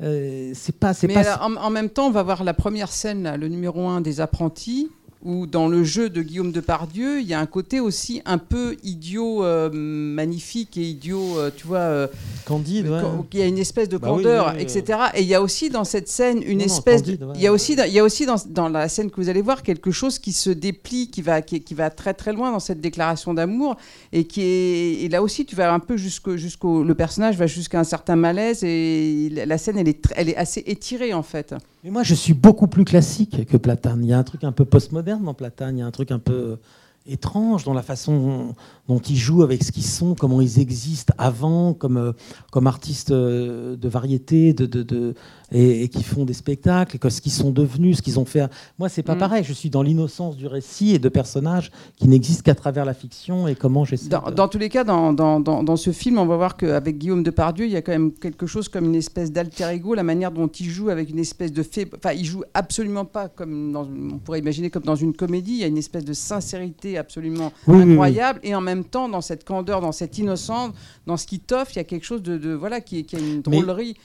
euh, 0.00 0.52
c'est 0.54 0.78
pas. 0.78 0.92
Mais 1.02 1.14
pas 1.14 1.20
alors, 1.20 1.42
en, 1.42 1.56
en 1.56 1.70
même 1.70 1.88
temps, 1.90 2.06
on 2.06 2.12
va 2.12 2.22
voir 2.22 2.44
la 2.44 2.54
première 2.54 2.92
scène, 2.92 3.24
là, 3.24 3.36
le 3.36 3.48
numéro 3.48 3.88
1 3.88 4.02
des 4.02 4.20
apprentis, 4.20 4.88
où 5.24 5.46
dans 5.46 5.68
le 5.68 5.84
jeu 5.84 6.10
de 6.10 6.20
Guillaume 6.22 6.52
Depardieu, 6.52 7.20
il 7.20 7.26
y 7.26 7.34
a 7.34 7.40
un 7.40 7.46
côté 7.46 7.80
aussi 7.80 8.22
un 8.24 8.38
peu 8.38 8.76
idiot, 8.82 9.44
euh, 9.44 9.70
magnifique 9.72 10.76
et 10.76 10.82
idiot, 10.82 11.38
euh, 11.38 11.50
tu 11.56 11.66
vois, 11.66 11.78
euh, 11.78 12.06
candide. 12.44 12.88
ouais. 12.88 13.00
quand- 13.00 13.26
il 13.32 13.38
y 13.38 13.42
a 13.42 13.46
une 13.46 13.58
espèce 13.58 13.88
de 13.88 13.98
Bah 13.98 14.08
oui, 14.12 14.22
candeur, 14.22 14.46
oui, 14.48 14.52
oui, 14.56 14.62
etc. 14.62 14.98
Et 15.14 15.22
il 15.22 15.28
y 15.28 15.34
a 15.34 15.40
aussi 15.42 15.70
dans 15.70 15.84
cette 15.84 16.08
scène 16.08 16.38
une 16.42 16.58
Non, 16.58 16.66
non, 16.66 16.72
espèce, 16.74 17.02
candide, 17.02 17.22
ouais. 17.22 17.32
il 17.36 17.40
y 17.42 17.46
a 17.46 17.52
aussi, 17.52 17.76
dans- 17.76 17.84
il 17.84 17.92
y 17.92 17.98
a 17.98 18.04
aussi 18.04 18.26
dans, 18.26 18.36
dans 18.48 18.68
la 18.68 18.88
scène 18.88 19.10
que 19.10 19.20
vous 19.20 19.28
allez 19.28 19.42
voir 19.42 19.62
quelque 19.62 19.90
chose 19.90 20.18
qui 20.18 20.32
se 20.32 20.50
déplie, 20.50 21.08
qui 21.08 21.22
va, 21.22 21.40
qui, 21.42 21.60
qui 21.60 21.74
va 21.74 21.90
très 21.90 22.14
très 22.14 22.32
loin 22.32 22.50
dans 22.52 22.60
cette 22.60 22.80
déclaration 22.80 23.32
d'amour, 23.34 23.76
et 24.12 24.24
qui 24.24 24.42
est, 24.42 25.02
et 25.04 25.08
là 25.08 25.22
aussi 25.22 25.44
tu 25.46 25.54
vas 25.56 25.72
un 25.72 25.78
peu 25.78 25.96
jusqu'au, 25.96 26.36
jusqu'au, 26.36 26.82
le 26.84 26.94
personnage 26.94 27.36
va 27.36 27.46
jusqu'à 27.46 27.80
un 27.80 27.84
certain 27.84 28.16
malaise, 28.16 28.64
et 28.64 29.30
la 29.46 29.58
scène 29.58 29.78
elle 29.78 29.88
est, 29.88 30.02
elle 30.16 30.28
est 30.28 30.36
assez 30.36 30.62
étirée 30.66 31.12
en 31.14 31.22
fait. 31.22 31.54
Mais 31.84 31.90
moi, 31.90 32.04
je 32.04 32.14
suis 32.14 32.32
beaucoup 32.32 32.68
plus 32.68 32.84
classique 32.84 33.44
que 33.44 33.56
Platane. 33.56 34.04
Il 34.04 34.08
y 34.10 34.12
a 34.12 34.18
un 34.18 34.22
truc 34.22 34.44
un 34.44 34.52
peu 34.52 34.64
postmoderne 34.64 35.11
dans 35.20 35.34
Platane. 35.34 35.76
Il 35.76 35.80
y 35.80 35.82
a 35.82 35.86
un 35.86 35.90
truc 35.90 36.10
un 36.10 36.18
peu 36.18 36.58
étrange 37.06 37.64
dans 37.64 37.74
la 37.74 37.82
façon 37.82 38.54
dont 38.88 39.00
ils 39.00 39.16
jouent 39.16 39.42
avec 39.42 39.64
ce 39.64 39.72
qu'ils 39.72 39.84
sont, 39.84 40.14
comment 40.14 40.40
ils 40.40 40.60
existent 40.60 41.12
avant, 41.18 41.74
comme, 41.74 41.96
euh, 41.96 42.12
artistes 42.68 43.10
euh, 43.10 43.76
de 43.76 43.88
variété, 43.88 44.52
de- 44.82 45.14
et, 45.52 45.82
et 45.84 45.88
qui 45.88 46.02
font 46.02 46.24
des 46.24 46.32
spectacles, 46.32 46.98
ce 47.10 47.20
qu'ils 47.20 47.32
sont 47.32 47.50
devenus, 47.50 47.98
ce 47.98 48.02
qu'ils 48.02 48.18
ont 48.18 48.24
fait. 48.24 48.44
Moi, 48.78 48.88
c'est 48.88 49.02
pas 49.02 49.14
Mm. 49.14 49.18
pareil. 49.18 49.44
Je 49.44 49.52
suis 49.52 49.70
dans 49.70 49.82
l'innocence 49.82 50.36
du 50.36 50.46
récit 50.46 50.94
et 50.94 50.98
de 50.98 51.08
personnages 51.08 51.70
qui 51.96 52.08
n'existent 52.08 52.42
qu'à 52.44 52.54
travers 52.54 52.84
la 52.84 52.94
fiction 52.94 53.46
et 53.48 53.54
comment 53.54 53.84
j'essaie. 53.84 54.08
Dans, 54.08 54.22
de- 54.22 54.30
dans 54.34 54.48
tous 54.48 54.58
les 54.58 54.68
cas, 54.68 54.84
dans, 54.84 55.12
dans, 55.12 55.40
dans, 55.40 55.76
ce 55.76 55.92
film, 55.92 56.18
on 56.18 56.26
va 56.26 56.36
voir 56.36 56.56
qu'avec 56.56 56.98
Guillaume 56.98 57.22
Depardieu, 57.22 57.66
il 57.66 57.72
y 57.72 57.76
a 57.76 57.82
quand 57.82 57.92
même 57.92 58.12
quelque 58.12 58.46
chose 58.46 58.68
comme 58.68 58.86
une 58.86 58.94
espèce 58.94 59.30
d'alter 59.32 59.64
ego, 59.72 59.94
la 59.94 60.02
manière 60.02 60.30
dont 60.32 60.48
il 60.48 60.70
joue 60.70 60.88
avec 60.88 61.10
une 61.10 61.18
espèce 61.18 61.52
de 61.52 61.62
fait. 61.62 61.88
Enfin, 61.96 62.12
il 62.14 62.24
joue 62.24 62.42
absolument 62.54 63.04
pas 63.04 63.28
comme 63.28 63.76
on 63.76 64.18
pourrait 64.18 64.38
imaginer 64.38 64.70
comme 64.70 64.82
dans 64.84 64.96
une 64.96 65.12
comédie. 65.14 65.52
Il 65.52 65.58
y 65.58 65.64
a 65.64 65.68
une 65.68 65.78
espèce 65.78 66.04
de 66.04 66.12
sincérité 66.12 66.96
absolument 66.98 67.52
Oui, 67.66 67.76
oui, 67.76 67.82
oui. 67.84 67.90
incroyable, 67.92 68.40
et 68.42 68.54
en 68.54 68.60
même 68.60 68.84
temps, 68.84 69.08
dans 69.08 69.20
cette 69.20 69.44
candeur, 69.44 69.80
dans 69.80 69.92
cette 69.92 70.16
innocence, 70.18 70.72
dans 71.06 71.16
ce 71.16 71.26
qui 71.26 71.40
t'offre, 71.40 71.72
il 71.74 71.76
y 71.76 71.80
a 71.80 71.84
quelque 71.84 72.04
chose 72.04 72.22
de, 72.22 72.38
de- 72.38 72.52
voilà 72.54 72.80
qui, 72.80 73.04
qui 73.04 73.16
a 73.16 73.18
une 73.18 73.42
Mais- 73.46 73.58
drôlerie. 73.58 73.96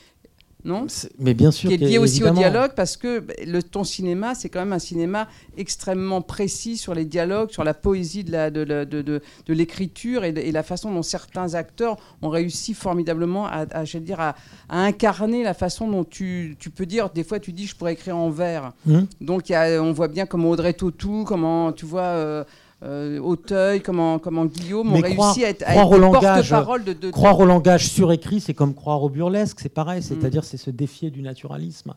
Non 0.68 0.86
Mais 1.18 1.34
bien 1.34 1.49
sûr. 1.51 1.70
qui 1.70 1.76
est 1.76 1.78
lié 1.78 1.97
aussi 1.97 2.24
au 2.24 2.30
dialogue 2.30 2.72
parce 2.76 2.97
que 2.97 3.20
bah, 3.20 3.34
le, 3.45 3.63
ton 3.63 3.84
cinéma, 3.84 4.36
c'est 4.36 4.49
quand 4.49 4.59
même 4.59 4.74
un 4.74 4.80
cinéma 4.80 5.28
extrêmement 5.57 6.22
précis 6.22 6.78
sur 6.78 6.93
les 6.93 7.05
dialogues, 7.05 7.51
sur 7.51 7.63
la 7.63 7.74
poésie 7.74 8.24
de 8.24 8.32
la- 8.32 8.51
de 8.51 8.61
la- 8.61 8.86
de- 8.86 9.01
de- 9.01 9.22
de 9.45 9.53
l'écriture 9.53 10.24
et, 10.24 10.32
la 10.51 10.63
façon 10.63 10.91
dont 10.93 11.01
certains 11.03 11.53
acteurs 11.55 11.97
ont 12.22 12.30
réussi 12.30 12.74
formidablement 12.74 13.47
à, 13.47 13.65
à, 13.72 13.86
je 13.86 13.97
veux 13.97 14.03
dire, 14.03 14.20
à, 14.20 14.36
à 14.70 14.80
incarner 14.84 15.43
la 15.43 15.53
façon 15.53 15.89
dont 15.89 16.03
tu, 16.03 16.55
tu 16.59 16.70
peux 16.70 16.86
dire, 16.86 17.09
des 17.09 17.24
fois 17.24 17.39
tu 17.39 17.51
dis 17.53 17.65
je 17.65 17.76
pourrais 17.76 17.93
écrire 17.93 18.18
en 18.18 18.30
vers. 18.30 18.74
Hum. 18.89 19.07
Donc 19.22 19.49
il 19.49 19.53
y 19.53 19.55
a- 19.55 19.82
on 19.82 19.93
voit 19.93 20.07
bien 20.09 20.26
comment 20.26 20.49
Audrey 20.49 20.74
Tautou, 20.74 21.24
comment 21.26 21.72
tu 21.72 21.86
vois... 21.86 22.01
Euh, 22.01 22.43
euh, 22.84 23.20
Auteuil, 23.20 23.82
comment, 23.82 24.20
comment 24.20 24.46
Guillaume 24.46 24.92
Mais 24.92 25.00
ont 25.00 25.14
croire- 25.16 25.34
réussi 25.34 25.46
à 25.46 25.50
être, 25.50 25.66
porte-parole 25.66 26.84
de, 26.84 26.94
de- 26.94 27.10
Croire 27.10 27.40
au 27.40 27.46
langage 27.46 27.88
surécrit, 27.90 28.40
c'est 28.40 28.54
comme 28.54 28.74
croire 28.76 29.02
au 29.04 29.10
burlesque, 29.10 29.60
c'est 29.62 29.70
pareil, 29.74 30.00
Mm. 30.00 30.04
c'est-à-dire 30.04 30.44
c'est 30.44 30.58
se 30.58 30.70
défier 30.70 31.10
du 31.10 31.22
naturalisme. 31.22 31.94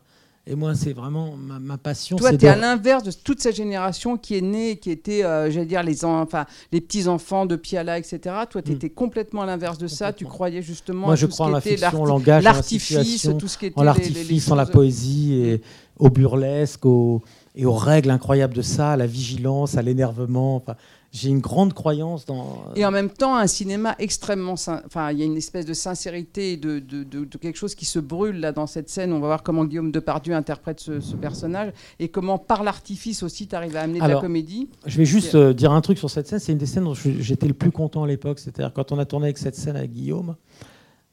Et 0.47 0.55
moi, 0.55 0.73
c'est 0.73 0.93
vraiment 0.93 1.35
ma, 1.37 1.59
ma 1.59 1.77
passion. 1.77 2.17
Toi, 2.17 2.29
tu 2.29 2.35
es 2.35 2.37
de- 2.39 2.47
à 2.47 2.55
l'inverse 2.55 3.03
de 3.03 3.11
toute 3.11 3.39
cette 3.39 3.55
génération 3.55 4.17
qui 4.17 4.35
est 4.35 4.41
née, 4.41 4.77
qui 4.77 4.89
était, 4.89 5.23
euh, 5.23 5.51
j'allais 5.51 5.67
dire, 5.67 5.83
les, 5.83 6.03
en- 6.03 6.19
enfin, 6.19 6.45
les 6.71 6.81
petits-enfants 6.81 7.45
de 7.45 7.55
Piala, 7.55 7.99
etc. 7.99 8.19
Toi, 8.49 8.63
tu 8.63 8.71
Mm. 8.71 8.75
étais 8.75 8.89
complètement 8.89 9.43
à 9.43 9.45
l'inverse 9.45 9.77
de 9.77 9.85
ça. 9.85 10.11
Tu 10.13 10.25
croyais 10.25 10.63
justement 10.63 11.05
Moi, 11.05 11.13
à 11.13 11.15
je 11.15 11.27
crois 11.27 11.45
en 11.45 11.49
la 11.49 11.61
fiction, 11.61 12.05
langage, 12.05 12.43
l'artifice, 12.43 13.29
tout 13.37 13.47
ce 13.47 13.55
qui 13.59 13.67
était 13.67 13.79
en 13.79 13.83
les- 13.83 13.91
les- 13.99 14.05
les 14.09 14.13
l'artifice, 14.15 14.49
en 14.51 14.55
la 14.55 14.65
poésie, 14.65 15.33
et 15.35 15.61
au 15.99 16.09
burlesque, 16.09 16.87
au- 16.87 17.21
et 17.55 17.65
aux 17.65 17.73
règles 17.73 18.09
incroyables 18.11 18.53
de 18.53 18.61
ça, 18.61 18.91
à 18.93 18.97
la 18.97 19.05
vigilance, 19.07 19.75
à 19.77 19.81
l'énervement. 19.81 20.55
Enfin, 20.55 20.75
J'ai 21.11 21.27
une 21.27 21.41
grande 21.41 21.73
croyance 21.73 22.25
dans. 22.25 22.63
Et 22.77 22.85
en 22.85 22.91
même 22.91 23.09
temps, 23.09 23.35
un 23.35 23.47
cinéma 23.47 23.95
extrêmement. 23.99 24.53
Enfin, 24.53 25.11
il 25.11 25.19
y 25.19 25.21
a 25.21 25.25
une 25.25 25.35
espèce 25.35 25.65
de 25.65 25.73
sincérité, 25.73 26.55
de, 26.55 26.79
de, 26.79 27.03
de- 27.03 27.25
de 27.25 27.37
quelque 27.37 27.57
chose 27.57 27.75
qui 27.75 27.83
se 27.83 27.99
brûle 27.99 28.39
là 28.39 28.53
dans 28.53 28.67
cette 28.67 28.89
scène. 28.89 29.11
On 29.11 29.19
va 29.19 29.27
voir 29.27 29.43
comment 29.43 29.65
Guillaume 29.65 29.91
Depardieu 29.91 30.33
interprète 30.33 30.79
ce, 30.79 31.01
ce 31.01 31.15
personnage 31.17 31.73
et 31.99 32.07
comment, 32.07 32.37
par 32.37 32.63
l'artifice 32.63 33.23
aussi, 33.23 33.47
tu 33.47 33.55
arrives 33.55 33.75
à 33.75 33.81
amener 33.81 33.99
de 33.99 34.05
la 34.07 34.21
comédie. 34.21 34.69
Je 34.85 34.97
vais 34.97 35.05
juste 35.05 35.35
euh, 35.35 35.53
dire 35.53 35.73
un 35.73 35.81
truc 35.81 35.97
sur 35.97 36.09
cette 36.09 36.27
scène. 36.27 36.39
C'est 36.39 36.53
une 36.53 36.57
des 36.57 36.65
scènes 36.65 36.85
dont 36.85 36.93
j'étais 36.93 37.47
le 37.47 37.53
plus 37.53 37.71
content 37.71 38.03
à 38.03 38.07
l'époque. 38.07 38.39
C'est-à-dire 38.39 38.71
quand 38.73 38.93
on 38.93 38.97
a 38.99 39.03
tourné 39.05 39.25
avec 39.25 39.37
cette 39.37 39.55
scène 39.57 39.75
avec 39.75 39.91
Guillaume. 39.91 40.35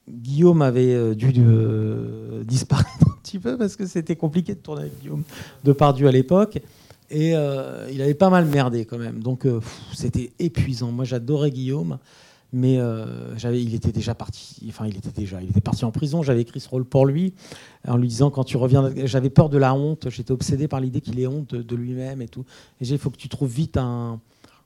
Guillaume 0.08 0.62
avait 0.62 0.94
euh, 0.94 1.14
dû 1.14 1.32
euh, 1.38 2.42
disparaître 2.44 2.88
un 3.06 3.16
petit 3.22 3.38
peu 3.38 3.56
parce 3.56 3.76
que 3.76 3.86
c'était 3.86 4.16
compliqué 4.16 4.54
de 4.54 4.60
tourner 4.60 4.82
avec 4.82 5.00
Guillaume 5.00 5.22
Depardieu 5.64 6.06
à 6.06 6.12
l'époque. 6.12 6.58
Et 7.10 7.34
euh, 7.34 7.88
il 7.90 8.02
avait 8.02 8.14
pas 8.14 8.30
mal 8.30 8.44
merdé 8.44 8.84
quand 8.84 8.98
même. 8.98 9.22
Donc 9.22 9.46
c'était 9.94 10.30
épuisant. 10.38 10.92
Moi 10.92 11.06
j'adorais 11.06 11.50
Guillaume, 11.50 11.98
mais 12.52 12.78
il 13.44 13.74
était 13.74 13.92
déjà 13.92 14.14
parti. 14.14 14.62
Enfin, 14.68 14.86
il 14.86 14.94
était 14.94 15.18
déjà, 15.18 15.40
il 15.40 15.48
était 15.48 15.62
parti 15.62 15.86
en 15.86 15.90
prison. 15.90 16.22
J'avais 16.22 16.42
écrit 16.42 16.60
ce 16.60 16.68
rôle 16.68 16.84
pour 16.84 17.06
lui 17.06 17.32
en 17.86 17.96
lui 17.96 18.08
disant 18.08 18.30
quand 18.30 18.44
tu 18.44 18.58
reviens, 18.58 18.92
j'avais 19.06 19.30
peur 19.30 19.48
de 19.48 19.56
la 19.56 19.72
honte. 19.72 20.10
J'étais 20.10 20.32
obsédé 20.32 20.68
par 20.68 20.80
l'idée 20.80 21.00
qu'il 21.00 21.18
ait 21.18 21.26
honte 21.26 21.54
de, 21.54 21.62
de 21.62 21.76
lui-même 21.76 22.20
et 22.20 22.28
tout. 22.28 22.44
Et 22.82 22.84
j'ai, 22.84 22.96
il 22.96 22.98
faut 22.98 23.08
que 23.08 23.16
tu 23.16 23.30
trouves 23.30 23.50
vite 23.50 23.78
un, 23.78 24.20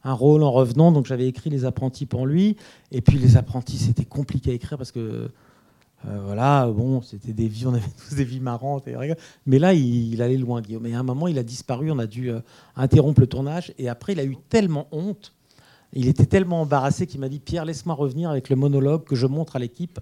un 0.05 0.13
rôle 0.13 0.43
en 0.43 0.51
revenant. 0.51 0.93
Donc 0.93 1.07
j'avais 1.07 1.27
écrit 1.27 1.51
Les 1.51 1.65
Apprentis 1.65 2.07
pour 2.07 2.27
lui. 2.27 2.57
Et 2.91 3.01
puis 3.01 3.19
Les 3.19 3.37
Apprentis, 3.37 3.79
c'était 3.79 4.05
compliqué 4.05 4.51
à 4.51 4.55
écrire 4.55 4.79
parce 4.79 4.93
que 4.93 5.31
euh, 6.09 6.21
voilà, 6.25 6.67
bon, 6.67 7.01
c'était 7.01 7.33
des 7.33 7.47
vies, 7.47 7.67
on 7.67 7.75
avait 7.75 7.83
tous 8.09 8.15
des 8.15 8.25
vies 8.25 8.41
marrantes. 8.41 8.89
Et 8.89 8.95
mais 9.47 9.59
là, 9.59 9.73
il, 9.73 10.13
il 10.13 10.23
allait 10.23 10.37
loin, 10.37 10.61
Guillaume. 10.61 10.87
Et 10.87 10.95
à 10.95 11.01
un 11.01 11.05
moment, 11.05 11.29
il 11.29 11.39
a 11.39 11.43
disparu. 11.43 11.91
On 11.91 11.99
a 11.99 12.07
dû 12.07 12.31
euh, 12.31 12.41
interrompre 12.77 13.21
le 13.21 13.27
tournage. 13.27 13.73
Et 13.79 13.89
après, 13.89 14.13
il 14.13 14.21
a 14.21 14.25
eu 14.25 14.37
tellement 14.49 14.89
honte. 14.93 15.33
Il 15.95 16.09
était 16.09 16.27
tellement 16.27 16.63
embarrassé 16.63 17.07
qu'il 17.07 17.21
m'a 17.21 17.29
dit 17.29 17.39
Pierre, 17.39 17.65
laisse-moi 17.67 17.95
revenir 17.95 18.31
avec 18.31 18.49
le 18.49 18.57
monologue 18.57 19.05
que 19.05 19.15
je 19.15 19.27
montre 19.27 19.57
à 19.57 19.59
l'équipe 19.59 20.01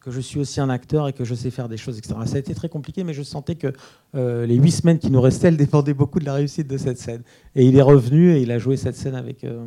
que 0.00 0.10
je 0.10 0.20
suis 0.20 0.40
aussi 0.40 0.60
un 0.60 0.70
acteur 0.70 1.08
et 1.08 1.12
que 1.12 1.24
je 1.24 1.34
sais 1.34 1.50
faire 1.50 1.68
des 1.68 1.76
choses, 1.76 1.98
etc. 1.98 2.14
Ça 2.24 2.36
a 2.36 2.38
été 2.38 2.54
très 2.54 2.68
compliqué, 2.68 3.04
mais 3.04 3.12
je 3.12 3.22
sentais 3.22 3.54
que 3.54 3.72
euh, 4.14 4.46
les 4.46 4.56
huit 4.56 4.70
semaines 4.70 4.98
qui 4.98 5.10
nous 5.10 5.20
restaient, 5.20 5.48
elles 5.48 5.56
dépendaient 5.56 5.94
beaucoup 5.94 6.18
de 6.20 6.24
la 6.24 6.34
réussite 6.34 6.66
de 6.66 6.78
cette 6.78 6.98
scène. 6.98 7.22
Et 7.54 7.66
il 7.66 7.76
est 7.76 7.82
revenu 7.82 8.32
et 8.34 8.40
il 8.40 8.50
a 8.50 8.58
joué 8.58 8.76
cette 8.76 8.96
scène 8.96 9.14
avec. 9.14 9.44
euh, 9.44 9.62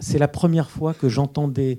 C'est 0.00 0.18
la 0.18 0.28
première 0.28 0.70
fois 0.70 0.92
que 0.92 1.08
j'entendais 1.08 1.78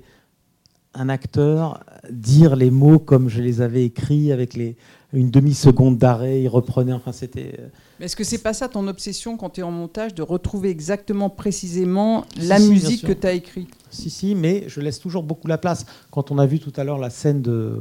un 0.94 1.08
acteur 1.08 1.80
dire 2.10 2.56
les 2.56 2.70
mots 2.70 2.98
comme 2.98 3.28
je 3.28 3.40
les 3.42 3.60
avais 3.60 3.84
écrits, 3.84 4.32
avec 4.32 4.54
les, 4.54 4.76
une 5.12 5.30
demi-seconde 5.30 5.98
d'arrêt, 5.98 6.42
il 6.42 6.48
reprenait. 6.48 6.92
Enfin, 6.92 7.12
c'était. 7.12 7.54
euh, 7.58 7.66
Mais 8.00 8.06
est-ce 8.06 8.16
que 8.16 8.24
c'est 8.24 8.38
pas 8.42 8.52
ça 8.52 8.68
ton 8.68 8.86
obsession 8.88 9.36
quand 9.36 9.50
tu 9.50 9.60
es 9.60 9.64
en 9.64 9.70
montage, 9.70 10.14
de 10.14 10.22
retrouver 10.22 10.70
exactement, 10.70 11.30
précisément 11.30 12.24
Si, 12.38 12.46
la 12.46 12.58
si, 12.58 12.68
musique 12.68 13.06
que 13.06 13.12
tu 13.12 13.26
as 13.26 13.32
écrite? 13.32 13.70
Si, 13.90 14.10
si, 14.10 14.34
mais 14.34 14.64
je 14.68 14.80
laisse 14.80 14.98
toujours 14.98 15.22
beaucoup 15.22 15.48
la 15.48 15.58
place. 15.58 15.86
Quand 16.10 16.30
on 16.30 16.38
a 16.38 16.46
vu 16.46 16.58
tout 16.58 16.72
à 16.76 16.84
l'heure 16.84 16.98
la 16.98 17.10
scène 17.10 17.42
de, 17.42 17.78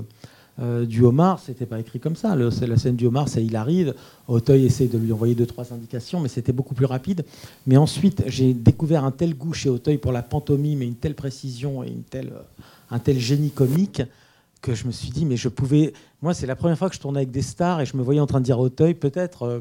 euh, 0.60 0.86
du 0.86 1.04
homard, 1.04 1.40
c'était 1.40 1.66
pas 1.66 1.80
écrit 1.80 2.00
comme 2.00 2.16
ça. 2.16 2.36
Le- 2.36 2.52
c'est 2.52 2.68
la 2.68 2.78
scène 2.78 2.96
du 2.96 3.08
homard, 3.08 3.28
c'est 3.28 3.44
il 3.44 3.56
arrive, 3.56 3.96
Auteuil 4.28 4.66
essaie 4.66 4.86
de 4.88 5.00
lui 5.00 5.12
envoyer 5.12 5.34
deux, 5.34 5.48
trois 5.48 5.74
indications, 5.74 6.20
mais 6.20 6.30
c'était 6.30 6.52
beaucoup 6.54 6.76
plus 6.76 6.86
rapide. 6.86 7.26
Mais 7.66 7.78
ensuite, 7.78 8.24
j'ai 8.28 8.54
découvert 8.54 9.04
un 9.06 9.12
tel 9.12 9.34
goût 9.36 9.54
chez 9.54 9.70
Auteuil 9.70 9.98
pour 9.98 10.12
la 10.12 10.22
pantomime 10.22 10.84
et 10.84 10.86
une 10.86 10.96
telle 10.96 11.16
précision 11.16 11.84
et 11.84 11.88
une 11.88 12.04
telle, 12.04 12.28
euh, 12.28 12.42
un 12.92 13.00
tel 13.00 13.20
génie 13.20 13.52
comique 13.52 14.02
que 14.62 14.74
je 14.74 14.88
me 14.88 14.92
suis 14.92 15.10
dit, 15.10 15.26
mais 15.26 15.38
je 15.38 15.50
pouvais. 15.50 15.94
Moi, 16.22 16.34
c'est 16.34 16.48
la 16.48 16.56
première 16.56 16.78
fois 16.78 16.90
que 16.90 16.96
je 16.96 17.02
tournais 17.02 17.20
avec 17.20 17.32
des 17.32 17.42
stars 17.42 17.82
et 17.82 17.86
je 17.86 17.98
me 17.98 18.02
voyais 18.02 18.22
en 18.22 18.28
train 18.28 18.40
de 18.40 18.46
dire 18.46 18.58
à 18.58 18.62
Auteuil, 18.62 18.94
peut-être. 18.94 19.44
euh, 19.44 19.60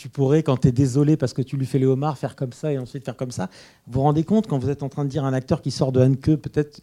tu 0.00 0.08
pourrais, 0.08 0.42
quand 0.42 0.56
tu 0.56 0.68
es 0.68 0.72
désolé 0.72 1.18
parce 1.18 1.34
que 1.34 1.42
tu 1.42 1.58
lui 1.58 1.66
fais 1.66 1.78
le 1.78 1.86
homard, 1.86 2.16
faire 2.16 2.34
comme 2.34 2.54
ça 2.54 2.72
et 2.72 2.78
ensuite 2.78 3.04
faire 3.04 3.16
comme 3.16 3.30
ça. 3.30 3.50
Vous 3.86 3.94
vous 3.94 4.00
rendez 4.00 4.24
compte 4.24 4.46
quand 4.46 4.58
vous 4.58 4.70
êtes 4.70 4.82
en 4.82 4.88
train 4.88 5.04
de 5.04 5.10
dire 5.10 5.26
un 5.26 5.34
acteur 5.34 5.60
qui 5.60 5.70
sort 5.70 5.92
de 5.92 6.00
Hanke, 6.00 6.36
peut-être. 6.36 6.80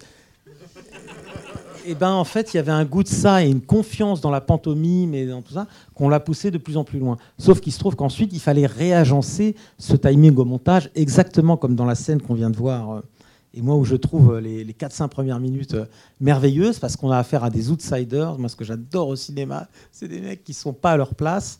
Et 1.87 1.95
ben 1.95 2.11
en 2.11 2.25
fait, 2.25 2.53
il 2.53 2.57
y 2.57 2.59
avait 2.59 2.71
un 2.71 2.85
goût 2.85 3.01
de 3.01 3.07
ça 3.07 3.43
et 3.43 3.49
une 3.49 3.61
confiance 3.61 4.21
dans 4.21 4.29
la 4.29 4.41
pantomime 4.41 5.15
et 5.15 5.25
dans 5.25 5.41
tout 5.41 5.53
ça 5.53 5.65
qu'on 5.95 6.09
l'a 6.09 6.19
poussé 6.19 6.51
de 6.51 6.59
plus 6.59 6.77
en 6.77 6.83
plus 6.83 6.99
loin. 6.99 7.17
Sauf 7.39 7.59
qu'il 7.59 7.73
se 7.73 7.79
trouve 7.79 7.95
qu'ensuite, 7.95 8.33
il 8.33 8.39
fallait 8.39 8.67
réagencer 8.67 9.55
ce 9.79 9.95
timing 9.95 10.35
au 10.35 10.45
montage, 10.45 10.91
exactement 10.93 11.57
comme 11.57 11.75
dans 11.75 11.85
la 11.85 11.95
scène 11.95 12.21
qu'on 12.21 12.35
vient 12.35 12.51
de 12.51 12.57
voir. 12.57 13.01
Et 13.57 13.61
moi, 13.63 13.75
où 13.75 13.83
je 13.83 13.95
trouve 13.95 14.35
euh, 14.35 14.39
les, 14.39 14.63
les 14.63 14.73
4-5 14.73 15.07
premières 15.09 15.39
minutes 15.39 15.73
euh, 15.73 15.85
merveilleuses, 16.21 16.77
parce 16.77 16.95
qu'on 16.95 17.09
a 17.09 17.17
affaire 17.17 17.43
à 17.43 17.49
des 17.49 17.71
outsiders. 17.71 18.37
Moi, 18.37 18.49
ce 18.49 18.55
que 18.55 18.63
j'adore 18.63 19.07
au 19.07 19.15
cinéma, 19.15 19.67
c'est 19.91 20.07
des 20.07 20.21
mecs 20.21 20.43
qui 20.43 20.53
sont 20.53 20.73
pas 20.73 20.91
à 20.91 20.97
leur 20.97 21.15
place 21.15 21.57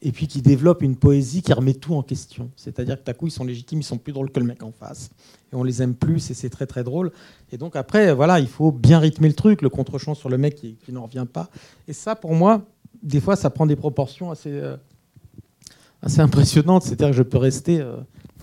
et 0.00 0.10
puis 0.10 0.26
qui 0.26 0.40
développent 0.40 0.82
une 0.82 0.96
poésie 0.96 1.42
qui 1.42 1.52
remet 1.52 1.74
tout 1.74 1.94
en 1.94 2.02
question. 2.02 2.50
C'est-à-dire 2.56 2.98
que 2.98 3.04
d'un 3.04 3.12
coup, 3.12 3.26
ils 3.26 3.30
sont 3.30 3.44
légitimes, 3.44 3.80
ils 3.80 3.84
sont 3.84 3.98
plus 3.98 4.14
drôles 4.14 4.30
que 4.30 4.40
le 4.40 4.46
mec 4.46 4.62
en 4.62 4.72
face. 4.72 5.10
Et 5.52 5.56
on 5.56 5.64
les 5.64 5.82
aime 5.82 5.94
plus, 5.94 6.30
et 6.30 6.34
c'est 6.34 6.48
très 6.48 6.66
très 6.66 6.82
drôle. 6.82 7.12
Et 7.52 7.58
donc 7.58 7.76
après, 7.76 8.14
voilà, 8.14 8.40
il 8.40 8.48
faut 8.48 8.72
bien 8.72 8.98
rythmer 8.98 9.28
le 9.28 9.34
truc, 9.34 9.60
le 9.60 9.68
contre-champ 9.68 10.14
sur 10.14 10.30
le 10.30 10.38
mec 10.38 10.54
qui, 10.54 10.78
n'en 10.92 11.04
revient 11.04 11.26
pas. 11.30 11.50
Et 11.88 11.92
ça, 11.92 12.16
pour 12.16 12.34
moi, 12.34 12.62
des 13.02 13.20
fois, 13.20 13.36
ça 13.36 13.50
prend 13.50 13.66
des 13.66 13.76
proportions 13.76 14.30
assez, 14.30 14.50
euh, 14.50 14.76
impressionnantes. 16.16 16.84
C'est-à-dire 16.84 17.10
que 17.10 17.16
je 17.16 17.22
peux 17.22 17.38
rester 17.38 17.84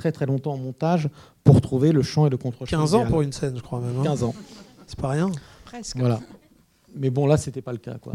très 0.02 0.12
très 0.12 0.26
longtemps 0.26 0.54
en 0.54 0.58
montage 0.58 1.08
pour 1.44 1.62
trouver 1.62 1.92
le 1.92 2.02
chant 2.02 2.26
et 2.26 2.30
le 2.32 2.38
contre-champ. 2.38 2.78
15 2.80 2.96
ans 2.96 2.98
idéal. 3.00 3.12
pour 3.12 3.22
une 3.22 3.32
scène, 3.32 3.54
je 3.56 3.62
crois 3.62 3.80
même. 3.80 4.00
hein. 4.00 4.04
15 4.04 4.24
ans. 4.24 4.34
C'est 4.88 5.00
pas 5.00 5.10
rien. 5.10 5.32
Presque. 5.66 5.98
Voilà. 5.98 6.20
Mais 6.96 7.12
bon, 7.12 7.28
là, 7.28 7.38
c'était 7.38 7.62
pas 7.62 7.72
le 7.72 7.78
cas, 7.78 7.96
quoi. 8.02 8.14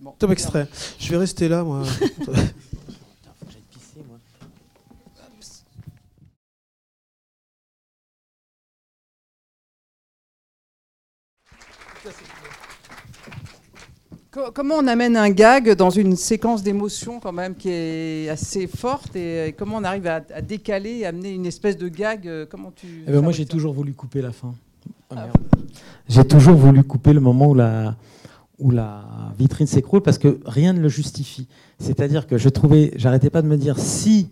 Bon, 0.00 0.12
Top 0.18 0.30
extrait. 0.30 0.68
Je 1.00 1.10
vais 1.10 1.16
rester 1.16 1.48
là, 1.48 1.64
moi. 1.64 1.82
Comment 14.54 14.74
on 14.76 14.86
amène 14.86 15.16
un 15.16 15.30
gag 15.30 15.74
dans 15.76 15.90
une 15.90 16.14
séquence 16.16 16.62
d'émotion 16.62 17.20
quand 17.20 17.32
même 17.32 17.54
qui 17.54 17.70
est 17.70 18.28
assez 18.28 18.66
forte 18.66 19.16
et, 19.16 19.48
et 19.48 19.52
comment 19.52 19.76
on 19.76 19.84
arrive 19.84 20.06
à, 20.06 20.22
à 20.34 20.42
décaler 20.42 20.98
et 20.98 21.06
amener 21.06 21.32
une 21.32 21.46
espèce 21.46 21.76
de 21.76 21.88
gag 21.88 22.28
euh, 22.28 22.44
Comment 22.48 22.72
tu 22.74 22.86
Eh 23.06 23.12
ben, 23.12 23.22
moi, 23.22 23.32
j'ai 23.32 23.46
toujours 23.46 23.72
voulu 23.72 23.94
couper 23.94 24.20
la 24.20 24.32
fin. 24.32 24.54
Ah, 25.10 25.14
merde. 25.14 25.36
J'ai 26.08 26.24
toujours 26.24 26.54
voulu 26.54 26.82
couper 26.82 27.12
le 27.12 27.20
moment 27.20 27.48
où 27.50 27.54
la, 27.54 27.96
où 28.58 28.70
la 28.70 29.04
vitrine 29.38 29.66
s'écroule 29.66 30.02
parce 30.02 30.18
que 30.18 30.38
rien 30.44 30.72
ne 30.72 30.80
le 30.80 30.88
justifie. 30.88 31.46
C'est-à-dire 31.78 32.26
que 32.26 32.36
je 32.38 32.48
trouvais, 32.48 32.92
j'arrêtais 32.96 33.30
pas 33.30 33.42
de 33.42 33.48
me 33.48 33.56
dire 33.56 33.78
si 33.78 34.30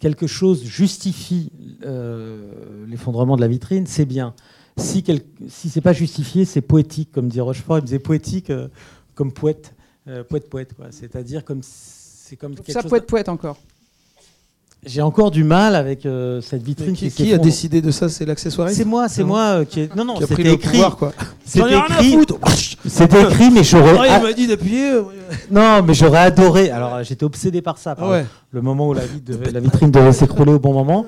quelque 0.00 0.26
chose 0.26 0.64
justifie 0.64 1.50
euh, 1.84 2.52
l'effondrement 2.88 3.36
de 3.36 3.40
la 3.40 3.48
vitrine, 3.48 3.86
c'est 3.86 4.06
bien. 4.06 4.34
Si, 4.76 5.02
quel, 5.02 5.20
si 5.48 5.68
c'est 5.70 5.80
pas 5.80 5.92
justifié, 5.92 6.44
c'est 6.44 6.60
poétique, 6.60 7.10
comme 7.12 7.28
dit 7.28 7.40
Rochefort. 7.40 7.78
Il 7.78 7.82
me 7.82 7.86
disait 7.86 7.98
poétique 8.00 8.50
euh, 8.50 8.68
comme 9.14 9.32
poète, 9.32 9.72
euh, 10.08 10.22
poète 10.24 10.48
poète 10.50 10.74
quoi. 10.74 10.86
C'est-à-dire 10.90 11.44
comme 11.44 11.60
c'est 11.62 12.36
comme 12.36 12.54
quelque 12.54 12.72
Ça 12.72 12.80
chose. 12.82 12.90
poète 12.90 13.06
poète 13.06 13.28
encore. 13.28 13.56
J'ai 14.86 15.00
encore 15.00 15.30
du 15.30 15.44
mal 15.44 15.76
avec 15.76 16.04
euh, 16.04 16.42
cette 16.42 16.62
vitrine 16.62 16.92
qui, 16.94 17.08
qui, 17.08 17.24
qui 17.24 17.32
a 17.32 17.38
décidé 17.38 17.80
de 17.80 17.90
ça? 17.90 18.10
C'est 18.10 18.26
l'accessoiriste? 18.26 18.76
C'est 18.76 18.84
moi, 18.84 19.08
c'est 19.08 19.24
moi 19.24 19.40
euh, 19.60 19.64
qui 19.64 19.80
est... 19.80 19.96
Non, 19.96 20.04
non, 20.04 20.16
qui 20.16 20.24
a 20.24 20.26
pris 20.26 20.36
c'était 20.36 20.48
le 20.50 20.54
écrit. 20.56 20.70
pouvoir, 20.72 20.96
quoi. 20.98 21.12
J'en 21.16 21.26
C'était 21.46 21.78
écrit. 21.78 22.16
C'était 22.86 23.22
écrit, 23.22 23.50
mais 23.50 23.64
j'aurais. 23.64 23.96
Ah, 23.98 24.18
il 24.18 24.22
m'a 24.22 24.32
dit 24.34 24.46
d'appuyer. 24.46 24.90
euh, 24.90 25.02
Non, 25.50 25.82
mais 25.82 25.94
j'aurais 25.94 26.18
adoré. 26.18 26.70
Alors, 26.70 27.02
j'étais 27.02 27.24
obsédé 27.24 27.62
par 27.62 27.78
ça. 27.78 27.94
par 27.94 28.10
ouais. 28.10 28.26
Le 28.50 28.60
moment 28.60 28.88
où 28.88 28.92
la, 28.92 29.06
vitre 29.06 29.24
devait- 29.24 29.52
la 29.52 29.60
vitrine 29.60 29.90
devait 29.90 30.12
s'écrouler 30.12 30.52
au 30.52 30.58
bon 30.58 30.74
moment. 30.74 31.06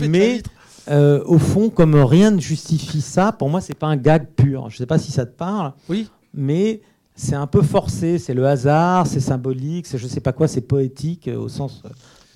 Mais 0.00 0.42
euh, 0.90 1.22
au 1.26 1.38
fond, 1.38 1.68
comme 1.68 1.96
rien 1.96 2.30
ne 2.30 2.40
justifie 2.40 3.02
ça, 3.02 3.32
pour 3.32 3.50
moi, 3.50 3.60
c'est 3.60 3.74
pas 3.74 3.88
un 3.88 3.96
gag 3.98 4.26
pur. 4.36 4.70
Je 4.70 4.78
sais 4.78 4.86
pas 4.86 4.98
si 4.98 5.12
ça 5.12 5.26
te 5.26 5.36
parle. 5.36 5.74
Oui. 5.90 6.08
Mais 6.32 6.80
c'est 7.18 7.34
un 7.34 7.46
peu 7.48 7.62
forcé, 7.62 8.18
c'est 8.18 8.32
le 8.32 8.46
hasard, 8.46 9.06
c'est 9.06 9.20
symbolique, 9.20 9.86
c'est 9.86 9.98
je 9.98 10.06
sais 10.06 10.20
pas 10.20 10.32
quoi, 10.32 10.46
c'est 10.48 10.60
poétique 10.62 11.28
euh, 11.28 11.36
au 11.38 11.48
sens. 11.48 11.82
euh, 11.84 11.88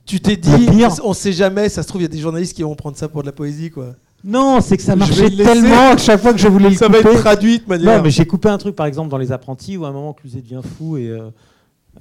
Tu 0.05 0.21
t'es 0.21 0.37
dit, 0.37 0.67
pire- 0.67 0.91
on 1.05 1.13
sait 1.13 1.33
jamais, 1.33 1.69
ça 1.69 1.83
se 1.83 1.89
trouve, 1.89 2.01
il 2.01 2.05
y 2.05 2.07
a 2.07 2.09
des 2.09 2.19
journalistes 2.19 2.55
qui 2.57 2.63
vont 2.65 2.75
prendre 2.75 2.97
ça 2.97 3.09
pour 3.09 3.23
de 3.23 3.27
la 3.27 3.33
poésie, 3.33 3.71
quoi. 3.71 3.95
Non, 4.25 4.61
c'est 4.61 4.77
que 4.77 4.83
ça 4.83 4.93
Je 4.95 4.99
vais 4.99 5.07
marchait 5.07 5.29
le 5.31 5.37
laisser. 5.37 5.53
tellement 5.53 5.95
que 5.95 6.01
chaque 6.01 6.21
fois 6.21 6.33
que 6.33 6.39
je 6.39 6.49
voulais 6.49 6.71
le 6.71 6.77
Ça 6.77 6.89
va 6.89 6.99
couper. 6.99 7.11
être 7.11 7.21
traduit 7.21 7.59
de 7.59 7.65
manière. 7.69 7.97
Non, 7.99 8.03
mais 8.05 8.11
j'ai 8.11 8.25
coupé 8.27 8.49
un 8.49 8.59
truc, 8.59 8.77
par 8.77 8.87
exemple, 8.87 9.09
dans 9.09 9.19
Les 9.19 9.33
Apprentis, 9.33 9.77
où 9.77 9.85
à 9.85 9.89
un 9.89 9.93
moment, 9.93 10.13
Cluzet 10.13 10.41
devient 10.43 10.61
fou. 10.79 10.97
Et 10.97 11.09
euh, 11.09 11.31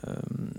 euh, 0.07 0.13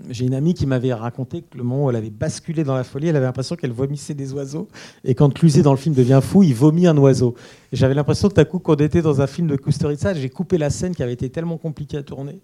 j'ai 0.09 0.25
une 0.25 0.33
amie 0.35 0.53
qui 0.53 0.65
m'avait 0.67 0.93
raconté 0.93 1.41
que 1.41 1.57
le 1.57 1.63
moment 1.63 1.85
où 1.85 1.89
elle 1.89 1.95
avait 1.95 2.09
basculé 2.11 2.63
dans 2.63 2.75
la 2.75 2.83
folie, 2.83 3.07
elle 3.07 3.15
avait 3.15 3.25
l'impression 3.25 3.55
qu'elle 3.55 3.71
vomissait 3.71 4.13
des 4.13 4.31
oiseaux. 4.33 4.67
Et 5.03 5.15
quand 5.15 5.33
Cluzet, 5.33 5.63
dans 5.63 5.71
le 5.71 5.77
film, 5.77 5.95
devient 5.95 6.19
fou, 6.21 6.43
il 6.43 6.53
vomit 6.53 6.85
un 6.87 6.97
oiseau. 6.97 7.33
Et 7.71 7.75
j'avais 7.75 7.93
l'impression 7.95 8.29
tout 8.29 8.39
à 8.39 8.45
coup 8.45 8.59
qu'on 8.59 8.75
était 8.75 9.01
dans 9.01 9.21
un 9.21 9.27
film 9.27 9.47
de 9.47 9.55
Kusturica. 9.55 10.13
J'ai 10.13 10.29
coupé 10.29 10.57
la 10.57 10.69
scène 10.69 10.95
qui 10.95 11.01
avait 11.03 11.13
été 11.13 11.29
tellement 11.29 11.57
compliquée 11.57 11.97
à 11.97 12.03
tourner. 12.03 12.39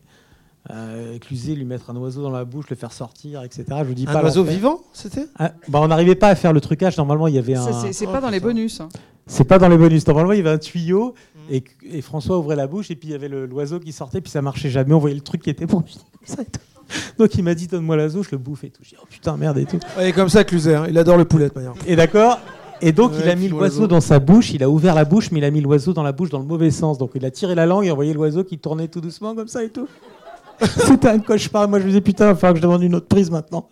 Euh, 0.71 1.17
Cluzet, 1.19 1.55
lui 1.55 1.63
mettre 1.63 1.89
un 1.89 1.95
oiseau 1.95 2.21
dans 2.21 2.31
la 2.31 2.43
bouche, 2.43 2.65
le 2.69 2.75
faire 2.75 2.91
sortir, 2.91 3.43
etc. 3.43 3.63
Je 3.79 3.83
vous 3.85 3.93
dis 3.93 4.05
Un 4.07 4.11
pas 4.13 4.23
oiseau 4.23 4.43
vivant, 4.43 4.81
c'était? 4.91 5.25
Ah, 5.37 5.53
bah, 5.69 5.79
on 5.81 5.87
n'arrivait 5.87 6.15
pas 6.15 6.27
à 6.27 6.35
faire 6.35 6.51
le 6.53 6.59
trucage. 6.59 6.97
Normalement, 6.97 7.27
il 7.27 7.35
y 7.35 7.37
avait 7.37 7.55
un. 7.55 7.71
C'est 7.81 7.93
c'est 7.93 8.07
Oh, 8.07 8.11
pas 8.11 8.19
dans 8.19 8.29
les 8.29 8.39
bonus. 8.41 8.81
hein. 8.81 8.89
C'est 9.25 9.45
pas 9.45 9.57
dans 9.57 9.69
les 9.69 9.77
bonus. 9.77 10.05
Normalement, 10.07 10.33
il 10.33 10.37
y 10.37 10.41
avait 10.41 10.49
un 10.49 10.57
tuyau 10.57 11.13
et, 11.51 11.63
et 11.83 12.01
François 12.01 12.37
ouvrait 12.37 12.55
la 12.55 12.67
bouche 12.67 12.91
et 12.91 12.95
puis 12.95 13.09
il 13.09 13.11
y 13.11 13.15
avait 13.15 13.29
le- 13.29 13.45
l'oiseau 13.45 13.79
qui 13.79 13.91
sortait 13.91 14.21
puis 14.21 14.31
ça 14.31 14.41
marchait 14.41 14.69
jamais. 14.69 14.93
On 14.93 14.99
voyait 14.99 15.15
le 15.15 15.21
truc 15.21 15.41
qui 15.43 15.49
était 15.49 15.65
pour 15.67 15.83
ça 16.25 16.41
et 16.41 16.45
tout. 16.45 16.59
Donc 17.17 17.33
il 17.35 17.43
m'a 17.43 17.55
dit 17.55 17.67
donne-moi 17.67 17.95
l'oiseau, 17.95 18.23
je 18.23 18.29
le 18.31 18.37
bouffe 18.37 18.63
et 18.63 18.69
tout. 18.69 18.81
J'ai 18.83 18.95
dit 18.95 19.01
oh 19.01 19.07
putain 19.09 19.37
merde 19.37 19.57
et 19.57 19.65
tout. 19.65 19.79
Il 19.99 20.05
est 20.05 20.13
comme 20.13 20.29
ça, 20.29 20.43
Cluzet, 20.43 20.75
hein. 20.75 20.85
il 20.89 20.97
adore 20.97 21.17
le 21.17 21.25
poulet, 21.25 21.49
de 21.49 21.53
manière. 21.53 21.73
Et 21.87 21.95
d'accord. 21.95 22.39
Et 22.81 22.91
donc 22.91 23.11
Ouais, 23.11 23.19
il 23.23 23.29
a 23.29 23.35
mis 23.35 23.49
l'oiseau 23.49 23.87
dans 23.87 23.99
sa 23.99 24.19
bouche, 24.19 24.51
il 24.53 24.63
a 24.63 24.69
ouvert 24.69 24.95
la 24.95 25.03
bouche, 25.05 25.31
mais 25.31 25.39
il 25.39 25.43
a 25.43 25.51
mis 25.51 25.61
l'oiseau 25.61 25.93
dans 25.93 26.03
la 26.03 26.13
bouche 26.13 26.29
dans 26.29 26.39
le 26.39 26.45
mauvais 26.45 26.71
sens. 26.71 26.97
Donc 26.97 27.11
il 27.15 27.25
a 27.25 27.31
tiré 27.31 27.55
la 27.55 27.65
langue 27.65 27.85
et 27.85 27.91
envoyé 27.91 28.13
l'oiseau 28.13 28.43
qui 28.43 28.57
tournait 28.57 28.87
tout 28.87 29.01
doucement 29.01 29.35
comme 29.35 29.47
ça 29.47 29.63
et 29.63 29.69
tout. 29.69 29.87
C'était 30.61 31.09
un 31.09 31.19
cauchemar. 31.19 31.67
Moi 31.67 31.79
je 31.79 31.83
me 31.85 31.89
disais 31.89 32.01
putain, 32.01 32.25
il 32.25 32.27
va 32.29 32.35
falloir 32.35 32.53
que 32.53 32.59
je 32.59 32.63
demande 32.63 32.83
une 32.83 32.95
autre 32.95 33.07
prise 33.07 33.29
maintenant. 33.29 33.69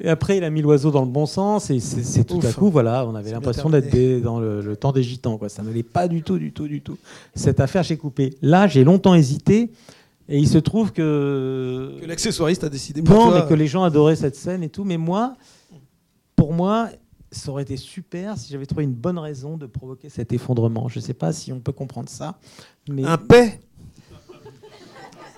Et 0.00 0.08
après, 0.08 0.38
il 0.38 0.44
a 0.44 0.50
mis 0.50 0.60
l'oiseau 0.60 0.90
dans 0.90 1.02
le 1.02 1.10
bon 1.10 1.24
sens 1.24 1.70
et 1.70 1.78
c'est 1.78 2.24
tout 2.24 2.38
Ouf. 2.38 2.44
à 2.46 2.52
coup, 2.52 2.68
voilà, 2.68 3.06
on 3.06 3.14
avait 3.14 3.30
l'impression 3.30 3.70
d'être 3.70 4.22
dans 4.22 4.40
le, 4.40 4.60
le 4.60 4.76
temps 4.76 4.90
des 4.90 5.04
gitans. 5.04 5.38
Quoi. 5.38 5.48
Ça 5.48 5.62
n'allait 5.62 5.84
pas 5.84 6.08
du 6.08 6.22
tout, 6.22 6.36
du 6.36 6.50
tout, 6.50 6.66
du 6.66 6.80
tout. 6.80 6.98
Cette 7.34 7.60
affaire, 7.60 7.84
j'ai 7.84 7.96
coupé. 7.96 8.34
Là, 8.42 8.66
j'ai 8.66 8.82
longtemps 8.82 9.14
hésité 9.14 9.70
et 10.28 10.38
il 10.38 10.48
se 10.48 10.58
trouve 10.58 10.92
que. 10.92 11.98
Que 12.00 12.06
l'accessoiriste 12.06 12.64
a 12.64 12.68
décidé 12.68 13.02
pour 13.02 13.14
Non, 13.16 13.30
toi. 13.30 13.40
mais 13.42 13.48
que 13.48 13.54
les 13.54 13.66
gens 13.66 13.82
adoraient 13.82 14.16
cette 14.16 14.36
scène 14.36 14.62
et 14.62 14.68
tout. 14.68 14.84
Mais 14.84 14.96
moi, 14.96 15.34
pour 16.36 16.52
moi, 16.52 16.88
ça 17.30 17.50
aurait 17.50 17.62
été 17.64 17.76
super 17.76 18.38
si 18.38 18.50
j'avais 18.52 18.66
trouvé 18.66 18.84
une 18.84 18.94
bonne 18.94 19.18
raison 19.18 19.56
de 19.56 19.66
provoquer 19.66 20.08
cet 20.08 20.32
effondrement. 20.32 20.88
Je 20.88 20.98
ne 20.98 21.04
sais 21.04 21.14
pas 21.14 21.32
si 21.32 21.52
on 21.52 21.60
peut 21.60 21.72
comprendre 21.72 22.08
ça. 22.08 22.38
Mais 22.88 23.04
Un 23.04 23.18
paix? 23.18 23.60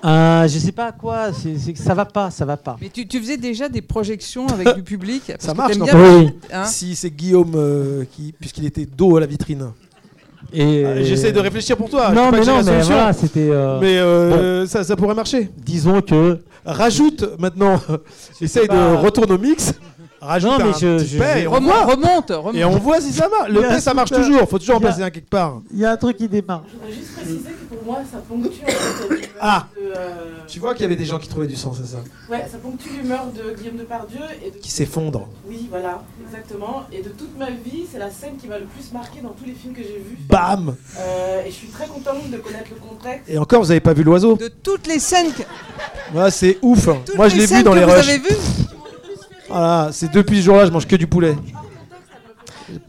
Un- 0.03 0.47
je 0.47 0.59
sais 0.59 0.73
pas 0.73 0.93
quoi. 0.93 1.33
C'est 1.33 1.59
c'est 1.59 1.73
que 1.73 1.79
ça 1.79 1.95
va 1.95 2.05
pas, 2.05 2.31
ça 2.31 2.45
va 2.45 2.57
pas. 2.57 2.77
Mais 2.81 2.91
tu, 2.91 3.09
tu 3.09 3.19
faisais 3.19 3.39
déjà 3.39 3.69
des 3.69 3.83
projections 3.83 4.47
avec 4.47 4.69
du 4.77 4.83
public 4.83 5.23
parce 5.27 5.45
Ça 5.45 5.53
que 5.53 5.57
marche, 5.57 5.77
non 5.79 5.87
bien- 5.87 6.19
Oui. 6.21 6.31
hein? 6.53 6.65
Si 6.67 6.95
c'est 6.95 7.11
Guillaume, 7.11 7.53
euh, 7.57 8.05
qui, 8.13 8.33
puisqu'il 8.39 8.67
était 8.67 8.87
dos 8.87 9.17
à 9.17 9.21
la 9.21 9.27
vitrine. 9.27 9.73
Et 10.53 10.85
Ah, 10.85 11.03
J'essaie 11.03 11.33
de 11.33 11.41
réfléchir 11.41 11.77
pour 11.77 11.91
toi. 11.91 12.11
Non, 12.13 12.31
mais 12.31 12.41
non, 12.41 12.63
mais 12.65 12.81
voilà, 12.83 13.13
c'était. 13.13 13.49
euh, 13.51 13.79
Mais 13.81 13.99
euh, 13.99 14.67
ça, 14.67 14.85
ça 14.85 14.97
pourrait 14.97 15.15
marcher. 15.15 15.51
Disons 15.57 16.01
que. 16.01 16.39
Rajoute 16.65 17.25
maintenant. 17.39 17.81
Essaye 18.41 18.67
de 18.69 18.97
retourner 18.97 19.33
au 19.33 19.39
mix. 19.39 19.73
Rajoute 20.21 20.51
Non, 20.51 20.59
mais 20.59 20.65
un 20.65 20.73
je- 20.79 20.97
petit 20.99 21.07
je- 21.09 21.19
paix 21.19 21.33
je- 21.35 21.39
et 21.41 21.47
on 21.47 21.53
Remonte, 21.53 21.73
voit. 21.73 21.85
remonte, 21.85 22.31
remonte. 22.31 22.55
Et 22.57 22.65
on 22.65 22.79
voit 22.79 23.01
si 23.01 23.13
ça 23.13 23.29
marche. 23.29 23.51
Le 23.51 23.61
paix, 23.61 23.81
ça 23.81 23.95
marche 23.95 24.11
toujours. 24.11 24.49
Faut 24.49 24.59
toujours 24.59 24.77
en 24.77 24.81
placer 24.81 25.03
un 25.03 25.11
quelque 25.11 25.29
part. 25.31 25.61
Il 25.73 25.79
y 25.79 25.85
a 25.85 25.93
un 25.93 25.97
truc 25.97 26.17
qui 26.17 26.29
démarre. 26.29 26.63
Je 26.69 26.73
voudrais 26.79 26.93
juste 26.93 27.15
préciser 27.15 27.51
que 27.51 27.75
pour 27.75 27.85
moi, 27.85 27.99
ça 28.11 28.19
ponctue 28.19 28.63
en 28.63 28.67
fait, 28.67 29.31
Ah. 29.41 29.67
de, 29.77 29.83
euh, 29.95 30.09
Tu 30.49 30.61
vois 30.61 30.73
qu'il 30.75 30.83
y 30.83 30.87
avait 30.87 30.97
des 30.97 31.05
gens 31.05 31.19
qui 31.19 31.29
trouvaient 31.29 31.47
du 31.49 31.57
sens, 31.57 31.77
c'est 31.83 31.89
ça 31.93 31.99
Ouais, 32.31 32.47
ça 32.51 32.57
ponctue 32.59 32.89
l'humeur 33.03 33.27
de 33.37 33.55
Guillaume 33.57 33.77
Depardieu 33.77 34.21
et 34.45 34.51
de... 34.53 34.57
Qui 34.59 34.71
s'effondrent. 34.71 35.29
Oui, 35.47 35.67
voilà, 35.71 36.03
exactement. 36.27 36.85
Et 36.93 37.03
de 37.03 37.09
toute 37.11 37.37
ma 37.37 37.51
vie, 37.51 37.85
c'est 37.91 37.99
la 37.99 38.11
scène 38.11 38.37
qui 38.41 38.47
m'a 38.47 38.59
le 38.59 38.65
plus 38.65 38.93
marqué 38.93 39.21
dans 39.21 39.31
tous 39.31 39.45
les 39.45 39.53
films 39.55 39.75
que 39.75 39.83
j'ai 39.83 39.99
vus. 40.09 40.17
Bam 40.29 40.77
Euh, 40.99 41.43
et 41.45 41.51
je 41.51 41.55
suis 41.55 41.69
très 41.69 41.87
contente 41.89 42.31
de 42.31 42.37
connaître 42.39 42.71
le 42.71 42.81
contexte. 42.89 43.29
Et 43.29 43.37
encore, 43.39 43.61
vous 43.61 43.71
avez 43.71 43.81
pas 43.81 43.93
vu 43.93 44.03
l'oiseau 44.05 44.37
De 44.37 44.49
toutes 44.49 44.87
les 44.87 44.99
scènes 45.01 45.33
que, 45.33 45.43
Ouais, 46.17 46.31
c'est 46.31 46.59
ouf. 46.63 46.87
toutes 47.05 47.17
Moi, 47.17 47.29
je 47.29 47.35
les 47.35 47.41
l'ai 47.41 47.47
vu 47.57 47.63
dans 47.65 47.73
que 47.73 47.79
les 47.79 47.85
vous 47.85 47.91
rushs. 47.91 48.09
avez 48.09 48.19
vues 48.19 48.37
Voilà, 49.49 49.91
c'est 49.93 50.13
depuis 50.13 50.39
ce 50.39 50.43
jour-là, 50.43 50.67
je 50.67 50.71
mange 50.71 50.87
que 50.87 50.97
du 50.97 51.07
poulet. 51.07 51.35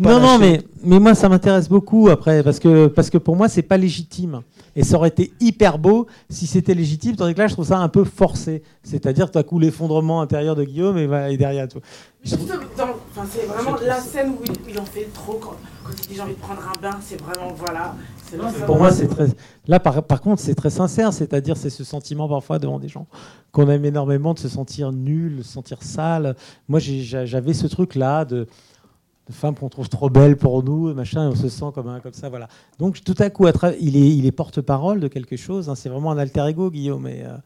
Pas 0.01 0.09
Non, 0.11 0.19
non, 0.19 0.39
mais, 0.39 0.63
mais 0.83 0.99
moi, 0.99 1.13
ça 1.13 1.29
m'intéresse 1.29 1.69
beaucoup 1.69 2.09
après, 2.09 2.41
parce 2.43 2.59
que, 2.59 2.87
parce 2.87 3.09
que 3.11 3.17
pour 3.19 3.35
moi, 3.35 3.47
c'est 3.47 3.61
pas 3.61 3.77
légitime. 3.77 4.41
Et 4.75 4.83
ça 4.83 4.95
aurait 4.97 5.09
été 5.09 5.31
hyper 5.39 5.77
beau 5.79 6.07
si 6.29 6.45
c'était 6.47 6.73
légitime, 6.75 7.15
tandis 7.15 7.33
que 7.33 7.39
là, 7.39 7.47
je 7.47 7.53
trouve 7.53 7.65
ça 7.67 7.77
un 7.79 7.89
peu 7.89 8.03
forcé. 8.03 8.63
C'est-à-dire, 8.83 9.29
tout 9.31 9.37
à 9.39 9.43
coup, 9.43 9.59
l'effondrement 9.59 10.21
intérieur 10.21 10.55
de 10.55 10.63
Guillaume 10.63 10.97
et, 10.97 11.37
derrière 11.37 11.67
tout. 11.67 11.79
Je 12.23 12.35
trouve 12.35 12.47
que 12.47 12.53
dans- 12.77 12.83
enfin, 13.15 13.27
c'est 13.31 13.45
vraiment 13.45 13.75
la 13.85 13.99
scène 13.99 14.29
où 14.31 14.37
il, 14.45 14.71
il 14.73 14.79
en 14.79 14.85
fait 14.85 15.07
trop 15.13 15.39
quand, 15.41 15.55
quand 15.83 15.91
il 16.03 16.07
dit 16.09 16.15
j'ai 16.15 16.21
envie 16.21 16.33
de 16.33 16.39
prendre 16.39 16.61
un 16.61 16.79
bain, 16.81 16.97
c'est 17.01 17.19
vraiment 17.21 17.53
voilà. 17.55 17.95
Pour 18.65 18.77
moi, 18.77 18.91
c'est 18.91 19.07
très. 19.07 19.27
Là, 19.67 19.79
par, 19.79 20.03
par 20.03 20.21
contre, 20.21 20.41
c'est 20.41 20.55
très 20.55 20.69
sincère. 20.69 21.13
C'est-à-dire, 21.13 21.55
c'est 21.57 21.69
ce 21.69 21.83
sentiment 21.83 22.27
parfois 22.27 22.59
devant 22.59 22.79
des 22.79 22.87
gens 22.87 23.07
qu'on 23.51 23.69
aime 23.69 23.85
énormément 23.85 24.33
de 24.33 24.39
se 24.39 24.49
sentir 24.49 24.91
nul, 24.91 25.37
de 25.37 25.43
se 25.43 25.51
sentir 25.51 25.81
sale. 25.83 26.35
Moi, 26.67 26.79
j'avais 26.79 27.53
ce 27.53 27.67
truc-là 27.67 28.25
de, 28.25 28.47
de 29.27 29.33
femmes 29.33 29.55
qu'on 29.55 29.69
trouve 29.69 29.89
trop 29.89 30.09
belles 30.09 30.37
pour 30.37 30.63
nous, 30.63 30.93
machin, 30.93 31.23
et 31.23 31.27
on 31.27 31.35
se 31.35 31.49
sent 31.49 31.65
comme, 31.73 31.87
un, 31.87 31.99
comme 31.99 32.13
ça, 32.13 32.29
voilà. 32.29 32.47
Donc, 32.79 33.03
tout 33.03 33.15
à 33.19 33.29
coup, 33.29 33.47
à 33.47 33.51
tra- 33.51 33.75
il 33.79 33.95
est, 33.95 34.15
il 34.15 34.25
est 34.25 34.31
porte-parole 34.31 34.99
de 34.99 35.07
quelque 35.07 35.37
chose. 35.37 35.69
hein. 35.69 35.75
C'est 35.75 35.89
vraiment 35.89 36.11
un 36.11 36.17
alter 36.17 36.45
ego, 36.47 36.69
Guillaume. 36.69 37.07
Et, 37.07 37.23
euh, 37.23 37.37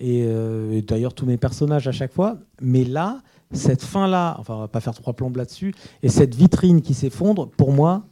et, 0.00 0.24
euh, 0.26 0.72
et 0.72 0.82
d'ailleurs, 0.82 1.14
tous 1.14 1.26
mes 1.26 1.36
personnages 1.36 1.86
à 1.86 1.92
chaque 1.92 2.12
fois. 2.12 2.38
Mais 2.60 2.84
là, 2.84 3.20
cette 3.52 3.82
fin-là, 3.82 4.36
enfin, 4.40 4.54
on 4.54 4.60
va 4.60 4.68
pas 4.68 4.80
faire 4.80 4.94
trois 4.94 5.12
plombes 5.12 5.36
là-dessus, 5.36 5.74
et 6.02 6.08
cette 6.08 6.34
vitrine 6.34 6.82
qui 6.82 6.94
s'effondre, 6.94 7.48
pour 7.50 7.72
moi, 7.72 8.02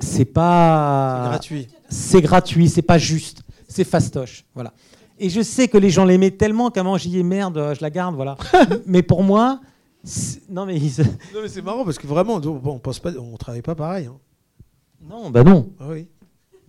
c'est 0.00 0.24
pas 0.24 1.20
C'est 1.24 1.28
gratuit. 1.30 1.68
c'est 1.88 2.20
gratuit, 2.22 2.68
c'est 2.68 2.82
pas 2.82 2.98
juste, 2.98 3.42
c'est 3.68 3.84
fastoche, 3.84 4.44
voilà. 4.54 4.72
Et 5.18 5.28
je 5.28 5.42
sais 5.42 5.68
que 5.68 5.76
les 5.78 5.90
gens 5.90 6.04
l'aimaient 6.04 6.30
tellement 6.30 6.70
qu'à 6.70 6.80
un 6.80 6.84
moment 6.84 6.96
j'y 6.98 7.18
ai 7.18 7.22
merde, 7.22 7.58
euh, 7.58 7.74
je 7.74 7.82
la 7.82 7.90
garde, 7.90 8.14
voilà. 8.14 8.36
mais 8.86 9.02
pour 9.02 9.22
moi, 9.22 9.60
c'est- 10.02 10.40
non 10.50 10.64
mais 10.66 10.76
ils- 10.76 11.02
Non, 11.34 11.42
mais 11.42 11.48
c'est 11.48 11.62
marrant 11.62 11.84
parce 11.84 11.98
que 11.98 12.06
vraiment, 12.06 12.40
bon, 12.40 12.60
on 12.64 12.78
pense 12.78 12.98
pas, 12.98 13.10
on 13.18 13.36
travaille 13.36 13.62
pas 13.62 13.74
pareil. 13.74 14.06
hein. 14.06 14.16
non, 15.08 15.30
bah 15.30 15.42
non, 15.44 15.70
Ah 15.80 15.84
oui. 15.90 16.06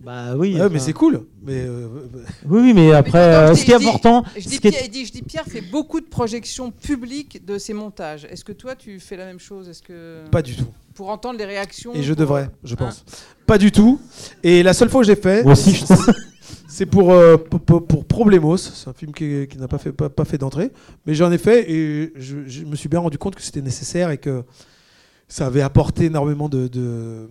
bah 0.00 0.34
oui. 0.36 0.58
Ouais, 0.60 0.68
mais 0.68 0.78
c'est 0.80 0.92
cool. 0.92 1.26
Mais 1.42 1.60
euh, 1.62 1.86
euh, 2.14 2.24
Oui, 2.46 2.60
oui, 2.60 2.72
mais 2.74 2.92
après, 2.92 3.18
euh, 3.18 3.54
ce 3.54 3.64
qui 3.64 3.70
est 3.72 3.78
dis- 3.78 3.84
je 3.84 3.88
dis- 3.88 3.88
important, 3.88 4.24
Je 4.36 4.40
ce 4.42 4.48
dis, 4.48 4.56
est- 4.56 4.60
Pierre, 4.60 4.82
je 5.06 5.12
dis 5.12 5.22
Pierre 5.22 5.44
fait 5.46 5.60
beaucoup 5.62 6.00
de 6.00 6.06
projections 6.06 6.70
publiques 6.70 7.44
de 7.44 7.56
ses 7.56 7.72
montages. 7.72 8.26
Est-ce 8.30 8.44
que 8.44 8.52
toi 8.52 8.74
tu 8.76 8.98
fais 9.00 9.16
la 9.16 9.24
même 9.26 9.38
chose? 9.38 9.68
Est-ce 9.68 9.80
que 9.82 10.24
pas 10.30 10.42
du 10.42 10.56
tout. 10.56 10.66
Pour 10.94 11.10
entendre 11.10 11.38
les 11.38 11.44
réactions 11.44 11.92
Et 11.94 12.02
je 12.02 12.12
pour- 12.12 12.20
devrais, 12.20 12.50
je 12.64 12.74
pense. 12.74 13.04
Pas 13.46 13.58
du 13.58 13.70
tout. 13.72 14.00
Et 14.42 14.62
la 14.62 14.72
seule 14.74 14.88
fois 14.88 15.00
que 15.02 15.06
j'ai 15.06 15.16
fait, 15.16 15.42
moi 15.42 15.52
aussi, 15.52 15.84
c'est 16.68 16.86
pour, 16.86 17.12
euh, 17.12 17.36
pour, 17.36 17.60
pour- 17.60 17.86
pour 17.86 18.04
Problemos. 18.04 18.56
C'est 18.56 18.88
un 18.88 18.92
film 18.92 19.12
qui, 19.12 19.46
qui 19.48 19.58
n'a 19.58 19.68
pas 19.68 19.78
fait, 19.78 19.92
pas, 19.92 20.08
pas 20.08 20.24
fait 20.24 20.38
d'entrée. 20.38 20.70
Mais 21.06 21.14
j'en 21.14 21.30
ai 21.32 21.38
fait 21.38 21.70
et 21.70 22.12
je, 22.16 22.38
je 22.46 22.64
me 22.64 22.76
suis 22.76 22.88
bien 22.88 23.00
rendu 23.00 23.18
compte 23.18 23.34
que 23.34 23.42
c'était 23.42 23.62
nécessaire 23.62 24.10
et 24.10 24.18
que 24.18 24.44
ça 25.28 25.46
avait 25.46 25.62
apporté 25.62 26.04
énormément 26.06 26.48
de, 26.48 26.68
de, 26.68 27.28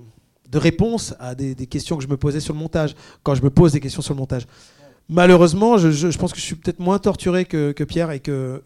de 0.50 0.58
réponses 0.58 1.14
à 1.20 1.36
des, 1.36 1.56
des 1.56 1.68
questions 1.68 1.98
que 1.98 2.04
je 2.04 2.10
me 2.10 2.18
posais 2.18 2.40
sur 2.40 2.54
le 2.54 2.60
montage. 2.60 2.96
Quand 3.24 3.36
je 3.36 3.44
me 3.44 3.50
pose 3.50 3.72
des 3.74 3.80
questions 3.80 4.02
sur 4.02 4.14
le 4.14 4.20
montage. 4.20 4.48
Malheureusement, 5.10 5.78
je, 5.78 5.92
je- 5.92 6.10
je 6.10 6.18
pense 6.18 6.32
que 6.32 6.40
je 6.40 6.44
suis 6.46 6.56
peut-être 6.56 6.80
moins 6.80 6.98
torturé 7.00 7.46
que, 7.46 7.72
que 7.74 7.84
Pierre 7.84 8.12
et 8.12 8.20
que, 8.22 8.64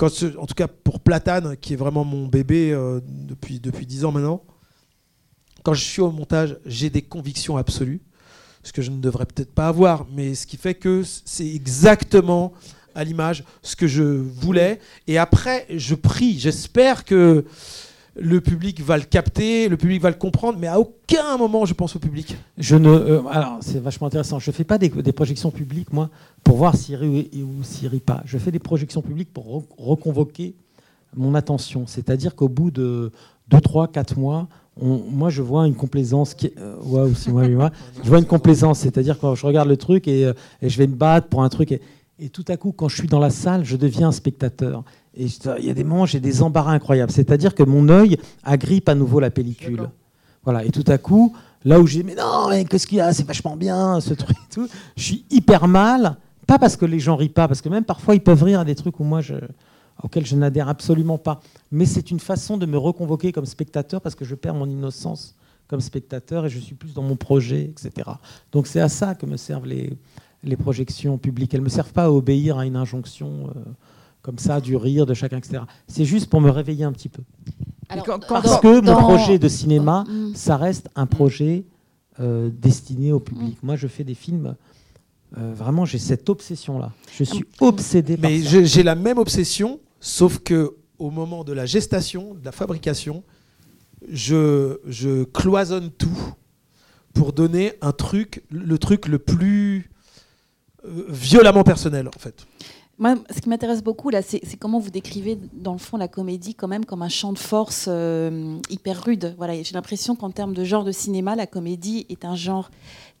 en 0.00 0.46
tout 0.46 0.54
cas 0.54 0.68
pour 0.68 1.00
Platane, 1.00 1.56
qui 1.56 1.74
est 1.74 1.76
vraiment 1.76 2.04
mon 2.04 2.26
bébé 2.26 2.72
euh, 2.72 3.00
depuis, 3.04 3.60
depuis 3.60 3.86
10 3.86 4.04
ans 4.04 4.12
maintenant, 4.12 4.42
quand 5.62 5.74
je 5.74 5.84
suis 5.84 6.02
au 6.02 6.10
montage, 6.10 6.58
j'ai 6.66 6.90
des 6.90 7.02
convictions 7.02 7.56
absolues, 7.56 8.00
ce 8.62 8.72
que 8.72 8.82
je 8.82 8.90
ne 8.90 9.00
devrais 9.00 9.26
peut-être 9.26 9.52
pas 9.52 9.68
avoir, 9.68 10.06
mais 10.12 10.34
ce 10.34 10.46
qui 10.46 10.56
fait 10.56 10.74
que 10.74 11.02
c'est 11.24 11.48
exactement 11.48 12.52
à 12.94 13.04
l'image 13.04 13.44
ce 13.62 13.76
que 13.76 13.86
je 13.86 14.02
voulais. 14.02 14.80
Et 15.06 15.18
après, 15.18 15.66
je 15.70 15.94
prie, 15.94 16.38
j'espère 16.38 17.04
que 17.04 17.44
le 18.14 18.40
public 18.40 18.80
va 18.82 18.96
le 18.98 19.04
capter, 19.04 19.68
le 19.68 19.76
public 19.76 20.02
va 20.02 20.10
le 20.10 20.16
comprendre, 20.16 20.58
mais 20.58 20.66
à 20.66 20.78
aucun 20.78 21.36
moment 21.38 21.64
je 21.64 21.74
pense 21.74 21.96
au 21.96 21.98
public. 21.98 22.36
Je 22.58 22.76
ne. 22.76 22.88
euh, 22.88 23.20
alors, 23.30 23.58
c'est 23.60 23.78
vachement 23.82 24.06
intéressant. 24.06 24.38
Je 24.38 24.50
fais 24.50 24.64
pas 24.64 24.78
des, 24.78 24.88
des 24.90 25.12
projections 25.12 25.50
publiques, 25.50 25.92
moi, 25.92 26.10
pour 26.44 26.56
voir 26.56 26.76
s'il 26.76 26.96
rit 26.96 27.30
ou, 27.34 27.62
s'il 27.62 27.88
rit 27.88 28.00
pas. 28.00 28.22
Je 28.26 28.36
fais 28.38 28.50
des 28.50 28.58
projections 28.58 29.00
publiques 29.02 29.32
pour 29.32 29.46
re- 29.46 29.64
reconvoquer 29.78 30.54
mon 31.16 31.34
attention. 31.34 31.86
C'est-à-dire 31.86 32.34
qu'au 32.34 32.48
bout 32.48 32.70
de 32.70 33.12
2, 33.48 33.60
3, 33.60 33.88
4 33.88 34.18
mois, 34.18 34.48
moi, 34.80 35.28
je 35.28 35.42
vois 35.42 35.66
une 35.66 35.74
complaisance 35.74 36.32
qui. 36.34 36.50
euh, 36.58 36.76
mois. 37.54 37.70
Je 38.02 38.08
vois 38.08 38.18
une 38.18 38.24
complaisance. 38.26 38.78
C'est-à-dire 38.80 39.18
quand 39.18 39.34
je 39.34 39.46
regarde 39.46 39.68
le 39.68 39.76
truc 39.76 40.08
et, 40.08 40.24
euh, 40.26 40.32
et 40.62 40.68
je 40.70 40.78
vais 40.78 40.86
me 40.86 40.94
battre 40.94 41.28
pour 41.28 41.42
un 41.42 41.48
truc. 41.50 41.72
Et, 41.72 41.80
et 42.24 42.28
tout 42.28 42.44
à 42.48 42.56
coup, 42.56 42.72
quand 42.72 42.88
je 42.88 42.96
suis 42.96 43.08
dans 43.08 43.18
la 43.18 43.30
salle, 43.30 43.64
je 43.64 43.76
deviens 43.76 44.08
un 44.08 44.12
spectateur. 44.12 44.84
Et 45.14 45.26
il 45.58 45.64
y 45.64 45.70
a 45.70 45.74
des 45.74 45.84
moments, 45.84 46.06
j'ai 46.06 46.20
des 46.20 46.42
embarras 46.42 46.72
incroyables. 46.72 47.12
C'est-à-dire 47.12 47.54
que 47.54 47.62
mon 47.62 47.88
œil 47.88 48.16
agrippe 48.44 48.88
à 48.88 48.94
nouveau 48.94 49.20
la 49.20 49.30
pellicule. 49.30 49.90
Voilà. 50.44 50.64
Et 50.64 50.70
tout 50.70 50.84
à 50.86 50.98
coup, 50.98 51.34
Là 51.64 51.78
où 51.78 51.86
j'ai 51.86 52.02
mais 52.02 52.14
non, 52.14 52.48
mais 52.48 52.64
qu'est-ce 52.64 52.86
qu'il 52.86 52.98
y 52.98 53.00
a? 53.00 53.12
C'est 53.12 53.26
vachement 53.26 53.56
bien 53.56 54.00
ce 54.00 54.14
truc 54.14 54.36
et 54.36 54.54
tout. 54.54 54.68
Je 54.96 55.02
suis 55.02 55.24
hyper 55.30 55.68
mal, 55.68 56.16
pas 56.46 56.58
parce 56.58 56.76
que 56.76 56.84
les 56.84 56.98
gens 56.98 57.16
rient 57.16 57.28
pas, 57.28 57.46
parce 57.46 57.62
que 57.62 57.68
même 57.68 57.84
parfois 57.84 58.14
ils 58.14 58.20
peuvent 58.20 58.42
rire 58.42 58.60
à 58.60 58.64
des 58.64 58.74
trucs 58.74 58.98
où 58.98 59.04
moi 59.04 59.20
je, 59.20 59.34
auxquels 60.02 60.26
je 60.26 60.34
n'adhère 60.34 60.68
absolument 60.68 61.18
pas. 61.18 61.40
Mais 61.70 61.86
c'est 61.86 62.10
une 62.10 62.20
façon 62.20 62.56
de 62.56 62.66
me 62.66 62.78
reconvoquer 62.78 63.32
comme 63.32 63.46
spectateur 63.46 64.00
parce 64.00 64.14
que 64.14 64.24
je 64.24 64.34
perds 64.34 64.54
mon 64.54 64.68
innocence 64.68 65.36
comme 65.68 65.80
spectateur 65.80 66.46
et 66.46 66.50
je 66.50 66.58
suis 66.58 66.74
plus 66.74 66.94
dans 66.94 67.02
mon 67.02 67.16
projet, 67.16 67.62
etc. 67.62 68.10
Donc 68.50 68.66
c'est 68.66 68.80
à 68.80 68.88
ça 68.88 69.14
que 69.14 69.24
me 69.24 69.36
servent 69.36 69.66
les, 69.66 69.96
les 70.44 70.56
projections 70.56 71.18
publiques. 71.18 71.54
Elles 71.54 71.60
ne 71.60 71.64
me 71.64 71.70
servent 71.70 71.92
pas 71.92 72.04
à 72.04 72.10
obéir 72.10 72.58
à 72.58 72.66
une 72.66 72.76
injonction 72.76 73.48
euh, 73.56 73.60
comme 74.22 74.38
ça, 74.38 74.60
du 74.60 74.76
rire 74.76 75.06
de 75.06 75.14
chacun, 75.14 75.38
etc. 75.38 75.62
C'est 75.88 76.04
juste 76.04 76.28
pour 76.30 76.40
me 76.40 76.50
réveiller 76.50 76.84
un 76.84 76.92
petit 76.92 77.08
peu. 77.08 77.22
Alors, 77.88 78.04
quand- 78.06 78.20
quand- 78.26 78.34
Parce 78.40 78.50
dans- 78.52 78.58
que 78.60 78.80
dans- 78.80 79.00
mon 79.00 79.06
projet 79.16 79.38
de 79.38 79.48
cinéma, 79.48 80.04
Mm. 80.08 80.34
ça 80.34 80.56
reste 80.56 80.88
un 80.96 81.06
projet 81.06 81.64
euh, 82.20 82.50
destiné 82.52 83.10
au 83.10 83.20
public. 83.20 83.56
Moi, 83.62 83.74
je 83.76 83.86
fais 83.88 84.04
des 84.04 84.14
films. 84.14 84.54
euh, 85.38 85.54
vraiment, 85.54 85.86
j'ai 85.86 85.98
cette 85.98 86.28
obsession-là. 86.28 86.92
Je 87.10 87.24
suis 87.24 87.44
obsédé 87.58 88.18
par 88.18 88.30
Mais 88.30 88.40
j'ai 88.42 88.82
la 88.82 88.94
même 88.94 89.16
obsession, 89.16 89.80
sauf 89.98 90.38
que 90.40 90.76
au 90.98 91.10
moment 91.10 91.42
de 91.42 91.54
la 91.54 91.64
gestation, 91.64 92.34
de 92.34 92.44
la 92.44 92.52
fabrication, 92.52 93.22
je, 94.10 94.78
je 94.86 95.24
cloisonne 95.24 95.90
tout 95.90 96.18
pour 97.14 97.32
donner 97.32 97.72
un 97.80 97.92
truc, 97.92 98.42
le 98.50 98.76
truc 98.78 99.08
le 99.08 99.18
plus 99.18 99.78
euh, 99.78 99.91
violemment 100.84 101.62
personnel, 101.64 102.08
en 102.08 102.18
fait. 102.18 102.46
Moi, 102.98 103.16
ce 103.34 103.40
qui 103.40 103.48
m'intéresse 103.48 103.82
beaucoup, 103.82 104.10
là, 104.10 104.20
c'est 104.22 104.40
comment 104.60 104.78
vous 104.78 104.90
décrivez, 104.90 105.38
dans 105.54 105.72
le 105.72 105.78
fond, 105.78 105.96
la 105.96 106.08
comédie 106.08 106.54
quand 106.54 106.68
même 106.68 106.84
comme 106.84 107.02
un 107.02 107.08
champ 107.08 107.32
de 107.32 107.38
force 107.38 107.86
euh, 107.88 108.56
hyper 108.70 109.02
rude. 109.04 109.34
Voilà, 109.38 109.60
J'ai 109.62 109.72
l'impression 109.74 110.14
qu'en 110.14 110.30
termes 110.30 110.52
de 110.54 110.62
genre 110.62 110.84
de 110.84 110.92
cinéma, 110.92 111.34
la 111.34 111.46
comédie 111.46 112.06
est 112.10 112.24
un 112.24 112.36
genre 112.36 112.70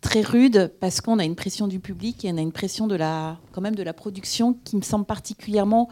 très 0.00 0.20
rude 0.20 0.70
parce 0.78 1.00
qu'on 1.00 1.18
a 1.18 1.24
une 1.24 1.34
pression 1.34 1.66
du 1.68 1.80
public 1.80 2.24
et 2.24 2.32
on 2.32 2.36
a 2.36 2.40
une 2.42 2.52
pression 2.52 2.86
de 2.86 2.94
la, 2.94 3.38
quand 3.52 3.60
même 3.60 3.74
de 3.74 3.82
la 3.82 3.92
production 3.94 4.56
qui 4.64 4.76
me 4.76 4.82
semble 4.82 5.06
particulièrement 5.06 5.88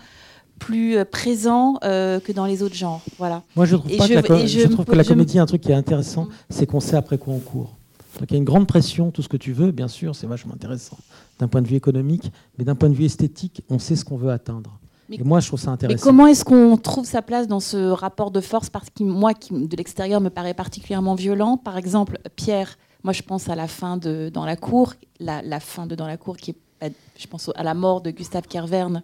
plus 0.59 0.99
euh, 0.99 1.05
présent 1.07 1.79
euh, 1.83 2.21
que 2.21 2.33
dans 2.33 2.45
les 2.45 2.63
autres 2.63 2.77
genres. 2.77 3.01
Voilà. 3.19 3.43
Moi, 3.57 3.65
je 3.65 3.77
trouve, 3.77 3.97
pas 3.97 4.07
je- 4.07 4.15
que 4.21 4.33
la, 4.33 4.47
je 4.47 4.67
trouve 4.69 4.85
que 4.85 4.95
la 4.95 5.05
comédie, 5.05 5.39
un 5.39 5.47
truc 5.47 5.63
qui 5.63 5.73
est 5.73 5.75
intéressant, 5.75 6.25
Mm. 6.25 6.29
c'est 6.51 6.67
qu'on 6.67 6.81
sait 6.81 6.97
après 6.97 7.17
quoi 7.19 7.33
on 7.35 7.39
court. 7.41 7.77
Donc 8.19 8.29
il 8.31 8.35
y 8.35 8.37
a 8.37 8.39
une 8.39 8.45
grande 8.45 8.67
pression, 8.67 9.11
tout 9.11 9.23
ce 9.23 9.29
que 9.29 9.39
tu 9.39 9.53
veux, 9.53 9.71
bien 9.71 9.89
sûr, 9.89 10.15
c'est 10.15 10.27
vachement 10.27 10.53
intéressant 10.53 10.99
d'un 11.41 11.49
point 11.49 11.63
de 11.63 11.67
vue 11.67 11.77
économique, 11.77 12.31
mais 12.59 12.65
d'un 12.65 12.75
point 12.75 12.89
de 12.91 12.95
vue 12.95 13.07
esthétique, 13.07 13.63
on 13.71 13.79
sait 13.79 13.97
ce 13.97 14.05
qu'on 14.05 14.17
veut 14.17 14.31
atteindre. 14.31 14.79
Mais- 15.09 15.17
et 15.17 15.25
moi, 15.25 15.41
je 15.41 15.49
trouve 15.49 15.59
ça 15.59 15.71
Mais 15.71 15.75
intéressant. 15.75 16.05
comment 16.05 16.27
est-ce 16.29 16.45
qu'on 16.45 16.77
trouve 16.77 17.05
sa 17.05 17.23
place 17.23 17.49
dans 17.49 17.59
ce 17.61 17.91
rapport 17.91 18.31
de 18.31 18.41
force? 18.41 18.71
Parce 18.71 18.89
que 18.91 19.03
moi, 19.03 19.35
qui, 19.35 19.53
de 19.67 19.77
l'extérieur, 19.77 20.21
me 20.21 20.29
paraît 20.29 20.55
particulièrement 20.55 21.15
violent. 21.17 21.57
Par 21.57 21.77
exemple, 21.79 22.19
Pierre, 22.37 22.79
moi 23.03 23.13
je 23.13 23.23
pense 23.23 23.49
à 23.49 23.57
la 23.57 23.67
fin 23.67 23.97
de 23.97 24.31
Dans 24.33 24.45
la 24.45 24.57
cour, 24.57 24.95
la, 25.19 25.43
la 25.43 25.59
fin 25.59 25.87
de 25.87 25.95
Dans 25.97 26.07
la 26.07 26.17
cour 26.17 26.37
qui 26.37 26.51
est, 26.83 26.93
je 27.19 27.27
pense 27.27 27.51
à 27.57 27.63
la 27.65 27.75
mort 27.75 28.03
de 28.03 28.11
Gustave 28.11 28.47
Kervern, 28.47 29.03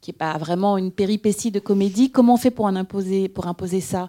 qui 0.00 0.12
est 0.12 0.14
pas 0.14 0.38
vraiment 0.38 0.78
une 0.78 0.90
péripétie 0.90 1.50
de 1.50 1.58
comédie. 1.60 2.10
Comment 2.10 2.34
on 2.34 2.38
fait 2.38 2.50
pour 2.50 2.64
en 2.64 2.74
imposer, 2.76 3.28
pour 3.28 3.46
imposer 3.46 3.80
ça? 3.80 4.08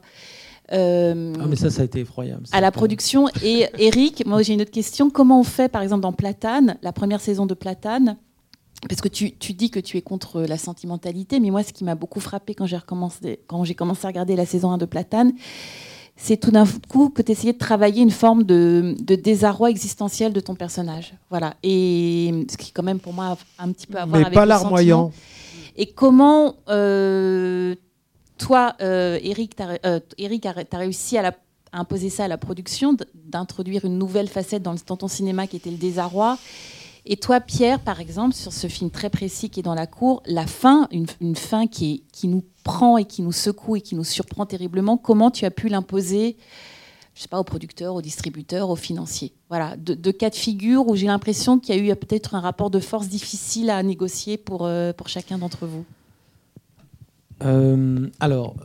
Euh, 0.74 1.34
Ah, 1.40 1.46
mais 1.48 1.56
ça, 1.56 1.70
ça 1.70 1.82
a 1.82 1.86
été 1.86 2.00
effroyable. 2.00 2.44
à 2.52 2.62
la 2.62 2.72
production. 2.72 3.28
Et 3.44 3.68
Eric, 3.78 4.26
moi 4.26 4.42
j'ai 4.42 4.54
une 4.54 4.62
autre 4.62 4.72
question. 4.72 5.10
Comment 5.10 5.40
on 5.40 5.44
fait, 5.44 5.70
par 5.70 5.82
exemple, 5.82 6.02
dans 6.02 6.14
Platane, 6.14 6.78
la 6.82 6.92
première 6.92 7.22
saison 7.22 7.46
de 7.46 7.54
Platane? 7.54 8.18
Parce 8.90 9.00
que 9.00 9.08
tu, 9.08 9.32
tu 9.38 9.54
dis 9.54 9.70
que 9.70 9.80
tu 9.80 9.98
es 9.98 10.02
contre 10.02 10.42
la 10.42 10.58
sentimentalité, 10.58 11.40
mais 11.40 11.52
moi, 11.52 11.64
ce 11.64 11.72
qui 11.72 11.84
m'a 11.86 11.96
beaucoup 11.96 12.20
frappé 12.20 12.54
quand 12.54 12.66
j'ai 12.66 12.76
recommencé, 12.76 13.40
quand 13.48 13.64
j'ai 13.64 13.76
commencé 13.76 14.06
à 14.06 14.10
regarder 14.10 14.36
la 14.36 14.46
saison 14.46 14.72
1 14.72 14.78
de 14.78 14.86
Platane, 14.86 15.32
c'est 16.18 16.36
tout 16.38 16.52
d'un 16.52 16.66
coup 16.90 17.10
que 17.10 17.22
tu 17.22 17.32
essayais 17.32 17.54
de 17.54 17.58
travailler 17.58 18.02
une 18.04 18.12
forme 18.12 18.44
de, 18.44 18.96
de 19.00 19.16
désarroi 19.16 19.70
existentiel 19.70 20.34
de 20.34 20.40
ton 20.42 20.54
personnage. 20.56 21.14
Voilà. 21.30 21.54
Et 21.64 22.46
ce 22.52 22.58
qui, 22.58 22.72
quand 22.72 22.84
même, 22.84 23.00
pour 23.00 23.14
moi, 23.14 23.38
a 23.58 23.64
un 23.64 23.72
petit 23.72 23.88
peu 23.88 23.98
à 23.98 24.06
voir 24.06 24.20
Mais 24.20 24.26
avec 24.26 24.34
pas 24.34 24.46
larmoyant. 24.46 25.12
Et 25.78 25.88
comment, 25.88 26.56
euh, 26.70 27.74
toi, 28.44 28.76
euh, 28.82 29.18
Eric, 29.24 29.56
tu 29.56 29.64
as, 29.64 30.78
réussi 30.78 31.18
à, 31.18 31.34
imposer 31.72 32.10
ça 32.10 32.26
à 32.26 32.28
la 32.28 32.38
production, 32.38 32.96
d'introduire 33.16 33.86
une 33.86 33.98
nouvelle 33.98 34.28
facette 34.28 34.62
dans, 34.62 34.74
le- 34.74 34.80
dans 34.86 34.98
ton 34.98 35.08
cinéma 35.08 35.48
qui 35.48 35.56
était 35.56 35.72
le 35.72 35.78
désarroi. 35.78 36.38
Et 37.06 37.16
toi, 37.16 37.40
Pierre, 37.40 37.80
par 37.80 38.02
exemple, 38.02 38.36
sur 38.36 38.52
ce 38.52 38.68
film 38.68 38.90
très 38.90 39.10
précis 39.10 39.50
qui 39.50 39.62
est 39.62 39.64
dans 39.64 39.76
la 39.76 39.88
cour, 39.88 40.22
la 40.26 40.46
fin, 40.46 40.90
une, 40.92 41.36
fin 41.36 41.68
qui, 41.68 42.04
nous 42.24 42.44
prend 42.66 42.98
et 42.98 43.06
qui 43.06 43.22
nous 43.22 43.32
secoue 43.32 43.78
et 43.78 43.82
qui 43.82 43.96
nous 43.96 44.04
surprend 44.04 44.46
terriblement, 44.46 44.98
comment 44.98 45.32
tu 45.32 45.46
as 45.46 45.52
pu 45.52 45.70
l'imposer 45.70 46.36
je 47.16 47.22
sais 47.22 47.28
pas, 47.28 47.40
aux 47.40 47.44
producteurs, 47.44 47.94
aux 47.94 48.02
distributeurs, 48.02 48.72
aux 48.72 48.76
financiers. 48.76 49.34
Voilà, 49.48 49.76
de, 49.78 50.12
cas 50.12 50.32
de 50.32 50.36
figure 50.36 50.88
où 50.88 50.96
j'ai 50.96 51.06
l'impression 51.06 51.60
qu'il 51.60 51.76
y 51.76 51.80
a 51.80 51.94
eu 51.94 51.96
peut-être 51.96 52.34
un 52.34 52.40
rapport 52.40 52.72
de 52.72 52.80
force 52.80 53.08
difficile 53.08 53.70
à 53.70 53.84
négocier 53.84 54.42
euh, 54.50 54.94
pour 54.94 55.10
chacun 55.10 55.38
d'entre 55.38 55.68
vous. 55.68 55.86
Euh, 57.44 58.08
alors, 58.20 58.56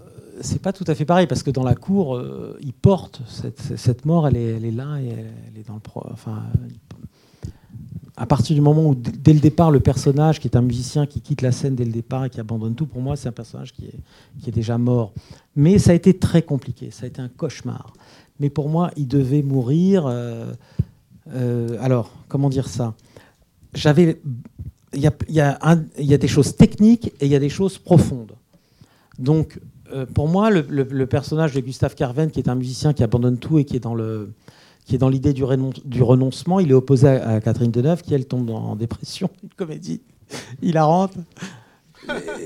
c'est 0.40 0.62
pas 0.62 0.72
tout 0.72 0.84
à 0.86 0.94
fait 0.94 1.04
pareil 1.04 1.26
parce 1.26 1.42
que 1.42 1.50
dans 1.50 1.64
la 1.64 1.74
cour, 1.74 2.16
euh, 2.16 2.56
il 2.60 2.72
porte 2.72 3.22
cette, 3.26 4.04
mort, 4.04 4.28
elle 4.28 4.36
est, 4.36 4.70
là 4.70 5.00
et 5.00 5.08
elle, 5.08 5.60
est 5.60 5.66
dans 5.66 5.74
le 5.74 5.80
pro. 5.80 6.04
Enfin, 6.12 6.42
à 8.18 8.26
partir 8.26 8.54
du 8.54 8.60
moment 8.60 8.88
où, 8.88 8.94
dès 8.94 9.32
le 9.32 9.38
départ, 9.40 9.70
le 9.70 9.80
personnage 9.80 10.40
qui 10.40 10.48
est 10.48 10.56
un 10.56 10.62
musicien 10.62 11.06
qui 11.06 11.20
quitte 11.20 11.40
la 11.40 11.52
scène 11.52 11.76
dès 11.76 11.84
le 11.84 11.92
départ 11.92 12.24
et 12.24 12.30
qui 12.30 12.40
abandonne 12.40 12.74
tout, 12.74 12.86
pour 12.86 13.00
moi, 13.00 13.16
c'est 13.16 13.28
un 13.28 13.32
personnage 13.32 13.72
qui 13.72 13.86
est, 13.86 14.50
déjà 14.50 14.76
mort. 14.76 15.12
Mais 15.54 15.78
ça 15.78 15.92
a 15.92 15.94
été 15.94 16.14
très 16.14 16.42
compliqué, 16.42 16.90
ça 16.90 17.04
a 17.04 17.06
été 17.06 17.20
un 17.20 17.28
cauchemar. 17.28 17.92
Mais 18.40 18.50
pour 18.50 18.68
moi, 18.68 18.90
il 18.96 19.06
devait 19.06 19.42
mourir. 19.42 20.06
euh, 20.06 20.52
euh, 21.32 21.76
alors, 21.80 22.12
comment 22.28 22.48
dire 22.48 22.68
ça? 22.68 22.94
J'avais. 23.74 24.20
Il 24.94 25.00
y 25.00 26.14
a 26.14 26.18
des 26.18 26.28
choses 26.28 26.56
techniques 26.56 27.08
et 27.20 27.26
il 27.26 27.28
y 27.30 27.36
a 27.36 27.40
des 27.40 27.50
choses 27.50 27.78
profondes. 27.78 28.37
Donc, 29.18 29.58
euh, 29.92 30.06
pour 30.06 30.28
moi, 30.28 30.50
le, 30.50 31.06
personnage 31.06 31.54
de 31.54 31.60
Gustave 31.60 31.94
Carven, 31.94 32.30
qui 32.30 32.40
est 32.40 32.48
un 32.48 32.54
musicien 32.54 32.92
qui 32.92 33.02
abandonne 33.02 33.38
tout 33.38 33.58
et 33.58 33.64
qui 33.64 33.76
est 33.76 33.80
dans 33.80 33.94
le 33.94 34.32
qui 34.84 34.94
est 34.94 34.98
dans 34.98 35.10
l'idée 35.10 35.34
du, 35.34 35.44
renon- 35.44 35.74
du 35.84 36.02
renoncement, 36.02 36.60
il 36.60 36.70
est 36.70 36.74
opposé 36.74 37.08
à, 37.08 37.34
à 37.34 37.40
Catherine 37.42 37.70
Deneuve, 37.70 38.00
qui 38.00 38.14
elle 38.14 38.24
tombe 38.24 38.48
en 38.48 38.74
dépression, 38.74 39.28
une 39.42 39.50
comédie 39.50 40.00
hilarante. 40.62 41.12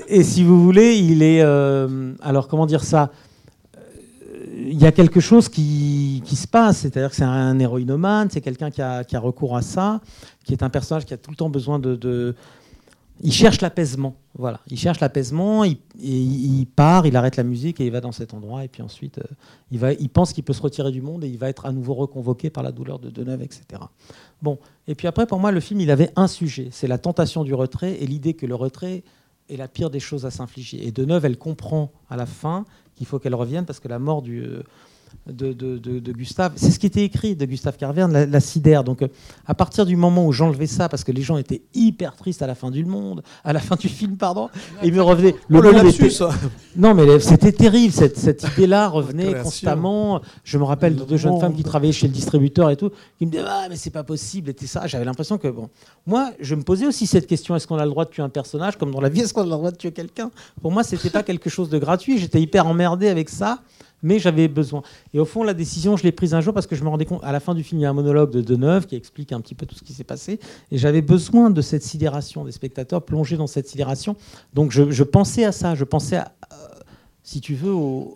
Et, 0.09 0.17
et 0.17 0.23
si 0.23 0.43
vous 0.43 0.61
voulez, 0.61 0.97
il 0.97 1.23
est 1.23 1.41
euh, 1.41 2.13
alors 2.21 2.49
comment 2.49 2.65
dire 2.65 2.83
ça? 2.83 3.11
Euh, 3.77 3.79
Il 4.57 4.77
y 4.77 4.85
a 4.85 4.91
quelque 4.91 5.21
chose 5.21 5.47
qui, 5.47 6.21
se 6.25 6.47
passe, 6.47 6.79
c'est-à-dire 6.79 7.11
que 7.11 7.15
c'est 7.15 7.23
un 7.23 7.57
héroïnomane, 7.59 8.27
c'est 8.29 8.41
quelqu'un 8.41 8.71
qui 8.71 8.81
a, 8.81 9.05
recours 9.13 9.55
à 9.55 9.61
ça, 9.61 10.01
qui 10.43 10.51
est 10.51 10.63
un 10.63 10.69
personnage 10.69 11.05
qui 11.05 11.13
a 11.13 11.17
tout 11.17 11.31
le 11.31 11.37
temps 11.37 11.49
besoin 11.49 11.79
de 11.79 12.35
il 13.21 13.31
cherche 13.31 13.61
l'apaisement. 13.61 14.15
Voilà, 14.35 14.59
il 14.67 14.77
cherche 14.77 14.99
l'apaisement, 14.99 15.63
il, 15.63 16.65
part, 16.75 17.05
il 17.05 17.15
arrête 17.15 17.35
la 17.35 17.43
musique 17.43 17.79
et 17.79 17.85
il 17.85 17.91
va 17.91 18.01
dans 18.01 18.11
cet 18.11 18.33
endroit. 18.33 18.63
Et 18.63 18.67
puis 18.67 18.81
ensuite, 18.81 19.19
euh, 19.19 19.95
il 19.99 20.09
pense 20.09 20.33
qu'il 20.33 20.43
peut 20.43 20.53
se 20.53 20.61
retirer 20.61 20.91
du 20.91 21.01
monde 21.01 21.23
et 21.23 21.27
il 21.27 21.37
va 21.37 21.49
être 21.49 21.65
à 21.65 21.71
nouveau 21.71 21.93
reconvoqué 21.93 22.49
par 22.49 22.63
la 22.63 22.71
douleur 22.71 22.99
de 22.99 23.09
Deneuve, 23.09 23.43
etc. 23.43 23.63
Bon, 24.41 24.57
et 24.87 24.95
puis 24.95 25.07
après, 25.07 25.27
pour 25.27 25.39
moi, 25.39 25.51
le 25.51 25.59
film, 25.59 25.79
il 25.79 25.91
avait 25.91 26.11
un 26.15 26.27
sujet 26.27 26.69
c'est 26.71 26.87
la 26.87 26.97
tentation 26.97 27.43
du 27.43 27.53
retrait 27.53 28.01
et 28.01 28.07
l'idée 28.07 28.33
que 28.33 28.45
le 28.45 28.55
retrait 28.55 29.03
est 29.49 29.57
la 29.57 29.67
pire 29.67 29.89
des 29.89 29.99
choses 29.99 30.25
à 30.25 30.31
s'infliger. 30.31 30.87
Et 30.87 30.91
Deneuve, 30.91 31.25
elle 31.25 31.37
comprend 31.37 31.91
à 32.09 32.15
la 32.15 32.25
fin 32.25 32.65
qu'il 32.95 33.05
faut 33.05 33.19
qu'elle 33.19 33.35
revienne 33.35 33.65
parce 33.65 33.79
que 33.79 33.87
la 33.87 33.99
mort 33.99 34.21
du. 34.21 34.41
euh, 34.41 34.63
de, 35.27 35.53
de- 35.53 35.77
de- 35.77 35.99
de 35.99 36.11
Gustave. 36.11 36.53
C'est 36.57 36.71
ce 36.71 36.79
qui 36.79 36.85
était 36.87 37.03
écrit 37.03 37.35
de 37.35 37.45
Gustave 37.45 37.77
Carverne, 37.77 38.11
la, 38.11 38.25
la 38.25 38.39
sidère. 38.39 38.83
Donc, 38.83 39.01
euh, 39.01 39.07
à 39.45 39.53
partir 39.53 39.85
du 39.85 39.95
moment 39.95 40.25
où 40.27 40.31
j'enlevais 40.33 40.67
ça, 40.67 40.89
parce 40.89 41.03
que 41.03 41.11
les 41.11 41.21
gens 41.21 41.37
étaient 41.37 41.61
hyper 41.73 42.15
tristes 42.15 42.41
à 42.41 42.47
la 42.47 42.55
fin 42.55 42.71
du 42.71 42.83
monde, 42.85 43.23
à 43.43 43.53
la 43.53 43.59
fin 43.59 43.75
du 43.75 43.87
film, 43.87 44.17
pardon, 44.17 44.49
et 44.81 44.87
ils 44.87 44.93
me 44.93 45.01
revenaient. 45.01 45.35
Oh, 45.35 45.61
le 45.61 45.61
monde 45.71 45.83
lapsus, 45.85 46.01
était- 46.05 46.09
ça. 46.09 46.29
Non, 46.75 46.93
mais 46.93 47.19
c'était 47.19 47.51
terrible. 47.53 47.93
Cette, 47.93 48.17
cette 48.17 48.43
idée-là 48.43 48.89
revenait 48.89 49.33
constamment. 49.43 50.21
Je 50.43 50.57
me 50.57 50.63
rappelle 50.63 50.95
de 50.95 51.03
deux 51.03 51.17
jeunes 51.17 51.39
femmes 51.39 51.55
qui 51.55 51.63
travaillaient 51.63 51.93
chez 51.93 52.07
le 52.07 52.13
distributeur 52.13 52.69
et 52.69 52.75
tout, 52.75 52.89
qui 53.17 53.25
me 53.25 53.31
disaient 53.31 53.43
ah 53.47 53.67
mais 53.69 53.75
c'est 53.75 53.89
pas 53.91 54.03
possible, 54.03 54.49
et 54.49 54.65
ça. 54.67 54.87
J'avais 54.87 55.05
l'impression 55.05 55.37
que 55.37 55.47
bon, 55.47 55.69
moi, 56.05 56.31
je 56.39 56.55
me 56.55 56.63
posais 56.63 56.85
aussi 56.87 57.07
cette 57.07 57.27
question 57.27 57.55
est-ce 57.55 57.67
qu'on 57.67 57.77
a 57.77 57.85
le 57.85 57.91
droit 57.91 58.05
de 58.05 58.09
tuer 58.09 58.23
un 58.23 58.29
personnage 58.29 58.77
comme 58.77 58.91
dans 58.91 59.01
la 59.01 59.09
vie 59.09 59.21
Est-ce 59.21 59.33
qu'on 59.33 59.41
a 59.41 59.45
le 59.45 59.51
droit 59.51 59.71
de 59.71 59.77
tuer 59.77 59.91
quelqu'un? 59.91 60.31
Pour 60.61 60.71
moi, 60.71 60.83
c'était 60.83 61.09
pas 61.09 61.23
quelque 61.23 61.49
chose 61.49 61.69
de 61.69 61.77
gratuit. 61.77 62.17
J'étais 62.17 62.41
hyper 62.41 62.67
emmerdé 62.67 63.07
avec 63.07 63.29
ça 63.29 63.59
mais 64.03 64.19
j'avais 64.19 64.47
besoin. 64.47 64.83
Et 65.13 65.19
au 65.19 65.25
fond, 65.25 65.43
la 65.43 65.53
décision, 65.53 65.97
je 65.97 66.03
l'ai 66.03 66.11
prise 66.11 66.33
un 66.33 66.41
jour 66.41 66.53
parce 66.53 66.67
que 66.67 66.75
je 66.75 66.83
me 66.83 66.89
rendais 66.89 67.05
compte, 67.05 67.23
à 67.23 67.31
la 67.31 67.39
fin 67.39 67.55
du 67.55 67.63
film, 67.63 67.79
il 67.79 67.83
y 67.83 67.85
a 67.85 67.89
un 67.89 67.93
monologue 67.93 68.31
de 68.31 68.41
Deneuve 68.41 68.85
qui 68.85 68.95
explique 68.95 69.31
un 69.31 69.41
petit 69.41 69.55
peu 69.55 69.65
tout 69.65 69.75
ce 69.75 69.83
qui 69.83 69.93
s'est 69.93 70.03
passé, 70.03 70.39
et 70.71 70.77
j'avais 70.77 71.01
besoin 71.01 71.49
de 71.49 71.61
cette 71.61 71.83
sidération 71.83 72.45
des 72.45 72.51
spectateurs, 72.51 73.01
plongés 73.01 73.37
dans 73.37 73.47
cette 73.47 73.67
sidération. 73.67 74.15
Donc 74.53 74.71
je, 74.71 75.03
pensais 75.03 75.45
à 75.45 75.51
ça, 75.51 75.73
je 75.75 75.83
pensais 75.83 76.17
euh, 76.17 76.21
si 77.23 77.39
tu 77.39 77.55
veux, 77.55 77.73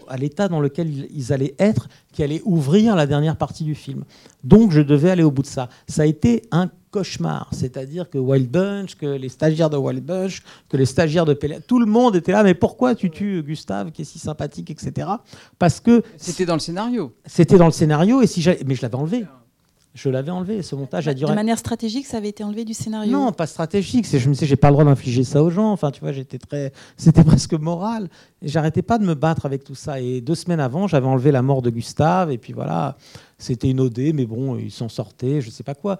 à 0.09 0.17
l'état 0.17 0.47
dans 0.49 0.59
lequel 0.59 1.07
ils 1.11 1.33
allaient 1.33 1.55
être, 1.59 1.87
qui 2.11 2.23
allait 2.23 2.41
ouvrir 2.43 2.95
la 2.95 3.07
dernière 3.07 3.37
partie 3.37 3.63
du 3.63 3.75
film. 3.75 4.03
Donc 4.43 4.71
je 4.71 4.81
devais 4.81 5.09
aller 5.09 5.23
au 5.23 5.31
bout 5.31 5.43
de 5.43 5.47
ça. 5.47 5.69
Ça 5.87 6.01
a 6.01 6.05
été 6.05 6.43
un 6.51 6.69
cauchemar, 6.97 7.49
c'est-à-dire 7.51 8.09
que 8.09 8.17
Wild 8.17 8.49
Bunch, 8.49 8.95
que 8.95 9.05
les 9.05 9.29
stagiaires 9.29 9.69
de 9.69 9.77
Wild 9.77 10.03
Bunch, 10.03 10.41
que 10.67 10.77
les 10.77 10.85
stagiaires 10.85 11.25
de 11.25 11.35
Pelé, 11.35 11.59
tout 11.67 11.79
le 11.79 11.85
monde 11.85 12.15
était 12.15 12.31
là, 12.31 12.41
mais 12.43 12.55
pourquoi 12.55 12.95
tu 12.95 13.11
tues 13.11 13.43
Gustave, 13.43 13.91
qui 13.91 14.01
est 14.01 14.05
si 14.05 14.17
sympathique, 14.17 14.71
etc. 14.71 15.07
Parce 15.59 15.79
que 15.79 16.01
C'était 16.17 16.45
dans 16.45 16.55
le 16.55 16.59
scénario. 16.59 17.13
c'était 17.25 17.57
dans 17.57 17.67
le 17.67 17.71
scénario, 17.71 18.21
et 18.21 18.27
si 18.27 18.43
mais 18.65 18.73
je 18.73 18.81
l'avais 18.81 18.95
enlevé. 18.95 19.25
Je 19.93 20.09
l'avais 20.09 20.29
enlevé. 20.29 20.61
Ce 20.61 20.75
montage 20.75 21.07
a 21.07 21.13
duré. 21.15 21.31
De 21.31 21.35
manière 21.35 21.57
stratégique, 21.57 22.05
ça 22.05 22.17
avait 22.17 22.29
été 22.29 22.43
enlevé 22.43 22.65
du 22.65 22.75
scénario. 22.75 23.11
Non, 23.11 23.31
pas 23.31 23.47
stratégique. 23.47 24.05
C'est, 24.05 24.19
je 24.19 24.27
me 24.29 24.33
disais, 24.33 24.45
j'ai 24.45 24.55
pas 24.55 24.67
le 24.67 24.73
droit 24.73 24.85
d'infliger 24.85 25.23
ça 25.23 25.41
aux 25.41 25.49
gens. 25.49 25.71
Enfin, 25.71 25.89
tu 25.89 26.01
vois, 26.01 26.11
j'étais 26.11 26.37
très, 26.37 26.71
c'était 26.97 27.23
presque 27.23 27.53
moral. 27.53 28.07
Et 28.43 28.47
j'arrêtais 28.47 28.83
pas 28.83 28.99
de 28.99 29.05
me 29.05 29.15
battre 29.15 29.47
avec 29.47 29.63
tout 29.63 29.73
ça. 29.73 29.99
Et 29.99 30.21
deux 30.21 30.35
semaines 30.35 30.59
avant, 30.59 30.85
j'avais 30.85 31.07
enlevé 31.07 31.31
la 31.31 31.41
mort 31.41 31.63
de 31.63 31.71
Gustave. 31.71 32.31
Et 32.31 32.37
puis 32.37 32.53
voilà, 32.53 32.95
c'était 33.39 33.71
une 33.71 33.79
OD, 33.79 34.13
mais 34.13 34.27
bon, 34.27 34.55
ils 34.57 34.71
s'en 34.71 34.87
sortaient, 34.87 35.41
je 35.41 35.49
sais 35.49 35.63
pas 35.63 35.73
quoi. 35.73 35.97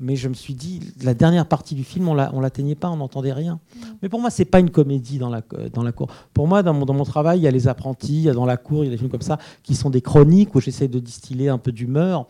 Mais 0.00 0.14
je 0.14 0.28
me 0.28 0.34
suis 0.34 0.54
dit, 0.54 0.80
la 1.02 1.12
dernière 1.12 1.46
partie 1.46 1.74
du 1.74 1.82
film, 1.82 2.08
on 2.08 2.16
on 2.32 2.40
l'atteignait 2.40 2.76
pas, 2.76 2.88
on 2.88 2.96
n'entendait 2.96 3.32
rien. 3.32 3.58
Mais 4.00 4.08
pour 4.08 4.20
moi, 4.20 4.30
c'est 4.30 4.44
pas 4.44 4.60
une 4.60 4.70
comédie 4.70 5.18
dans 5.18 5.28
la, 5.28 5.42
dans 5.72 5.82
la 5.82 5.90
cour. 5.90 6.08
Pour 6.32 6.46
moi, 6.46 6.62
dans 6.62 6.72
mon, 6.72 6.84
dans 6.84 6.94
mon 6.94 7.04
travail, 7.04 7.40
il 7.40 7.42
y 7.42 7.48
a 7.48 7.50
les 7.50 7.66
apprentis, 7.66 8.14
il 8.14 8.22
y 8.22 8.28
a 8.28 8.34
dans 8.34 8.46
la 8.46 8.56
cour, 8.56 8.84
il 8.84 8.86
y 8.86 8.90
a 8.90 8.92
des 8.92 8.98
films 8.98 9.10
comme 9.10 9.22
ça 9.22 9.38
qui 9.64 9.74
sont 9.74 9.90
des 9.90 10.00
chroniques 10.00 10.54
où 10.54 10.60
j'essaie 10.60 10.86
de 10.86 11.00
distiller 11.00 11.48
un 11.48 11.58
peu 11.58 11.72
d'humeur 11.72 12.26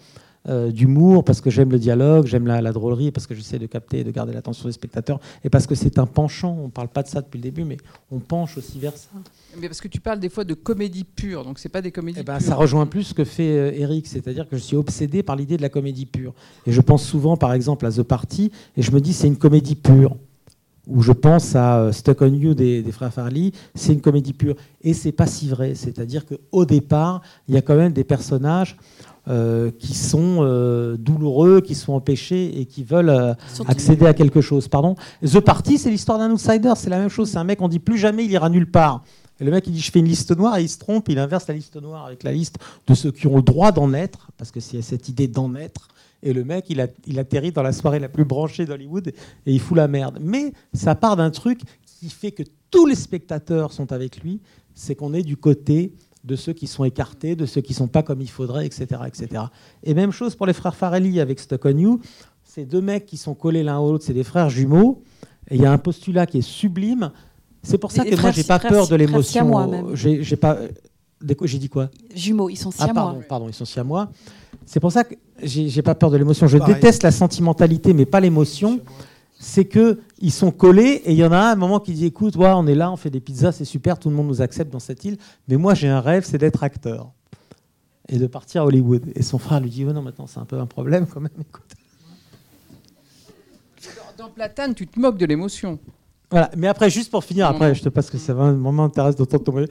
euh, 0.48 0.70
d'humour, 0.70 1.24
parce 1.24 1.40
que 1.40 1.50
j'aime 1.50 1.70
le 1.70 1.78
dialogue, 1.78 2.26
j'aime 2.26 2.46
la, 2.46 2.60
la 2.60 2.72
drôlerie, 2.72 3.10
parce 3.10 3.26
que 3.26 3.34
j'essaie 3.34 3.58
de 3.58 3.66
capter 3.66 4.00
et 4.00 4.04
de 4.04 4.10
garder 4.10 4.32
l'attention 4.32 4.66
des 4.68 4.72
spectateurs, 4.72 5.20
et 5.44 5.50
parce 5.50 5.66
que 5.66 5.74
c'est 5.74 5.98
un 5.98 6.06
penchant. 6.06 6.56
On 6.60 6.66
ne 6.66 6.70
parle 6.70 6.88
pas 6.88 7.02
de 7.02 7.08
ça 7.08 7.20
depuis 7.20 7.38
le 7.38 7.42
début, 7.42 7.64
mais 7.64 7.76
on 8.10 8.18
penche 8.18 8.56
aussi 8.56 8.78
vers 8.78 8.96
ça. 8.96 9.08
Mais 9.60 9.68
parce 9.68 9.80
que 9.80 9.88
tu 9.88 10.00
parles 10.00 10.20
des 10.20 10.28
fois 10.28 10.44
de 10.44 10.54
comédie 10.54 11.04
pure, 11.04 11.44
donc 11.44 11.58
c'est 11.58 11.68
pas 11.68 11.82
des 11.82 11.92
comédies 11.92 12.20
Eh 12.20 12.24
ben, 12.24 12.38
pures. 12.38 12.46
ça 12.46 12.54
rejoint 12.54 12.86
plus 12.86 13.04
ce 13.04 13.14
que 13.14 13.24
fait 13.24 13.56
euh, 13.58 13.72
Eric, 13.74 14.06
c'est-à-dire 14.06 14.48
que 14.48 14.56
je 14.56 14.62
suis 14.62 14.76
obsédé 14.76 15.22
par 15.22 15.36
l'idée 15.36 15.56
de 15.56 15.62
la 15.62 15.68
comédie 15.68 16.06
pure. 16.06 16.32
Et 16.66 16.72
je 16.72 16.80
pense 16.80 17.02
souvent, 17.04 17.36
par 17.36 17.52
exemple, 17.52 17.84
à 17.86 17.90
The 17.92 18.02
Party, 18.02 18.50
et 18.76 18.82
je 18.82 18.90
me 18.90 19.00
dis 19.00 19.12
c'est 19.12 19.26
une 19.26 19.36
comédie 19.38 19.74
pure. 19.74 20.16
Ou 20.86 21.02
je 21.02 21.12
pense 21.12 21.54
à 21.54 21.80
euh, 21.80 21.92
Stuck 21.92 22.22
on 22.22 22.32
You 22.32 22.54
des, 22.54 22.82
des 22.82 22.92
frères 22.92 23.12
Farley, 23.12 23.52
c'est 23.74 23.92
une 23.92 24.00
comédie 24.00 24.32
pure. 24.32 24.54
Et 24.80 24.94
c'est 24.94 25.12
pas 25.12 25.26
si 25.26 25.46
vrai, 25.48 25.74
c'est-à-dire 25.74 26.24
qu'au 26.24 26.64
départ, 26.64 27.20
il 27.46 27.54
y 27.54 27.58
a 27.58 27.60
quand 27.60 27.76
même 27.76 27.92
des 27.92 28.04
personnages 28.04 28.74
euh, 29.28 29.70
qui 29.70 29.94
sont 29.94 30.38
euh, 30.40 30.96
douloureux, 30.96 31.60
qui 31.60 31.74
sont 31.74 31.92
empêchés 31.92 32.60
et 32.60 32.64
qui 32.66 32.82
veulent 32.82 33.10
euh, 33.10 33.34
accéder 33.66 34.06
à 34.06 34.14
quelque 34.14 34.40
chose. 34.40 34.68
Pardon. 34.68 34.94
The 35.22 35.40
Party, 35.40 35.78
c'est 35.78 35.90
l'histoire 35.90 36.18
d'un 36.18 36.30
outsider, 36.30 36.72
c'est 36.76 36.90
la 36.90 36.98
même 36.98 37.09
chose. 37.10 37.30
C'est 37.30 37.38
un 37.38 37.44
mec, 37.44 37.60
on 37.60 37.68
dit 37.68 37.78
plus 37.78 37.98
jamais 37.98 38.24
il 38.24 38.30
ira 38.30 38.48
nulle 38.48 38.70
part. 38.70 39.05
Et 39.40 39.44
le 39.44 39.50
mec, 39.52 39.66
il 39.68 39.72
dit 39.72 39.80
je 39.80 39.90
fais 39.92 40.00
une 40.00 40.06
liste 40.09 40.36
noire 40.36 40.56
et 40.59 40.62
il 40.62 40.68
se 40.68 40.78
trompe, 40.78 41.09
il 41.09 41.18
inverse 41.18 41.46
la 41.46 41.55
liste 41.55 41.76
noire 41.80 42.06
avec 42.06 42.22
la 42.24 42.32
liste 42.32 42.56
de 42.86 42.94
ceux 42.94 43.12
qui 43.12 43.26
ont 43.28 43.36
le 43.36 43.42
droit 43.42 43.70
d'en 43.70 43.92
être, 43.94 44.28
parce 44.36 44.50
que 44.50 44.59
c'est 44.60 44.82
cette 44.82 45.09
idée 45.09 45.28
d'en 45.28 45.55
être. 45.55 45.88
Et 46.24 46.32
le 46.32 46.42
mec, 46.42 46.64
il, 46.70 46.80
a- 46.80 46.88
il 47.06 47.18
atterrit 47.20 47.52
dans 47.52 47.62
la 47.62 47.72
soirée 47.72 48.00
la 48.00 48.09
plus 48.09 48.24
branchée 48.24 48.64
d'Hollywood 48.66 49.09
et 49.46 49.52
il 49.52 49.60
fout 49.60 49.76
la 49.76 49.86
merde. 49.86 50.18
Mais 50.20 50.52
ça 50.74 50.96
part 50.96 51.14
d'un 51.14 51.30
truc 51.30 51.60
qui 52.00 52.10
fait 52.10 52.32
que 52.32 52.42
tous 52.72 52.86
les 52.86 52.96
spectateurs 52.96 53.72
sont 53.72 53.92
avec 53.92 54.20
lui, 54.22 54.40
c'est 54.74 54.96
qu'on 54.96 55.14
est 55.14 55.22
du 55.22 55.36
côté 55.36 55.92
de 56.24 56.36
ceux 56.36 56.53
qui 56.53 56.66
sont 56.66 56.85
écartés, 56.85 57.36
de 57.36 57.47
ceux 57.47 57.61
qui 57.61 57.74
sont 57.74 57.89
pas 57.89 58.03
comme 58.03 58.20
il 58.20 58.28
faudrait, 58.31 58.66
etc., 58.66 58.86
etc. 59.07 59.45
Et 59.85 59.95
même 59.95 60.11
chose 60.12 60.35
pour 60.35 60.47
les 60.47 60.53
frères 60.53 60.74
Farelli 60.74 61.20
avec 61.20 61.40
Stuck 61.40 61.65
on 61.65 61.77
You. 61.77 62.01
Ces 62.45 62.65
deux 62.65 62.81
mecs 62.81 63.07
qui 63.07 63.16
sont 63.16 63.35
collés 63.35 63.62
l'un 63.62 63.77
à 63.77 63.81
l'autre, 63.81 64.05
c'est 64.05 64.15
des 64.15 64.24
frères 64.24 64.51
jumeaux. 64.51 65.03
Et 65.51 65.57
il 65.57 65.62
y 65.62 65.66
a 65.66 65.73
un 65.73 65.78
postulat 65.78 66.27
qui 66.27 66.39
est 66.39 66.43
sublime. 66.43 67.11
C'est 67.62 67.78
pour 67.78 67.93
ça 67.93 68.05
que 68.05 68.11
moi, 68.11 68.19
frères- 68.19 68.32
j'ai 68.32 68.45
pas 68.45 68.59
frères- 68.59 68.70
peur 68.73 68.89
de 68.89 68.97
l'émotion. 68.97 69.95
J'ai 69.95 70.36
pas. 70.36 70.59
J'ai 71.45 71.59
dit 71.59 71.69
quoi? 71.69 71.90
Jumeaux, 72.15 72.49
ils 72.49 72.57
sont 72.57 72.70
ah, 72.78 72.85
siamois. 72.85 72.95
pardon, 72.95 73.23
pardon, 73.28 73.49
ils 73.49 73.55
sont 73.55 73.65
siamois. 73.65 74.09
C'est 74.66 74.81
pour 74.81 74.93
ça 74.93 75.05
que 75.05 75.15
j'ai 75.43 75.69
j'ai 75.69 75.82
pas 75.82 75.95
peur 75.95 76.11
de 76.11 76.16
l'émotion. 76.16 76.47
Je 76.47 76.59
Pareil. 76.59 76.74
déteste 76.74 77.03
la 77.03 77.11
sentimentalité, 77.11 77.93
mais 77.93 78.07
pas 78.07 78.20
l'émotion. 78.20 78.81
C'est 79.40 79.66
que 79.66 80.01
ils 80.19 80.32
sont 80.32 80.51
collés 80.51 81.02
et 81.05 81.12
il 81.12 81.19
y 81.19 81.24
en 81.24 81.31
a 81.31 81.39
un, 81.39 81.48
à 81.51 81.52
un 81.52 81.56
moment 81.56 81.78
qui 81.78 81.93
dit 81.93 82.06
écoute, 82.06 82.35
ouais, 82.36 82.48
on 82.48 82.66
est 82.66 82.74
là, 82.74 82.90
on 82.90 82.97
fait 82.97 83.10
des 83.10 83.20
pizzas, 83.20 83.52
c'est 83.52 83.65
super, 83.65 83.98
tout 83.98 84.10
le 84.10 84.16
monde 84.16 84.27
nous 84.27 84.43
accepte 84.43 84.73
dans 84.73 84.81
cette 84.81 85.05
île. 85.05 85.16
Mais 85.47 85.56
moi, 85.56 85.74
j'ai 85.74 85.89
un 85.89 86.01
rêve, 86.01 86.24
c'est 86.24 86.39
d'être 86.39 86.65
acteur 86.65 87.12
et 88.09 88.19
de 88.19 88.27
partir 88.27 88.62
à 88.62 88.66
Hollywood. 88.66 89.05
Et 89.15 89.23
son 89.23 89.39
frère 89.39 89.60
lui 89.60 89.70
dit 89.70 89.85
oh 89.85 89.93
non, 89.93 90.02
maintenant 90.02 90.27
c'est 90.27 90.40
un 90.40 90.44
peu 90.44 90.59
un 90.59 90.66
problème 90.66 91.06
quand 91.06 91.20
même. 91.20 91.31
Écoute. 91.40 91.74
Dans 94.16 94.31
Platane, 94.31 94.74
tu 94.74 94.86
te 94.86 94.98
moques 94.98 95.19
de 95.19 95.27
l'émotion. 95.27 95.78
Voilà. 96.31 96.51
Mais 96.56 96.66
après, 96.66 96.90
juste 96.90 97.10
pour 97.10 97.23
finir, 97.23 97.47
après, 97.47 97.74
je 97.74 97.82
te 97.82 97.89
passe 97.89 98.10
que 98.10 98.19
ça 98.19 98.35
va, 98.35 98.51
vraiment 98.51 98.73
m'intéresse 98.73 99.15
d'autant 99.15 99.39
ton 99.39 99.65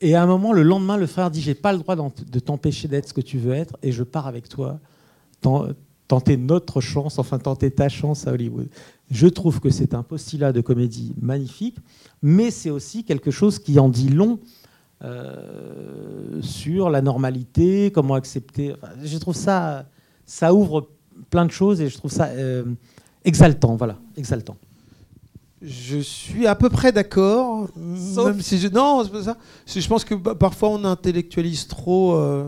Et 0.00 0.14
à 0.14 0.22
un 0.22 0.26
moment, 0.26 0.52
le 0.52 0.62
lendemain, 0.62 0.98
le 0.98 1.06
frère 1.06 1.30
dit 1.30 1.40
J'ai 1.40 1.54
pas 1.54 1.72
le 1.72 1.78
droit 1.78 1.96
de 1.96 2.38
t'empêcher 2.38 2.86
d'être 2.86 3.08
ce 3.08 3.14
que 3.14 3.22
tu 3.22 3.38
veux 3.38 3.54
être, 3.54 3.78
et 3.82 3.92
je 3.92 4.02
pars 4.02 4.26
avec 4.26 4.48
toi 4.48 4.78
tenter 6.08 6.36
notre 6.36 6.80
chance, 6.80 7.18
enfin 7.18 7.38
tenter 7.38 7.70
ta 7.70 7.88
chance 7.88 8.26
à 8.26 8.32
Hollywood. 8.32 8.68
Je 9.10 9.26
trouve 9.26 9.60
que 9.60 9.70
c'est 9.70 9.94
un 9.94 10.02
postulat 10.02 10.52
de 10.52 10.60
comédie 10.60 11.14
magnifique, 11.20 11.76
mais 12.22 12.50
c'est 12.50 12.70
aussi 12.70 13.04
quelque 13.04 13.30
chose 13.30 13.58
qui 13.58 13.78
en 13.78 13.88
dit 13.88 14.08
long 14.08 14.38
euh, 15.02 16.40
sur 16.40 16.88
la 16.88 17.02
normalité, 17.02 17.90
comment 17.92 18.14
accepter. 18.14 18.72
Enfin, 18.72 18.92
je 19.02 19.18
trouve 19.18 19.36
ça, 19.36 19.86
ça 20.24 20.54
ouvre 20.54 20.88
plein 21.30 21.44
de 21.44 21.50
choses 21.50 21.80
et 21.80 21.88
je 21.88 21.96
trouve 21.96 22.10
ça 22.10 22.26
euh, 22.26 22.64
exaltant. 23.24 23.76
Voilà, 23.76 23.98
exaltant. 24.16 24.56
Je 25.60 25.98
suis 25.98 26.46
à 26.46 26.54
peu 26.54 26.68
près 26.68 26.92
d'accord. 26.92 27.68
Même 27.76 28.40
si 28.40 28.58
je... 28.58 28.68
Non, 28.68 29.02
c'est 29.04 29.10
pas 29.10 29.22
ça. 29.22 29.36
Je 29.66 29.88
pense 29.88 30.04
que 30.04 30.14
bah, 30.14 30.34
parfois 30.34 30.70
on 30.70 30.84
intellectualise 30.84 31.66
trop 31.66 32.14
euh, 32.14 32.44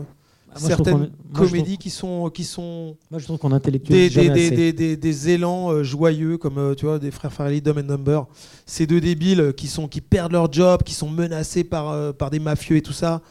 Ah, 0.57 0.59
moi, 0.61 0.69
certaines 0.69 0.97
moi, 0.97 1.07
comédies 1.33 1.77
qui 1.77 1.89
sont, 1.89 2.29
qui 2.29 2.43
sont 2.43 2.97
Moi, 3.11 3.19
je 3.19 3.25
trouve 3.25 3.37
qu'on 3.37 3.49
des, 3.49 5.29
élans 5.29 5.71
euh, 5.71 5.83
joyeux 5.83 6.37
comme 6.37 6.57
euh, 6.57 6.75
tu 6.75 6.85
vois 6.85 6.99
des 6.99 7.11
frères 7.11 7.31
Farrelly, 7.33 7.61
Dumb 7.61 7.77
and 7.77 7.83
Number. 7.83 8.25
Ces 8.65 8.87
deux 8.87 8.99
débiles 9.01 9.41
euh, 9.41 9.51
qui 9.51 9.67
sont 9.67 9.87
qui 9.87 10.01
perdent 10.01 10.33
leur 10.33 10.51
job, 10.51 10.83
qui 10.83 10.93
sont 10.93 11.09
menacés 11.09 11.63
par 11.63 12.13
par 12.15 12.29
des 12.29 12.39
mafieux 12.39 12.77
et 12.77 12.81
tout 12.81 12.93
ça. 12.93 13.21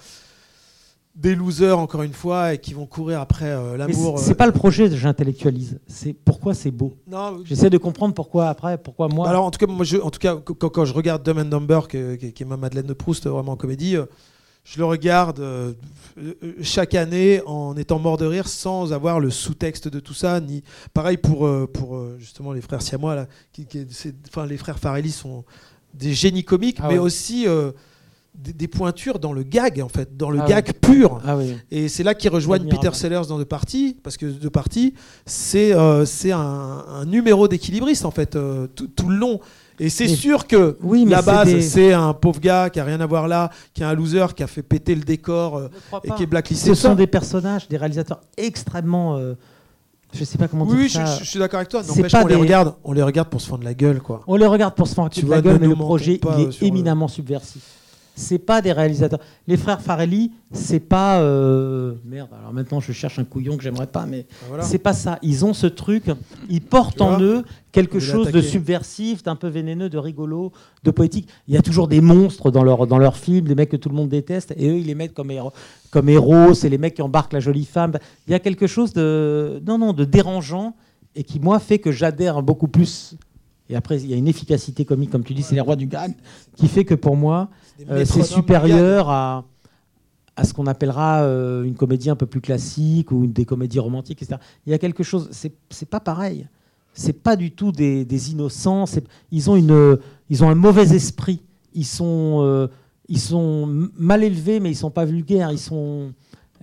Des 1.14 1.34
losers 1.34 1.78
encore 1.78 2.02
une 2.02 2.12
fois 2.12 2.52
et 2.52 2.58
qui 2.58 2.74
vont 2.74 2.84
courir 2.84 3.22
après 3.22 3.46
euh, 3.46 3.78
l'amour. 3.78 4.18
c'est- 4.18 4.32
euh. 4.32 4.34
pas 4.34 4.44
le 4.44 4.52
projet 4.52 4.90
que 4.90 4.96
j'intellectualise. 4.96 5.78
C'est 5.86 6.12
pourquoi 6.12 6.52
c'est 6.52 6.70
beau. 6.70 6.92
Non, 7.10 7.38
J'essaie 7.42 7.70
de 7.70 7.78
comprendre 7.78 8.12
pourquoi 8.12 8.50
après, 8.50 8.76
pourquoi 8.76 9.08
moi. 9.08 9.24
Bah 9.24 9.30
Alors 9.30 9.46
en 9.46 9.50
tout 9.50 9.58
cas, 9.58 9.66
moi, 9.66 9.86
je, 9.86 9.96
en 9.96 10.10
tout 10.10 10.18
cas, 10.18 10.36
quand, 10.36 10.68
quand 10.68 10.84
je 10.84 10.92
regarde 10.92 11.22
Dumb 11.22 11.38
and 11.38 11.46
Dumber, 11.46 11.88
qui, 11.88 12.32
qui 12.32 12.42
est 12.42 12.46
ma 12.46 12.58
Madeleine 12.58 12.84
de 12.84 12.92
Proust, 12.92 13.26
vraiment 13.26 13.52
en 13.52 13.56
comédie, 13.56 13.96
euh, 13.96 14.04
je 14.68 14.78
le 14.78 14.84
regarde 14.84 15.38
euh, 15.38 15.72
euh, 16.18 16.34
chaque 16.60 16.94
année 16.94 17.40
en 17.46 17.76
étant 17.76 18.00
mort 18.00 18.16
de 18.16 18.26
rire, 18.26 18.48
sans 18.48 18.92
avoir 18.92 19.20
le 19.20 19.30
sous-texte 19.30 19.86
de 19.88 20.00
tout 20.00 20.12
ça. 20.14 20.40
Ni 20.40 20.62
pareil 20.92 21.16
pour 21.18 21.46
euh, 21.46 21.66
pour 21.72 22.02
justement 22.18 22.52
les 22.52 22.60
frères 22.60 22.82
siamois 22.82 23.14
là, 23.14 23.26
qui, 23.52 23.64
qui- 23.66 23.86
c'est- 23.90 24.14
enfin 24.28 24.44
les 24.44 24.56
frères 24.56 24.78
Farelli 24.80 25.12
sont 25.12 25.44
des 25.94 26.12
génies 26.14 26.42
comiques, 26.44 26.78
Ah 26.80 26.88
mais 26.88 26.94
ouais. 26.94 26.98
aussi 26.98 27.46
euh, 27.46 27.70
des, 28.34 28.52
des 28.52 28.66
pointures 28.68 29.18
dans 29.20 29.32
le 29.32 29.44
gag 29.44 29.80
en 29.80 29.88
fait, 29.88 30.16
dans 30.16 30.30
le 30.30 30.40
Ah 30.42 30.46
gag 30.48 30.72
pur. 30.74 31.20
Ah. 31.24 31.38
Et 31.70 31.88
c'est 31.88 32.02
là 32.02 32.14
qu'ils 32.14 32.30
rejoignent. 32.30 32.68
Peter 32.68 32.90
Sellers 32.92 33.22
dans 33.28 33.38
The 33.40 33.44
Party, 33.44 33.96
parce 34.02 34.16
que 34.16 34.26
The 34.26 34.48
Party, 34.50 34.94
c'est 35.26 35.72
un, 35.72 36.36
un 36.36 37.04
numéro 37.06 37.46
d'équilibriste, 37.48 38.04
en 38.04 38.10
fait, 38.10 38.36
tout, 38.74 38.88
tout 38.88 39.08
le 39.08 39.16
long. 39.16 39.40
Et 39.78 39.88
c'est 39.90 40.08
sûr 40.08 40.46
que 40.46 40.76
Oui, 40.82 41.04
la 41.04 41.22
base, 41.22 41.48
des- 41.48 41.60
c'est 41.62 41.92
un 41.92 42.12
pauvre 42.14 42.40
gars 42.40 42.70
qui 42.70 42.80
a 42.80 42.84
rien 42.84 43.00
à 43.00 43.06
voir 43.06 43.28
là, 43.28 43.50
qui 43.74 43.82
est 43.82 43.84
un 43.84 43.94
loser, 43.94 44.26
qui 44.34 44.42
a 44.42 44.46
fait 44.46 44.62
péter 44.62 44.94
le 44.94 45.02
décor 45.02 45.56
euh, 45.58 45.68
et 46.04 46.10
qui 46.12 46.22
est 46.22 46.26
blacklisté. 46.26 46.68
Ce 46.68 46.74
sont 46.74 46.94
des 46.94 47.06
personnages, 47.06 47.68
des 47.68 47.76
réalisateurs 47.76 48.20
extrêmement. 48.36 49.16
euh, 49.16 49.34
je 50.14 50.24
sais 50.24 50.38
pas 50.38 50.48
comment 50.48 50.64
Oui, 50.64 50.76
oui, 50.78 50.88
dire 50.88 51.02
je, 51.02 51.06
ça. 51.06 51.16
je- 51.18 51.24
je 51.24 51.28
suis 51.30 51.38
d'accord 51.38 51.58
avec 51.58 51.68
toi. 51.68 51.82
C'est 51.82 51.94
N'empêche 51.96 52.12
pas 52.12 52.22
qu'on 52.22 52.28
les 52.28 52.34
des- 52.36 52.40
regarde, 52.40 52.74
on 52.84 52.92
les 52.92 53.02
regarde 53.02 53.28
pour 53.28 53.40
se 53.40 53.48
fendre 53.48 53.64
la 53.64 53.74
gueule, 53.74 54.00
quoi. 54.00 54.22
On 54.26 54.36
les 54.36 54.46
regarde 54.46 54.74
pour 54.74 54.86
se 54.86 54.94
Tu 55.10 55.26
vois, 55.26 55.36
la 55.36 55.42
gueule, 55.42 55.58
mais 55.60 55.66
le 55.66 55.74
projet 55.74 56.18
il 56.22 56.28
euh, 56.28 56.48
est 56.48 56.60
le- 56.62 56.66
éminemment 56.66 57.08
subversif. 57.08 57.62
C'est 58.18 58.38
pas 58.38 58.62
des 58.62 58.72
réalisateurs. 58.72 59.20
Les 59.46 59.58
frères 59.58 59.82
Farelli, 59.82 60.32
c'est 60.50 60.80
pas 60.80 61.20
euh, 61.20 61.96
merde. 62.06 62.30
Alors 62.40 62.50
maintenant, 62.50 62.80
je 62.80 62.90
cherche 62.92 63.18
un 63.18 63.24
couillon 63.24 63.58
que 63.58 63.62
j'aimerais 63.62 63.86
pas, 63.86 64.06
mais 64.06 64.26
Ah, 64.30 64.44
voilà. 64.48 64.62
c'est 64.64 64.78
pas 64.78 64.94
ça. 64.94 65.18
Ils 65.20 65.44
ont 65.44 65.52
ce 65.52 65.66
truc. 65.66 66.04
Ils 66.48 66.62
portent 66.62 67.02
en 67.02 67.20
eux 67.20 67.44
quelque 67.72 68.00
chose 68.00 68.32
de 68.32 68.40
subversif, 68.40 69.22
d'un 69.22 69.36
peu 69.36 69.48
vénéneux, 69.48 69.90
de 69.90 69.98
rigolo, 69.98 70.50
de 70.82 70.90
poétique. 70.90 71.28
Il 71.46 71.52
y 71.54 71.58
a 71.58 71.62
toujours 71.62 71.88
des 71.88 72.00
monstres 72.00 72.50
dans 72.50 72.64
leurs 72.64 72.86
dans 72.86 73.10
films, 73.12 73.44
des 73.48 73.54
mecs 73.54 73.68
que 73.68 73.76
tout 73.76 73.90
le 73.90 73.94
monde 73.94 74.08
déteste, 74.08 74.54
et 74.56 74.66
eux, 74.70 74.78
ils 74.78 74.86
les 74.86 74.94
mettent 74.94 75.12
comme 75.12 75.30
héros. 75.30 75.52
Comme 75.90 76.08
héros, 76.08 76.54
c'est 76.54 76.70
les 76.70 76.78
mecs 76.78 76.94
qui 76.94 77.02
embarquent 77.02 77.34
la 77.34 77.40
jolie 77.40 77.66
femme. 77.66 77.92
Il 78.26 78.30
y 78.30 78.34
a 78.34 78.38
quelque 78.38 78.66
chose 78.66 78.94
de 78.94 79.62
non 79.66 79.76
non 79.76 79.92
de 79.92 80.04
dérangeant 80.06 80.74
et 81.14 81.22
qui 81.22 81.38
moi 81.38 81.58
fait 81.58 81.78
que 81.80 81.92
j'adhère 81.92 82.42
beaucoup 82.42 82.68
plus. 82.68 83.14
Et 83.68 83.76
après, 83.76 84.00
il 84.00 84.10
y 84.10 84.14
a 84.14 84.16
une 84.16 84.28
efficacité 84.28 84.84
comique, 84.84 85.10
comme 85.10 85.24
tu 85.24 85.34
dis, 85.34 85.42
c'est 85.42 85.54
les 85.56 85.60
rois 85.60 85.76
du 85.76 85.86
gag, 85.86 86.14
qui 86.54 86.68
fait 86.68 86.84
que 86.84 86.94
pour 86.94 87.16
moi, 87.16 87.48
euh, 87.90 88.04
c'est 88.04 88.22
supérieur 88.24 89.08
à, 89.10 89.44
à 90.36 90.44
ce 90.44 90.52
qu'on 90.54 90.66
appellera 90.66 91.22
euh, 91.22 91.62
une 91.64 91.74
comédie 91.74 92.10
un 92.10 92.16
peu 92.16 92.26
plus 92.26 92.40
classique 92.40 93.10
ou 93.12 93.26
des 93.26 93.44
comédies 93.44 93.78
romantiques, 93.78 94.22
etc. 94.22 94.38
Il 94.66 94.70
y 94.70 94.74
a 94.74 94.78
quelque 94.78 95.02
chose, 95.02 95.28
c'est 95.32 95.88
pas 95.88 96.00
pareil. 96.00 96.46
C'est 96.98 97.12
pas 97.22 97.36
du 97.36 97.50
tout 97.50 97.72
des, 97.72 98.04
des 98.06 98.32
innocents. 98.32 98.84
Ils 99.30 99.50
ont, 99.50 99.56
une, 99.56 99.98
ils 100.30 100.42
ont 100.42 100.48
un 100.48 100.54
mauvais 100.54 100.94
esprit. 100.94 101.42
Ils 101.74 101.84
sont, 101.84 102.38
euh, 102.42 102.68
ils 103.08 103.20
sont 103.20 103.66
mal 103.98 104.24
élevés, 104.24 104.60
mais 104.60 104.70
ils 104.70 104.76
sont 104.76 104.90
pas 104.90 105.04
vulgaires. 105.04 105.52
Ils 105.52 105.58
sont. 105.58 106.12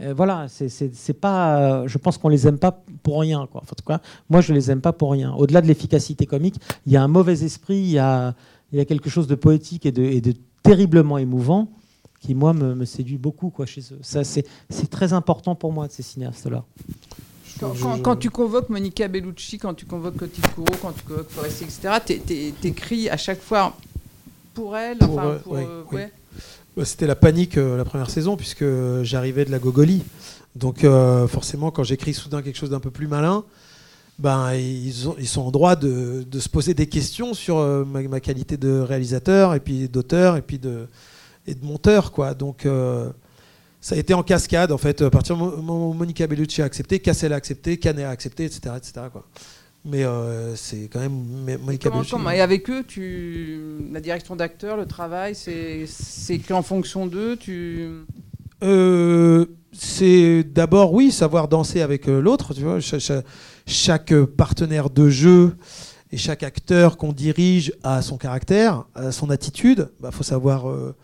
euh, 0.02 0.12
voilà, 0.18 0.48
c'est- 0.48 1.14
pas. 1.14 1.60
euh, 1.84 1.88
je 1.88 2.00
pense 2.00 2.18
qu'on 2.18 2.30
les 2.30 2.48
aime 2.48 2.58
pas 2.58 2.84
pour 3.04 3.20
rien. 3.22 3.46
Quoi. 3.52 3.62
En 3.62 3.76
tout 3.76 3.86
cas, 3.86 4.02
moi, 4.28 4.42
je 4.42 4.54
les 4.54 4.72
aime 4.72 4.82
pas 4.82 4.92
pour 4.92 5.12
rien. 5.12 5.34
Au-delà 5.36 5.62
de 5.62 5.68
l'efficacité 5.68 6.26
comique, 6.26 6.56
il 6.88 6.94
y 6.94 6.98
a 6.98 7.04
un 7.04 7.08
mauvais 7.08 7.44
esprit, 7.44 7.78
il 7.78 7.92
y 7.92 8.00
a, 8.00 8.34
il 8.72 8.80
y 8.80 8.82
a 8.82 8.86
quelque 8.86 9.12
chose 9.12 9.28
de 9.28 9.36
poétique 9.36 9.86
et 9.86 9.92
de, 9.92 10.02
et 10.02 10.20
de 10.20 10.34
terriblement 10.64 11.18
émouvant 11.18 11.70
qui, 12.22 12.34
moi, 12.36 12.54
me, 12.54 12.74
me 12.74 12.86
séduit 12.86 13.18
beaucoup 13.18 13.50
quoi, 13.50 13.66
chez 13.66 13.82
eux. 13.92 14.00
Ça, 14.02 14.24
c'est 14.24 14.46
c'est 14.70 14.90
très 14.90 15.12
important 15.14 15.56
pour 15.56 15.74
moi, 15.74 15.88
de 15.88 15.92
ces 15.92 16.04
cinéastes-là. 16.04 16.64
Quand, 18.02 18.16
tu 18.16 18.30
convoques 18.30 18.70
Monica 18.70 19.08
Bellucci, 19.08 19.58
quand 19.60 19.74
tu 19.74 19.86
convoques 19.86 20.18
Coty 20.18 20.42
Couro, 20.56 20.74
quand 20.82 20.92
tu 20.92 21.04
convoques 21.04 21.30
Foresti, 21.30 21.66
etc., 21.66 21.94
t'é- 22.06 22.20
t'é- 22.20 22.54
t'écris 22.60 23.10
à 23.10 23.18
chaque 23.18 23.42
fois 23.42 23.76
pour 24.54 24.76
elle, 24.76 24.98
Pour, 24.98 25.12
enfin, 25.20 25.26
euh, 25.28 25.40
pour, 25.40 25.54
oui, 25.54 25.62
euh, 25.64 25.84
oui. 25.92 25.96
ouais. 25.98 26.12
Bah, 26.76 26.86
C'était 26.86 27.06
la 27.08 27.16
panique 27.16 27.58
euh, 27.58 27.78
la 27.78 27.86
première 27.86 28.10
saison, 28.10 28.36
puisque 28.38 28.66
j'arrivais 29.04 29.46
de 29.46 29.52
la 29.52 29.60
gogolie. 29.60 30.02
Donc, 30.56 30.84
euh, 30.84 31.28
forcément, 31.28 31.72
quand 31.72 31.84
j'écris 31.84 32.14
soudain 32.14 32.42
quelque 32.42 32.58
chose 32.58 32.72
d'un 32.72 32.80
peu 32.80 32.92
plus 32.92 33.08
malin, 33.08 33.44
ben, 34.20 34.54
ils, 34.54 35.08
ont- 35.10 35.16
ils 35.20 35.28
sont 35.28 35.42
en 35.42 35.52
droit 35.52 35.76
de, 35.76 36.24
de 36.30 36.40
se 36.40 36.48
poser 36.50 36.74
des 36.74 36.88
questions 36.88 37.34
sur 37.34 37.58
euh, 37.58 37.84
ma, 37.86 38.02
ma 38.04 38.20
qualité 38.20 38.58
de 38.58 38.80
réalisateur, 38.80 39.54
et 39.56 39.60
puis 39.60 39.90
d'auteur, 39.90 40.38
et 40.38 40.42
puis 40.42 40.60
de, 40.60 40.88
et 41.48 41.56
de 41.56 41.66
monteur. 41.66 42.12
Quoi. 42.12 42.34
Donc, 42.34 42.66
euh, 42.66 43.10
ça 43.82 43.96
a 43.96 43.98
été 43.98 44.14
en 44.14 44.24
cascade, 44.24 44.72
en 44.72 44.78
fait. 44.78 45.02
À 45.02 45.10
partir 45.10 45.36
du 45.36 45.42
moment 45.42 45.90
où 45.90 45.94
Monica 45.94 46.26
Bellucci 46.28 46.62
a 46.62 46.66
accepté, 46.66 47.00
Cassel 47.00 47.34
a 47.34 47.36
accepté, 47.38 47.78
Canet 47.78 48.06
a 48.06 48.10
accepté, 48.12 48.46
etc. 48.46 48.62
etc. 48.78 48.94
quoi. 49.12 49.26
Mais 49.86 50.06
euh, 50.06 50.56
c'est 50.56 50.88
quand 50.92 51.02
même 51.02 51.12
Monica 51.62 51.90
Comment- 51.90 51.96
Bellucci. 51.98 52.12
comment- 52.12 52.30
et 52.30 52.40
avec 52.40 52.70
eux, 52.70 52.86
tu, 52.88 53.60
la 53.92 54.00
direction 54.00 54.38
d'acteur, 54.38 54.78
le 54.78 54.86
travail, 54.86 55.36
c'est 55.36 55.86
c'est 55.88 56.38
qu'en 56.40 56.62
fonction 56.62 57.06
d'eux, 57.08 57.36
tu. 57.36 57.90
C'est 59.74 60.44
d'abord, 60.44 60.94
oui, 60.94 61.12
savoir 61.12 61.48
danser 61.48 61.82
avec 61.82 62.08
euh, 62.08 62.22
l'autre. 62.22 62.54
Tu 62.54 62.62
vois, 62.62 62.80
Cha- 62.80 63.00
cha- 63.00 63.24
chaque, 63.66 64.14
partenaire 64.24 64.90
de 64.90 65.10
jeu 65.10 65.56
et 66.12 66.18
chaque 66.18 66.44
acteur 66.44 66.98
qu'on 66.98 67.12
dirige 67.12 67.74
a 67.84 68.02
son 68.02 68.18
caractère, 68.18 68.86
a 68.94 69.12
son 69.12 69.30
attitude. 69.30 69.90
Il 70.04 70.12
faut 70.12 70.24
savoir 70.24 70.70
euh, 70.70 70.96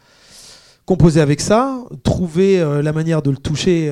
composer 0.86 1.20
avec 1.20 1.42
ça, 1.42 1.84
trouver 2.04 2.60
euh, 2.60 2.82
la 2.84 2.94
manière 2.94 3.22
de 3.22 3.32
le 3.32 3.38
toucher 3.38 3.92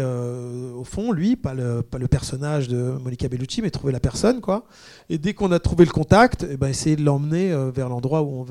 au 0.75 0.83
fond, 0.83 1.11
lui, 1.11 1.35
pas 1.35 1.53
le, 1.55 1.83
personnage 2.09 2.67
de 2.67 2.77
Monica 3.03 3.27
Bellucci, 3.27 3.61
mais 3.63 3.71
trouver 3.71 3.93
la 3.93 3.99
personne. 3.99 4.41
quoi. 4.41 4.65
Et 5.09 5.17
dès 5.17 5.33
qu'on 5.33 5.51
a 5.51 5.59
trouvé 5.59 5.85
le 5.85 5.91
contact, 5.91 6.45
eh 6.49 6.55
ben, 6.57 6.67
essayer 6.67 6.95
de 6.95 7.03
l'emmener 7.03 7.51
vers 7.73 7.89
l'endroit 7.89 8.21
où 8.21 8.45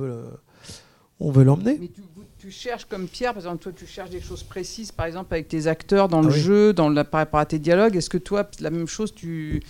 on 1.21 1.31
veut, 1.31 1.45
l'emmener. 1.45 1.79
Tu 2.47 2.53
cherches 2.53 2.85
comme 2.85 3.09
Pierre, 3.09 3.33
par 3.33 3.43
exemple, 3.43 3.61
toi, 3.61 3.73
tu 3.77 3.87
cherches 3.87 4.11
des 4.11 4.21
choses 4.21 4.45
précises, 4.45 4.93
par 4.93 5.07
exemple, 5.07 5.35
avec 5.35 5.49
tes 5.49 5.67
acteurs 5.67 6.07
dans 6.07 6.21
Ah 6.21 6.29
le 6.29 6.29
oui. 6.29 6.39
jeu, 6.39 6.73
dans 6.73 6.89
la, 6.89 7.03
par 7.03 7.19
rapport 7.19 7.41
à 7.41 7.45
tes 7.45 7.59
dialogues. 7.59 7.97
Est-ce 7.97 8.09
que 8.09 8.19
toi, 8.19 8.49
la 8.61 8.71
même 8.71 8.87
chose, 8.87 9.13
tu 9.13 9.61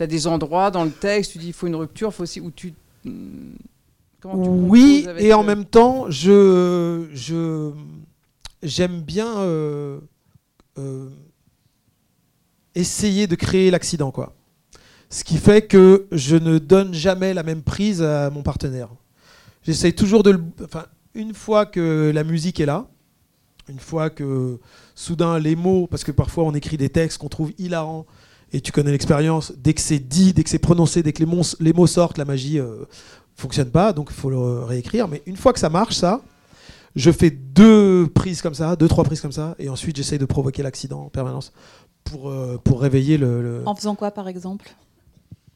as 0.00 0.06
des 0.06 0.26
endroits 0.26 0.70
dans 0.70 0.84
le 0.84 0.90
texte, 0.90 1.32
tu 1.32 1.38
dis 1.38 1.48
il 1.48 1.52
faut 1.52 1.66
une 1.66 1.76
rupture, 1.76 2.14
faut 2.14 2.22
aussi. 2.22 2.40
Où 2.40 2.50
tu, 2.50 2.72
hmm, 3.04 3.56
comment 4.22 4.42
tu 4.42 4.48
Oui, 4.48 5.06
et 5.18 5.34
en 5.34 5.42
même 5.42 5.66
temps, 5.66 6.06
je, 6.08 7.08
je, 7.12 7.72
j'aime 8.62 9.02
bien 9.02 9.40
euh, 9.40 10.00
euh, 10.78 11.10
essayer 12.74 13.26
de 13.26 13.34
créer 13.34 13.70
l'accident, 13.70 14.10
quoi. 14.12 14.32
Ce 15.10 15.24
qui 15.24 15.36
fait 15.36 15.60
que 15.60 16.06
je 16.10 16.36
ne 16.36 16.56
donne 16.56 16.94
jamais 16.94 17.34
la 17.34 17.42
même 17.42 17.60
prise 17.60 18.00
à 18.00 18.30
mon 18.30 18.42
partenaire. 18.42 18.88
J'essaye 19.62 19.94
toujours 19.94 20.22
de 20.22 20.30
le. 20.30 20.40
Enfin, 20.64 20.86
une 21.14 21.34
fois 21.34 21.66
que 21.66 22.10
la 22.14 22.24
musique 22.24 22.60
est 22.60 22.66
là, 22.66 22.86
une 23.68 23.78
fois 23.78 24.10
que 24.10 24.58
soudain 24.94 25.38
les 25.38 25.56
mots, 25.56 25.86
parce 25.86 26.04
que 26.04 26.12
parfois 26.12 26.44
on 26.44 26.52
écrit 26.54 26.76
des 26.76 26.88
textes 26.90 27.18
qu'on 27.18 27.28
trouve 27.28 27.52
hilarants, 27.58 28.06
et 28.52 28.60
tu 28.60 28.72
connais 28.72 28.92
l'expérience, 28.92 29.52
dès 29.56 29.74
que 29.74 29.80
c'est 29.80 29.98
dit, 29.98 30.32
dès 30.32 30.44
que 30.44 30.50
c'est 30.50 30.58
prononcé, 30.58 31.02
dès 31.02 31.12
que 31.12 31.20
les 31.20 31.26
mots, 31.26 31.42
les 31.60 31.72
mots 31.72 31.86
sortent, 31.86 32.18
la 32.18 32.24
magie 32.24 32.58
euh, 32.60 32.84
fonctionne 33.34 33.70
pas, 33.70 33.92
donc 33.92 34.08
il 34.10 34.14
faut 34.14 34.30
le 34.30 34.62
réécrire. 34.64 35.08
Mais 35.08 35.22
une 35.26 35.36
fois 35.36 35.52
que 35.52 35.58
ça 35.58 35.70
marche, 35.70 35.96
ça, 35.96 36.20
je 36.94 37.10
fais 37.10 37.30
deux 37.30 38.06
prises 38.14 38.42
comme 38.42 38.54
ça, 38.54 38.76
deux, 38.76 38.86
trois 38.86 39.02
prises 39.02 39.20
comme 39.20 39.32
ça, 39.32 39.56
et 39.58 39.68
ensuite 39.68 39.96
j'essaye 39.96 40.18
de 40.18 40.24
provoquer 40.26 40.62
l'accident 40.62 41.00
en 41.06 41.08
permanence 41.08 41.52
pour, 42.04 42.28
euh, 42.28 42.58
pour 42.62 42.80
réveiller 42.80 43.18
le, 43.18 43.42
le- 43.42 43.62
En 43.66 43.74
faisant 43.74 43.94
quoi, 43.96 44.10
par 44.12 44.28
exemple? 44.28 44.70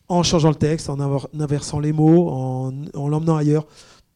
En 0.08 0.22
changeant 0.22 0.48
le 0.48 0.54
texte, 0.56 0.88
en 0.88 0.96
inver- 0.96 1.26
en 1.36 1.40
inversant 1.40 1.78
les 1.78 1.92
mots, 1.92 2.30
en, 2.30 2.72
en 2.94 3.08
l'emmenant 3.08 3.36
ailleurs, 3.36 3.66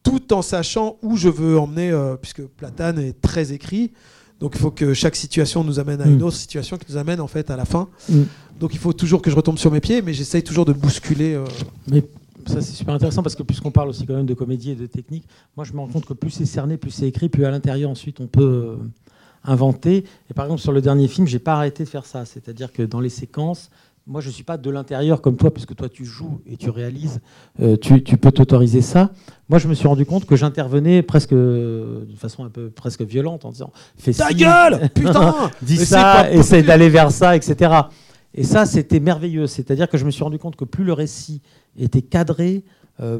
tout 0.03 0.33
en 0.33 0.41
sachant 0.41 0.97
où 1.01 1.15
je 1.17 1.29
veux 1.29 1.57
emmener, 1.57 1.91
euh, 1.91 2.15
puisque 2.15 2.43
Platane 2.43 2.99
est 2.99 3.19
très 3.21 3.53
écrit. 3.53 3.91
Donc 4.39 4.51
il 4.55 4.59
faut 4.59 4.71
que 4.71 4.93
chaque 4.93 5.15
situation 5.15 5.63
nous 5.63 5.79
amène 5.79 6.01
à 6.01 6.05
une 6.05 6.17
Mm. 6.19 6.23
autre 6.23 6.35
situation 6.35 6.77
qui 6.77 6.85
nous 6.91 6.97
amène 6.97 7.21
en 7.21 7.27
fait 7.27 7.49
à 7.49 7.55
la 7.55 7.63
fin. 7.65 7.87
Mm. 8.09 8.23
Donc 8.59 8.73
il 8.73 8.79
faut 8.79 8.91
toujours 8.93 9.21
que 9.21 9.31
je 9.31 9.35
retombe 9.35 9.57
sur 9.57 9.71
mes 9.71 9.79
pieds, 9.79 10.01
mais 10.01 10.13
j'essaye 10.13 10.43
toujours 10.43 10.65
de 10.65 10.73
bousculer. 10.73 11.33
euh, 11.35 11.45
Mais 11.89 12.03
ça, 12.47 12.59
c'est 12.59 12.73
super 12.73 12.93
intéressant 12.93 13.23
parce 13.23 13.35
que 13.35 13.43
puisqu'on 13.43 13.71
parle 13.71 13.87
aussi 13.89 14.05
quand 14.05 14.15
même 14.15 14.25
de 14.25 14.33
comédie 14.33 14.71
et 14.71 14.75
de 14.75 14.85
technique, 14.85 15.23
moi, 15.55 15.63
je 15.65 15.71
me 15.71 15.79
rends 15.79 15.87
compte 15.87 16.05
que 16.05 16.13
plus 16.13 16.31
c'est 16.31 16.45
cerné, 16.45 16.75
plus 16.75 16.91
c'est 16.91 17.07
écrit, 17.07 17.29
plus 17.29 17.45
à 17.45 17.51
l'intérieur, 17.51 17.89
ensuite, 17.89 18.19
on 18.19 18.27
peut 18.27 18.43
euh, 18.43 18.75
inventer. 19.45 20.03
Et 20.29 20.33
par 20.33 20.45
exemple, 20.45 20.61
sur 20.61 20.71
le 20.73 20.81
dernier 20.81 21.07
film, 21.07 21.25
j'ai 21.27 21.39
pas 21.39 21.53
arrêté 21.53 21.83
de 21.85 21.89
faire 21.89 22.05
ça. 22.05 22.25
C'est-à-dire 22.25 22.71
que 22.73 22.83
dans 22.83 22.99
les 22.99 23.09
séquences, 23.09 23.69
moi, 24.05 24.19
je 24.19 24.29
suis 24.29 24.43
pas 24.43 24.57
de 24.57 24.69
l'intérieur 24.69 25.21
comme 25.21 25.37
toi, 25.37 25.53
puisque 25.53 25.75
toi, 25.75 25.87
tu 25.87 26.03
joues 26.03 26.41
et 26.45 26.57
tu 26.57 26.69
réalises, 26.69 27.21
euh, 27.61 27.77
tu, 27.77 28.03
tu 28.03 28.17
peux 28.17 28.31
t'autoriser 28.31 28.81
ça. 28.81 29.11
Moi, 29.47 29.59
je 29.59 29.67
me 29.67 29.73
suis 29.73 29.87
rendu 29.87 30.05
compte 30.05 30.25
que 30.25 30.35
j'intervenais 30.35 31.01
presque 31.03 31.31
euh, 31.31 32.03
de 32.05 32.15
façon 32.15 32.43
un 32.43 32.49
peu 32.49 32.69
presque 32.69 33.01
violente 33.03 33.45
en 33.45 33.51
disant 33.51 33.71
Fais 33.97 34.13
Ta 34.13 34.29
ci, 34.29 34.35
gueule 34.35 34.89
Putain 34.93 35.49
dis 35.61 35.77
Mais 35.77 35.85
ça, 35.85 36.25
possible. 36.33 36.63
d'aller 36.67 36.89
vers 36.89 37.11
ça, 37.11 37.35
etc. 37.35 37.71
Et 38.33 38.43
ça, 38.43 38.65
c'était 38.65 38.99
merveilleux. 38.99 39.47
C'est-à-dire 39.47 39.87
que 39.87 39.97
je 39.97 40.05
me 40.05 40.11
suis 40.11 40.23
rendu 40.23 40.37
compte 40.37 40.57
que 40.57 40.65
plus 40.65 40.83
le 40.83 40.93
récit 40.93 41.41
était 41.77 42.01
cadré, 42.01 42.65
euh, 42.99 43.19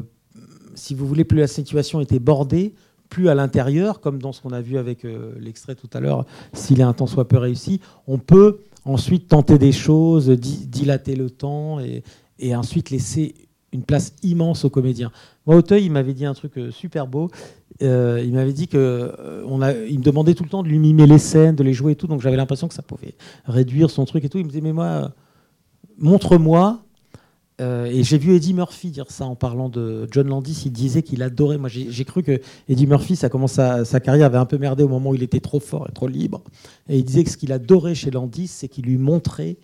si 0.74 0.94
vous 0.94 1.06
voulez, 1.06 1.24
plus 1.24 1.38
la 1.38 1.46
situation 1.46 2.00
était 2.02 2.18
bordée, 2.18 2.74
plus 3.08 3.28
à 3.28 3.34
l'intérieur, 3.34 4.00
comme 4.00 4.20
dans 4.20 4.32
ce 4.32 4.42
qu'on 4.42 4.50
a 4.50 4.60
vu 4.60 4.76
avec 4.76 5.04
euh, 5.04 5.32
l'extrait 5.38 5.76
tout 5.76 5.88
à 5.92 6.00
l'heure, 6.00 6.26
s'il 6.52 6.80
est 6.80 6.84
un 6.84 6.92
temps 6.92 7.06
soit 7.06 7.28
peu 7.28 7.38
réussi, 7.38 7.80
on 8.06 8.18
peut 8.18 8.58
ensuite 8.84 9.28
tenter 9.28 9.58
des 9.58 9.72
choses, 9.72 10.28
di- 10.28 10.66
dilater 10.66 11.16
le 11.16 11.30
temps 11.30 11.78
et, 11.80 12.02
ensuite 12.54 12.90
laisser 12.90 13.34
une 13.72 13.82
place 13.82 14.14
immense 14.22 14.64
aux 14.64 14.70
comédiens. 14.70 15.10
Moi, 15.46 15.56
Auteuil, 15.56 15.86
il 15.86 15.90
m'avait 15.90 16.14
dit 16.14 16.26
un 16.26 16.34
truc 16.34 16.58
euh, 16.58 16.70
super 16.70 17.06
beau. 17.06 17.30
Euh, 17.82 18.22
il 18.24 18.32
m'avait 18.32 18.52
dit 18.52 18.68
que 18.68 18.76
euh, 18.78 19.42
on 19.46 19.62
a, 19.62 19.72
il 19.72 19.98
me 19.98 20.04
demandait 20.04 20.34
tout 20.34 20.44
le 20.44 20.48
temps 20.48 20.62
de 20.62 20.68
lui 20.68 20.78
mimer 20.78 21.06
les 21.06 21.18
scènes, 21.18 21.56
de 21.56 21.64
les 21.64 21.72
jouer 21.72 21.92
et 21.92 21.96
tout, 21.96 22.06
donc 22.06 22.20
j'avais 22.20 22.36
l'impression 22.36 22.68
que 22.68 22.74
ça 22.74 22.82
pouvait 22.82 23.14
réduire 23.46 23.90
son 23.90 24.04
truc 24.04 24.24
et 24.24 24.28
tout. 24.28 24.38
Il 24.38 24.44
me 24.44 24.50
disait 24.50 24.60
mais 24.60 24.72
moi, 24.72 25.12
montre-moi. 25.98 26.83
Euh, 27.60 27.84
et 27.84 28.02
j'ai 28.02 28.18
vu 28.18 28.34
Eddie 28.34 28.52
Murphy 28.52 28.90
dire 28.90 29.10
ça 29.10 29.26
en 29.26 29.36
parlant 29.36 29.68
de 29.68 30.08
John 30.10 30.26
Landis. 30.26 30.62
Il 30.66 30.72
disait 30.72 31.02
qu'il 31.02 31.22
adorait. 31.22 31.58
Moi, 31.58 31.68
j'ai 31.68 32.04
cru 32.04 32.22
que 32.22 32.40
Eddie 32.68 32.86
Murphy, 32.86 33.16
ça 33.16 33.28
commence 33.28 33.52
sa, 33.52 34.00
carrière 34.00 34.26
avait 34.26 34.38
un 34.38 34.46
peu 34.46 34.58
merdé 34.58 34.82
au 34.82 34.88
moment 34.88 35.10
où 35.10 35.14
il 35.14 35.22
était 35.22 35.40
trop 35.40 35.60
fort 35.60 35.86
et 35.88 35.92
trop 35.92 36.08
libre. 36.08 36.42
Et 36.88 36.98
il 36.98 37.04
disait 37.04 37.24
que 37.24 37.30
ce 37.30 37.36
qu'il 37.36 37.52
adorait 37.52 37.94
chez 37.94 38.10
Landis, 38.10 38.48
c'est 38.48 38.68
qu'il 38.68 38.86
lui 38.86 38.98
montrait 38.98 39.56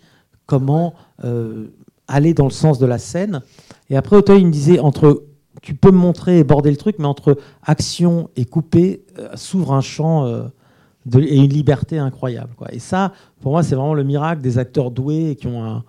comment 0.46 0.94
euh, 1.24 1.66
aller 2.06 2.34
dans 2.34 2.44
le 2.44 2.50
sens 2.50 2.78
de 2.78 2.86
la 2.86 2.98
scène. 2.98 3.42
Et 3.88 3.96
après, 3.96 4.16
Auteuil, 4.16 4.40
il 4.40 4.46
me 4.46 4.52
disait 4.52 4.78
entre 4.78 5.24
tu 5.62 5.74
peux 5.74 5.90
me 5.90 5.98
montrer 5.98 6.38
et 6.38 6.44
border 6.44 6.70
le 6.70 6.76
truc, 6.76 6.96
mais 6.98 7.06
entre 7.06 7.36
action 7.64 8.30
et 8.36 8.44
couper 8.44 9.04
euh, 9.18 9.30
s'ouvre 9.34 9.72
un 9.72 9.80
champ 9.80 10.26
et 11.12 11.36
une 11.36 11.50
liberté 11.50 11.98
incroyable. 11.98 12.54
Et 12.70 12.78
ça, 12.78 13.12
pour 13.40 13.52
moi, 13.52 13.64
c'est 13.64 13.74
vraiment 13.74 13.94
le 13.94 14.04
miracle 14.04 14.42
des 14.42 14.58
acteurs 14.58 14.92
doués 14.92 15.30
et 15.30 15.36
qui 15.36 15.48
ont 15.48 15.64
un, 15.64 15.84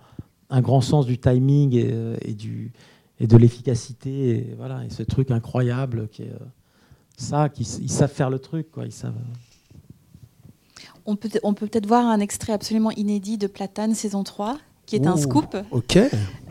un 0.52 0.60
grand 0.60 0.82
sens 0.82 1.06
du 1.06 1.18
timing 1.18 1.74
et, 1.74 1.88
euh, 1.90 2.16
et 2.20 2.34
du, 2.34 2.70
et 3.18 3.26
de 3.26 3.36
l'efficacité. 3.36 4.28
Et, 4.28 4.54
voilà, 4.56 4.84
et 4.84 4.90
ce 4.90 5.02
truc 5.02 5.30
incroyable 5.30 6.08
qui 6.12 6.22
est 6.22 6.26
euh, 6.26 6.44
ça, 7.16 7.48
qui, 7.48 7.62
ils 7.80 7.90
savent 7.90 8.12
faire 8.12 8.30
le 8.30 8.38
truc. 8.38 8.70
Quoi. 8.70 8.84
Ils 8.84 8.92
savent, 8.92 9.14
On 11.06 11.16
peut 11.16 11.30
on 11.42 11.54
peut 11.54 11.66
peut-être 11.66 11.86
voir 11.86 12.06
un 12.06 12.20
extrait 12.20 12.52
absolument 12.52 12.90
inédit 12.92 13.38
de 13.38 13.46
Platane 13.46 13.94
saison 13.94 14.22
3, 14.22 14.58
qui 14.86 14.96
est 14.96 15.06
un 15.06 15.16
scoop 15.16 15.56
Ok, 15.70 15.98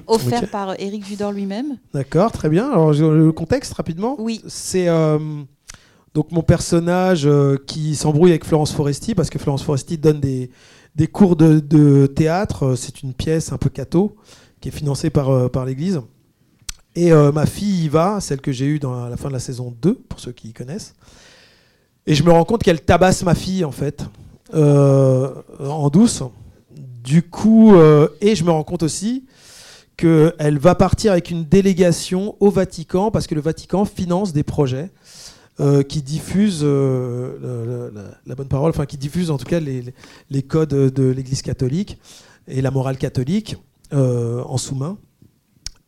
offert 0.07 0.49
par 0.49 0.79
Éric 0.79 1.05
Judor 1.05 1.31
lui-même. 1.31 1.77
d'accord, 1.93 2.31
très 2.31 2.49
bien. 2.49 2.69
Alors 2.71 2.93
le 2.93 3.31
contexte 3.31 3.73
rapidement. 3.73 4.15
Oui. 4.19 4.41
C'est 4.47 4.87
euh, 4.87 5.19
donc 6.15 6.31
mon 6.31 6.41
personnage 6.41 7.25
euh, 7.25 7.57
qui 7.67 7.95
s'embrouille 7.95 8.31
avec 8.31 8.45
Florence 8.45 8.73
Foresti 8.73 9.13
parce 9.13 9.29
que 9.29 9.37
Florence 9.37 9.63
Foresti 9.63 9.97
donne 9.97 10.19
des, 10.19 10.49
des 10.95 11.07
cours 11.07 11.35
de, 11.35 12.07
théâtre. 12.07 12.67
Euh, 12.67 12.75
C'est 12.75 13.03
une 13.03 13.13
pièce 13.13 13.51
un 13.51 13.57
peu 13.57 13.69
cato 13.69 14.15
qui 14.59 14.69
est 14.69 14.71
financée 14.71 15.09
par, 15.09 15.29
euh, 15.29 15.65
l'Église. 15.65 16.01
Et 16.95 17.11
euh, 17.11 17.31
ma 17.31 17.45
fille 17.45 17.85
y 17.85 17.89
va, 17.89 18.19
celle 18.19 18.41
que 18.41 18.51
j'ai 18.51 18.65
eue 18.65 18.79
à 18.83 19.09
la 19.09 19.17
fin 19.17 19.29
de 19.29 19.33
la 19.33 19.39
saison 19.39 19.73
2, 19.81 19.95
pour 19.95 20.19
ceux 20.19 20.33
qui 20.33 20.53
connaissent. 20.53 20.93
Et 22.05 22.15
je 22.15 22.23
me 22.23 22.31
rends 22.31 22.43
compte 22.43 22.63
qu'elle 22.63 22.81
tabasse 22.81 23.23
ma 23.23 23.35
fille, 23.35 23.63
en 23.63 23.71
fait, 23.71 24.03
en 24.53 25.89
douce. 25.89 26.23
Du 27.03 27.23
coup, 27.23 27.73
et 28.19 28.35
je 28.35 28.43
me 28.43 28.51
rends 28.51 28.63
compte 28.63 28.83
aussi 28.83 29.23
qu'elle 29.95 30.57
va 30.57 30.75
partir 30.75 31.11
avec 31.11 31.29
une 31.29 31.45
délégation 31.45 32.35
au 32.39 32.49
Vatican, 32.49 33.11
parce 33.11 33.27
que 33.27 33.35
le 33.35 33.41
Vatican 33.41 33.85
finance 33.85 34.33
des 34.33 34.43
projets 34.43 34.89
euh, 35.61 35.83
qui 35.83 36.01
diffusent 36.01 36.63
euh, 36.63 37.91
la, 38.25 38.35
bonne 38.35 38.47
parole, 38.47 38.71
enfin 38.71 38.85
qui 38.85 38.97
diffusent 38.97 39.29
en 39.29 39.37
tout 39.37 39.45
cas 39.45 39.59
les, 39.59 40.43
codes 40.43 40.69
de 40.69 41.03
l'Église 41.09 41.41
catholique 41.41 41.99
et 42.47 42.61
la 42.61 42.71
morale 42.71 42.97
catholique 42.97 43.55
euh, 43.93 44.41
en 44.43 44.57
sous-main. 44.57 44.97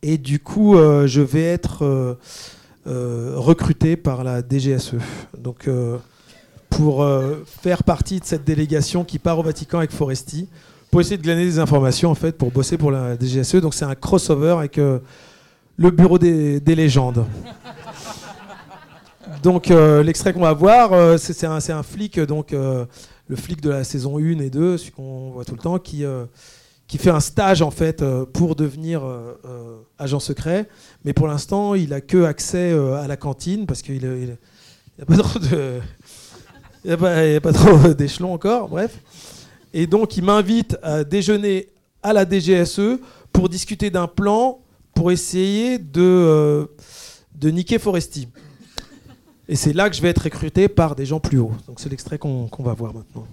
Et 0.02 0.16
du 0.16 0.38
coup, 0.38 0.76
je 0.76 1.20
vais 1.22 1.42
être 1.42 2.18
recruté 2.84 3.96
par 3.96 4.22
la 4.22 4.42
DGSE. 4.42 4.96
Donc, 5.38 5.68
pour 6.68 7.06
faire 7.62 7.82
partie 7.84 8.20
de 8.20 8.24
cette 8.26 8.44
délégation 8.44 9.02
qui 9.04 9.18
part 9.18 9.38
au 9.38 9.42
Vatican 9.42 9.78
avec 9.78 9.92
Foresti, 9.92 10.48
pour 10.94 11.00
essayer 11.00 11.16
de 11.16 11.22
glaner 11.22 11.44
des 11.44 11.58
informations 11.58 12.12
en 12.12 12.14
fait 12.14 12.38
pour 12.38 12.52
bosser 12.52 12.78
pour 12.78 12.92
la 12.92 13.16
DGSE. 13.18 13.56
Donc 13.56 13.74
c'est 13.74 13.84
un 13.84 13.96
crossover 13.96 14.54
avec 14.58 14.78
euh, 14.78 15.00
le 15.76 15.90
bureau 15.90 16.18
des 16.18 16.60
légendes. 16.64 17.24
Donc 19.44 19.70
euh, 19.70 20.02
l'extrait 20.02 20.32
qu'on 20.32 20.40
va 20.40 20.54
voir, 20.54 20.94
euh, 20.94 21.18
c'est 21.18 21.44
un, 21.44 21.82
flic, 21.82 22.18
donc 22.18 22.54
euh, 22.54 22.86
le 23.28 23.36
flic 23.36 23.60
de 23.60 23.68
la 23.68 23.84
saison 23.84 24.16
1 24.16 24.38
et 24.38 24.48
2, 24.48 24.78
celui 24.78 24.92
qu'on 24.92 25.32
voit 25.32 25.44
tout 25.44 25.52
le 25.52 25.58
temps, 25.58 25.78
qui, 25.78 26.02
qui 26.86 26.96
fait 26.96 27.10
un 27.10 27.20
stage 27.20 27.60
en 27.60 27.70
fait 27.70 28.02
pour 28.32 28.56
devenir 28.56 29.02
agent 29.98 30.18
secret. 30.20 30.66
Mais 31.04 31.12
pour 31.12 31.28
l'instant, 31.28 31.74
il 31.74 31.92
a 31.92 32.00
que 32.00 32.24
accès 32.24 32.72
à 32.72 33.06
la 33.06 33.18
cantine 33.18 33.66
parce 33.66 33.82
qu'il 33.82 34.38
n'a 34.98 35.04
pas 35.04 35.16
trop 35.18 35.38
de, 35.38 35.80
a 36.90 37.40
pas, 37.40 37.52
trop 37.52 37.92
d'échelons 37.94 38.32
encore. 38.32 38.70
Bref. 38.70 38.98
Et 39.74 39.86
donc 39.86 40.16
il 40.16 40.24
m'invite 40.24 40.78
à 40.82 41.04
déjeuner 41.04 41.68
à 42.02 42.14
la 42.14 42.24
DGSE 42.24 42.98
pour 43.30 43.50
discuter 43.50 43.90
d'un 43.90 44.06
plan 44.06 44.60
pour 44.94 45.12
essayer 45.12 45.76
de, 45.76 46.66
de 47.34 47.50
niquer 47.50 47.78
Foresti. 47.78 48.28
Et 49.48 49.56
c'est 49.56 49.72
là 49.72 49.90
que 49.90 49.96
je 49.96 50.02
vais 50.02 50.08
être 50.08 50.22
recruté 50.24 50.68
par 50.68 50.94
des 50.96 51.06
gens 51.06 51.20
plus 51.20 51.38
hauts. 51.38 51.52
Donc 51.66 51.80
c'est 51.80 51.88
l'extrait 51.88 52.18
qu'on 52.18 52.48
va 52.58 52.72
voir 52.72 52.94
maintenant. 52.94 53.26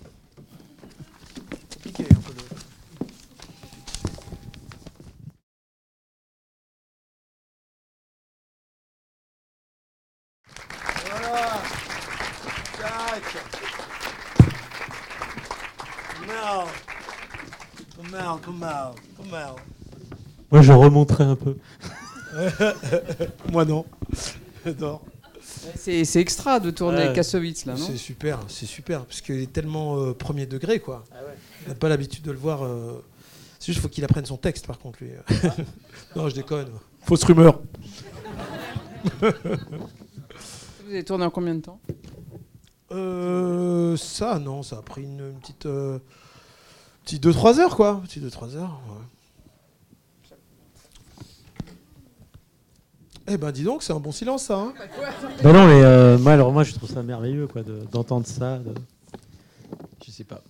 Voilà. 19.29 19.55
Moi, 20.51 20.61
je 20.61 20.73
remonterai 20.73 21.23
un 21.23 21.35
peu. 21.35 21.55
Moi 23.51 23.65
non. 23.65 23.85
J'adore. 24.65 25.01
C'est 25.75 26.05
c'est 26.05 26.19
extra 26.19 26.59
de 26.59 26.71
tourner 26.71 27.07
Ouais. 27.07 27.13
Kassovitz 27.13 27.65
là, 27.65 27.73
non 27.75 27.85
C'est 27.85 27.97
super, 27.97 28.39
c'est 28.47 28.65
super, 28.65 29.05
parce 29.05 29.21
qu'il 29.21 29.39
est 29.41 29.51
tellement 29.51 29.97
euh, 29.97 30.13
premier 30.13 30.45
degré, 30.45 30.79
quoi. 30.79 31.03
On 31.65 31.69
n'a 31.69 31.75
pas 31.75 31.89
l'habitude 31.89 32.23
de 32.23 32.31
le 32.31 32.37
voir. 32.37 32.63
euh, 32.63 33.03
C'est 33.59 33.67
juste 33.67 33.79
qu'il 33.79 33.81
faut 33.81 33.89
qu'il 33.89 34.03
apprenne 34.03 34.25
son 34.25 34.37
texte, 34.37 34.65
par 34.67 34.79
contre, 34.79 34.99
lui. 35.03 35.11
non, 36.15 36.29
je 36.29 36.35
déconne. 36.35 36.69
Fausse 37.03 37.23
rumeur. 37.23 37.59
Vous 39.21 40.89
avez 40.89 41.03
tourné 41.03 41.25
en 41.25 41.29
combien 41.29 41.55
de 41.55 41.61
temps 41.61 41.79
Euh, 42.91 43.95
ça, 43.97 44.39
non, 44.39 44.63
ça 44.63 44.77
a 44.77 44.81
pris 44.81 45.03
une, 45.03 45.19
une 45.19 45.39
petite. 45.39 45.65
Euh, 45.65 45.99
petite 47.05 47.23
2-3 47.25 47.59
heures, 47.59 47.75
quoi. 47.75 48.01
Petite 48.03 48.23
2-3 48.23 48.55
heures, 48.55 48.79
ouais. 48.89 49.05
Eh 53.33 53.37
ben, 53.37 53.51
dis 53.51 53.63
donc, 53.63 53.81
c'est 53.83 53.93
un 53.93 53.99
bon 53.99 54.11
silence, 54.11 54.43
ça. 54.43 54.57
hein. 54.57 54.73
Bah 55.43 55.53
non, 55.53 55.65
mais 55.67 55.81
euh, 55.83 56.17
moi, 56.17 56.33
alors 56.33 56.51
moi, 56.51 56.63
je 56.63 56.73
trouve 56.73 56.89
ça 56.89 57.01
merveilleux, 57.01 57.47
quoi, 57.47 57.61
de- 57.63 57.79
d'entendre 57.91 58.27
ça. 58.27 58.57
de- 58.57 58.73
Je 60.05 60.11
sais 60.11 60.23
pas. 60.25 60.41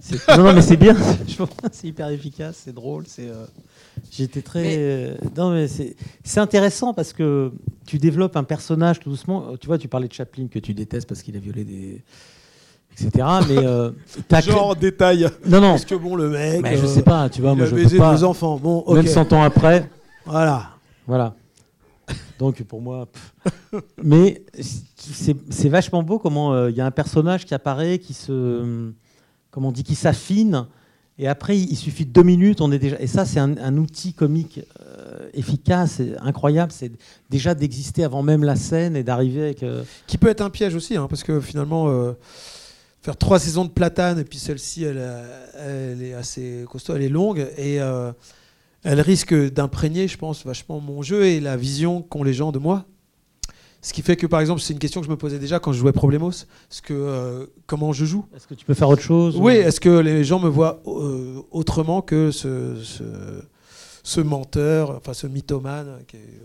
C'est- 0.00 0.26
Non, 0.38 0.44
non, 0.44 0.52
mais 0.54 0.62
c'est 0.62 0.76
bien. 0.76 0.94
Je 1.28 1.36
pense 1.36 1.48
que 1.48 1.68
c'est 1.72 1.88
hyper 1.88 2.08
efficace, 2.08 2.60
c'est 2.64 2.74
drôle. 2.74 3.04
C'est. 3.06 3.28
euh, 3.28 3.44
J'étais 4.10 4.40
très. 4.40 4.62
Mais- 4.62 4.76
euh, 4.78 5.14
Non, 5.36 5.50
mais 5.50 5.66
c'est 5.68 5.96
c'est 6.24 6.40
intéressant 6.40 6.94
parce 6.94 7.12
que 7.12 7.50
tu 7.84 7.98
développes 7.98 8.36
un 8.36 8.44
personnage 8.44 9.00
tout 9.00 9.10
doucement. 9.10 9.44
Euh, 9.52 9.56
Tu 9.60 9.66
vois, 9.66 9.78
tu 9.78 9.88
parlais 9.88 10.08
de 10.08 10.12
Chaplin 10.12 10.46
que 10.46 10.58
tu 10.60 10.72
détestes 10.72 11.08
parce 11.08 11.22
qu'il 11.22 11.36
a 11.36 11.40
violé 11.40 11.64
des. 11.64 12.00
etc. 12.92 13.26
Mais. 13.48 13.58
euh, 13.58 13.90
t'as 14.28 14.40
que- 14.40 14.50
Genre, 14.52 14.76
détail. 14.76 15.28
Non, 15.46 15.60
non. 15.60 15.70
Parce 15.72 15.84
que 15.84 15.96
bon, 15.96 16.14
le 16.14 16.28
mec. 16.30 16.62
Mais 16.62 16.76
je 16.76 16.84
euh, 16.84 16.86
sais 16.88 17.02
pas, 17.02 17.28
tu 17.28 17.42
vois, 17.42 17.50
il 17.52 17.56
moi 17.56 17.66
a 17.66 17.68
je 17.68 17.74
baisé 17.74 17.96
peux 17.96 18.02
pas. 18.02 18.14
deux 18.14 18.24
enfants. 18.24 18.58
Bon, 18.62 18.78
ok. 18.86 18.94
Même 18.96 19.06
100 19.08 19.32
ans 19.32 19.42
après. 19.42 19.90
Voilà. 20.24 20.70
Voilà. 21.08 21.34
Donc 22.42 22.60
pour 22.64 22.82
moi. 22.82 23.06
Mais 24.02 24.42
c'est 24.96 25.68
vachement 25.68 26.02
beau 26.02 26.18
comment 26.18 26.52
euh, 26.52 26.70
il 26.70 26.76
y 26.76 26.80
a 26.80 26.86
un 26.86 26.90
personnage 26.90 27.46
qui 27.46 27.54
apparaît, 27.54 28.00
qui 28.00 28.14
se. 28.14 28.90
Comment 29.52 29.68
on 29.68 29.72
dit 29.72 29.84
Qui 29.84 29.94
s'affine. 29.94 30.66
Et 31.18 31.28
après, 31.28 31.56
il 31.56 31.76
suffit 31.76 32.04
de 32.04 32.10
deux 32.10 32.24
minutes, 32.24 32.60
on 32.60 32.72
est 32.72 32.80
déjà. 32.80 32.96
Et 32.98 33.06
ça, 33.06 33.24
c'est 33.24 33.38
un, 33.38 33.76
outil 33.76 34.12
comique 34.12 34.60
euh, 34.80 35.28
efficace, 35.34 36.02
incroyable. 36.20 36.72
C'est 36.72 36.90
déjà 37.30 37.54
d'exister 37.54 38.02
avant 38.02 38.22
même 38.22 38.42
la 38.42 38.56
scène 38.56 38.96
et 38.96 39.04
d'arriver 39.04 39.42
avec. 39.42 39.62
euh, 39.62 39.84
Qui 40.08 40.18
peut 40.18 40.28
être 40.28 40.40
un 40.40 40.50
piège 40.50 40.74
aussi, 40.74 40.96
hein, 40.96 41.06
parce 41.08 41.22
que 41.22 41.40
finalement, 41.40 41.86
faire 43.02 43.16
trois 43.16 43.38
saisons 43.38 43.66
de 43.66 43.70
platane, 43.70 44.18
et 44.18 44.24
puis 44.24 44.38
celle-ci, 44.38 44.82
elle, 44.82 45.00
elle 45.60 46.02
est 46.02 46.14
assez 46.14 46.64
costaud, 46.68 46.96
elle 46.96 47.02
est 47.02 47.08
longue, 47.08 47.46
et 47.56 47.78
elle 48.84 49.00
risque 49.00 49.34
d'imprégner, 49.34 50.08
je 50.08 50.16
pense, 50.18 50.44
vachement 50.44 50.80
mon 50.80 51.02
jeu 51.02 51.24
et 51.26 51.40
la 51.40 51.56
vision 51.56 52.02
qu'ont 52.02 52.22
les 52.24 52.32
gens 52.34 52.52
de 52.52 52.58
moi. 52.58 52.84
Ce 53.84 53.92
qui 53.92 54.02
fait 54.02 54.14
que, 54.16 54.26
par 54.28 54.40
exemple, 54.40 54.60
c'est 54.60 54.72
une 54.72 54.78
question 54.78 55.00
que 55.00 55.06
je 55.06 55.10
me 55.10 55.16
posais 55.16 55.40
déjà 55.40 55.58
quand 55.58 55.72
je 55.72 55.78
jouais 55.78 55.92
Problemos, 55.92 56.30
ce 56.70 56.80
que, 56.82 56.92
euh, 56.94 57.46
comment 57.66 57.92
je 57.92 58.04
joue. 58.04 58.24
Est-ce 58.34 58.46
que 58.46 58.54
tu 58.54 58.64
peux 58.64 58.74
faire 58.74 58.88
autre 58.88 59.02
chose 59.02 59.36
Oui, 59.36 59.54
ou- 59.54 59.56
est-ce 59.56 59.80
que 59.80 59.98
les 59.98 60.22
gens 60.22 60.38
me 60.38 60.48
voient 60.48 60.80
euh, 60.86 61.40
autrement 61.50 62.00
que 62.00 62.30
ce, 62.30 62.76
ce, 62.82 63.02
ce 64.04 64.20
menteur, 64.20 64.90
enfin 64.96 65.14
ce 65.14 65.26
mythomane 65.26 65.98
qui 66.06 66.16
est- 66.16 66.40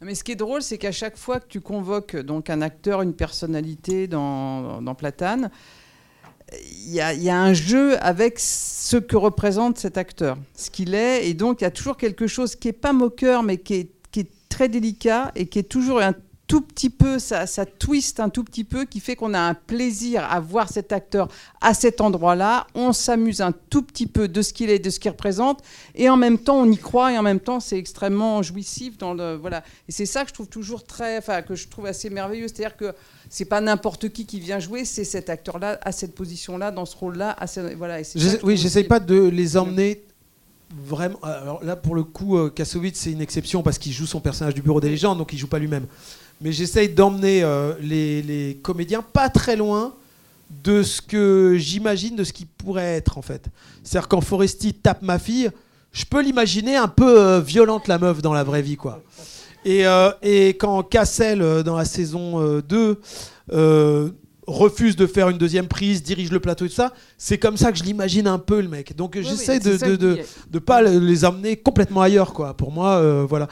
Mais 0.00 0.14
ce 0.14 0.22
qui 0.22 0.30
est 0.32 0.36
drôle, 0.36 0.62
c'est 0.62 0.78
qu'à 0.78 0.92
chaque 0.92 1.16
fois 1.16 1.40
que 1.40 1.48
tu 1.48 1.60
convoques 1.60 2.14
donc 2.16 2.50
un 2.50 2.62
acteur, 2.62 3.02
une 3.02 3.14
personnalité 3.14 4.06
dans, 4.06 4.80
dans 4.80 4.94
Platane, 4.94 5.50
il 6.62 6.94
y, 6.94 7.00
a, 7.00 7.40
un 7.40 7.52
jeu 7.52 8.02
avec 8.02 8.38
ce 8.38 8.96
que 8.96 9.16
représente 9.16 9.78
cet 9.78 9.98
acteur, 9.98 10.38
ce 10.54 10.70
qu'il 10.70 10.94
est, 10.94 11.28
et 11.28 11.34
donc 11.34 11.60
il 11.60 11.64
y 11.64 11.66
a 11.66 11.70
toujours 11.70 11.96
quelque 11.96 12.26
chose 12.26 12.56
qui 12.56 12.68
est 12.68 12.72
pas 12.72 12.92
moqueur, 12.92 13.42
mais 13.42 13.58
qui 13.58 13.74
est, 13.74 13.90
qui 14.10 14.20
est 14.20 14.30
très 14.48 14.68
délicat 14.68 15.30
et 15.34 15.46
qui 15.46 15.58
est 15.58 15.68
toujours 15.68 16.00
un 16.00 16.14
tout 16.48 16.62
petit 16.62 16.88
peu, 16.88 17.18
ça, 17.18 17.46
ça 17.46 17.66
twist 17.66 18.20
un 18.20 18.30
tout 18.30 18.42
petit 18.42 18.64
peu, 18.64 18.86
qui 18.86 19.00
fait 19.00 19.14
qu'on 19.14 19.34
a 19.34 19.38
un 19.38 19.54
plaisir 19.54 20.24
à 20.24 20.40
voir 20.40 20.70
cet 20.70 20.92
acteur 20.92 21.28
à 21.60 21.74
cet 21.74 22.00
endroit-là. 22.00 22.66
On 22.74 22.94
s'amuse 22.94 23.42
un 23.42 23.52
tout 23.52 23.82
petit 23.82 24.06
peu 24.06 24.28
de 24.28 24.40
ce 24.40 24.54
qu'il 24.54 24.70
est, 24.70 24.78
de 24.78 24.88
ce 24.88 24.98
qu'il 24.98 25.10
représente, 25.10 25.62
et 25.94 26.08
en 26.08 26.16
même 26.16 26.38
temps 26.38 26.56
on 26.56 26.72
y 26.72 26.78
croit, 26.78 27.12
et 27.12 27.18
en 27.18 27.22
même 27.22 27.38
temps 27.38 27.60
c'est 27.60 27.78
extrêmement 27.78 28.42
jouissif 28.42 28.96
dans 28.96 29.12
le 29.12 29.36
voilà. 29.36 29.62
Et 29.88 29.92
c'est 29.92 30.06
ça 30.06 30.22
que 30.22 30.30
je 30.30 30.34
trouve 30.34 30.48
toujours 30.48 30.84
très, 30.84 31.18
enfin 31.18 31.42
que 31.42 31.54
je 31.54 31.68
trouve 31.68 31.84
assez 31.84 32.08
merveilleux, 32.08 32.48
c'est-à-dire 32.48 32.76
que 32.76 32.94
c'est 33.28 33.44
pas 33.44 33.60
n'importe 33.60 34.08
qui 34.08 34.24
qui 34.24 34.40
vient 34.40 34.58
jouer, 34.58 34.86
c'est 34.86 35.04
cet 35.04 35.28
acteur-là 35.28 35.78
à 35.82 35.92
cette 35.92 36.14
position-là, 36.14 36.70
dans 36.70 36.86
ce 36.86 36.96
rôle-là, 36.96 37.30
à 37.30 37.44
voilà. 37.76 38.00
et 38.00 38.04
je 38.04 38.42
Oui, 38.42 38.56
j'essaye 38.56 38.84
pas 38.84 39.00
de 39.00 39.28
les 39.28 39.58
emmener 39.58 40.02
vraiment. 40.70 41.18
Alors 41.22 41.62
là, 41.62 41.76
pour 41.76 41.94
le 41.94 42.04
coup, 42.04 42.38
euh, 42.38 42.50
Kassovitz, 42.50 42.98
c'est 42.98 43.12
une 43.12 43.20
exception 43.20 43.62
parce 43.62 43.78
qu'il 43.78 43.92
joue 43.92 44.06
son 44.06 44.20
personnage 44.20 44.54
du 44.54 44.62
Bureau 44.62 44.80
des 44.80 44.88
légendes, 44.88 45.18
donc 45.18 45.32
il 45.32 45.38
joue 45.38 45.46
pas 45.46 45.58
lui-même. 45.58 45.86
Mais 46.40 46.52
j'essaye 46.52 46.88
d'emmener 46.88 47.42
euh, 47.42 47.74
les, 47.80 48.22
les 48.22 48.58
comédiens 48.62 49.02
pas 49.02 49.28
très 49.28 49.56
loin 49.56 49.94
de 50.62 50.82
ce 50.82 51.02
que 51.02 51.56
j'imagine 51.58 52.16
de 52.16 52.24
ce 52.24 52.32
qui 52.32 52.46
pourrait 52.46 52.96
être 52.96 53.18
en 53.18 53.22
fait. 53.22 53.46
C'est-à-dire 53.82 54.08
quand 54.08 54.20
Foresti 54.20 54.74
tape 54.74 55.02
ma 55.02 55.18
fille, 55.18 55.50
je 55.92 56.04
peux 56.04 56.22
l'imaginer 56.22 56.76
un 56.76 56.88
peu 56.88 57.20
euh, 57.20 57.40
violente 57.40 57.88
la 57.88 57.98
meuf 57.98 58.22
dans 58.22 58.32
la 58.32 58.44
vraie 58.44 58.62
vie 58.62 58.76
quoi. 58.76 59.02
Et, 59.64 59.86
euh, 59.86 60.10
et 60.22 60.50
quand 60.50 60.82
Cassel 60.82 61.62
dans 61.64 61.76
la 61.76 61.84
saison 61.84 62.40
euh, 62.40 62.62
2 62.62 63.00
euh, 63.52 64.10
refuse 64.48 64.96
de 64.96 65.06
faire 65.06 65.28
une 65.28 65.36
deuxième 65.36 65.68
prise, 65.68 66.02
dirige 66.02 66.32
le 66.32 66.40
plateau 66.40 66.64
et 66.64 66.68
tout 66.68 66.74
ça, 66.74 66.94
c'est 67.18 67.36
comme 67.36 67.58
ça 67.58 67.70
que 67.70 67.76
je 67.78 67.84
l'imagine 67.84 68.26
un 68.26 68.38
peu 68.38 68.60
le 68.62 68.68
mec. 68.68 68.96
Donc 68.96 69.12
Oui, 69.14 69.22
j'essaie 69.22 69.58
oui, 69.64 69.78
de, 69.78 69.86
de, 69.90 69.96
de, 69.96 70.18
de 70.50 70.58
pas 70.58 70.80
le- 70.80 70.98
les 70.98 71.24
amener 71.26 71.56
complètement 71.56 72.00
ailleurs 72.00 72.32
quoi. 72.32 72.54
Pour 72.56 72.72
moi, 72.72 72.96
euh, 72.96 73.26
voilà. 73.28 73.46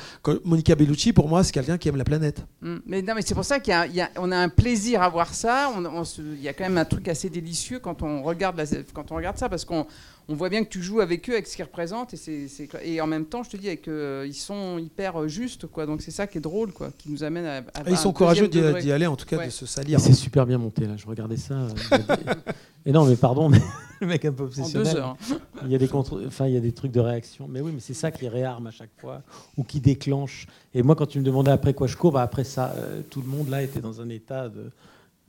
Monica 0.44 0.74
Bellucci, 0.74 1.12
pour 1.12 1.28
moi, 1.28 1.44
c'est 1.44 1.52
quelqu'un 1.52 1.76
qui 1.76 1.88
aime 1.88 1.96
la 1.96 2.04
planète. 2.04 2.42
Mm. 2.62 2.76
Mais 2.86 3.02
non, 3.02 3.12
mais 3.14 3.20
c'est 3.22 3.34
pour 3.34 3.44
ça 3.44 3.58
y 3.66 3.70
a- 3.70 3.82
a- 3.82 4.08
un 4.20 4.48
plaisir 4.48 5.02
à 5.02 5.08
voir 5.10 5.34
ça. 5.34 5.70
On, 5.76 5.84
on 5.84 6.04
se- 6.04 6.22
il 6.22 6.42
y 6.42 6.48
a 6.48 6.54
quand 6.54 6.64
même 6.64 6.78
un 6.78 6.84
truc 6.86 7.08
assez 7.08 7.28
délicieux 7.28 7.78
quand 7.78 8.02
on 8.02 8.22
regarde, 8.22 8.56
la- 8.56 8.64
quand 8.94 9.12
on 9.12 9.16
regarde 9.16 9.36
ça, 9.36 9.50
parce 9.50 9.66
qu'on 9.66 9.86
on 10.28 10.34
voit 10.34 10.48
bien 10.48 10.64
que 10.64 10.68
tu 10.68 10.82
joues 10.82 11.00
avec 11.00 11.28
eux, 11.30 11.34
avec 11.34 11.46
ce 11.46 11.54
qu'ils 11.54 11.64
représentent, 11.64 12.12
et, 12.14 12.16
c'est, 12.16 12.48
c'est- 12.48 12.68
et 12.84 13.00
en 13.00 13.06
même 13.06 13.26
temps, 13.26 13.42
je 13.44 13.50
te 13.50 13.56
dis, 13.56 13.68
avec, 13.68 13.86
euh, 13.88 14.24
ils 14.26 14.34
sont 14.34 14.78
hyper 14.78 15.22
euh, 15.22 15.28
justes, 15.28 15.66
quoi. 15.66 15.86
Donc 15.86 16.02
c'est 16.02 16.10
ça 16.10 16.26
qui 16.26 16.38
est 16.38 16.40
drôle, 16.40 16.72
quoi, 16.72 16.90
qui 16.98 17.10
nous 17.10 17.22
amène 17.22 17.44
à. 17.46 17.56
à 17.58 17.88
Et 17.88 17.90
ils 17.92 17.96
sont 17.96 18.12
courageux 18.12 18.48
d'y 18.48 18.90
aller, 18.92 19.06
en 19.06 19.16
tout 19.16 19.26
cas, 19.26 19.38
Ouais. 19.38 19.46
de 19.46 19.50
se 19.50 19.64
Et 19.64 19.68
salir. 19.68 20.00
C'est 20.00 20.12
super 20.14 20.44
bien 20.46 20.58
monté 20.58 20.84
là, 20.86 20.96
je 20.96 21.06
regardais 21.06 21.36
ça. 21.36 21.54
euh, 21.54 21.68
des- 21.98 22.04
Et 22.88 22.92
non, 22.92 23.04
mais 23.04 23.16
pardon, 23.16 23.48
mais 23.48 23.58
le 24.00 24.06
mec 24.06 24.24
un 24.24 24.32
peu 24.32 24.44
En 24.44 24.46
obsessionnel. 24.46 24.92
deux 24.92 24.98
heures. 25.00 25.16
hein. 25.32 25.38
Il 25.64 25.72
y 25.72 25.74
a 25.74 25.78
des 25.78 25.88
contre... 25.88 26.22
enfin, 26.26 26.46
il 26.46 26.54
y 26.54 26.56
a 26.56 26.60
des 26.60 26.70
trucs 26.70 26.92
de 26.92 27.00
réaction. 27.00 27.48
Mais 27.48 27.60
oui, 27.60 27.72
mais 27.74 27.80
c'est 27.80 27.94
ça 27.94 28.12
qui 28.12 28.28
réarme 28.28 28.68
à 28.68 28.70
chaque 28.70 28.90
fois 29.00 29.22
ou 29.56 29.64
qui 29.64 29.80
déclenche. 29.80 30.46
Et 30.72 30.84
moi, 30.84 30.94
quand 30.94 31.06
tu 31.06 31.18
me 31.18 31.24
demandais 31.24 31.50
après 31.50 31.74
quoi 31.74 31.88
je 31.88 31.96
cours, 31.96 32.12
bah, 32.12 32.22
après 32.22 32.44
ça, 32.44 32.74
euh, 32.76 33.00
tout 33.10 33.22
le 33.22 33.26
monde 33.26 33.48
là 33.48 33.60
était 33.62 33.80
dans 33.80 34.00
un 34.00 34.08
état 34.08 34.48
de, 34.48 34.58
euh, 34.60 34.70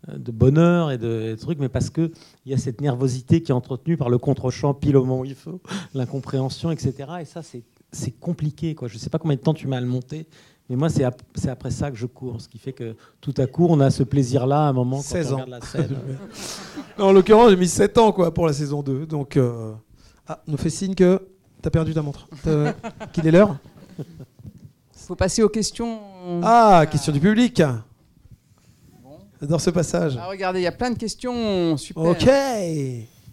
de 0.08 0.32
bonheur 0.32 0.92
et 0.92 0.98
de, 0.98 1.36
trucs, 1.40 1.60
mais 1.60 1.70
parce 1.70 1.90
que 1.90 2.12
il 2.46 2.52
y 2.52 2.56
a 2.56 2.58
cette 2.58 2.82
nervosité 2.82 3.42
qui 3.42 3.52
est 3.52 3.56
entretenue 3.56 3.98
par 3.98 4.10
le 4.10 4.18
contre-champ 4.18 4.74
pile 4.74 4.96
au 4.98 5.04
moment 5.04 5.22
où 5.22 5.26
il 5.26 5.36
faut, 5.36 5.60
l'incompréhension, 5.94 6.72
etc. 6.72 6.94
Et 7.22 7.26
ça, 7.26 7.42
c'est 7.42 7.64
c'est 7.92 8.12
compliqué. 8.12 8.76
Quoi. 8.76 8.88
Je 8.90 8.98
sais 8.98 9.10
pas 9.10 9.18
combien 9.18 9.38
de 9.38 9.42
temps 9.42 9.54
tu 9.54 9.72
à 9.74 9.80
le 9.82 9.88
monter, 9.88 10.28
Mais 10.70 10.76
moi, 10.76 10.90
c'est 10.90 11.04
ap- 11.06 11.22
c'est 11.36 11.50
après 11.50 11.72
ça 11.72 11.90
que 11.90 11.96
je 11.98 12.06
cours. 12.06 12.42
Ce 12.42 12.50
qui 12.50 12.58
fait 12.60 12.74
que 12.74 12.96
tout 13.22 13.34
à 13.38 13.48
coup, 13.48 13.66
on 13.70 13.80
a 13.80 13.90
ce 13.90 14.04
plaisir-là 14.04 14.66
à 14.68 14.70
un 14.70 14.74
moment 14.74 14.98
quand 14.98 15.04
16 15.04 15.28
on 15.28 15.36
ans. 15.36 15.36
regarde 15.46 15.50
la 15.50 15.62
scène. 15.62 15.96
Non, 17.00 17.06
en 17.06 17.12
l'occurrence, 17.14 17.50
j'ai 17.52 17.56
mis 17.56 17.68
7 17.68 17.98
ans 18.00 18.12
quoi, 18.12 18.34
pour 18.34 18.46
la 18.48 18.54
saison 18.54 18.82
2. 18.84 19.06
Donc, 19.06 19.38
euh, 19.38 19.72
ah, 20.28 20.42
on 20.48 20.52
nous 20.52 20.58
fait 20.58 20.70
signe 20.70 20.96
que 20.96 21.22
t'as 21.62 21.70
perdu 21.70 21.94
ta 21.94 22.02
montre. 22.02 22.28
T'as- 22.44 22.74
Qu'il 23.14 23.26
est 23.28 23.32
l'heure 23.32 23.56
faut 24.92 25.16
passer 25.16 25.42
aux 25.44 25.50
questions. 25.50 26.00
Ah, 26.44 26.86
question 26.92 27.14
du 27.14 27.20
public. 27.22 27.62
J'adore 29.42 29.62
ce 29.62 29.70
passage. 29.70 30.18
Ah, 30.20 30.28
regardez, 30.28 30.60
il 30.60 30.64
y 30.64 30.68
a 30.68 30.72
plein 30.72 30.92
de 30.92 30.98
questions 30.98 31.78
super. 31.78 32.04
Ok. 32.04 32.28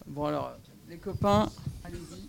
Bon 0.07 0.27
alors, 0.27 0.53
les 0.89 0.97
copains, 0.99 1.49
allez-y. 1.85 2.25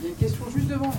Il 0.00 0.04
y 0.04 0.06
a 0.06 0.10
une 0.10 0.16
question 0.16 0.44
juste 0.54 0.68
devant. 0.68 0.92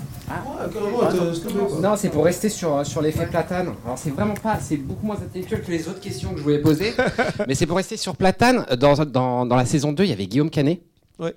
Non, 1.81 1.95
c'est 1.95 2.09
pour 2.09 2.25
rester 2.25 2.49
sur, 2.49 2.85
sur 2.85 3.01
l'effet 3.01 3.27
platane. 3.27 3.73
Alors 3.85 3.97
c'est 3.97 4.09
vraiment 4.09 4.33
pas, 4.33 4.59
c'est 4.59 4.77
beaucoup 4.77 5.05
moins 5.05 5.15
intellectuel 5.15 5.61
que 5.61 5.71
les 5.71 5.87
autres 5.87 5.99
questions 5.99 6.31
que 6.31 6.37
je 6.37 6.43
voulais 6.43 6.61
poser. 6.61 6.93
mais 7.47 7.55
c'est 7.55 7.67
pour 7.67 7.77
rester 7.77 7.97
sur 7.97 8.15
platane. 8.15 8.65
Dans, 8.77 8.95
dans, 9.05 9.45
dans 9.45 9.55
la 9.55 9.65
saison 9.65 9.93
2, 9.93 10.03
il 10.03 10.09
y 10.09 10.13
avait 10.13 10.27
Guillaume 10.27 10.49
Canet. 10.49 10.81
Ouais. 11.19 11.35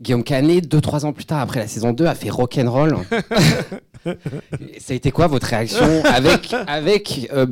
Guillaume 0.00 0.24
Canet, 0.24 0.66
2-3 0.66 1.04
ans 1.04 1.12
plus 1.12 1.26
tard, 1.26 1.40
après 1.40 1.60
la 1.60 1.68
saison 1.68 1.92
2, 1.92 2.06
a 2.06 2.14
fait 2.14 2.30
Rock'n'Roll. 2.30 2.96
Ça 4.78 4.92
a 4.92 4.94
été 4.94 5.10
quoi 5.10 5.26
votre 5.26 5.46
réaction 5.46 6.02
avec, 6.04 6.54
avec 6.66 7.28
euh, 7.34 7.46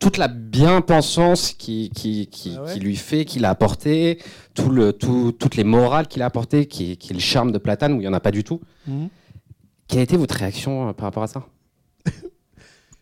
toute 0.00 0.16
la 0.16 0.26
bien-pensance 0.26 1.52
qui, 1.52 1.90
qui, 1.94 2.26
qui, 2.26 2.54
Ah 2.58 2.64
ouais. 2.64 2.72
qui 2.74 2.80
lui 2.80 2.96
fait, 2.96 3.24
qu'il 3.24 3.44
a 3.44 3.50
apporté, 3.50 4.18
tout 4.54 4.68
le, 4.70 4.92
tout, 4.92 5.30
toutes 5.38 5.54
les 5.54 5.62
morales 5.62 6.08
qu'il 6.08 6.22
a 6.22 6.26
apportées, 6.26 6.66
qui, 6.66 6.92
est 6.92 7.12
le 7.12 7.20
charme 7.20 7.52
de 7.52 7.58
Platane, 7.58 7.92
où 7.92 7.96
il 7.96 8.00
n'y 8.00 8.08
en 8.08 8.12
a 8.14 8.20
pas 8.20 8.32
du 8.32 8.42
tout. 8.42 8.60
Mhm. 8.88 9.08
Quelle 9.86 10.00
a 10.00 10.02
été 10.02 10.16
votre 10.16 10.34
réaction 10.34 10.88
euh, 10.88 10.92
par 10.92 11.04
rapport 11.04 11.22
à 11.22 11.28
ça? 11.28 11.46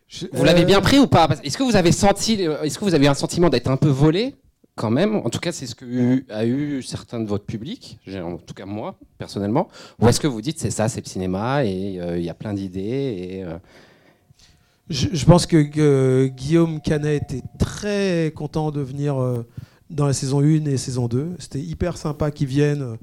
Je- 0.07 0.27
Vous 0.33 0.45
l'avez 0.45 0.63
euh, 0.63 0.67
bien 0.67 0.83
pris 0.83 0.99
ou 0.99 1.07
pas? 1.07 1.27
Est-ce 1.43 1.57
que 1.57 1.63
vous 1.63 1.77
avez 1.77 1.91
senti, 1.93 2.35
est-ce 2.63 2.79
que 2.79 2.85
vous 2.85 2.95
avez 2.95 3.09
un 3.09 3.15
sentiment 3.15 3.49
d'être 3.49 3.71
un 3.71 3.79
peu 3.79 3.89
volé? 3.89 4.35
Quand 4.77 4.91
même 4.91 5.17
En 5.17 5.31
tout 5.31 5.39
cas, 5.39 5.53
c'est 5.53 5.67
ce 5.67 5.75
que 5.75 6.25
a 6.33 6.45
eu 6.45 6.83
certains 6.83 7.21
de 7.21 7.29
votre 7.29 7.45
public, 7.45 7.99
en 8.13 8.37
tout 8.39 8.55
cas 8.55 8.67
moi 8.67 8.99
personnellement. 9.19 9.69
Ou 10.01 10.09
est-ce 10.09 10.21
que 10.21 10.27
vous 10.27 10.41
dites 10.41 10.59
c'est 10.59 10.71
ça, 10.71 10.89
c'est 10.89 11.05
le 11.05 11.09
cinéma 11.09 11.65
et 11.65 12.01
euh, 12.01 12.19
il 12.19 12.25
y 12.25 12.31
a 12.31 12.35
plein 12.35 12.55
d'idées 12.55 13.43
euh, 13.47 13.59
Je, 14.89 15.25
pense 15.25 15.47
que 15.47 16.27
Guillaume 16.27 16.81
Canet 16.81 17.23
était 17.23 17.47
très 17.59 18.33
content 18.35 18.73
de 18.73 18.81
venir 18.81 19.21
euh, 19.21 19.47
dans 19.91 20.07
la 20.07 20.13
saison 20.13 20.41
1 20.41 20.65
et 20.65 20.77
saison 20.77 21.07
2. 21.07 21.37
C'était 21.39 21.61
hyper 21.61 21.97
sympa 21.97 22.33
qu'ils 22.33 22.49
viennent 22.49 22.97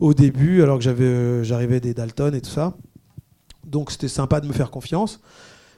au 0.00 0.12
début, 0.12 0.62
alors 0.62 0.76
que 0.76 0.84
j'avais, 0.84 1.42
j'arrivais 1.42 1.80
des 1.80 1.94
Dalton 1.94 2.34
et 2.34 2.42
tout 2.42 2.50
ça. 2.50 2.76
Donc 3.66 3.90
c'était 3.90 4.08
sympa 4.08 4.42
de 4.42 4.46
me 4.46 4.52
faire 4.52 4.70
confiance. 4.70 5.20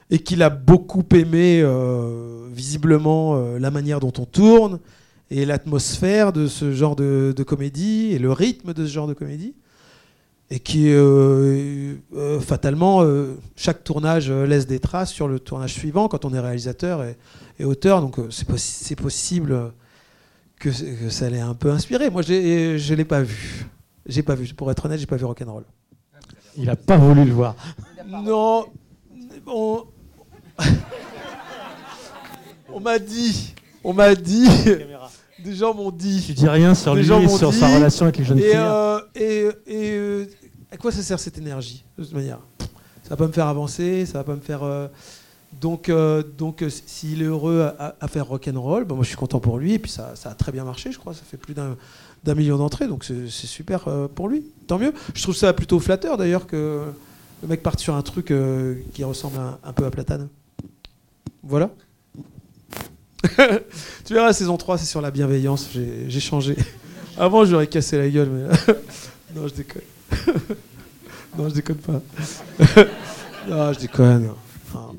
Et 0.09 0.19
qu'il 0.19 0.41
a 0.41 0.49
beaucoup 0.49 1.03
aimé, 1.13 1.61
visiblement, 2.49 3.35
la 3.57 3.71
manière 3.71 3.99
dont 3.99 4.13
on 4.17 4.25
tourne 4.25 4.79
et 5.29 5.45
l'atmosphère 5.45 6.31
de 6.33 6.47
ce 6.47 6.71
genre 6.71 6.95
de, 6.95 7.33
de 7.35 7.43
comédie 7.43 8.11
et 8.13 8.19
le 8.19 8.31
rythme 8.31 8.73
de 8.73 8.85
ce 8.85 8.91
genre 8.91 9.07
de 9.07 9.13
comédie. 9.13 9.53
Et 10.49 10.59
qui, 10.61 10.87
euh, 10.87 11.95
euh, 12.15 12.39
fatalement, 12.39 13.01
euh, 13.03 13.35
chaque 13.57 13.83
tournage 13.83 14.31
laisse 14.31 14.65
des 14.65 14.79
traces 14.79 15.11
sur 15.11 15.27
le 15.27 15.39
tournage 15.39 15.73
suivant 15.73 16.07
quand 16.07 16.23
on 16.23 16.33
est 16.33 16.39
réalisateur 16.39 17.03
et, 17.03 17.17
et 17.59 17.65
auteur. 17.65 17.99
Donc 17.99 18.15
c'est, 18.29 18.47
possi- 18.47 18.83
c'est 18.83 18.95
possible 18.95 19.73
que, 20.57 20.69
que 20.69 21.09
ça 21.09 21.29
l'ait 21.29 21.41
un 21.41 21.53
peu 21.53 21.69
inspiré. 21.71 22.09
Moi, 22.09 22.21
je 22.21 22.31
ne 22.91 22.95
l'ai 22.95 23.03
pas 23.03 23.21
vu. 23.23 23.65
J'ai 24.05 24.23
pas 24.23 24.35
vu. 24.35 24.47
Pour 24.53 24.71
être 24.71 24.85
honnête, 24.85 25.01
j'ai 25.01 25.05
pas 25.05 25.17
vu 25.17 25.25
Rock'n'Roll. 25.25 25.65
Il 26.55 26.63
n'a 26.63 26.77
pas 26.77 26.95
voulu 26.97 27.25
le 27.25 27.33
voir. 27.33 27.53
Non. 28.07 28.67
On, 29.45 29.83
on 32.73 32.79
m'a 32.79 32.99
dit. 32.99 33.53
On 33.83 33.93
m'a 33.93 34.15
dit. 34.15 34.47
Des 35.43 35.53
gens 35.55 35.73
m'ont 35.73 35.91
dit. 35.91 36.23
Tu 36.25 36.33
dis 36.33 36.47
rien 36.47 36.73
sur 36.75 36.93
Des 36.95 37.01
lui 37.01 37.07
gens 37.07 37.19
et 37.21 37.27
sur 37.27 37.51
dit, 37.51 37.57
sa 37.59 37.73
relation 37.75 38.05
avec 38.05 38.17
les 38.17 38.25
jeunes 38.25 38.39
et, 38.39 38.43
filles. 38.43 38.51
euh, 38.55 38.99
et, 39.15 39.45
et, 39.67 39.91
euh, 39.91 40.25
à 40.71 40.77
quoi 40.77 40.91
ça 40.91 41.01
sert 41.01 41.19
cette 41.19 41.37
énergie 41.37 41.83
de 41.97 42.03
toute 42.03 42.13
manière? 42.13 42.39
Ça 43.03 43.11
va 43.11 43.17
pas 43.17 43.27
me 43.27 43.31
faire 43.31 43.47
avancer, 43.47 44.05
ça 44.05 44.17
va 44.19 44.23
pas 44.23 44.35
me 44.35 44.41
faire. 44.41 44.63
euh, 44.63 44.87
donc, 45.61 45.89
donc 46.37 46.63
s'il 46.85 47.21
est 47.21 47.25
heureux 47.25 47.71
à, 47.79 47.95
à 48.01 48.07
faire 48.07 48.27
rock'n'roll, 48.27 48.83
ben 48.83 48.95
moi 48.95 49.03
je 49.03 49.07
suis 49.09 49.17
content 49.17 49.39
pour 49.39 49.57
lui. 49.57 49.73
Et 49.73 49.79
puis 49.79 49.89
ça, 49.91 50.15
ça 50.15 50.29
a 50.31 50.33
très 50.33 50.51
bien 50.51 50.65
marché, 50.65 50.91
je 50.91 50.99
crois. 50.99 51.13
Ça 51.13 51.21
fait 51.25 51.37
plus 51.37 51.53
d'un 51.53 52.35
million 52.35 52.57
d'entrées, 52.57 52.87
donc 52.87 53.05
c'est 53.05 53.27
super 53.29 53.85
pour 54.13 54.27
lui. 54.27 54.43
Tant 54.67 54.77
mieux. 54.77 54.93
Je 55.15 55.23
trouve 55.23 55.35
ça 55.35 55.53
plutôt 55.53 55.79
flatteur 55.79 56.17
d'ailleurs 56.17 56.47
que 56.47 56.83
le 57.41 57.47
mec 57.47 57.63
parte 57.63 57.79
sur 57.79 57.95
un 57.95 58.01
truc 58.01 58.33
qui 58.93 59.03
ressemble 59.03 59.37
un, 59.39 59.57
un 59.63 59.71
peu 59.73 59.85
à 59.85 59.89
Platane. 59.91 60.27
Voilà. 61.43 61.69
tu 64.05 64.13
verras, 64.13 64.33
saison 64.33 64.57
3, 64.57 64.77
c'est 64.77 64.85
sur 64.85 65.01
la 65.01 65.11
bienveillance. 65.11 65.69
J'ai 66.07 66.19
changé. 66.19 66.55
Avant, 67.17 67.45
j'aurais 67.45 67.67
cassé 67.67 67.97
la 67.97 68.09
gueule, 68.09 68.29
non, 69.35 69.47
je 69.47 69.53
déconne. 69.53 69.81
non, 71.37 71.49
je 71.49 71.53
déconne 71.55 71.77
pas. 71.77 72.01
non, 73.49 73.73
je 73.73 73.79
déconne. 73.79 74.29
Enfin, 74.67 74.93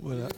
voilà. 0.00 0.28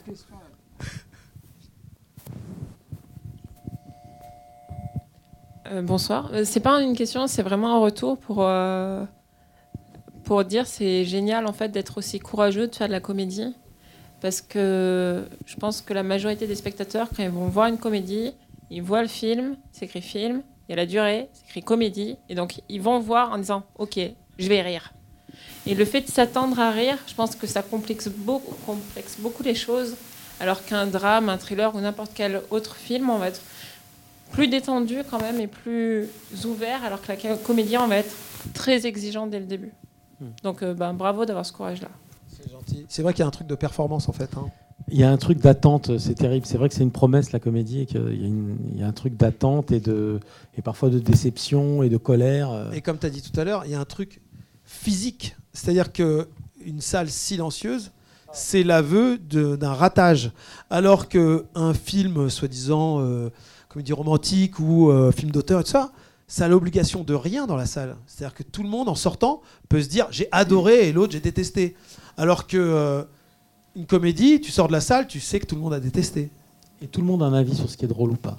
Euh, 5.70 5.82
bonsoir. 5.82 6.30
Euh, 6.32 6.42
C'est 6.44 6.60
pas 6.60 6.80
une 6.82 6.96
question, 6.96 7.26
c'est 7.26 7.42
vraiment 7.42 7.76
un 7.76 7.78
retour 7.78 8.18
pour, 8.18 8.38
euh, 8.42 9.04
pour 10.24 10.44
dire 10.44 10.66
c'est 10.66 11.04
génial 11.04 11.46
en 11.46 11.52
fait 11.52 11.68
d'être 11.68 11.98
aussi 11.98 12.18
courageux 12.18 12.66
de 12.66 12.74
faire 12.74 12.88
de 12.88 12.92
la 12.92 13.00
comédie. 13.00 13.54
Parce 14.20 14.40
que 14.40 15.24
je 15.46 15.56
pense 15.56 15.80
que 15.80 15.94
la 15.94 16.02
majorité 16.02 16.46
des 16.46 16.54
spectateurs, 16.54 17.08
quand 17.14 17.22
ils 17.22 17.30
vont 17.30 17.48
voir 17.48 17.68
une 17.68 17.78
comédie, 17.78 18.32
ils 18.70 18.82
voient 18.82 19.02
le 19.02 19.08
film, 19.08 19.56
c'est 19.72 19.86
écrit 19.86 20.02
film, 20.02 20.42
il 20.68 20.72
y 20.72 20.74
a 20.74 20.76
la 20.76 20.86
durée, 20.86 21.28
c'est 21.32 21.44
écrit 21.46 21.62
comédie, 21.62 22.16
et 22.28 22.34
donc 22.34 22.60
ils 22.68 22.80
vont 22.80 23.00
voir 23.00 23.32
en 23.32 23.38
disant 23.38 23.64
ok, 23.78 23.98
je 24.38 24.48
vais 24.48 24.62
rire. 24.62 24.92
Et 25.66 25.74
le 25.74 25.84
fait 25.84 26.02
de 26.02 26.08
s'attendre 26.08 26.58
à 26.58 26.70
rire, 26.70 26.98
je 27.06 27.14
pense 27.14 27.34
que 27.34 27.46
ça 27.46 27.62
complexe 27.62 28.08
beaucoup, 28.08 28.54
complexe 28.66 29.16
beaucoup 29.18 29.42
les 29.42 29.54
choses, 29.54 29.96
alors 30.38 30.64
qu'un 30.64 30.86
drame, 30.86 31.28
un 31.28 31.38
thriller 31.38 31.74
ou 31.74 31.80
n'importe 31.80 32.12
quel 32.14 32.42
autre 32.50 32.76
film, 32.76 33.10
on 33.10 33.18
va 33.18 33.28
être 33.28 33.40
plus 34.32 34.48
détendu 34.48 34.98
quand 35.10 35.20
même 35.20 35.40
et 35.40 35.46
plus 35.46 36.08
ouvert, 36.44 36.84
alors 36.84 37.02
que 37.02 37.12
la 37.12 37.36
comédie, 37.36 37.76
on 37.76 37.88
va 37.88 37.98
être 37.98 38.14
très 38.54 38.86
exigeant 38.86 39.26
dès 39.26 39.40
le 39.40 39.46
début. 39.46 39.72
Donc 40.42 40.62
euh, 40.62 40.74
ben, 40.74 40.92
bravo 40.92 41.24
d'avoir 41.24 41.46
ce 41.46 41.52
courage-là. 41.52 41.88
C'est 42.42 42.50
gentil. 42.52 42.86
C'est 42.88 43.02
vrai 43.02 43.12
qu'il 43.12 43.20
y 43.20 43.24
a 43.24 43.28
un 43.28 43.30
truc 43.32 43.46
de 43.46 43.54
performance 43.54 44.08
en 44.08 44.12
fait. 44.12 44.30
hein. 44.36 44.46
Il 44.88 44.98
y 44.98 45.04
a 45.04 45.10
un 45.12 45.16
truc 45.18 45.38
d'attente, 45.38 45.98
c'est 45.98 46.14
terrible. 46.14 46.46
C'est 46.46 46.56
vrai 46.58 46.68
que 46.68 46.74
c'est 46.74 46.82
une 46.82 46.90
promesse, 46.90 47.32
la 47.32 47.38
comédie, 47.38 47.80
et 47.82 47.86
qu'il 47.86 48.00
y, 48.00 48.24
a 48.24 48.26
une- 48.26 48.56
il 48.74 48.80
y 48.80 48.82
a 48.82 48.86
un 48.88 48.92
truc 48.92 49.16
d'attente 49.16 49.70
et, 49.72 49.78
de, 49.78 50.18
et 50.56 50.62
parfois 50.62 50.88
de 50.88 50.98
déception 50.98 51.82
et 51.82 51.88
de 51.88 51.96
colère. 51.96 52.50
euh. 52.50 52.72
Et 52.72 52.80
comme 52.80 52.98
tu 52.98 53.06
as 53.06 53.10
dit 53.10 53.22
tout 53.22 53.38
à 53.38 53.44
l'heure, 53.44 53.64
il 53.66 53.70
y 53.70 53.74
a 53.74 53.80
un 53.80 53.84
truc 53.84 54.20
physique. 54.64 55.36
C'est-à-dire 55.52 55.92
que 55.92 56.28
une 56.64 56.80
salle 56.80 57.08
silencieuse, 57.10 57.90
c'est 58.32 58.62
l'aveu 58.62 59.18
de- 59.18 59.54
d'un 59.56 59.72
ratage. 59.74 60.32
Alors 60.70 61.08
qu'un 61.08 61.74
film, 61.74 62.28
soi-disant, 62.30 63.00
euh, 63.00 63.30
comédie 63.68 63.92
romantique 63.92 64.58
ou 64.58 64.90
euh, 64.90 65.12
film 65.12 65.30
d'auteur 65.30 65.60
et 65.60 65.64
tout 65.64 65.70
ça, 65.70 65.92
ça 66.26 66.44
a 66.44 66.48
l'obligation 66.48 67.02
de 67.02 67.14
rien 67.14 67.46
dans 67.46 67.56
la 67.56 67.66
salle. 67.66 67.96
C'est-à-dire 68.06 68.34
que 68.34 68.42
tout 68.44 68.62
le 68.62 68.68
monde, 68.68 68.88
en 68.88 68.94
sortant, 68.94 69.40
peut 69.68 69.82
se 69.82 69.88
dire 69.88 70.06
j'ai 70.10 70.28
adoré 70.32 70.88
et 70.88 70.92
l'autre 70.92 71.12
j'ai 71.12 71.20
détesté. 71.20 71.76
Alors 72.16 72.46
que 72.46 72.56
euh, 72.56 73.04
une 73.76 73.86
comédie, 73.86 74.40
tu 74.40 74.50
sors 74.50 74.68
de 74.68 74.72
la 74.72 74.80
salle, 74.80 75.06
tu 75.06 75.20
sais 75.20 75.40
que 75.40 75.46
tout 75.46 75.54
le 75.54 75.60
monde 75.60 75.74
a 75.74 75.80
détesté. 75.80 76.30
Et 76.82 76.86
tout 76.86 77.00
le 77.00 77.06
monde 77.06 77.22
a 77.22 77.26
un 77.26 77.34
avis 77.34 77.54
sur 77.54 77.68
ce 77.68 77.76
qui 77.76 77.84
est 77.84 77.88
drôle 77.88 78.10
ou 78.10 78.16
pas. 78.16 78.38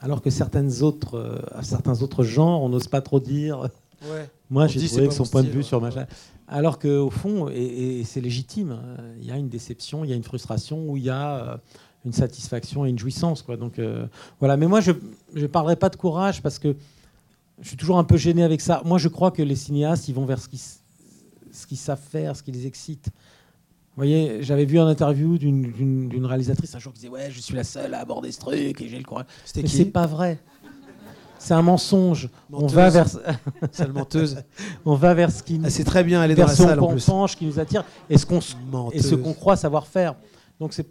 Alors 0.00 0.20
que 0.20 0.30
certaines 0.30 0.82
autres, 0.82 1.16
euh, 1.16 1.38
à 1.52 1.62
certains 1.62 2.02
autres 2.02 2.22
genres, 2.22 2.62
on 2.62 2.68
n'ose 2.68 2.88
pas 2.88 3.00
trop 3.00 3.20
dire. 3.20 3.68
Ouais. 4.02 4.28
Moi, 4.50 4.66
j'ai 4.66 4.86
trouvé 4.86 5.08
que 5.08 5.14
son 5.14 5.24
point 5.24 5.42
de 5.42 5.48
vue 5.48 5.62
sur 5.62 5.80
machin. 5.80 6.06
Alors 6.48 6.78
qu'au 6.78 7.10
fond, 7.10 7.48
et, 7.48 8.00
et 8.00 8.04
c'est 8.04 8.20
légitime, 8.20 8.72
hein, 8.72 9.02
il 9.20 9.26
y 9.26 9.32
a 9.32 9.36
une 9.36 9.48
déception, 9.48 10.04
il 10.04 10.10
y 10.10 10.12
a 10.12 10.16
une 10.16 10.22
frustration, 10.22 10.88
ou 10.88 10.96
il 10.96 11.04
y 11.04 11.10
a 11.10 11.36
euh, 11.36 11.56
une 12.04 12.12
satisfaction 12.12 12.86
et 12.86 12.90
une 12.90 12.98
jouissance. 12.98 13.42
Quoi. 13.42 13.56
Donc, 13.56 13.78
euh, 13.78 14.06
voilà. 14.38 14.56
Mais 14.56 14.66
moi, 14.66 14.80
je 14.80 14.92
ne 15.34 15.46
parlerai 15.48 15.76
pas 15.76 15.88
de 15.88 15.96
courage 15.96 16.40
parce 16.40 16.58
que 16.58 16.76
je 17.60 17.68
suis 17.68 17.76
toujours 17.76 17.98
un 17.98 18.04
peu 18.04 18.16
gêné 18.16 18.44
avec 18.44 18.60
ça. 18.60 18.80
Moi, 18.84 18.98
je 18.98 19.08
crois 19.08 19.32
que 19.32 19.42
les 19.42 19.56
cinéastes, 19.56 20.08
ils 20.08 20.14
vont 20.14 20.24
vers 20.24 20.40
ce 20.40 20.48
qu'ils 20.48 20.60
ce 21.52 21.66
qu'ils 21.66 21.76
savent 21.78 22.00
faire, 22.00 22.36
ce 22.36 22.42
qui 22.42 22.52
les 22.52 22.66
excite. 22.66 23.06
Vous 23.06 24.02
voyez, 24.02 24.42
j'avais 24.42 24.64
vu 24.66 24.76
une 24.78 24.88
interview 24.88 25.38
d'une- 25.38 26.24
réalisatrice 26.26 26.74
un 26.74 26.78
jour 26.78 26.92
qui 26.92 27.00
disait 27.00 27.08
Ouais, 27.12 27.30
je 27.30 27.40
suis 27.40 27.54
la 27.54 27.64
seule 27.64 27.94
à 27.94 28.00
aborder 28.00 28.30
ce 28.30 28.38
truc 28.40 28.80
et 28.80 28.88
j'ai 28.88 28.98
le 28.98 29.04
courage. 29.04 29.24
C'était 29.44 29.62
Mais 29.62 29.68
qui 29.68 29.76
c'est 29.76 29.84
pas 29.86 30.06
vrai. 30.06 30.38
C'est 31.38 31.54
un 31.54 31.62
mensonge. 31.62 32.28
On 32.52 32.62
Menteuse. 32.62 32.74
va 32.74 32.90
vers. 32.90 33.06
Sale 33.72 33.92
menteuse. 33.92 34.42
On 34.84 34.94
va 34.96 35.14
vers 35.14 35.30
ce 35.30 35.42
qui 35.42 35.60
Elle 35.62 35.70
sait 35.70 35.84
très 35.84 36.02
bien 36.02 36.20
aller 36.20 36.34
dans 36.34 36.40
vers 36.46 36.48
la 36.48 36.54
salle 36.54 36.80
en 36.80 36.88
plus. 36.88 37.04
penchant, 37.06 37.26
qui 37.36 37.46
nous 37.46 37.58
attire 37.60 37.84
et 38.10 38.18
ce 38.18 38.26
qu'on 38.26 38.38
s- 38.38 38.56
et 38.92 39.00
ce 39.00 39.14
Menteuse. 39.14 39.22
qu'on 39.22 39.32
croit 39.34 39.56
savoir 39.56 39.86
faire. 39.86 40.14
Donc 40.60 40.72
c'est 40.72 40.86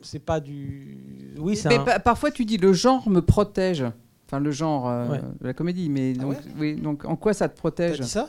c'est 0.00 0.20
pas 0.20 0.38
du 0.40 1.34
oui 1.38 1.56
c'est 1.56 1.68
Mais 1.68 1.76
un- 1.78 1.84
pa- 1.84 1.98
parfois 1.98 2.30
tu 2.30 2.44
dis 2.44 2.56
le 2.56 2.72
genre 2.72 3.08
me 3.10 3.20
protège. 3.20 3.84
Enfin, 4.26 4.40
le 4.40 4.50
genre 4.50 4.88
euh, 4.88 5.08
Ouais. 5.08 5.18
de 5.40 5.46
la 5.46 5.54
comédie. 5.54 5.88
Mais 5.90 6.12
donc, 6.12 6.36
oui, 6.58 6.76
donc, 6.76 7.04
en 7.04 7.16
quoi 7.16 7.32
ça 7.32 7.48
te 7.48 7.54
T'as 7.54 7.58
protège 7.58 8.00
dit 8.00 8.08
ça? 8.08 8.28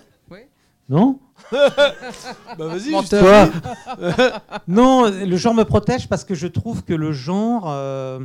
Non 0.89 1.19
Bah 1.51 1.69
vas-y, 2.57 2.91
Menteur. 2.91 3.49
Non, 4.67 5.09
le 5.09 5.37
genre 5.37 5.53
me 5.53 5.63
protège 5.63 6.07
parce 6.09 6.23
que 6.23 6.35
je 6.35 6.47
trouve 6.47 6.83
que 6.83 6.93
le 6.93 7.11
genre. 7.11 7.65
euh, 7.67 8.19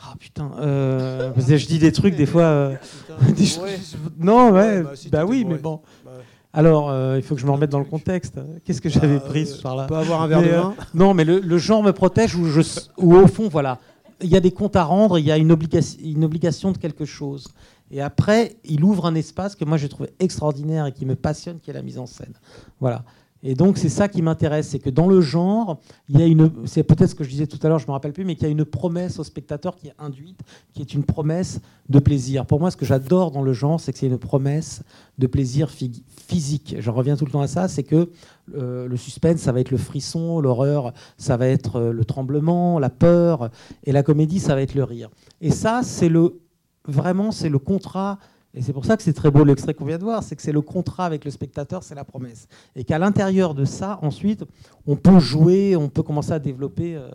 Ah 0.00 0.14
putain, 0.18 0.50
euh, 0.58 1.30
parce 1.30 1.46
que 1.46 1.56
je 1.56 1.66
dis 1.66 1.78
des 1.78 1.92
trucs 1.92 2.16
des 2.16 2.26
fois. 2.26 2.42
euh, 2.42 2.74
des 3.36 3.46
choses- 3.46 3.96
Non, 4.18 4.50
ouais, 4.50 4.60
Ouais, 4.60 4.82
bah, 4.82 4.88
bah, 4.90 4.96
si, 4.96 5.04
t'étais 5.10 5.22
oui, 5.22 5.44
bourré. 5.44 5.56
mais 5.56 5.60
bon. 5.62 5.80
Bah, 6.04 6.10
Alors, 6.52 6.90
euh, 6.90 7.16
il 7.18 7.22
faut 7.22 7.34
que 7.34 7.40
je 7.40 7.46
me 7.46 7.50
remette 7.52 7.70
dans 7.70 7.78
le 7.78 7.84
contexte. 7.84 8.38
Qu'est-ce 8.64 8.80
que 8.80 8.88
j'avais 8.88 9.18
Bah, 9.18 9.24
pris 9.28 9.42
euh, 9.42 9.46
ce 9.46 9.54
soir-là 9.56 9.84
Pas 9.86 10.00
avoir 10.00 10.22
un 10.22 10.26
verre 10.26 10.40
Mais, 10.40 10.48
de 10.48 10.52
euh, 10.54 10.60
vin. 10.62 10.74
Non, 10.94 11.14
mais 11.14 11.24
le, 11.24 11.38
le 11.40 11.58
genre 11.58 11.82
me 11.82 11.92
protège 11.92 12.34
où, 12.34 12.46
je, 12.46 12.60
où 12.98 13.14
au 13.14 13.26
fond, 13.26 13.48
voilà, 13.48 13.78
il 14.22 14.28
y 14.30 14.36
a 14.36 14.40
des 14.40 14.52
comptes 14.52 14.76
à 14.76 14.84
rendre, 14.84 15.18
il 15.18 15.24
y 15.26 15.32
a 15.32 15.36
une, 15.36 15.52
obligation, 15.52 15.98
une 16.02 16.24
obligation 16.24 16.72
de 16.72 16.78
quelque 16.78 17.04
chose. 17.04 17.48
Et 17.94 18.00
après, 18.00 18.56
il 18.64 18.82
ouvre 18.82 19.06
un 19.06 19.14
espace 19.14 19.54
que 19.54 19.64
moi 19.64 19.76
j'ai 19.76 19.88
trouvé 19.88 20.10
extraordinaire 20.18 20.86
et 20.86 20.92
qui 20.92 21.06
me 21.06 21.14
passionne, 21.14 21.60
qui 21.60 21.70
est 21.70 21.74
la 21.74 21.82
mise 21.82 21.98
en 21.98 22.06
scène. 22.06 22.34
Voilà. 22.80 23.04
Et 23.46 23.54
donc 23.54 23.76
c'est 23.76 23.90
ça 23.90 24.08
qui 24.08 24.20
m'intéresse, 24.22 24.68
c'est 24.70 24.78
que 24.80 24.90
dans 24.90 25.06
le 25.06 25.20
genre, 25.20 25.78
il 26.08 26.18
y 26.18 26.22
a 26.22 26.26
une, 26.26 26.50
c'est 26.64 26.82
peut-être 26.82 27.10
ce 27.10 27.14
que 27.14 27.24
je 27.24 27.28
disais 27.28 27.46
tout 27.46 27.58
à 27.62 27.68
l'heure, 27.68 27.78
je 27.78 27.86
me 27.86 27.92
rappelle 27.92 28.14
plus, 28.14 28.24
mais 28.24 28.34
qu'il 28.34 28.44
y 28.44 28.48
a 28.48 28.50
une 28.50 28.64
promesse 28.64 29.18
au 29.18 29.22
spectateur 29.22 29.76
qui 29.76 29.88
est 29.88 29.94
induite, 29.98 30.40
qui 30.72 30.80
est 30.80 30.94
une 30.94 31.04
promesse 31.04 31.60
de 31.88 31.98
plaisir. 31.98 32.46
Pour 32.46 32.58
moi, 32.58 32.70
ce 32.70 32.76
que 32.76 32.86
j'adore 32.86 33.30
dans 33.30 33.42
le 33.42 33.52
genre, 33.52 33.78
c'est 33.78 33.92
que 33.92 33.98
c'est 33.98 34.06
une 34.06 34.18
promesse 34.18 34.82
de 35.18 35.26
plaisir 35.26 35.68
phy- 35.70 36.02
physique. 36.26 36.74
J'en 36.78 36.94
reviens 36.94 37.16
tout 37.16 37.26
le 37.26 37.30
temps 37.30 37.42
à 37.42 37.46
ça, 37.46 37.68
c'est 37.68 37.84
que 37.84 38.10
euh, 38.56 38.88
le 38.88 38.96
suspense, 38.96 39.40
ça 39.40 39.52
va 39.52 39.60
être 39.60 39.70
le 39.70 39.76
frisson, 39.78 40.40
l'horreur, 40.40 40.94
ça 41.18 41.36
va 41.36 41.46
être 41.46 41.76
euh, 41.76 41.92
le 41.92 42.04
tremblement, 42.06 42.78
la 42.78 42.90
peur, 42.90 43.50
et 43.84 43.92
la 43.92 44.02
comédie, 44.02 44.40
ça 44.40 44.54
va 44.54 44.62
être 44.62 44.74
le 44.74 44.84
rire. 44.84 45.10
Et 45.42 45.50
ça, 45.50 45.82
c'est 45.84 46.08
le 46.08 46.40
vraiment, 46.86 47.30
c'est 47.30 47.48
le 47.48 47.58
contrat. 47.58 48.18
Et 48.54 48.62
c'est 48.62 48.72
pour 48.72 48.84
ça 48.84 48.96
que 48.96 49.02
c'est 49.02 49.12
très 49.12 49.30
beau 49.30 49.42
l'extrait 49.42 49.74
qu'on 49.74 49.84
vient 49.84 49.98
de 49.98 50.04
voir, 50.04 50.22
c'est 50.22 50.36
que 50.36 50.42
c'est 50.42 50.52
le 50.52 50.60
contrat 50.60 51.06
avec 51.06 51.24
le 51.24 51.30
spectateur, 51.32 51.82
c'est 51.82 51.96
la 51.96 52.04
promesse. 52.04 52.46
Et 52.76 52.84
qu'à 52.84 52.98
l'intérieur 52.98 53.54
de 53.54 53.64
ça, 53.64 53.98
ensuite, 54.02 54.44
on 54.86 54.94
peut 54.94 55.18
jouer, 55.18 55.74
on 55.74 55.88
peut 55.88 56.04
commencer 56.04 56.32
à 56.32 56.38
développer 56.38 56.94
euh, 56.94 57.08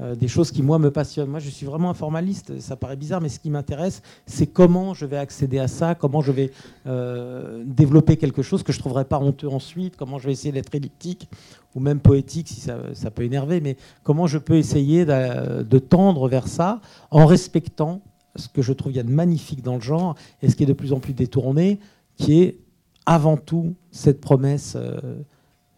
euh, 0.00 0.14
des 0.16 0.26
choses 0.26 0.50
qui, 0.50 0.62
moi, 0.62 0.80
me 0.80 0.90
passionnent. 0.90 1.28
Moi, 1.30 1.38
je 1.38 1.48
suis 1.48 1.64
vraiment 1.64 1.90
un 1.90 1.94
formaliste, 1.94 2.58
ça 2.58 2.74
paraît 2.74 2.96
bizarre, 2.96 3.20
mais 3.20 3.28
ce 3.28 3.38
qui 3.38 3.50
m'intéresse, 3.50 4.02
c'est 4.26 4.48
comment 4.48 4.92
je 4.92 5.06
vais 5.06 5.16
accéder 5.16 5.60
à 5.60 5.68
ça, 5.68 5.94
comment 5.94 6.22
je 6.22 6.32
vais 6.32 6.50
euh, 6.88 7.62
développer 7.64 8.16
quelque 8.16 8.42
chose 8.42 8.64
que 8.64 8.72
je 8.72 8.78
ne 8.78 8.80
trouverai 8.80 9.04
pas 9.04 9.20
honteux 9.20 9.48
ensuite, 9.48 9.96
comment 9.96 10.18
je 10.18 10.26
vais 10.26 10.32
essayer 10.32 10.50
d'être 10.50 10.74
elliptique 10.74 11.28
ou 11.76 11.80
même 11.80 12.00
poétique, 12.00 12.48
si 12.48 12.60
ça, 12.60 13.10
peut 13.14 13.22
énerver, 13.22 13.60
mais 13.60 13.76
comment 14.02 14.26
je 14.26 14.38
peux 14.38 14.56
essayer 14.56 15.04
de 15.04 15.78
tendre 15.78 16.28
vers 16.28 16.48
ça 16.48 16.80
en 17.12 17.26
respectant 17.26 18.00
ce 18.36 18.48
que 18.48 18.62
je 18.62 18.72
trouve 18.72 18.92
il 18.92 18.96
y 18.96 19.00
a 19.00 19.04
de 19.04 19.10
magnifique 19.10 19.62
dans 19.62 19.74
le 19.74 19.80
genre 19.80 20.14
et 20.42 20.48
ce 20.50 20.56
qui 20.56 20.62
est 20.62 20.66
de 20.66 20.72
plus 20.72 20.92
en 20.92 21.00
plus 21.00 21.14
détourné, 21.14 21.78
qui 22.16 22.40
est 22.42 22.58
avant 23.06 23.36
tout 23.36 23.74
cette 23.90 24.20
promesse 24.20 24.74
euh, 24.76 25.00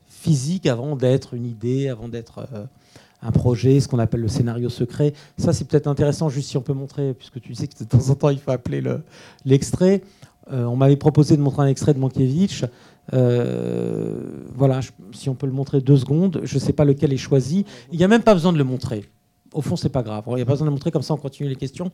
physique 0.07 0.67
avant 0.67 0.97
d'être 0.97 1.35
une 1.35 1.47
idée, 1.47 1.89
avant 1.89 2.09
d'être 2.09 2.47
euh, 2.53 2.65
un 3.23 3.31
projet, 3.31 3.81
ce 3.81 3.89
qu'on 3.89 3.99
appelle 4.01 4.21
le 4.21 4.29
scénario 4.29 4.69
secret. 4.69 5.15
Ça, 5.39 5.53
c'est 5.53 5.65
peut-être 5.67 5.87
intéressant, 5.87 6.29
juste 6.29 6.49
si 6.51 6.57
on 6.57 6.63
peut 6.63 6.73
montrer, 6.75 7.15
puisque 7.15 7.41
tu 7.41 7.55
sais 7.55 7.69
que 7.69 7.79
de 7.79 7.85
temps 7.85 8.11
en 8.11 8.15
temps, 8.17 8.31
il 8.31 8.39
faut 8.39 8.51
appeler 8.51 8.81
le- 8.81 9.03
l'extrait. 9.45 10.03
Euh, 10.53 10.65
on 10.65 10.75
m'avait 10.75 10.97
proposé 10.97 11.37
de 11.37 11.43
montrer 11.43 11.63
un 11.63 11.69
extrait 11.69 11.95
de 11.95 12.01
Mankiewicz. 12.01 12.65
Voilà, 13.13 14.81
si 15.13 15.29
on 15.29 15.35
peut 15.35 15.47
le 15.47 15.53
montrer 15.53 15.81
deux 15.81 15.97
secondes, 15.97 16.41
je 16.43 16.55
ne 16.55 16.61
sais 16.61 16.73
pas 16.73 16.85
lequel 16.85 17.13
est 17.13 17.17
choisi. 17.17 17.65
Il 17.93 17.99
n'y 17.99 18.05
a 18.05 18.09
même 18.09 18.23
pas 18.23 18.35
besoin 18.35 18.53
de 18.53 18.59
le 18.59 18.65
montrer. 18.65 19.05
Au 19.53 19.61
fond, 19.61 19.77
c'est 19.77 19.91
pas 19.91 20.03
grave. 20.03 20.25
Il 20.29 20.35
n'y 20.35 20.43
a 20.43 20.45
pas 20.45 20.53
besoin 20.53 20.67
de 20.67 20.73
montrer, 20.73 20.91
comme 20.91 21.03
ça 21.03 21.15
on 21.15 21.19
continue 21.19 21.49
les 21.49 21.57
questions. 21.57 21.91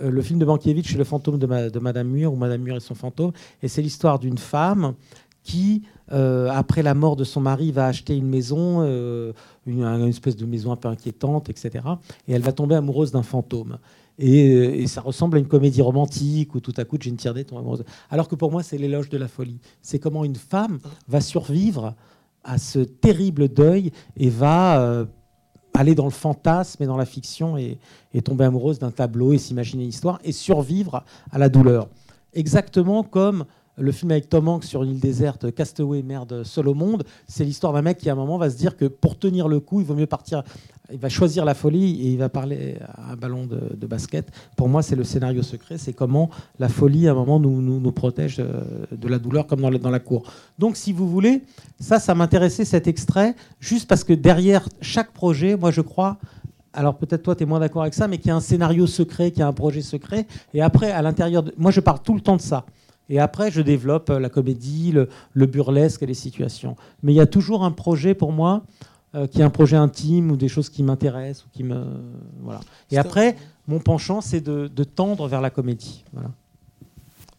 Euh, 0.00 0.10
le 0.10 0.22
film 0.22 0.38
de 0.38 0.44
Mankiewicz, 0.44 0.90
c'est 0.90 0.98
le 0.98 1.04
fantôme 1.04 1.38
de, 1.38 1.46
ma- 1.46 1.70
de 1.70 1.78
Madame 1.78 2.08
Muir, 2.08 2.32
ou 2.32 2.36
Madame 2.36 2.62
Muir 2.62 2.76
et 2.76 2.80
son 2.80 2.94
fantôme. 2.94 3.32
Et 3.62 3.68
c'est 3.68 3.82
l'histoire 3.82 4.18
d'une 4.18 4.38
femme 4.38 4.94
qui, 5.42 5.82
euh, 6.12 6.50
après 6.50 6.82
la 6.82 6.94
mort 6.94 7.16
de 7.16 7.24
son 7.24 7.40
mari, 7.40 7.72
va 7.72 7.86
acheter 7.86 8.14
une 8.14 8.28
maison, 8.28 8.82
euh, 8.82 9.32
une, 9.66 9.82
espèce 10.06 10.36
de 10.36 10.44
maison 10.44 10.72
un 10.72 10.76
peu 10.76 10.88
inquiétante, 10.88 11.48
etc. 11.48 11.84
Et 12.26 12.32
elle 12.34 12.42
va 12.42 12.52
tomber 12.52 12.74
amoureuse 12.74 13.12
d'un 13.12 13.22
fantôme. 13.22 13.78
Et, 14.18 14.86
ça 14.88 15.00
ressemble 15.00 15.36
à 15.36 15.40
une 15.40 15.46
comédie 15.46 15.80
romantique 15.80 16.54
où 16.54 16.60
tout 16.60 16.74
à 16.76 16.84
coup, 16.84 16.98
Jeanne 17.00 17.16
Tierney 17.16 17.44
tombe 17.44 17.60
amoureuse. 17.60 17.84
Alors 18.10 18.28
que 18.28 18.34
pour 18.34 18.50
moi, 18.50 18.62
c'est 18.62 18.76
l'éloge 18.76 19.08
de 19.08 19.16
la 19.16 19.28
folie. 19.28 19.60
C'est 19.80 19.98
comment 19.98 20.24
une 20.24 20.36
femme 20.36 20.80
va 21.06 21.20
survivre 21.20 21.94
à 22.44 22.58
ce 22.58 22.80
terrible 22.80 23.48
deuil 23.48 23.92
et 24.16 24.28
va 24.28 25.06
aller 25.74 25.94
dans 25.94 26.04
le 26.04 26.10
fantasme 26.10 26.82
et 26.82 26.86
dans 26.86 26.96
la 26.96 27.04
fiction 27.04 27.56
et, 27.56 27.78
tomber 28.24 28.44
amoureuse 28.44 28.78
d'un 28.78 28.90
tableau 28.90 29.32
et 29.32 29.38
s'imaginer 29.38 29.84
une 29.84 29.90
histoire 29.90 30.18
et 30.24 30.32
survivre 30.32 31.04
à 31.30 31.38
la 31.38 31.48
douleur. 31.48 31.88
Exactement 32.34 33.04
comme 33.04 33.44
le 33.76 33.92
film 33.92 34.10
avec 34.10 34.28
Tom 34.28 34.48
Hanks 34.48 34.64
sur 34.64 34.82
une 34.82 34.90
île 34.90 35.00
déserte, 35.00 35.54
Castaway, 35.54 36.02
merde, 36.02 36.42
seul 36.42 36.66
au 36.66 36.74
monde, 36.74 37.04
c'est 37.28 37.44
l'histoire 37.44 37.72
d'un 37.72 37.82
mec 37.82 37.98
qui 37.98 38.10
à 38.10 38.12
un 38.12 38.16
moment 38.16 38.36
va 38.36 38.50
se 38.50 38.56
dire 38.56 38.76
que 38.76 38.86
pour 38.86 39.16
tenir 39.18 39.46
le 39.46 39.60
coup, 39.60 39.80
il 39.80 39.86
vaut 39.86 39.94
mieux 39.94 40.06
partir, 40.06 40.42
il 40.92 40.98
va 40.98 41.08
choisir 41.08 41.44
la 41.44 41.54
folie 41.54 42.00
et 42.02 42.12
il 42.12 42.18
va 42.18 42.28
parler 42.28 42.76
à 42.80 43.12
un 43.12 43.16
ballon 43.16 43.46
de, 43.46 43.86
basket. 43.86 44.30
Pour 44.56 44.68
moi, 44.68 44.82
c'est 44.82 44.96
le 44.96 45.04
scénario 45.04 45.42
secret, 45.42 45.78
c'est 45.78 45.92
comment 45.92 46.30
la 46.58 46.68
folie 46.68 47.08
à 47.08 47.12
un 47.12 47.14
moment 47.14 47.40
nous, 47.40 47.92
protège 47.92 48.36
euh, 48.38 48.62
de 48.92 49.08
la 49.08 49.18
douleur 49.18 49.46
comme 49.46 49.60
dans 49.60 49.90
la 49.90 49.98
cour. 49.98 50.30
Donc 50.58 50.76
si 50.76 50.92
vous 50.92 51.08
voulez, 51.08 51.42
ça, 51.80 51.98
ça 51.98 52.14
m'intéressait 52.14 52.64
cet 52.64 52.86
extrait, 52.86 53.34
juste 53.60 53.88
parce 53.88 54.04
que 54.04 54.12
derrière 54.12 54.68
chaque 54.80 55.12
projet, 55.12 55.56
moi 55.56 55.70
je 55.70 55.80
crois 55.80 56.18
alors 56.74 56.96
peut-être 56.96 57.22
toi 57.22 57.34
tu 57.34 57.42
es 57.42 57.46
moins 57.46 57.60
d'accord 57.60 57.82
avec 57.82 57.94
ça, 57.94 58.06
mais 58.06 58.18
qu'il 58.18 58.28
y 58.28 58.30
a 58.30 58.36
un 58.36 58.40
scénario 58.40 58.86
secret, 58.86 59.30
qu'il 59.30 59.40
y 59.40 59.42
a 59.42 59.48
un 59.48 59.52
projet 59.52 59.80
secret. 59.80 60.26
Et 60.54 60.62
après, 60.62 60.92
à 60.92 61.02
l'intérieur 61.02 61.42
de... 61.42 61.52
Moi 61.56 61.70
je 61.70 61.80
parle 61.80 62.00
tout 62.02 62.14
le 62.14 62.20
temps 62.20 62.36
de 62.36 62.42
ça. 62.42 62.66
Et 63.08 63.18
après, 63.18 63.50
je 63.50 63.62
développe 63.62 64.10
euh, 64.10 64.20
la 64.20 64.28
comédie, 64.28 64.92
le, 64.92 65.08
le 65.32 65.46
burlesque 65.46 66.02
et 66.02 66.06
les 66.06 66.14
situations. 66.14 66.76
Mais 67.02 67.12
il 67.12 67.16
y 67.16 67.20
a 67.20 67.26
toujours 67.26 67.64
un 67.64 67.70
projet 67.70 68.14
pour 68.14 68.32
moi 68.32 68.62
euh, 69.14 69.26
qui 69.26 69.40
est 69.40 69.44
un 69.44 69.50
projet 69.50 69.76
intime 69.76 70.30
ou 70.30 70.36
des 70.36 70.48
choses 70.48 70.68
qui 70.68 70.82
m'intéressent 70.82 71.46
ou 71.46 71.48
qui 71.50 71.64
me 71.64 71.84
voilà. 72.42 72.60
Et 72.90 72.98
après, 72.98 73.36
mon 73.66 73.80
penchant, 73.80 74.20
c'est 74.20 74.40
de, 74.40 74.68
de 74.74 74.84
tendre 74.84 75.28
vers 75.28 75.40
la 75.40 75.50
comédie. 75.50 76.04
Voilà. 76.12 76.30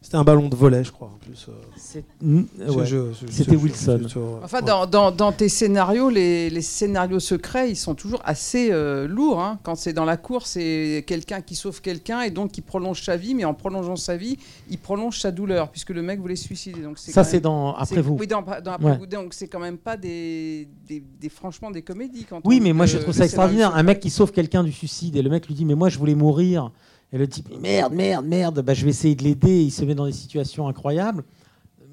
C'était 0.01 0.15
un 0.15 0.23
ballon 0.23 0.47
de 0.47 0.55
volet, 0.55 0.81
je 0.85 0.93
crois, 0.93 1.09
en 1.13 1.17
plus. 1.17 1.47
euh. 1.49 2.43
Ouais. 2.73 2.85
C'était 3.29 3.57
Wilson. 3.57 3.99
Enfin, 4.41 4.59
ouais. 4.59 4.65
dans, 4.65 4.85
dans- 4.87 5.11
dans 5.11 5.33
tes 5.33 5.49
scénarios, 5.49 6.09
les, 6.09 6.49
les 6.49 6.61
scénarios 6.61 7.19
secrets, 7.19 7.69
ils 7.69 7.75
sont 7.75 7.95
toujours 7.95 8.21
assez 8.23 8.69
euh, 8.71 9.09
lourds. 9.09 9.41
hein. 9.41 9.59
Quand 9.61 9.75
c'est 9.75 9.91
dans 9.91 10.05
la 10.05 10.15
cour, 10.15 10.47
c'est 10.47 11.03
quelqu'un 11.05 11.41
qui 11.41 11.53
sauve 11.55 11.81
quelqu'un 11.81 12.21
et 12.21 12.31
donc 12.31 12.51
qui 12.53 12.61
prolonge 12.61 13.03
sa 13.03 13.17
vie, 13.17 13.35
mais 13.35 13.43
en 13.43 13.53
prolongeant 13.53 13.97
sa 13.97 14.15
vie, 14.15 14.37
il 14.69 14.77
prolonge 14.77 15.19
sa 15.19 15.31
douleur, 15.31 15.69
puisque 15.69 15.89
le 15.89 16.01
mec 16.01 16.21
voulait 16.21 16.37
se 16.37 16.45
suicider. 16.45 16.81
Donc 16.81 16.97
Ça, 16.97 17.25
c'est 17.25 17.41
dans 17.41 17.75
Après 17.75 18.01
vous. 18.01 18.15
Oui, 18.17 18.25
dans, 18.25 18.41
dans 18.41 18.71
Après 18.71 18.85
Ouais. 18.91 18.97
vous. 18.97 19.05
Donc 19.05 19.33
c'est 19.33 19.49
quand 19.49 19.59
même 19.59 19.77
pas 19.77 19.97
des, 19.97 20.69
des, 20.87 21.03
des- 21.19 21.29
franchement 21.29 21.71
des 21.71 21.81
comédies. 21.81 22.23
Quand 22.23 22.39
Oui, 22.45 22.61
mais 22.61 22.71
moi 22.71 22.85
je 22.85 22.99
trouve 22.99 23.13
ça 23.13 23.25
extraordinaire. 23.25 23.75
Un 23.75 23.83
mec 23.83 23.99
qui 23.99 24.09
sauve 24.09 24.31
quelqu'un 24.31 24.63
du 24.63 24.71
suicide 24.71 25.17
et 25.17 25.21
le 25.21 25.29
mec 25.29 25.45
lui 25.47 25.55
dit 25.55 25.65
Mais 25.65 25.75
moi 25.75 25.89
je 25.89 25.99
voulais 25.99 26.15
mourir. 26.15 26.71
Et 27.11 27.17
le 27.17 27.27
type 27.27 27.47
Merde, 27.59 27.93
merde, 27.93 28.25
merde, 28.25 28.61
bah, 28.61 28.73
je 28.73 28.83
vais 28.83 28.91
essayer 28.91 29.15
de 29.15 29.23
l'aider. 29.23 29.63
Il 29.63 29.71
se 29.71 29.83
met 29.85 29.95
dans 29.95 30.05
des 30.05 30.11
situations 30.11 30.67
incroyables. 30.67 31.23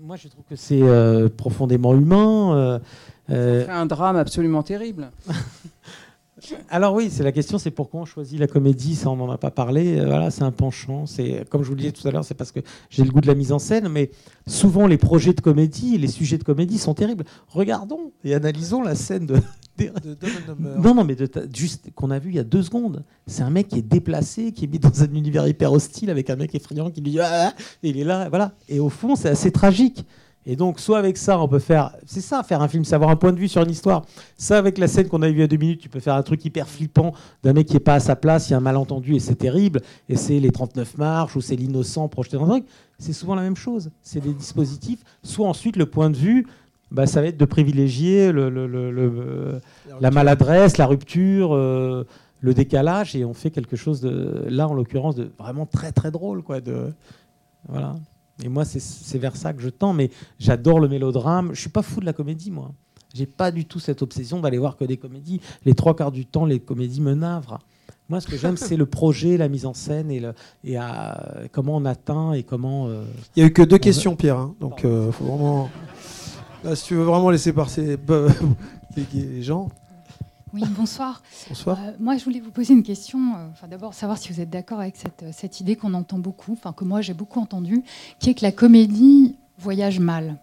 Moi 0.02 0.16
je 0.16 0.28
trouve 0.28 0.44
que 0.48 0.56
c'est 0.56 0.82
euh, 0.82 1.28
profondément 1.28 1.94
humain. 1.94 2.54
euh, 2.56 2.78
euh, 3.30 3.60
Ça 3.60 3.66
ferait 3.66 3.78
un 3.78 3.86
drame 3.86 4.16
absolument 4.16 4.62
terrible. 4.62 5.10
alors 6.68 6.94
oui, 6.94 7.08
c'est 7.10 7.22
la 7.22 7.32
question, 7.32 7.58
c'est 7.58 7.70
pourquoi 7.70 8.00
on 8.00 8.04
choisit 8.04 8.38
la 8.38 8.46
comédie, 8.46 8.94
ça 8.94 9.10
on 9.10 9.16
n'en 9.16 9.30
a 9.30 9.38
pas 9.38 9.50
parlé. 9.50 9.98
Euh, 9.98 10.06
Voilà, 10.06 10.30
c'est 10.30 10.42
un 10.42 10.52
penchant. 10.52 11.06
C'est 11.06 11.48
comme 11.48 11.62
je 11.62 11.68
vous 11.68 11.74
le 11.74 11.80
disais 11.80 11.92
tout 11.92 12.06
à 12.06 12.10
l'heure, 12.10 12.24
c'est 12.24 12.34
parce 12.34 12.52
que 12.52 12.60
j'ai 12.90 13.04
le 13.04 13.10
goût 13.10 13.20
de 13.20 13.26
la 13.26 13.34
mise 13.34 13.52
en 13.52 13.58
scène, 13.58 13.88
mais 13.88 14.10
souvent 14.46 14.86
les 14.86 14.98
projets 14.98 15.32
de 15.32 15.40
comédie, 15.40 15.96
les 15.96 16.08
sujets 16.08 16.36
de 16.38 16.44
comédie 16.44 16.78
sont 16.78 16.94
terribles. 16.94 17.24
Regardons 17.48 18.12
et 18.24 18.34
analysons 18.34 18.82
la 18.82 18.94
scène 18.94 19.26
de. 19.26 19.36
De. 19.76 19.90
Non, 20.58 20.94
non, 20.94 21.04
mais 21.04 21.14
de 21.14 21.28
juste 21.54 21.90
qu'on 21.94 22.10
a 22.10 22.18
vu 22.18 22.30
il 22.30 22.36
y 22.36 22.38
a 22.38 22.44
deux 22.44 22.62
secondes. 22.62 23.04
C'est 23.26 23.42
un 23.42 23.50
mec 23.50 23.68
qui 23.68 23.78
est 23.80 23.82
déplacé, 23.82 24.52
qui 24.52 24.64
est 24.64 24.68
mis 24.68 24.78
dans 24.78 25.02
un 25.02 25.12
univers 25.12 25.46
hyper 25.46 25.70
hostile 25.70 26.08
avec 26.08 26.30
un 26.30 26.36
mec 26.36 26.54
effrayant 26.54 26.90
qui 26.90 27.02
lui 27.02 27.10
dit 27.10 27.20
ah, 27.20 27.50
ah 27.50 27.54
et 27.82 27.90
il 27.90 27.98
est 27.98 28.04
là, 28.04 28.30
voilà. 28.30 28.52
Et 28.70 28.80
au 28.80 28.88
fond, 28.88 29.16
c'est 29.16 29.28
assez 29.28 29.52
tragique. 29.52 30.06
Et 30.48 30.54
donc, 30.54 30.78
soit 30.78 30.98
avec 30.98 31.16
ça, 31.16 31.40
on 31.40 31.48
peut 31.48 31.58
faire, 31.58 31.90
c'est 32.06 32.20
ça, 32.20 32.42
faire 32.44 32.62
un 32.62 32.68
film, 32.68 32.84
c'est 32.84 32.94
avoir 32.94 33.10
un 33.10 33.16
point 33.16 33.32
de 33.32 33.38
vue 33.38 33.48
sur 33.48 33.62
une 33.62 33.70
histoire. 33.70 34.04
Ça, 34.36 34.58
avec 34.58 34.78
la 34.78 34.86
scène 34.86 35.08
qu'on 35.08 35.22
a 35.22 35.28
vue 35.28 35.42
à 35.42 35.48
deux 35.48 35.56
minutes, 35.56 35.80
tu 35.80 35.88
peux 35.88 35.98
faire 35.98 36.14
un 36.14 36.22
truc 36.22 36.44
hyper 36.44 36.68
flippant 36.68 37.12
d'un 37.42 37.52
mec 37.52 37.66
qui 37.66 37.76
est 37.76 37.80
pas 37.80 37.94
à 37.94 38.00
sa 38.00 38.14
place, 38.14 38.48
il 38.48 38.52
y 38.52 38.54
a 38.54 38.58
un 38.58 38.60
malentendu 38.60 39.16
et 39.16 39.18
c'est 39.18 39.34
terrible. 39.34 39.80
Et 40.08 40.14
c'est 40.14 40.38
les 40.38 40.52
39 40.52 40.98
marches 40.98 41.34
ou 41.34 41.40
c'est 41.40 41.56
l'innocent 41.56 42.06
projeté 42.08 42.36
dans 42.36 42.44
un 42.44 42.48
truc. 42.60 42.64
C'est 42.98 43.12
souvent 43.12 43.34
la 43.34 43.42
même 43.42 43.56
chose. 43.56 43.90
C'est 44.02 44.20
des 44.20 44.32
dispositifs. 44.32 45.00
Soit 45.24 45.48
ensuite, 45.48 45.76
le 45.76 45.86
point 45.86 46.10
de 46.10 46.16
vue, 46.16 46.46
bah, 46.92 47.06
ça 47.06 47.20
va 47.20 47.26
être 47.26 47.36
de 47.36 47.44
privilégier 47.44 48.30
le, 48.30 48.48
le- 48.48 48.68
le- 48.68 48.92
le- 48.92 49.60
la 50.00 50.10
maladresse, 50.12 50.78
la 50.78 50.86
rupture, 50.86 51.54
euh, 51.56 52.04
le 52.40 52.54
décalage, 52.54 53.16
et 53.16 53.24
on 53.24 53.34
fait 53.34 53.50
quelque 53.50 53.74
chose 53.74 54.00
de, 54.00 54.44
là 54.48 54.68
en 54.68 54.74
l'occurrence, 54.74 55.16
de 55.16 55.28
vraiment 55.40 55.66
très 55.66 55.90
très 55.90 56.12
drôle, 56.12 56.42
quoi. 56.44 56.60
De, 56.60 56.92
voilà. 57.68 57.96
Et 58.44 58.48
moi, 58.48 58.64
c'est- 58.64 59.18
vers 59.18 59.36
ça 59.36 59.52
que 59.52 59.62
je 59.62 59.68
tends, 59.70 59.92
mais 59.94 60.10
j'adore 60.38 60.78
le 60.80 60.88
mélodrame. 60.88 61.50
Je 61.54 61.60
suis 61.60 61.70
pas 61.70 61.82
fou 61.82 62.00
de 62.00 62.04
la 62.06 62.12
comédie, 62.12 62.50
moi. 62.50 62.72
J'ai 63.14 63.26
pas 63.26 63.50
du 63.50 63.64
tout 63.64 63.78
cette 63.80 64.02
obsession 64.02 64.40
d'aller 64.40 64.58
voir 64.58 64.76
que 64.76 64.84
des 64.84 64.98
comédies. 64.98 65.40
Les 65.64 65.72
trois 65.74 65.96
quarts 65.96 66.12
du 66.12 66.26
temps, 66.26 66.44
les 66.44 66.60
comédies 66.60 67.00
me 67.00 67.14
navrent. 67.14 67.58
Moi, 68.10 68.20
ce 68.20 68.26
que 68.26 68.36
j'aime, 68.36 68.56
c'est 68.74 68.76
le 68.76 68.84
projet, 68.86 69.36
la 69.38 69.48
mise 69.48 69.64
en 69.64 69.72
scène 69.72 70.10
et, 70.10 70.20
le, 70.20 70.34
et 70.64 70.76
à- 70.76 71.38
comment 71.50 71.76
on 71.76 71.84
atteint 71.86 72.32
et 72.34 72.42
comment. 72.42 72.88
euh, 72.88 73.04
Il 73.34 73.40
y 73.40 73.42
a 73.42 73.46
eu 73.48 73.52
que 73.52 73.62
deux 73.62 73.76
on- 73.76 73.78
questions, 73.78 74.16
Pierre. 74.16 74.36
hein, 74.38 74.54
donc, 74.60 74.84
euh, 74.84 75.10
faut 75.12 75.24
vraiment. 75.24 75.70
Là, 76.62 76.76
si 76.76 76.84
tu 76.88 76.94
veux 76.94 77.04
vraiment 77.04 77.30
laisser 77.30 77.52
passer 77.54 77.96
les 78.96 79.42
gens. 79.42 79.70
Oui, 80.54 80.62
bonsoir. 80.76 81.22
Bonsoir. 81.48 81.78
Euh, 81.80 81.92
moi, 81.98 82.16
je 82.16 82.24
voulais 82.24 82.38
vous 82.40 82.52
poser 82.52 82.72
une 82.72 82.84
question. 82.84 83.18
euh, 83.18 83.48
Enfin, 83.52 83.66
d'abord, 83.66 83.94
savoir 83.94 84.16
si 84.16 84.32
vous 84.32 84.40
êtes 84.40 84.50
d'accord 84.50 84.78
avec 84.80 84.96
cette, 84.96 85.24
euh, 85.24 85.30
cette 85.32 85.60
idée 85.60 85.74
qu'on 85.74 85.92
entend 85.92 86.18
beaucoup, 86.18 86.52
enfin 86.52 86.72
que 86.72 86.84
moi 86.84 87.00
j'ai 87.00 87.14
beaucoup 87.14 87.40
entendue, 87.40 87.82
qui 88.20 88.30
est 88.30 88.34
que 88.34 88.42
la 88.44 88.52
comédie 88.52 89.36
voyage 89.58 89.98
mal. 89.98 90.36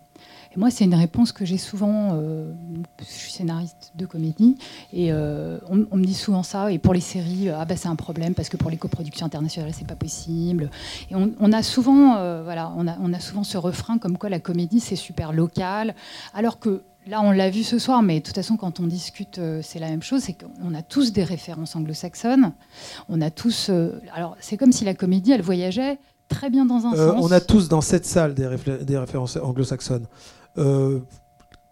Et 0.56 0.60
moi, 0.60 0.70
c'est 0.70 0.84
une 0.84 0.94
réponse 0.94 1.32
que 1.32 1.46
j'ai 1.46 1.58
souvent. 1.58 2.12
euh, 2.14 2.52
je 3.00 3.06
suis 3.06 3.32
scénariste 3.32 3.94
de 3.96 4.06
comédie 4.06 4.58
et 4.92 5.12
euh, 5.12 5.58
on, 5.70 5.86
on 5.90 5.98
me 5.98 6.06
dit 6.06 6.14
souvent 6.14 6.44
ça. 6.44 6.72
Et 6.72 6.78
pour 6.80 6.94
les 6.94 7.00
séries, 7.02 7.50
ah 7.50 7.64
bah 7.66 7.76
c'est 7.78 7.88
un 7.88 7.96
problème 7.96 8.36
parce 8.36 8.50
que 8.50 8.58
pour 8.58 8.70
les 8.70 8.78
coproductions 8.78 9.26
internationales, 9.26 9.72
c'est 9.74 9.88
pas 9.88 9.96
possible. 9.96 10.70
Et 11.10 11.16
on, 11.16 11.32
on 11.40 11.54
a 11.54 11.64
souvent, 11.64 12.18
euh, 12.18 12.44
voilà, 12.44 12.72
on 12.78 12.88
a, 12.88 12.98
on 13.00 13.14
a 13.14 13.20
souvent 13.20 13.44
ce 13.44 13.58
refrain 13.58 13.98
comme 13.98 14.18
quoi 14.18 14.30
la 14.30 14.40
comédie 14.40 14.80
c'est 14.82 14.96
super 14.98 15.32
local, 15.34 15.96
alors 16.36 16.60
que 16.60 16.84
Là, 17.08 17.22
on 17.22 17.32
l'a 17.32 17.50
vu 17.50 17.64
ce 17.64 17.80
soir, 17.80 18.02
mais 18.02 18.20
de 18.20 18.26
toute 18.26 18.36
façon, 18.36 18.56
quand 18.56 18.80
on 18.80 18.88
discute, 18.88 19.38
euh, 19.38 19.62
c'est 19.62 19.80
la 19.80 19.90
même 19.90 20.02
chose. 20.02 20.22
C'est 20.24 20.34
qu'on 20.38 20.74
a 20.74 20.82
tous 20.82 21.12
des 21.12 21.24
références 21.24 21.76
anglo-saxonnes. 21.76 22.54
On 23.10 23.20
a 23.22 23.30
tous. 23.30 23.70
euh, 23.70 24.00
alors, 24.14 24.38
c'est 24.40 24.56
comme 24.58 24.72
si 24.72 24.86
la 24.86 24.94
comédie, 24.94 25.32
elle 25.34 25.42
voyageait 25.42 25.98
très 26.30 26.50
bien 26.50 26.66
dans 26.66 26.86
un 26.86 26.94
Euh, 26.94 27.12
sens. 27.14 27.26
on 27.26 27.32
a 27.32 27.42
tous 27.42 27.68
dans 27.68 27.82
cette 27.82 28.06
salle 28.06 28.34
des, 28.34 28.48
références 28.98 29.38
anglo-saxonnes. 29.38 30.06
Euh, 30.58 31.00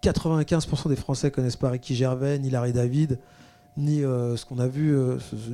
95% 0.03 0.89
des 0.89 0.95
Français 0.95 1.31
connaissent 1.31 1.55
pas 1.55 1.69
Ricky 1.69 1.95
Gervais, 1.95 2.37
ni 2.39 2.49
Larry 2.49 2.73
David, 2.73 3.19
ni 3.77 4.03
euh, 4.03 4.35
ce 4.35 4.45
qu'on 4.45 4.59
a 4.59 4.67
vu, 4.67 4.97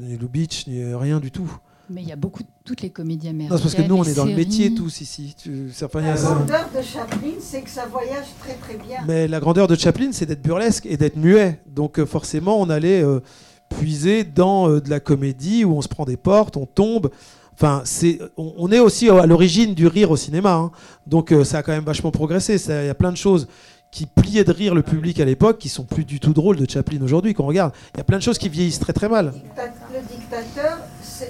ni 0.02 0.18
Lou 0.18 0.28
Beach, 0.28 0.66
ni 0.68 0.84
rien 0.96 1.20
du 1.20 1.32
tout. 1.32 1.52
Mais 1.90 2.02
il 2.02 2.08
y 2.08 2.12
a 2.12 2.16
beaucoup, 2.18 2.44
toutes 2.66 2.82
les 2.82 2.90
comédies 2.90 3.30
américaines. 3.30 3.52
Non, 3.52 3.58
c'est 3.58 3.64
parce 3.64 3.76
que 3.76 3.88
nous, 3.90 3.96
on 3.96 4.04
est 4.04 4.14
dans 4.14 4.26
le 4.26 4.36
métier 4.36 4.74
tous 4.74 5.00
ici. 5.02 5.36
Tu- 5.42 5.70
a 5.82 6.00
La 6.02 6.16
grandeur 6.16 6.68
de 6.76 6.82
Chaplin, 6.82 7.32
c'est 7.40 7.62
que 7.62 7.70
ça 7.70 7.86
voyage 7.86 8.26
très 8.40 8.56
très 8.56 8.76
bien. 8.76 8.98
Mais 9.08 9.28
la 9.28 9.40
grandeur 9.40 9.68
de 9.68 9.76
Chaplin, 9.76 10.10
c'est 10.12 10.26
d'être 10.26 10.42
burlesque 10.42 10.86
et 10.86 10.98
d'être 10.98 11.16
muet. 11.16 11.60
Donc 11.74 12.00
euh, 12.00 12.06
forcément, 12.06 12.60
on 12.60 12.70
allait 12.70 13.02
euh, 13.02 13.22
puiser 13.70 14.24
dans 14.26 14.70
euh, 14.70 14.82
de 14.82 14.90
la 14.90 15.00
comédie 15.00 15.64
où 15.64 15.78
on 15.78 15.82
se 15.82 15.88
prend 15.88 16.04
des 16.06 16.18
portes, 16.18 16.58
on 16.58 16.66
tombe. 16.66 17.10
Enfin, 17.54 17.82
c'est, 17.86 18.20
on, 18.38 18.54
on 18.58 18.72
est 18.72 18.80
aussi 18.80 19.10
à 19.10 19.26
l'origine 19.26 19.74
du 19.74 19.88
rire 19.88 20.12
au 20.12 20.18
cinéma. 20.18 20.54
hein. 20.56 20.72
Donc 21.08 21.32
euh, 21.32 21.44
ça 21.44 21.60
a 21.60 21.64
quand 21.64 21.72
même 21.72 21.86
vachement 21.86 22.12
progressé. 22.12 22.58
Il 22.68 22.86
y 22.86 22.90
a 22.90 22.94
plein 22.96 23.12
de 23.12 23.18
choses 23.18 23.48
qui 23.90 24.06
pliaient 24.06 24.44
de 24.44 24.52
rire 24.52 24.76
le 24.76 24.84
public 24.84 25.20
à 25.22 25.26
l'époque 25.26 25.58
qui 25.58 25.70
sont 25.70 25.86
plus 25.86 26.04
du 26.04 26.20
tout 26.20 26.34
drôles 26.34 26.58
de 26.58 26.70
Chaplin 26.70 27.02
aujourd'hui 27.02 27.34
qu'on 27.34 27.46
regarde. 27.48 27.72
Il 27.96 27.98
y 27.98 28.02
a 28.02 28.04
plein 28.04 28.18
de 28.18 28.22
choses 28.24 28.38
qui 28.38 28.50
vieillissent 28.50 28.80
très 28.80 28.92
très 28.94 29.08
mal. 29.08 29.34
Le 29.34 30.02
dictateur, 30.16 30.78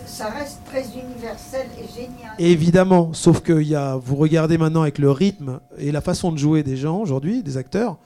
ça 0.05 0.29
reste 0.29 0.59
très 0.65 0.83
universel 0.83 1.67
et 1.77 1.87
génial. 1.87 2.35
Évidemment, 2.39 3.13
sauf 3.13 3.41
que 3.41 3.61
y 3.61 3.75
a, 3.75 3.95
vous 3.95 4.15
regardez 4.15 4.57
maintenant 4.57 4.81
avec 4.81 4.97
le 4.97 5.11
rythme 5.11 5.59
et 5.77 5.91
la 5.91 6.01
façon 6.01 6.31
de 6.31 6.37
jouer 6.37 6.63
des 6.63 6.77
gens 6.77 6.99
aujourd'hui, 6.99 7.43
des 7.43 7.57
acteurs, 7.57 7.97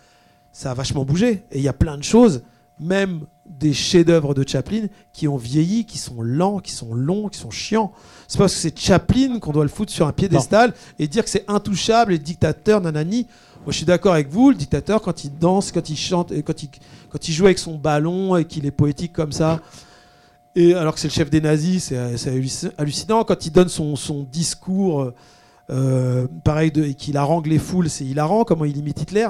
ça 0.52 0.72
a 0.72 0.74
vachement 0.74 1.06
bougé. 1.06 1.44
Et 1.52 1.58
il 1.60 1.62
y 1.62 1.68
a 1.68 1.74
plein 1.74 1.98
de 1.98 2.04
choses, 2.04 2.44
même 2.80 3.22
des 3.46 3.74
chefs-d'œuvre 3.74 4.34
de 4.34 4.48
Chaplin, 4.48 4.88
qui 5.14 5.28
ont 5.28 5.38
vieilli, 5.38 5.86
qui 5.86 5.98
sont 5.98 6.22
lents, 6.22 6.60
qui 6.60 6.72
sont 6.72 6.94
longs, 6.94 7.30
qui 7.30 7.40
sont 7.40 7.52
chiants. 7.52 7.92
C'est 8.28 8.38
parce 8.38 8.54
que 8.54 8.60
c'est 8.60 8.78
Chaplin 8.78 9.40
qu'on 9.40 9.52
doit 9.52 9.64
le 9.64 9.70
foutre 9.70 9.92
sur 9.92 10.08
un 10.08 10.14
piédestal 10.14 10.74
et 11.00 11.08
dire 11.08 11.24
que 11.24 11.30
c'est 11.30 11.50
intouchable 11.50 12.14
et 12.14 12.18
le 12.18 12.24
dictateur, 12.24 12.82
nanani. 12.82 13.28
Moi, 13.64 13.72
je 13.72 13.78
suis 13.78 13.86
d'accord 13.86 14.14
avec 14.14 14.30
vous, 14.30 14.50
le 14.50 14.56
dictateur, 14.56 15.02
quand 15.02 15.24
il 15.24 15.38
danse, 15.38 15.72
quand 15.72 15.90
il 15.90 15.98
chante, 15.98 16.32
et 16.32 16.42
quand 16.42 16.64
il, 16.64 16.70
quand 17.10 17.28
il 17.28 17.34
joue 17.34 17.46
avec 17.46 17.60
son 17.60 17.78
ballon 17.78 18.36
et 18.36 18.46
qu'il 18.46 18.66
est 18.66 18.72
poétique 18.72 19.14
comme 19.14 19.32
ça, 19.32 19.60
et 20.56 20.74
alors 20.74 20.94
que 20.94 21.00
c'est 21.00 21.08
le 21.08 21.14
chef 21.14 21.30
des 21.30 21.42
nazis, 21.42 21.86
c'est 21.86 21.96
halluc- 21.98 22.72
hallucinant. 22.78 23.24
Quand 23.24 23.46
il 23.46 23.52
donne 23.52 23.70
son, 23.70 23.96
discours, 24.24 25.12
euh, 25.70 26.28
pareil, 26.44 26.72
de, 26.72 26.84
et 26.84 26.94
qu'il 26.94 27.18
harangue 27.18 27.48
les 27.48 27.60
foules, 27.60 27.90
c'est 27.90 28.06
hilarant, 28.06 28.44
comment 28.44 28.66
il 28.66 28.78
imite 28.78 29.02
Hitler. 29.02 29.30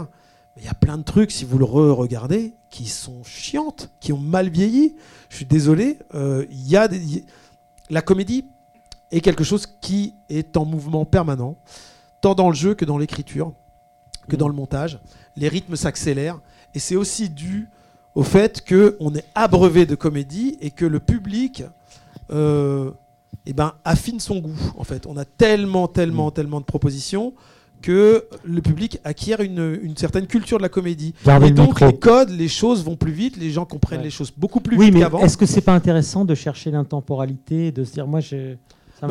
Mais 0.55 0.63
il 0.63 0.65
y 0.65 0.69
a 0.69 0.73
plein 0.73 0.97
de 0.97 1.03
trucs, 1.03 1.31
si 1.31 1.45
vous 1.45 1.57
le 1.57 1.65
re-regardez, 1.65 2.55
qui 2.69 2.87
sont 2.87 3.23
chiantes, 3.23 3.89
qui 3.99 4.11
ont 4.13 4.17
mal 4.17 4.49
vieilli. 4.49 4.95
Je 5.29 5.37
suis 5.37 5.45
désolé. 5.45 5.99
euh, 6.15 6.45
y 6.49 6.75
a 6.75 6.89
la 7.89 8.01
comédie 8.01 8.45
est 9.11 9.21
quelque 9.21 9.43
chose 9.43 9.67
qui 9.81 10.13
est 10.29 10.55
en 10.57 10.65
mouvement 10.65 11.05
permanent, 11.05 11.57
tant 12.21 12.33
dans 12.33 12.49
le 12.49 12.55
jeu 12.55 12.73
que 12.75 12.85
dans 12.85 12.97
l'écriture, 12.97 13.53
que 14.29 14.35
dans 14.35 14.47
le 14.47 14.53
montage. 14.53 14.99
Les 15.35 15.49
rythmes 15.49 15.75
s'accélèrent. 15.75 16.39
Et 16.73 16.79
c'est 16.79 16.95
aussi 16.95 17.29
dû 17.29 17.69
au 18.15 18.23
fait 18.23 18.63
qu'on 18.67 19.13
est 19.15 19.25
abreuvé 19.35 19.85
de 19.85 19.95
comédie 19.95 20.57
et 20.61 20.71
que 20.71 20.85
le 20.85 20.99
public 20.99 21.63
euh, 22.31 22.91
eh 23.45 23.53
ben, 23.53 23.73
affine 23.85 24.19
son 24.19 24.39
goût. 24.39 24.59
En 24.77 24.83
fait, 24.83 25.05
on 25.07 25.17
a 25.17 25.25
tellement, 25.25 25.87
tellement, 25.87 26.27
Mm. 26.29 26.33
tellement 26.33 26.59
de 26.59 26.65
propositions 26.65 27.33
que 27.81 28.25
le 28.43 28.61
public 28.61 28.99
acquiert 29.03 29.41
une, 29.41 29.79
une 29.81 29.97
certaine 29.97 30.27
culture 30.27 30.57
de 30.57 30.61
la 30.61 30.69
comédie. 30.69 31.15
Gardez 31.25 31.47
et 31.47 31.51
donc 31.51 31.81
les 31.81 31.97
codes, 31.97 32.29
les 32.29 32.47
choses 32.47 32.83
vont 32.83 32.95
plus 32.95 33.11
vite, 33.11 33.37
les 33.37 33.49
gens 33.49 33.65
comprennent 33.65 33.99
Ouais. 33.99 34.05
les 34.05 34.11
choses 34.11 34.31
beaucoup 34.37 34.59
plus 34.59 34.77
oui, 34.77 34.85
vite 34.85 34.93
mais 34.95 34.99
qu'avant. 34.99 35.19
est-ce 35.21 35.35
que 35.35 35.47
c'est 35.47 35.61
pas 35.61 35.73
intéressant 35.73 36.23
de 36.23 36.35
chercher 36.35 36.69
l'intemporalité, 36.69 37.71
de 37.71 37.83
se 37.83 37.93
dire, 37.93 38.05
moi, 38.05 38.19
je, 38.19 38.55
ça 39.01 39.07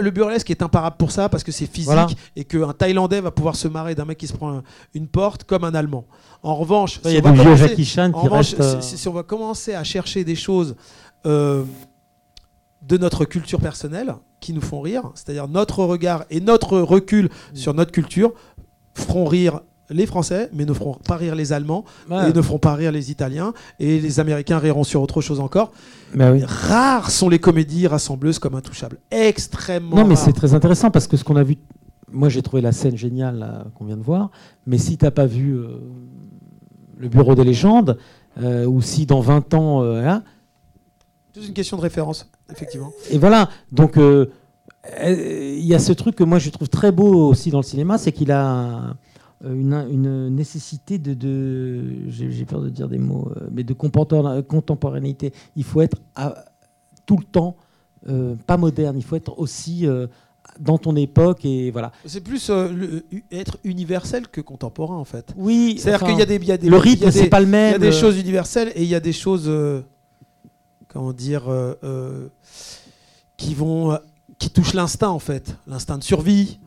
Le, 0.00 0.10
burlesque 0.10 0.50
est 0.50 0.62
imparable 0.62 0.96
pour 0.96 1.10
ça 1.10 1.28
parce 1.28 1.42
que 1.44 1.52
c'est 1.52 1.66
physique 1.66 1.86
Voilà. 1.86 2.06
et 2.36 2.44
qu'un 2.44 2.72
Thaïlandais 2.72 3.20
va 3.20 3.30
pouvoir 3.30 3.56
se 3.56 3.68
marrer 3.68 3.94
d'un 3.94 4.04
mec 4.04 4.18
qui 4.18 4.26
se 4.26 4.32
prend 4.32 4.50
un- 4.58 4.62
une 4.94 5.06
porte 5.08 5.44
comme 5.44 5.64
un 5.64 5.74
Allemand. 5.74 6.04
En 6.42 6.54
revanche, 6.56 7.00
on 7.04 7.08
commencer- 7.32 7.50
en 8.12 8.22
reste, 8.28 8.82
si 8.82 9.08
on 9.08 9.12
va 9.12 9.22
commencer 9.22 9.74
à 9.74 9.84
chercher 9.84 10.24
des 10.24 10.34
choses 10.36 10.76
euh, 11.26 11.64
de 12.82 12.98
notre 12.98 13.24
culture 13.24 13.60
personnelle 13.60 14.14
qui 14.40 14.52
nous 14.52 14.60
font 14.60 14.80
rire, 14.82 15.04
c'est-à-dire 15.14 15.48
notre 15.48 15.82
regard 15.84 16.24
et 16.28 16.40
notre 16.40 16.78
recul 16.80 17.26
Mm. 17.26 17.56
sur 17.56 17.72
notre 17.74 17.92
culture 17.92 18.32
feront 18.94 19.24
rire 19.24 19.60
les 19.90 20.06
Français, 20.06 20.48
mais 20.54 20.64
ne 20.64 20.72
feront 20.72 20.94
pas 21.06 21.16
rire 21.16 21.34
les 21.34 21.52
Allemands, 21.52 21.84
Ouais. 22.10 22.30
et 22.30 22.32
ne 22.32 22.42
feront 22.42 22.58
pas 22.58 22.74
rire 22.74 22.90
les 22.92 23.10
Italiens, 23.10 23.52
et 23.78 23.98
les 24.00 24.20
Américains 24.20 24.58
riront 24.58 24.84
sur 24.84 25.02
autre 25.02 25.20
chose 25.20 25.40
encore. 25.40 25.72
Bah 26.14 26.32
oui. 26.32 26.42
Rares 26.44 27.10
sont 27.10 27.28
les 27.28 27.38
comédies 27.38 27.86
rassembleuses 27.86 28.38
comme 28.38 28.54
Intouchables. 28.54 28.98
Extrêmement 29.10 29.96
Non, 29.96 30.06
mais 30.06 30.16
c'est 30.16 30.32
très 30.32 30.54
intéressant 30.54 30.90
parce 30.90 31.06
que 31.06 31.16
ce 31.16 31.24
qu'on 31.24 31.36
a 31.36 31.42
vu, 31.42 31.56
moi 32.10 32.28
j'ai 32.28 32.40
trouvé 32.42 32.62
la 32.62 32.72
scène 32.72 32.96
géniale 32.96 33.66
qu'on 33.74 33.84
vient 33.84 33.96
de 33.96 34.02
voir, 34.02 34.30
mais 34.66 34.78
si 34.78 34.96
t'as 34.96 35.10
pas 35.10 35.26
vu 35.26 35.52
euh, 35.54 35.78
le 36.98 37.08
Bureau 37.08 37.34
des 37.34 37.44
légendes, 37.44 37.98
euh, 38.42 38.64
ou 38.66 38.80
si 38.80 39.04
dans 39.06 39.20
20 39.20 39.54
ans, 39.54 39.82
euh, 39.82 40.02
hein, 40.06 40.22
C'est 41.34 41.46
une 41.46 41.52
question 41.52 41.76
de 41.76 41.82
référence, 41.82 42.30
effectivement. 42.50 42.90
et 43.10 43.18
voilà, 43.18 43.48
donc 43.72 43.96
euh, 43.98 44.26
il 45.06 45.64
y 45.64 45.74
a 45.74 45.78
ce 45.78 45.92
truc 45.92 46.14
que 46.16 46.24
moi 46.24 46.38
je 46.38 46.50
trouve 46.50 46.68
très 46.68 46.92
beau 46.92 47.28
aussi 47.30 47.50
dans 47.50 47.58
le 47.58 47.64
cinéma, 47.64 47.98
c'est 47.98 48.12
qu'il 48.12 48.30
a 48.32 48.94
une, 49.52 49.74
une 49.90 50.28
nécessité 50.28 50.98
de, 50.98 51.14
de- 51.14 52.08
j'ai 52.08 52.44
peur 52.44 52.60
de 52.62 52.70
dire 52.70 52.88
des 52.88 52.98
mots, 52.98 53.30
euh, 53.36 53.48
mais 53.52 53.64
de 53.64 53.72
contemporanéité. 53.74 55.32
Il 55.56 55.64
faut 55.64 55.80
être 55.80 55.98
à- 56.14 56.44
tout 57.06 57.16
le 57.18 57.24
temps 57.24 57.56
euh, 58.08 58.34
pas 58.46 58.56
moderne, 58.56 58.96
il 58.96 59.02
faut 59.04 59.16
être 59.16 59.38
aussi 59.38 59.86
euh, 59.86 60.06
dans 60.60 60.76
ton 60.78 60.94
époque 60.94 61.44
et 61.44 61.70
voilà. 61.70 61.90
C'est 62.04 62.20
plus 62.20 62.50
euh, 62.50 62.70
le- 62.70 63.04
être 63.32 63.58
universel 63.64 64.28
que 64.28 64.40
contemporain, 64.42 64.96
en 64.96 65.04
fait. 65.04 65.32
Oui, 65.36 65.76
C'est-à-dire 65.78 66.02
enfin, 66.04 66.12
qu'il 66.12 66.18
y 66.18 66.22
a 66.22 66.26
des, 66.26 66.36
il 66.36 66.44
y 66.44 66.52
a 66.52 66.56
des- 66.58 66.68
le 66.68 66.76
rythme, 66.76 67.10
c'est 67.10 67.28
pas 67.28 67.40
le 67.40 67.46
Il 67.46 67.50
y 67.50 67.54
a 67.54 67.70
même, 67.72 67.80
des 67.80 67.88
euh. 67.88 67.92
choses 67.92 68.18
universelles 68.18 68.72
et 68.74 68.82
il 68.82 68.88
y 68.88 68.94
a 68.94 69.00
des 69.00 69.12
choses, 69.14 69.44
euh, 69.46 69.80
comment 70.88 71.12
dire, 71.12 71.48
euh, 71.48 71.74
euh, 71.82 72.28
qui 73.36 73.54
vont, 73.54 73.92
euh, 73.92 73.96
qui 74.38 74.50
touchent 74.50 74.74
l'instinct 74.74 75.08
en 75.10 75.18
fait, 75.18 75.56
l'instinct 75.66 75.98
de 75.98 76.04
survie. 76.04 76.58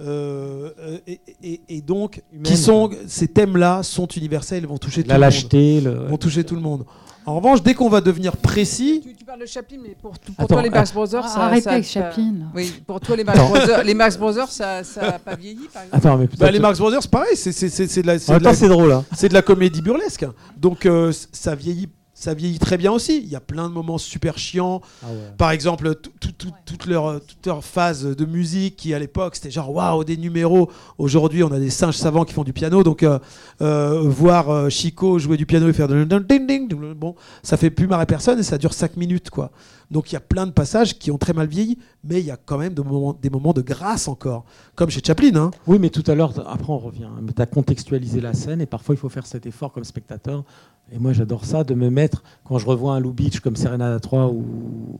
Euh, 0.00 0.70
et, 1.06 1.20
et- 1.42 1.60
et 1.68 1.80
donc, 1.80 2.22
Humaine, 2.32 2.42
qui 2.44 2.56
sont, 2.56 2.90
ces 3.06 3.28
thèmes-là 3.28 3.82
sont 3.82 4.06
universels, 4.06 4.66
vont 4.66 4.78
toucher 4.78 5.02
La 5.04 5.14
tout 5.14 5.20
lâcheté, 5.20 5.80
le 5.80 5.90
monde. 5.92 6.02
le- 6.02 6.08
Vont 6.10 6.16
toucher 6.18 6.44
tout 6.44 6.54
le 6.56 6.60
monde. 6.60 6.84
En 7.26 7.36
revanche, 7.36 7.62
dès 7.62 7.72
qu'on 7.72 7.88
va 7.88 8.02
devenir 8.02 8.36
précis, 8.36 9.00
Tu, 9.02 9.14
tu 9.14 9.24
parles 9.24 9.40
de 9.40 9.46
Chaplin, 9.46 9.78
mais 9.82 9.94
pour, 10.00 10.10
pour 10.10 10.34
Attends, 10.36 10.46
toi, 10.46 10.62
les 10.62 10.68
Marx 10.68 10.90
euh, 10.90 10.94
Brothers, 10.94 11.26
ça. 11.26 11.40
Arrêtez 11.46 11.62
ça- 11.62 11.70
avec 11.70 11.84
ça- 11.86 11.90
Chaplin. 12.10 12.34
Oui, 12.54 12.70
pour 12.86 13.00
toi, 13.00 13.16
les 13.16 13.24
Marx 13.24 13.38
Attends. 13.40 13.48
Brothers, 13.50 13.84
les 13.84 13.94
Marx 13.94 14.18
Brothers, 14.18 14.50
ça 14.50 14.82
n'a 15.00 15.18
pas 15.18 15.34
vieilli, 15.34 15.68
par 15.72 15.84
exemple 15.84 15.96
Attends, 16.06 16.18
mais 16.18 16.28
Bah, 16.38 16.50
les 16.50 16.58
Marx 16.60 16.78
Brothers, 16.78 17.08
pareil, 17.08 17.34
c'est 17.36 17.52
c'est- 17.52 17.70
c'est- 17.70 17.86
c'est 17.86 18.02
de 18.02 18.08
la. 18.08 18.14
Même 18.28 18.38
de 18.40 18.44
la- 18.44 18.54
c'est 18.54 18.68
drôle, 18.68 18.92
hein. 18.92 19.04
C'est 19.16 19.30
de 19.30 19.34
la 19.34 19.40
comédie 19.42 19.80
burlesque. 19.80 20.26
Donc 20.58 20.84
euh, 20.84 21.12
ça 21.32 21.54
vieillit, 21.54 21.88
ça 22.24 22.34
vieillit 22.34 22.58
très 22.58 22.76
bien 22.78 22.90
aussi. 22.90 23.18
Il 23.22 23.28
y 23.28 23.36
a 23.36 23.40
plein 23.40 23.68
de 23.68 23.74
moments 23.74 23.98
super 23.98 24.38
chiants. 24.38 24.80
Ah 25.02 25.06
ouais. 25.08 25.14
Par 25.36 25.50
exemple, 25.50 25.94
tout- 25.96 26.10
tout- 26.20 26.32
tout- 26.32 26.50
toute 26.64 26.86
leur 26.86 27.20
toute 27.24 27.46
leur 27.46 27.62
phase 27.64 28.04
de 28.04 28.24
musique 28.24 28.76
qui 28.76 28.94
à 28.94 28.98
l'époque 28.98 29.36
c'était 29.36 29.50
genre 29.50 29.70
waouh 29.74 30.04
des 30.04 30.16
numéros. 30.16 30.70
Aujourd'hui, 30.98 31.42
on 31.42 31.52
a 31.52 31.58
des 31.60 31.70
singes 31.70 31.96
savants 31.96 32.24
qui 32.24 32.32
font 32.32 32.44
du 32.44 32.52
piano. 32.52 32.82
Donc 32.82 33.02
euh, 33.02 33.18
euh, 33.60 34.00
voir 34.04 34.48
euh, 34.50 34.68
Chico 34.70 35.18
jouer 35.18 35.36
du 35.36 35.46
piano 35.46 35.68
et 35.68 35.72
faire 35.72 35.88
de 35.88 36.02
ding 36.04 36.46
ding, 36.46 36.46
ding, 36.68 36.94
bon, 36.94 37.14
ça 37.42 37.56
fait 37.56 37.70
plus 37.70 37.86
marrer 37.86 38.06
personne 38.06 38.38
et 38.38 38.42
ça 38.42 38.58
dure 38.58 38.72
5 38.72 38.96
minutes 38.96 39.30
quoi. 39.30 39.50
Donc 39.94 40.10
il 40.10 40.14
y 40.14 40.18
a 40.18 40.20
plein 40.20 40.44
de 40.44 40.50
passages 40.50 40.98
qui 40.98 41.12
ont 41.12 41.18
très 41.18 41.32
mal 41.32 41.46
vieilli, 41.46 41.78
mais 42.02 42.18
il 42.18 42.26
y 42.26 42.32
a 42.32 42.36
quand 42.36 42.58
même 42.58 42.74
de 42.74 42.82
moments- 42.82 43.12
des 43.12 43.30
moments 43.30 43.52
de 43.52 43.62
grâce 43.62 44.08
encore, 44.08 44.44
comme 44.74 44.90
chez 44.90 45.00
Chaplin. 45.06 45.36
Hein. 45.36 45.50
Oui, 45.68 45.78
mais 45.78 45.88
tout 45.88 46.02
à 46.10 46.16
l'heure, 46.16 46.32
après 46.50 46.72
on 46.72 46.78
revient. 46.78 47.08
Mais 47.22 47.32
tu 47.32 47.40
as 47.40 47.46
contextualisé 47.46 48.20
la 48.20 48.34
scène 48.34 48.60
et 48.60 48.66
parfois 48.66 48.96
il 48.96 48.98
faut 48.98 49.08
faire 49.08 49.24
cet 49.24 49.46
effort 49.46 49.70
comme 49.72 49.84
spectateur 49.84 50.42
Et 50.90 50.98
moi, 50.98 51.12
j'adore 51.12 51.44
ça, 51.44 51.62
de 51.62 51.74
me 51.74 51.90
mettre, 51.90 52.24
quand 52.42 52.58
je 52.58 52.66
revois 52.66 52.94
un 52.96 52.98
Lou 52.98 53.12
Beach 53.12 53.38
comme 53.38 53.54
Serenade 53.54 53.92
à 53.94 54.00
3 54.00 54.26
ou, 54.32 54.98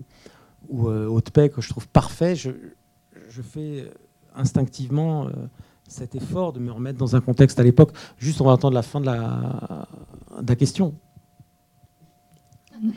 ou 0.69 0.89
euh, 0.89 1.09
Haute 1.09 1.31
Paix, 1.31 1.49
que 1.49 1.61
je 1.61 1.69
trouve 1.71 1.89
parfait, 1.89 2.37
je, 2.37 2.51
je 3.29 3.43
fais 3.43 3.91
instinctivement 4.37 5.27
euh, 5.27 5.31
cet 5.89 6.15
effort 6.15 6.53
de 6.53 6.61
me 6.61 6.71
remettre 6.71 6.99
dans 7.01 7.17
un 7.17 7.21
contexte 7.21 7.59
à 7.59 7.65
l'époque. 7.65 7.91
Juste, 8.17 8.41
on 8.41 8.45
va 8.45 8.53
entendre 8.53 8.75
la 8.75 8.83
fin 8.83 9.01
de 9.01 9.07
la, 9.07 9.89
de 10.41 10.49
la 10.49 10.55
question. 10.57 10.95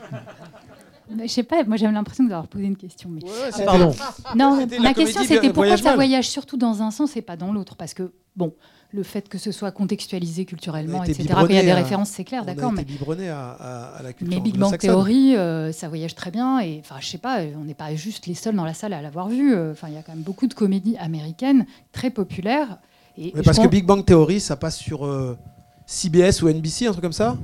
Mais 1.14 1.26
Je 1.28 1.32
sais 1.32 1.42
pas, 1.42 1.64
moi 1.64 1.76
j'avais 1.76 1.92
l'impression 1.92 2.24
d'avoir 2.24 2.46
posé 2.48 2.64
une 2.64 2.76
question. 2.76 3.08
Mais... 3.10 3.20
pardon. 3.64 3.92
Non, 4.34 4.66
ma 4.80 4.94
question 4.94 5.22
c'était 5.22 5.46
pourquoi 5.48 5.64
Voyage 5.66 5.82
ça 5.82 5.94
voyage 5.94 6.28
surtout 6.28 6.56
dans 6.56 6.82
un 6.82 6.90
sens 6.90 7.16
et 7.16 7.22
pas 7.22 7.36
dans 7.36 7.52
l'autre? 7.52 7.76
Parce 7.76 7.94
que, 7.94 8.12
bon, 8.36 8.54
le 8.90 9.02
fait 9.02 9.28
que 9.28 9.36
ce 9.38 9.52
soit 9.52 9.70
contextualisé 9.70 10.44
culturellement, 10.46 11.02
etc., 11.04 11.34
qu'il 11.46 11.56
y 11.56 11.58
a 11.58 11.62
des 11.62 11.72
références, 11.74 12.08
c'est 12.10 12.24
clair, 12.24 12.44
d'accord. 12.44 12.72
Mais, 12.72 12.84
biberonné 12.84 13.28
à, 13.28 13.50
à- 13.50 13.84
à 13.98 14.02
la 14.02 14.12
culture 14.14 14.34
mais 14.36 14.42
Big 14.42 14.56
Bang. 14.56 14.78
Theory, 14.78 15.36
euh, 15.36 15.72
ça 15.72 15.88
voyage 15.88 16.14
très 16.14 16.30
bien. 16.30 16.60
Et 16.60 16.80
enfin, 16.80 16.96
je 17.00 17.06
sais 17.06 17.18
pas, 17.18 17.40
on 17.60 17.64
n'est 17.64 17.74
pas 17.74 17.94
juste 17.94 18.26
les 18.26 18.34
seuls 18.34 18.54
dans 18.56 18.64
la 18.64 18.74
salle 18.74 18.92
à 18.94 19.02
l'avoir 19.02 19.28
vu. 19.28 19.54
euh, 19.54 19.72
Enfin, 19.72 19.88
il 19.88 19.94
y 19.94 19.98
a 19.98 20.02
quand 20.02 20.12
même 20.14 20.22
beaucoup 20.22 20.46
de 20.46 20.54
comédies 20.54 20.96
américaines 20.98 21.66
très 21.92 22.08
populaires. 22.10 22.78
Et 23.18 23.32
Mais 23.34 23.42
parce 23.42 23.58
que 23.58 23.66
Big 23.66 23.84
Bang 23.84 24.04
Theory, 24.04 24.40
ça 24.40 24.56
passe 24.56 24.78
sur 24.78 25.04
euh, 25.04 25.36
CBS 25.84 26.40
ou 26.42 26.48
NBC, 26.48 26.86
un 26.86 26.92
truc 26.92 27.02
comme 27.02 27.12
ça? 27.12 27.36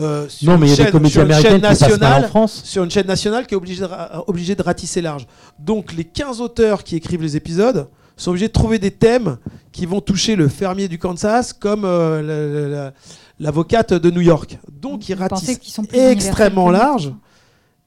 Euh, 0.00 0.28
sur 0.28 0.50
Non, 0.50 0.58
mais 0.58 0.66
il 0.66 0.70
y 0.70 0.72
a 0.72 0.74
une 0.74 0.76
des 0.78 0.82
chaîne- 0.84 0.92
comédies 0.92 1.12
sur 1.12 1.20
une 1.22 1.26
américaines 1.32 1.50
chaîne 1.52 1.60
qui 1.60 1.66
passent 1.66 1.80
mal 1.80 1.90
en 1.92 1.98
nationale- 1.98 2.28
France. 2.28 2.62
Sur 2.64 2.84
une 2.84 2.90
chaîne 2.90 3.06
nationale 3.06 3.46
qui 3.46 3.54
est 3.54 3.56
obligée 3.56 3.80
de, 3.80 3.86
ra- 3.86 4.24
obligée 4.26 4.54
de 4.54 4.62
ratisser 4.62 5.00
large. 5.02 5.26
Donc 5.58 5.92
les 5.92 6.04
15 6.04 6.40
auteurs 6.40 6.84
qui 6.84 6.96
écrivent 6.96 7.22
les 7.22 7.36
épisodes 7.36 7.88
sont 8.16 8.30
obligés 8.30 8.48
de 8.48 8.52
trouver 8.52 8.78
des 8.78 8.90
thèmes 8.90 9.38
qui 9.72 9.86
vont 9.86 10.00
toucher 10.00 10.36
le 10.36 10.48
fermier 10.48 10.88
du 10.88 10.98
Kansas 10.98 11.52
comme 11.52 11.84
euh, 11.84 12.22
la- 12.22 12.46
la- 12.60 12.68
la- 12.84 12.92
l'avocate 13.38 13.94
de 13.94 14.10
New 14.10 14.20
York. 14.20 14.58
Donc 14.70 15.08
ils 15.08 15.14
Vous 15.16 15.22
ratissent 15.22 15.58
sont 15.62 15.82
universels 15.84 16.12
extrêmement 16.12 16.70
large 16.70 17.12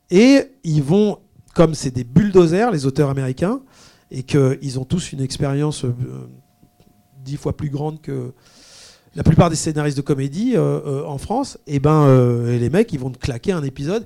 et 0.09 0.51
ils 0.63 0.81
vont, 0.83 1.19
comme 1.55 1.73
c'est 1.75 1.91
des 1.91 2.03
bulldozers, 2.03 2.71
les 2.71 2.85
auteurs 2.85 3.09
américains, 3.09 3.61
et 4.11 4.23
qu'ils 4.23 4.79
ont 4.79 4.85
tous 4.85 5.11
une 5.11 5.21
expérience 5.21 5.85
euh, 5.85 5.93
dix 7.23 7.37
fois 7.37 7.55
plus 7.55 7.69
grande 7.69 8.01
que 8.01 8.33
la 9.15 9.23
plupart 9.23 9.49
des 9.49 9.55
scénaristes 9.55 9.97
de 9.97 10.01
comédie 10.01 10.53
euh, 10.55 10.79
euh, 10.85 11.05
en 11.05 11.17
France, 11.17 11.57
et 11.67 11.79
ben 11.79 12.03
euh, 12.03 12.57
les 12.57 12.69
mecs 12.69 12.91
ils 12.93 12.99
vont 12.99 13.09
te 13.11 13.19
claquer 13.19 13.51
un 13.51 13.63
épisode 13.63 14.05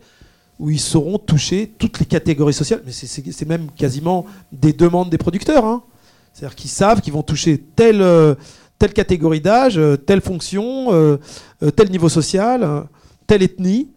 où 0.59 0.69
ils 0.69 0.79
sauront 0.79 1.17
toucher 1.17 1.71
toutes 1.77 1.99
les 1.99 2.05
catégories 2.05 2.53
sociales. 2.53 2.81
Mais 2.85 2.91
c'est- 2.91 3.45
même 3.47 3.67
quasiment 3.75 4.25
des 4.51 4.73
demandes 4.73 5.09
des 5.09 5.17
producteurs. 5.17 5.65
hein. 5.65 5.83
C'est-à-dire 6.33 6.55
qu'ils 6.55 6.69
savent 6.71 7.01
qu'ils 7.01 7.13
vont 7.13 7.23
toucher 7.23 7.63
telle, 7.75 8.03
telle 8.79 8.93
catégorie 8.93 9.39
d'âge, 9.41 9.79
telle 10.05 10.21
fonction, 10.21 11.19
tel 11.75 11.89
niveau 11.91 12.09
social, 12.09 12.85
telle 13.27 13.41
ethnie. 13.43 13.89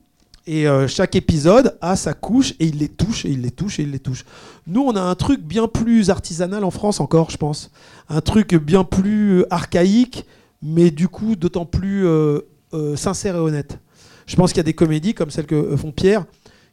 Et 0.46 0.66
chaque 0.88 1.16
épisode 1.16 1.76
a 1.82 1.96
sa 1.96 2.12
couche 2.14 2.52
et 2.60 2.66
il 2.66 2.78
les 2.78 2.88
touche 2.88 3.24
et 3.26 3.30
il 3.30 3.40
les 3.42 3.50
touche 3.50 3.78
et 3.78 3.82
il 3.82 3.90
les 3.90 3.98
touche. 3.98 4.24
Nous, 4.66 4.80
on 4.82 4.96
a 4.96 5.02
un 5.02 5.14
truc 5.14 5.42
bien 5.42 5.66
plus 5.68 6.08
artisanal 6.10 6.64
en 6.64 6.70
France 6.70 6.98
encore, 7.00 7.30
je 7.30 7.36
pense. 7.36 7.70
Un 8.08 8.20
truc 8.22 8.54
bien 8.54 8.84
plus 8.84 9.44
archaïque, 9.50 10.24
mais 10.62 10.90
du 10.90 11.08
coup 11.08 11.36
d'autant 11.36 11.66
plus 11.66 12.06
euh, 12.06 12.40
euh, 12.74 12.96
sincère 12.96 13.36
et 13.36 13.38
honnête. 13.38 13.78
Je 14.26 14.36
pense 14.36 14.50
qu'il 14.50 14.58
y 14.58 14.60
a 14.60 14.64
des 14.64 14.74
comédies 14.74 15.14
comme 15.14 15.30
celle 15.30 15.46
que 15.46 15.54
euh, 15.54 15.76
font 15.76 15.92
Pierre, 15.92 16.24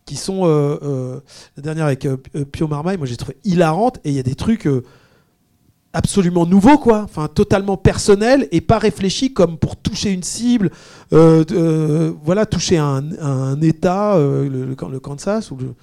qui 0.05 0.15
sont 0.15 0.45
la 0.45 1.61
dernière 1.61 1.85
avec 1.85 2.07
Pio 2.53 2.67
Marmaille, 2.69 2.95
moi 2.97 3.05
j'ai 3.05 3.17
trouvé 3.17 3.35
hilarante, 3.43 3.97
et 4.05 4.09
il 4.09 4.15
y 4.15 4.19
a 4.19 4.23
des 4.23 4.35
trucs 4.35 4.65
absolument 5.91 6.45
nouveaux, 6.45 6.77
quoi, 6.77 7.01
enfin 7.01 7.27
totalement 7.27 7.75
personnels 7.75 8.47
et 8.53 8.61
pas 8.61 8.77
réfléchis 8.77 9.33
comme 9.33 9.57
pour 9.57 9.75
toucher 9.75 10.13
une 10.13 10.23
cible, 10.23 10.71
voilà, 11.11 12.45
toucher 12.45 12.77
un, 12.77 13.61
État, 13.61 14.17
le 14.17 14.99
Kansas 15.01 15.51
ou 15.51 15.57
le, 15.57 15.73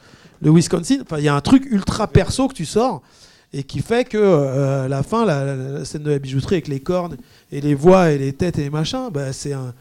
le 0.40 0.50
Wisconsin. 0.50 1.00
Enfin, 1.02 1.18
il 1.18 1.24
y 1.24 1.28
a 1.28 1.34
un 1.34 1.42
truc 1.42 1.66
ultra 1.70 2.06
perso 2.06 2.48
que 2.48 2.54
tu 2.54 2.64
sors 2.64 3.02
et 3.54 3.62
qui 3.62 3.80
fait 3.80 4.04
que 4.04 4.18
euh, 4.18 4.84
à 4.86 4.88
la 4.88 5.04
fin, 5.04 5.24
la, 5.24 5.84
scène 5.84 6.02
de 6.02 6.10
la 6.10 6.18
bijouterie 6.18 6.56
avec 6.56 6.68
les 6.68 6.80
cornes 6.80 7.16
et 7.52 7.60
les 7.60 7.74
voix 7.74 8.10
et 8.10 8.18
les 8.18 8.32
têtes 8.32 8.58
et 8.58 8.62
les 8.62 8.70
machins, 8.70 9.10
bah, 9.12 9.32
c'est 9.32 9.52
un, 9.52 9.72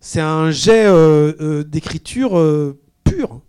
c'est 0.00 0.20
un 0.20 0.50
jet 0.50 0.84
euh, 0.86 1.32
euh, 1.40 1.62
d'écriture 1.62 2.36
euh, 2.36 2.76
pur. 3.04 3.40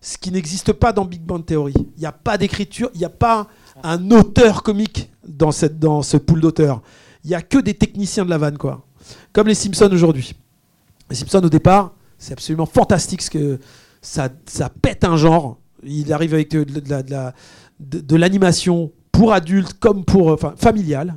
Ce 0.00 0.16
qui 0.16 0.30
n'existe 0.30 0.72
pas 0.72 0.94
dans 0.94 1.04
Big 1.04 1.20
Bang 1.20 1.44
Theory. 1.44 1.74
Il 1.76 2.00
n'y 2.00 2.06
a 2.06 2.12
pas 2.12 2.38
d'écriture, 2.38 2.88
il 2.94 2.98
n'y 3.00 3.04
a 3.04 3.10
pas 3.10 3.48
un 3.82 4.10
auteur 4.10 4.62
comique 4.62 5.10
dans, 5.26 5.52
cette, 5.52 5.78
dans 5.78 6.00
ce 6.00 6.16
pool 6.16 6.40
d'auteurs. 6.40 6.80
Il 7.24 7.28
n'y 7.28 7.34
a 7.34 7.42
que 7.42 7.58
des 7.58 7.74
techniciens 7.74 8.24
de 8.24 8.30
la 8.30 8.38
vanne, 8.38 8.56
quoi. 8.56 8.86
Comme 9.34 9.48
les 9.48 9.54
Simpsons 9.54 9.90
aujourd'hui. 9.92 10.34
Les 11.10 11.16
Simpsons, 11.16 11.44
au 11.44 11.50
départ, 11.50 11.92
c'est 12.16 12.32
absolument 12.32 12.66
fantastique 12.66 13.20
ce 13.20 13.30
que 13.30 13.58
ça, 14.00 14.30
ça 14.46 14.70
pète 14.70 15.04
un 15.04 15.18
genre. 15.18 15.58
Il 15.82 16.14
arrive 16.14 16.32
avec 16.32 16.50
de 16.50 16.64
la- 16.88 17.34
de- 17.80 18.16
l'animation 18.16 18.92
pour 19.12 19.32
adultes 19.32 19.74
comme 19.80 20.04
pour 20.04 20.28
enfin, 20.28 20.54
familiale, 20.56 21.16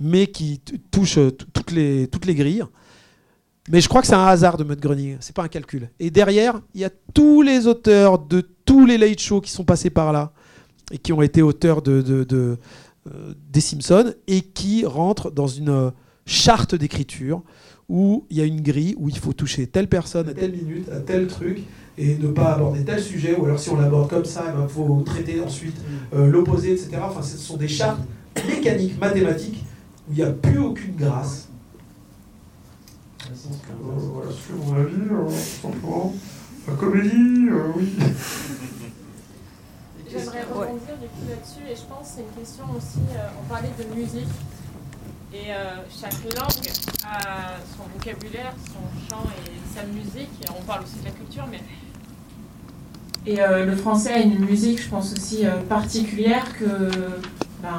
mais 0.00 0.26
qui 0.26 0.60
touche 0.90 1.18
euh, 1.18 1.30
toutes 1.30 1.70
les, 1.72 2.08
toutes 2.08 2.26
les 2.26 2.34
grilles. 2.34 2.64
Mais 3.70 3.80
je 3.80 3.88
crois 3.88 4.00
que 4.00 4.06
c'est 4.08 4.14
un 4.14 4.26
hasard 4.26 4.56
de 4.56 4.64
Matt 4.64 4.80
Groening, 4.80 5.16
c'est 5.20 5.34
pas 5.36 5.44
un 5.44 5.48
calcul. 5.48 5.88
Et 6.00 6.10
derrière, 6.10 6.60
il 6.74 6.80
y 6.80 6.84
a 6.84 6.90
tous 7.14 7.42
les 7.42 7.66
auteurs 7.68 8.18
de 8.18 8.40
tous 8.64 8.86
les 8.86 8.98
late 8.98 9.20
shows 9.20 9.40
qui 9.40 9.50
sont 9.52 9.64
passés 9.64 9.90
par 9.90 10.12
là 10.12 10.32
et 10.90 10.98
qui 10.98 11.12
ont 11.12 11.22
été 11.22 11.42
auteurs 11.42 11.80
de, 11.82 12.02
de- 12.02 12.58
euh, 13.12 13.34
des 13.50 13.60
Simpsons 13.60 14.14
et 14.26 14.40
qui 14.42 14.84
rentrent 14.84 15.30
dans 15.30 15.46
une 15.46 15.68
euh, 15.70 15.90
charte 16.26 16.74
d'écriture 16.74 17.42
où 17.88 18.26
il 18.30 18.36
y 18.38 18.40
a 18.40 18.44
une 18.44 18.60
grille 18.60 18.94
où 18.96 19.08
il 19.08 19.18
faut 19.18 19.32
toucher 19.32 19.66
telle 19.66 19.88
personne 19.88 20.28
à 20.28 20.34
telle 20.34 20.52
minute, 20.52 20.88
à 20.88 21.00
tel 21.00 21.26
truc 21.26 21.62
et 21.98 22.16
ne 22.16 22.28
pas 22.28 22.54
aborder 22.54 22.84
tel 22.84 23.00
sujet 23.00 23.36
ou 23.36 23.44
alors 23.44 23.58
si 23.58 23.70
on 23.70 23.76
l'aborde 23.80 24.08
comme 24.08 24.24
ça, 24.24 24.44
il 24.58 24.68
faut 24.68 25.02
traiter 25.04 25.40
ensuite 25.40 25.76
euh, 26.14 26.26
l'opposé, 26.26 26.72
etc. 26.72 26.98
Enfin, 27.02 27.22
ce 27.22 27.36
sont 27.36 27.56
des 27.56 27.68
chartes 27.68 28.00
mécaniques, 28.48 28.98
mathématiques 28.98 29.64
où 30.08 30.12
il 30.12 30.16
n'y 30.16 30.22
a 30.22 30.30
plus 30.30 30.58
aucune 30.58 30.96
grâce. 30.96 31.48
voilà, 33.80 34.30
c'est 34.30 34.66
mon 34.66 34.76
avis, 34.76 34.94
euh, 35.10 35.28
simplement. 35.30 36.14
La 36.66 36.74
comédie, 36.74 37.48
euh, 37.50 37.72
oui. 37.76 37.92
J'aimerais 40.08 40.42
rebondir 40.42 40.96
du 41.00 41.08
coup 41.08 41.26
là-dessus 41.28 41.64
et 41.70 41.74
je 41.74 41.82
pense 41.88 42.08
que 42.08 42.14
c'est 42.16 42.20
une 42.20 42.38
question 42.38 42.64
aussi, 42.76 43.00
euh, 43.16 43.28
on 43.40 43.48
parlait 43.48 43.72
de 43.78 43.84
musique 43.98 44.28
et 45.32 45.54
euh, 45.54 45.76
chaque 45.88 46.22
langue 46.36 46.68
a 47.02 47.51
vocabulaire, 48.04 48.52
son 48.66 49.08
chant 49.14 49.22
et 49.46 49.74
sa 49.78 49.84
musique 49.84 50.30
et 50.42 50.50
on 50.58 50.62
parle 50.64 50.82
aussi 50.84 50.98
de 51.00 51.04
la 51.04 51.10
culture 51.12 51.46
mais 51.50 51.60
et 53.24 53.40
euh, 53.40 53.64
le 53.64 53.76
français 53.76 54.12
a 54.12 54.18
une 54.18 54.40
musique 54.40 54.82
je 54.82 54.88
pense 54.88 55.12
aussi 55.12 55.46
euh, 55.46 55.60
particulière 55.68 56.44
que 56.58 56.64
ben, 57.62 57.78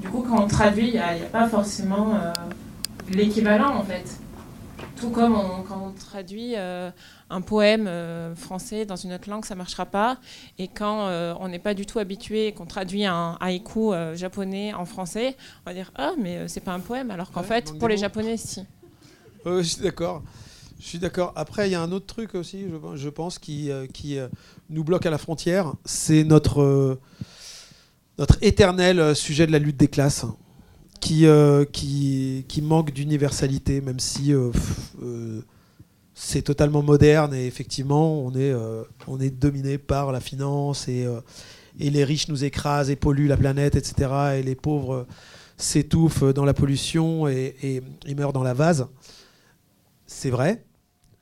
du 0.00 0.08
coup 0.08 0.24
quand 0.28 0.44
on 0.44 0.46
traduit 0.46 0.88
il 0.88 0.92
n'y 0.92 0.98
a, 1.00 1.14
pas 1.32 1.48
forcément 1.48 2.14
euh, 2.14 2.32
l'équivalent 3.10 3.74
en 3.76 3.82
fait 3.82 4.04
tout 4.96 5.10
comme 5.10 5.34
on- 5.34 5.62
quand 5.62 5.88
on 5.88 5.92
traduit 5.92 6.54
euh, 6.56 6.90
un 7.30 7.40
poème 7.40 7.86
euh, 7.88 8.34
français 8.36 8.84
dans 8.84 8.96
une 8.96 9.12
autre 9.12 9.28
langue, 9.30 9.44
ça 9.44 9.54
marchera 9.54 9.86
pas. 9.86 10.18
Et 10.58 10.66
quand 10.66 11.06
euh, 11.06 11.34
on 11.40 11.48
n'est 11.48 11.58
pas 11.60 11.74
du 11.74 11.86
tout 11.86 12.00
habitué 12.00 12.48
et 12.48 12.52
qu'on 12.52 12.66
traduit 12.66 13.04
un 13.04 13.36
haïku 13.40 13.92
euh, 13.92 14.16
japonais 14.16 14.74
en 14.74 14.84
français, 14.86 15.36
on 15.64 15.70
va 15.70 15.74
dire 15.74 15.92
ah 15.94 16.12
mais 16.18 16.36
euh, 16.38 16.48
c'est 16.48 16.60
pas 16.60 16.72
un 16.72 16.80
poème, 16.80 17.12
alors 17.12 17.30
qu'en 17.30 17.42
Ouais, 17.42 17.46
fait 17.46 17.74
pour 17.78 17.86
les 17.88 17.94
mots. 17.94 18.00
japonais 18.00 18.36
si. 18.36 18.64
Je 19.46 19.62
suis 19.62 19.82
d'accord. 19.82 20.22
Je 20.80 20.86
suis 20.86 20.98
d'accord. 20.98 21.32
Après, 21.36 21.68
il 21.68 21.72
y 21.72 21.74
a 21.74 21.82
un 21.82 21.90
autre 21.92 22.06
truc 22.06 22.34
aussi, 22.34 22.64
je, 22.68 22.96
je 22.96 23.08
pense, 23.08 23.38
qui, 23.38 23.70
euh, 23.70 23.86
qui 23.86 24.18
euh, 24.18 24.28
nous 24.70 24.84
bloque 24.84 25.06
à 25.06 25.10
la 25.10 25.18
frontière. 25.18 25.74
C'est 25.84 26.22
notre, 26.24 26.62
euh, 26.62 27.00
notre 28.18 28.36
éternel 28.42 29.14
sujet 29.16 29.46
de 29.46 29.52
la 29.52 29.58
lutte 29.58 29.76
des 29.76 29.88
classes, 29.88 30.24
qui, 31.00 31.26
euh, 31.26 31.64
qui, 31.64 32.44
qui 32.48 32.62
manque 32.62 32.92
d'universalité, 32.92 33.80
même 33.80 33.98
si 34.00 34.32
c'est 36.14 36.42
totalement 36.42 36.82
moderne 36.82 37.32
et 37.34 37.46
effectivement, 37.46 38.20
on 38.20 38.34
est, 38.34 38.52
on 39.06 39.20
est 39.20 39.30
dominé 39.30 39.78
par 39.78 40.10
la 40.12 40.20
finance 40.20 40.88
et, 40.88 41.06
et 41.78 41.90
les 41.90 42.02
riches 42.04 42.28
nous 42.28 42.44
écrasent 42.44 42.90
et 42.90 42.96
polluent 42.96 43.28
la 43.28 43.36
planète, 43.36 43.76
etc. 43.76 44.10
Et 44.38 44.42
les 44.42 44.56
pauvres 44.56 45.06
s'étouffent 45.56 46.24
dans 46.24 46.44
la 46.44 46.54
pollution 46.54 47.28
et- 47.28 47.54
et 48.06 48.14
meurent 48.16 48.32
dans 48.32 48.42
la 48.42 48.54
vase. 48.54 48.88
C'est 50.08 50.30
vrai. 50.30 50.64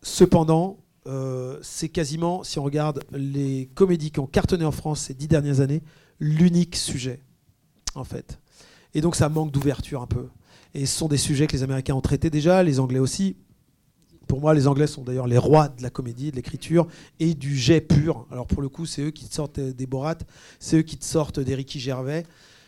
Cependant, 0.00 0.78
euh, 1.06 1.58
c'est 1.60 1.88
quasiment, 1.88 2.42
si 2.44 2.58
on 2.58 2.62
regarde 2.62 3.00
les 3.12 3.68
comédies 3.74 4.10
qui 4.10 4.20
ont 4.20 4.26
cartonné 4.26 4.64
en 4.64 4.70
France 4.72 5.00
ces 5.02 5.14
dix 5.14 5.28
dernières 5.28 5.60
années, 5.60 5.82
l'unique 6.20 6.76
sujet, 6.76 7.20
en 7.94 8.04
fait. 8.04 8.38
Et 8.94 9.00
donc 9.02 9.16
ça 9.16 9.28
manque 9.28 9.50
d'ouverture 9.50 10.00
un 10.00 10.06
peu. 10.06 10.28
Et 10.72 10.86
ce 10.86 10.96
sont 10.96 11.08
des 11.08 11.16
sujets 11.18 11.46
que 11.46 11.52
les 11.52 11.62
Américains 11.64 11.94
ont 11.94 12.00
traités 12.00 12.30
déjà, 12.30 12.62
les 12.62 12.80
Anglais 12.80 12.98
aussi. 13.00 13.36
Pour 14.28 14.40
moi, 14.40 14.54
les 14.54 14.66
Anglais 14.66 14.86
sont 14.86 15.02
d'ailleurs 15.02 15.26
les 15.26 15.38
rois 15.38 15.68
de 15.68 15.82
la 15.82 15.90
comédie, 15.90 16.30
de 16.30 16.36
l'écriture 16.36 16.86
et 17.20 17.34
du 17.34 17.56
jet 17.56 17.80
pur. 17.80 18.26
Alors 18.30 18.46
pour 18.46 18.62
le 18.62 18.68
coup, 18.68 18.86
c'est 18.86 19.02
eux 19.02 19.10
qui 19.10 19.28
te 19.28 19.34
sortent 19.34 19.60
des 19.60 19.86
Borat, 19.86 20.18
c'est 20.60 20.78
eux 20.78 20.82
qui 20.82 20.96
te 20.96 21.04
sortent 21.04 21.40
des 21.40 21.54
Ricky 21.54 21.80
Gervais, 21.80 22.24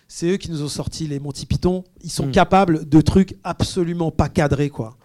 c'est 0.08 0.26
eux 0.30 0.36
qui 0.36 0.50
nous 0.50 0.62
ont 0.62 0.68
sorti 0.68 1.06
les 1.06 1.20
Monty 1.20 1.46
Python. 1.46 1.84
Ils 2.02 2.10
sont 2.10 2.26
Mm. 2.26 2.32
capables 2.32 2.88
de 2.88 3.00
trucs 3.00 3.36
absolument 3.44 4.10
pas 4.10 4.28
cadrés, 4.28 4.70
quoi. 4.70 4.96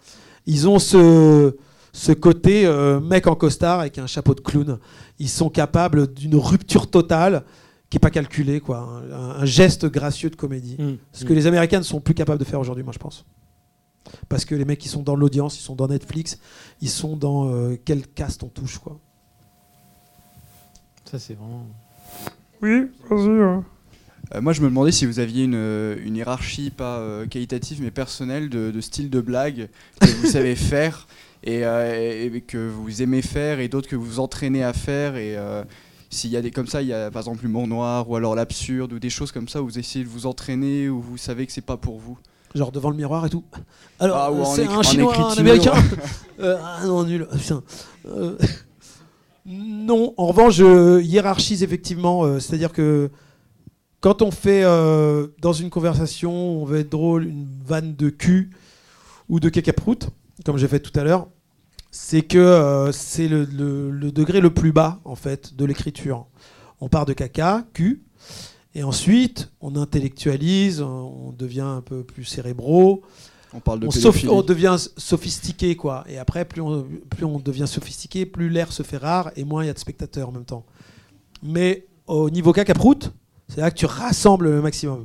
Ils 0.46 0.68
ont 0.68 0.78
ce, 0.78 1.56
ce 1.92 2.12
côté 2.12 2.66
euh, 2.66 3.00
mec 3.00 3.26
en 3.26 3.34
costard 3.34 3.80
avec 3.80 3.98
un 3.98 4.06
chapeau 4.06 4.34
de 4.34 4.40
clown. 4.40 4.78
Ils 5.18 5.28
sont 5.28 5.48
capables 5.50 6.12
d'une 6.12 6.36
rupture 6.36 6.90
totale 6.90 7.44
qui 7.88 7.96
n'est 7.96 8.00
pas 8.00 8.10
calculée, 8.10 8.60
quoi. 8.60 8.78
Un, 9.12 9.42
un 9.42 9.44
geste 9.44 9.86
gracieux 9.86 10.30
de 10.30 10.36
comédie. 10.36 10.76
Mm. 10.78 10.96
Ce 11.12 11.24
que 11.24 11.32
les 11.32 11.46
Américains 11.46 11.78
ne 11.78 11.84
sont 11.84 12.00
plus 12.00 12.14
capables 12.14 12.38
de 12.38 12.44
faire 12.44 12.60
aujourd'hui, 12.60 12.84
moi 12.84 12.92
je 12.92 12.98
pense. 12.98 13.24
Parce 14.28 14.44
que 14.44 14.54
les 14.54 14.64
mecs, 14.64 14.84
ils 14.84 14.88
sont 14.88 15.02
dans 15.02 15.16
l'audience, 15.16 15.58
ils 15.58 15.62
sont 15.62 15.74
dans 15.74 15.88
Netflix, 15.88 16.38
ils 16.80 16.90
sont 16.90 17.16
dans 17.16 17.48
euh, 17.48 17.78
quel 17.84 18.06
cast 18.06 18.42
on 18.42 18.48
touche, 18.48 18.78
quoi. 18.78 18.98
Ça, 21.04 21.18
c'est 21.18 21.34
vraiment. 21.34 21.66
Oui, 22.60 22.90
vas-y. 23.08 23.28
Euh, 23.28 23.60
moi, 24.40 24.52
je 24.52 24.60
me 24.62 24.68
demandais 24.68 24.92
si 24.92 25.06
vous 25.06 25.18
aviez 25.18 25.44
une, 25.44 25.54
euh, 25.54 25.96
une 26.04 26.16
hiérarchie, 26.16 26.70
pas 26.70 26.98
euh, 26.98 27.26
qualitative, 27.26 27.80
mais 27.82 27.90
personnelle, 27.90 28.48
de, 28.48 28.70
de 28.70 28.80
style 28.80 29.10
de 29.10 29.20
blague 29.20 29.68
que 30.00 30.06
vous 30.06 30.26
savez 30.28 30.54
faire 30.56 31.06
et, 31.42 31.64
euh, 31.64 32.30
et 32.34 32.40
que 32.40 32.68
vous 32.68 33.02
aimez 33.02 33.22
faire 33.22 33.60
et 33.60 33.68
d'autres 33.68 33.88
que 33.88 33.96
vous 33.96 34.04
vous 34.04 34.20
entraînez 34.20 34.64
à 34.64 34.72
faire. 34.72 35.16
Et 35.16 35.36
euh, 35.36 35.62
s'il 36.10 36.30
y 36.30 36.36
a 36.36 36.42
des 36.42 36.50
comme 36.50 36.66
ça, 36.66 36.80
il 36.82 36.88
y 36.88 36.92
a 36.92 37.10
par 37.10 37.20
exemple 37.20 37.42
l'humour 37.42 37.66
noir 37.66 38.08
ou 38.08 38.16
alors 38.16 38.34
l'absurde 38.34 38.92
ou 38.92 38.98
des 38.98 39.10
choses 39.10 39.32
comme 39.32 39.48
ça 39.48 39.62
où 39.62 39.66
vous 39.66 39.78
essayez 39.78 40.04
de 40.04 40.10
vous 40.10 40.26
entraîner 40.26 40.88
ou 40.88 41.00
vous 41.00 41.16
savez 41.16 41.46
que 41.46 41.52
c'est 41.52 41.60
pas 41.60 41.76
pour 41.76 41.98
vous. 41.98 42.18
Genre 42.54 42.70
devant 42.70 42.90
le 42.90 42.96
miroir 42.96 43.26
et 43.26 43.30
tout. 43.30 43.42
Alors, 43.98 44.16
Ah, 44.16 44.54
c'est 44.54 44.66
un 44.68 44.82
chinois, 44.82 45.32
un 45.32 45.38
américain. 45.38 45.72
Euh, 46.40 46.56
ah 46.60 46.84
non, 46.84 47.04
nul. 47.04 47.28
Putain. 47.38 47.62
Euh, 48.08 48.36
non, 49.46 50.14
en 50.16 50.26
revanche, 50.26 50.54
je 50.56 51.00
hiérarchise 51.00 51.62
effectivement. 51.62 52.24
euh, 52.24 52.40
C'est-à-dire 52.40 52.72
que 52.72 53.10
quand 54.04 54.20
on 54.20 54.30
fait 54.30 54.64
euh, 54.64 55.28
dans 55.40 55.54
une 55.54 55.70
conversation, 55.70 56.30
on 56.30 56.66
veut 56.66 56.80
être 56.80 56.90
drôle, 56.92 57.24
une 57.24 57.48
vanne 57.64 57.96
de 57.96 58.10
cul 58.10 58.50
ou 59.30 59.40
de 59.40 59.48
cacaproute, 59.48 60.10
comme 60.44 60.58
j'ai 60.58 60.68
fait 60.68 60.80
tout 60.80 60.92
à 61.00 61.04
l'heure, 61.04 61.28
c'est 61.90 62.20
que 62.20 62.36
euh, 62.36 62.92
c'est 62.92 63.28
le, 63.28 63.44
le- 63.44 63.90
le 63.90 64.12
degré 64.12 64.42
le 64.42 64.52
plus 64.52 64.72
bas 64.72 65.00
en 65.06 65.14
fait 65.14 65.56
de 65.56 65.64
l'écriture. 65.64 66.26
On 66.82 66.90
part 66.90 67.06
de 67.06 67.14
caca, 67.14 67.64
cul, 67.72 68.02
et 68.74 68.82
ensuite 68.82 69.50
on 69.62 69.74
intellectualise, 69.74 70.82
on 70.82 71.32
devient 71.32 71.62
un 71.62 71.80
peu 71.80 72.04
plus 72.04 72.26
cérébraux. 72.26 73.00
On 73.54 73.60
parle 73.60 73.80
de 73.80 73.86
on, 73.86 73.90
pédophilie. 73.90 74.28
on 74.28 74.42
devient 74.42 74.76
sophistiqué 74.98 75.76
quoi. 75.76 76.04
Et 76.10 76.18
après 76.18 76.44
plus 76.44 76.60
on, 76.60 76.86
plus 77.08 77.24
on 77.24 77.38
devient 77.38 77.66
sophistiqué, 77.66 78.26
plus 78.26 78.50
l'air 78.50 78.70
se 78.70 78.82
fait 78.82 78.98
rare 78.98 79.30
et 79.34 79.44
moins 79.44 79.64
il 79.64 79.68
y 79.68 79.70
a 79.70 79.72
de 79.72 79.78
spectateurs 79.78 80.28
en 80.28 80.32
même 80.32 80.44
temps. 80.44 80.66
Mais 81.42 81.86
au 82.06 82.28
niveau 82.28 82.52
cacaproute, 82.52 83.14
c'est 83.48 83.60
là 83.60 83.70
que 83.70 83.76
tu 83.76 83.86
rassembles 83.86 84.46
le 84.50 84.62
maximum. 84.62 85.04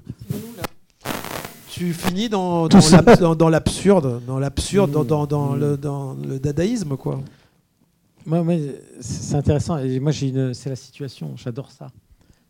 Tu 1.69 1.93
finis 1.93 2.29
dans, 2.29 2.67
l'absurde, 2.67 4.21
dans 4.25 4.39
l'absurde, 4.39 4.91
dans, 4.91 5.03
dans- 5.05 5.27
dans 5.27 5.55
le, 5.55 5.77
dans 5.77 6.13
le 6.13 6.39
dadaïsme 6.39 6.97
quoi. 6.97 7.21
Moi, 8.25 8.43
moi, 8.43 8.55
c'est 8.99 9.35
intéressant. 9.35 9.77
Et 9.77 9.99
moi, 9.99 10.11
c'est 10.11 10.69
la 10.69 10.75
situation. 10.75 11.33
J'adore 11.37 11.71
ça. 11.71 11.87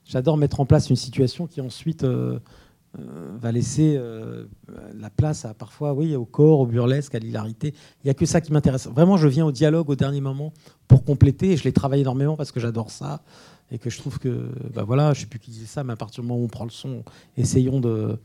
J'adore 0.03 0.35
mettre 0.37 0.59
en 0.59 0.65
place 0.65 0.89
une 0.89 0.95
situation 0.95 1.45
qui 1.45 1.61
ensuite 1.61 2.03
euh, 2.03 2.39
euh, 2.97 3.01
va 3.39 3.51
laisser 3.51 3.95
euh, 3.97 4.45
la 4.99 5.11
place 5.11 5.45
à 5.45 5.53
parfois, 5.53 5.93
oui, 5.93 6.15
au 6.15 6.25
corps, 6.25 6.61
au 6.61 6.65
burlesque, 6.65 7.13
à 7.13 7.19
l'hilarité. 7.19 7.75
Il 8.03 8.07
n'y 8.07 8.11
a 8.11 8.15
que 8.15 8.25
ça 8.25 8.41
qui 8.41 8.51
m'intéresse. 8.51 8.87
Vraiment, 8.87 9.15
je 9.15 9.27
viens 9.27 9.45
au 9.45 9.51
dialogue 9.51 9.89
au 9.91 9.95
dernier 9.95 10.21
moment 10.21 10.51
pour 10.87 11.03
compléter. 11.05 11.51
Et 11.51 11.57
je 11.57 11.63
l'ai 11.65 11.71
travaillé 11.73 12.01
énormément 12.01 12.35
parce 12.35 12.51
que 12.51 12.59
j'adore 12.59 12.89
ça 12.89 13.21
et 13.71 13.77
que 13.77 13.89
je 13.89 13.97
trouve 13.97 14.19
que, 14.19 14.49
bah 14.73 14.83
voilà, 14.83 15.13
je 15.13 15.21
sais 15.21 15.25
plus 15.27 15.39
qui 15.39 15.51
disait 15.51 15.65
ça, 15.65 15.83
mais 15.83 15.93
à 15.93 15.95
partir 15.95 16.21
du 16.21 16.27
moment 16.27 16.41
où 16.41 16.45
on 16.45 16.47
prend 16.47 16.63
le 16.63 16.71
son, 16.71 17.03
essayons 17.37 17.79
de 17.79 18.19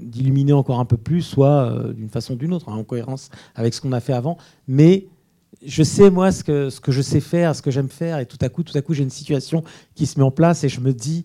d'illuminer 0.00 0.52
encore 0.52 0.78
un 0.78 0.84
peu 0.84 0.96
plus, 0.96 1.22
soit 1.22 1.64
euh, 1.64 1.92
d'une 1.92 2.08
façon 2.08 2.34
ou 2.34 2.36
d'une 2.36 2.52
autre, 2.52 2.68
hein, 2.68 2.76
en 2.76 2.84
cohérence 2.84 3.30
avec 3.56 3.74
ce 3.74 3.80
qu'on 3.80 3.90
a 3.92 3.98
fait 4.00 4.12
avant. 4.12 4.38
Mais 4.68 5.08
je 5.64 5.82
sais, 5.82 6.10
moi, 6.10 6.30
ce 6.30 6.44
que, 6.44 6.70
ce 6.70 6.80
que 6.80 6.92
je 6.92 7.02
sais 7.02 7.20
faire, 7.20 7.56
ce 7.56 7.62
que 7.62 7.70
j'aime 7.70 7.88
faire, 7.88 8.18
et 8.18 8.26
tout 8.26 8.38
à 8.40 8.48
coup, 8.48 8.62
tout 8.62 8.76
à 8.76 8.82
coup, 8.82 8.94
j'ai 8.94 9.02
une 9.02 9.10
situation 9.10 9.64
qui 9.94 10.06
se 10.06 10.18
met 10.18 10.24
en 10.24 10.30
place 10.30 10.62
et 10.64 10.68
je 10.68 10.80
me 10.80 10.92
dis, 10.92 11.24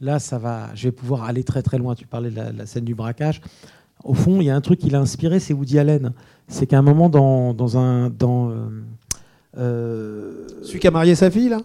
là, 0.00 0.18
ça 0.18 0.38
va, 0.38 0.74
je 0.74 0.84
vais 0.84 0.92
pouvoir 0.92 1.24
aller 1.24 1.42
très 1.42 1.62
très 1.62 1.78
loin. 1.78 1.94
Tu 1.94 2.06
parlais 2.06 2.30
de 2.30 2.36
la, 2.36 2.66
scène 2.66 2.84
du 2.84 2.94
braquage. 2.94 3.40
Au 4.02 4.14
fond, 4.14 4.40
il 4.40 4.44
y 4.44 4.50
a 4.50 4.56
un 4.56 4.60
truc 4.60 4.80
qui 4.80 4.90
l'a 4.90 5.00
inspiré, 5.00 5.40
c'est 5.40 5.54
Woody 5.54 5.78
Allen. 5.78 6.12
C'est 6.48 6.66
qu'à 6.66 6.78
un 6.78 6.82
moment, 6.82 7.08
dans, 7.08 7.54
dans 7.54 7.78
un. 7.78 8.10
Dans, 8.10 8.50
euh, 8.50 8.82
Celui 9.56 10.78
qui 10.80 10.86
a 10.86 10.90
marié 10.90 11.14
sa 11.14 11.30
fille 11.30 11.48
là 11.48 11.60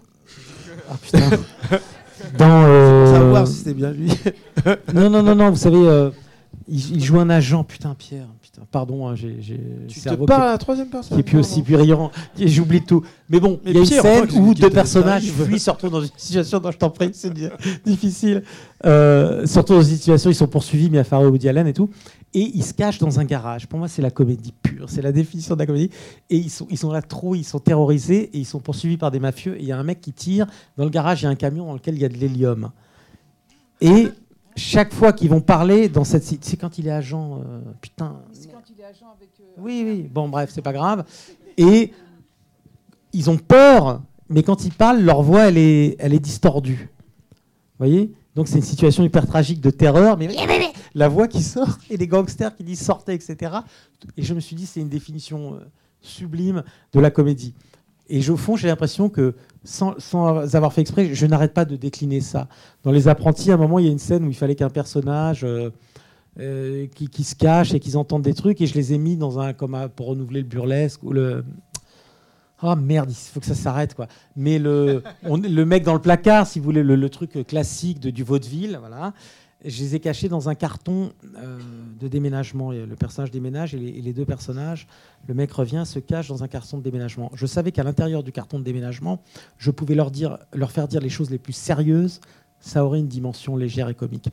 Ah 0.89 0.95
putain. 1.01 1.19
Dans, 2.37 2.63
euh, 2.65 3.13
Savoir 3.13 3.47
si 3.47 3.53
c'était 3.53 3.73
bien 3.73 3.91
lui. 3.91 4.09
non, 4.93 5.09
non, 5.09 5.23
non, 5.23 5.35
non, 5.35 5.49
vous 5.51 5.55
savez, 5.55 5.77
euh, 5.77 6.09
il, 6.67 6.97
il 6.97 7.03
joue 7.03 7.17
un 7.19 7.29
agent, 7.29 7.63
putain, 7.63 7.95
Pierre. 7.97 8.27
Putain, 8.41 8.61
pardon, 8.69 9.07
hein, 9.07 9.15
j'ai. 9.15 9.39
Tu 9.87 10.01
te 10.01 10.13
parles 10.25 10.43
à 10.49 10.51
la 10.51 10.57
troisième 10.57 10.89
personne, 10.89 11.15
Qui 11.15 11.21
est 11.21 11.23
plus 11.23 11.37
aussi 11.39 11.61
brillant. 11.61 12.11
J'oublie 12.37 12.81
tout. 12.81 13.03
Mais 13.29 13.39
bon, 13.39 13.59
il 13.65 13.73
y 13.73 13.77
a 13.77 13.79
une 13.79 13.85
scène 13.85 14.27
où 14.35 14.53
deux 14.53 14.69
personnages 14.69 15.23
fuient, 15.31 15.59
se 15.59 15.69
retrouvent 15.71 15.91
dans 15.91 16.01
une 16.01 16.09
situation 16.17 16.59
dont 16.59 16.71
je 16.71 16.77
t'en 16.77 16.89
prie, 16.89 17.11
c'est 17.13 17.33
di- 17.33 17.47
difficile. 17.85 18.43
Euh, 18.85 19.45
se 19.45 19.57
retrouvent 19.57 19.77
dans 19.77 19.83
une 19.83 19.95
situation, 19.95 20.29
ils 20.29 20.35
sont 20.35 20.47
poursuivis, 20.47 20.89
mais 20.89 20.99
à 20.99 21.03
Farrow 21.05 21.29
Woody 21.29 21.47
Allen 21.47 21.67
et 21.67 21.73
tout. 21.73 21.89
Et 22.34 22.41
ils 22.41 22.64
se 22.64 22.73
cachent 22.76 22.99
dans 22.99 23.19
un 23.19 23.26
garage. 23.26 23.68
Pour 23.68 23.80
moi, 23.80 23.88
c'est 23.88 24.03
la 24.03 24.11
comédie 24.11 24.53
pure. 24.61 24.88
C'est 24.89 25.01
la 25.01 25.11
définition 25.11 25.56
de 25.56 25.60
la 25.60 25.65
comédie. 25.65 25.89
Et 26.30 26.38
ils 26.38 26.51
sont, 26.51 26.68
ils 26.69 26.77
sont 26.77 26.91
là 26.91 27.01
trop, 27.01 27.34
ils 27.34 27.43
sont 27.43 27.60
terrorisés 27.60 28.30
et 28.34 28.38
ils 28.38 28.45
sont 28.45 28.60
poursuivis 28.60 28.97
par 28.97 29.10
des 29.10 29.19
mafieux. 29.19 29.57
Et 29.57 29.61
il 29.61 29.65
y 29.65 29.72
a 29.72 29.77
un 29.80 29.84
mec 29.84 29.99
qui 29.99 30.14
tire. 30.14 30.45
Dans 30.77 30.84
le 30.84 30.91
garage, 30.91 31.22
il 31.22 31.26
y 31.26 31.27
a 31.27 31.31
un 31.31 31.35
camion 31.35 31.65
dans 31.65 31.73
lequel 31.73 31.95
il 31.95 32.01
y 32.01 32.06
a 32.06 32.10
de 32.10 32.18
l'hélium. 32.18 32.69
Et 33.81 34.10
chaque 34.56 34.93
fois 34.93 35.11
qu'ils 35.11 35.30
vont 35.30 35.41
parler 35.41 35.89
dans 35.89 36.03
cette. 36.03 36.23
C'est 36.23 36.57
quand 36.57 36.77
il 36.77 36.88
est 36.88 36.91
agent. 36.91 37.39
euh, 37.39 37.61
putain. 37.81 38.18
Oui, 39.57 39.84
oui. 39.85 40.03
Bon, 40.03 40.30
bref, 40.30 40.51
c'est 40.53 40.61
pas 40.61 40.73
grave. 40.73 41.06
Et 41.57 41.91
ils 43.11 43.30
ont 43.30 43.38
peur, 43.38 44.01
mais 44.30 44.43
quand 44.43 44.65
ils 44.65 44.72
parlent, 44.72 45.01
leur 45.01 45.23
voix, 45.23 45.47
elle 45.47 45.57
est, 45.57 45.95
elle 45.97 46.14
est 46.14 46.19
distordue. 46.19 46.89
Vous 47.31 47.85
voyez? 47.85 48.14
Donc 48.35 48.47
c'est 48.47 48.57
une 48.57 48.61
situation 48.61 49.03
hyper 49.03 49.26
tragique 49.26 49.60
de 49.60 49.72
terreur, 49.72 50.18
mais 50.18 50.27
la 50.95 51.07
voix 51.07 51.27
qui 51.27 51.43
sort 51.43 51.77
et 51.89 51.97
les 51.97 52.07
gangsters 52.07 52.55
qui 52.55 52.63
disent 52.63 52.81
sortez, 52.81 53.13
etc. 53.13 53.53
Et 54.17 54.23
je 54.23 54.33
me 54.33 54.39
suis 54.39 54.55
dit, 54.55 54.65
c'est 54.65 54.79
une 54.79 54.89
définition 54.89 55.55
euh, 55.55 55.59
sublime 56.01 56.63
de 56.93 56.99
la 56.99 57.11
comédie. 57.11 57.53
Et 58.09 58.27
au 58.29 58.37
fond, 58.37 58.55
j'ai 58.55 58.67
l'impression 58.67 59.07
que, 59.07 59.35
sans, 59.63 59.93
sans 59.99 60.55
avoir 60.55 60.73
fait 60.73 60.81
exprès, 60.81 61.13
je 61.13 61.25
n'arrête 61.27 61.53
pas 61.53 61.65
de 61.65 61.75
décliner 61.75 62.21
ça. 62.21 62.47
Dans 62.83 62.91
Les 62.91 63.07
Apprentis, 63.07 63.51
à 63.51 63.53
un 63.53 63.57
moment, 63.57 63.77
il 63.77 63.85
y 63.85 63.89
a 63.89 63.91
une 63.91 63.99
scène 63.99 64.25
où 64.25 64.29
il 64.29 64.35
fallait 64.35 64.55
qu'un 64.55 64.71
personnage 64.71 65.43
euh, 65.43 65.69
euh, 66.39 66.87
qui, 66.87 67.23
se 67.23 67.35
cache 67.35 67.73
et 67.73 67.79
qu'ils 67.79 67.97
entendent 67.97 68.23
des 68.23 68.33
trucs, 68.33 68.61
et 68.61 68.67
je 68.67 68.73
les 68.73 68.93
ai 68.93 68.97
mis 68.97 69.15
dans 69.15 69.39
un 69.39 69.53
comme 69.53 69.77
pour 69.95 70.07
renouveler 70.07 70.41
le 70.41 70.47
burlesque 70.47 71.03
ou 71.03 71.11
le. 71.11 71.43
Ah 72.61 72.75
merde, 72.75 73.09
il 73.09 73.15
faut 73.15 73.39
que 73.39 73.45
ça 73.45 73.55
s'arrête 73.55 73.93
quoi. 73.93 74.07
Mais 74.35 74.59
le, 74.59 75.01
on- 75.23 75.37
le 75.37 75.65
mec 75.65 75.83
dans 75.83 75.93
le 75.93 76.01
placard, 76.01 76.45
si 76.45 76.59
vous 76.59 76.65
voulez, 76.65 76.83
le, 76.83 77.09
truc 77.09 77.45
classique 77.47 77.99
du 77.99 78.23
vaudeville, 78.23 78.77
voilà. 78.79 79.13
Je 79.65 79.84
les 79.84 79.95
ai 79.95 79.99
cachés 79.99 80.30
dans 80.30 80.48
un 80.48 80.56
carton 80.56 81.11
euh, 81.36 81.60
de 81.99 82.07
déménagement. 82.07 82.72
Le 82.72 82.95
personnage 82.95 83.30
déménage 83.30 83.76
et 83.76 83.77
les, 83.77 84.14
deux 84.14 84.23
personnages, 84.23 84.88
le 85.27 85.34
mec 85.34 85.52
revient, 85.52 85.84
se 85.86 85.99
cache 85.99 86.30
dans 86.30 86.44
un 86.44 86.48
carton 86.48 86.77
de 86.77 86.84
déménagement. 86.84 87.30
Je 87.34 87.45
savais 87.45 87.73
qu'à 87.73 87.84
l'intérieur 87.84 88.23
du 88.23 88.31
carton 88.31 88.57
de 88.60 88.64
déménagement, 88.64 89.22
je 89.57 89.72
pouvais 89.72 89.95
leur, 89.95 90.11
dire, 90.11 90.38
leur 90.53 90.72
faire 90.72 90.88
dire 90.88 91.02
les 91.02 91.10
choses 91.10 91.30
les 91.30 91.40
plus 91.40 91.53
sérieuses. 91.53 92.22
Ça 92.61 92.86
aurait 92.86 92.99
une 92.99 93.07
dimension 93.07 93.57
légère 93.57 93.90
et 93.90 93.95
comique. 93.95 94.30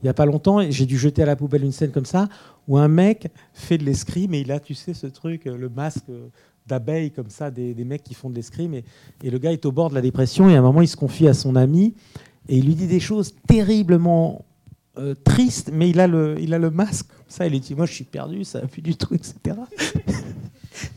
Il 0.00 0.04
n'y 0.04 0.10
a 0.10 0.14
pas 0.14 0.26
longtemps, 0.26 0.60
j'ai 0.70 0.86
dû 0.86 0.96
jeter 0.96 1.22
à 1.24 1.26
la 1.26 1.34
poubelle 1.34 1.64
une 1.64 1.72
scène 1.72 1.90
comme 1.90 2.06
ça, 2.06 2.28
où 2.68 2.78
un 2.78 2.88
mec 2.88 3.32
fait 3.52 3.78
de 3.78 3.84
l'escrime 3.84 4.32
et 4.34 4.40
il 4.40 4.52
a, 4.52 4.60
tu 4.60 4.74
sais, 4.74 4.94
ce 4.94 5.08
truc, 5.08 5.48
euh, 5.48 5.56
le 5.56 5.68
masque 5.68 6.08
euh, 6.08 6.28
d'abeille 6.68 7.10
comme 7.10 7.30
ça, 7.30 7.50
des, 7.50 7.74
des 7.74 7.84
mecs 7.84 8.04
qui 8.04 8.14
font 8.14 8.30
de 8.30 8.36
l'escrime. 8.36 8.74
Et, 8.74 8.84
et 9.24 9.30
le 9.30 9.38
gars 9.38 9.52
est 9.52 9.66
au 9.66 9.72
bord 9.72 9.90
de 9.90 9.96
la 9.96 10.02
dépression 10.02 10.48
et 10.48 10.54
à 10.54 10.60
un 10.60 10.62
moment, 10.62 10.82
il 10.82 10.88
se 10.88 10.96
confie 10.96 11.26
à 11.26 11.34
son 11.34 11.56
ami 11.56 11.94
et 12.48 12.58
il 12.58 12.64
lui 12.64 12.74
dit 12.76 12.86
des 12.86 13.00
choses 13.00 13.34
terriblement 13.46 14.44
euh, 14.98 15.14
tristes, 15.14 15.70
mais 15.72 15.88
il 15.88 16.00
a, 16.00 16.06
le, 16.06 16.36
il 16.40 16.52
a 16.54 16.58
le 16.58 16.70
masque. 16.70 17.06
Ça, 17.28 17.46
il 17.46 17.60
dit 17.60 17.74
Moi, 17.74 17.86
je 17.86 17.92
suis 17.92 18.04
perdu, 18.04 18.44
ça 18.44 18.58
a 18.58 18.66
plus 18.66 18.82
du 18.82 18.96
tout, 18.96 19.14
etc. 19.14 19.56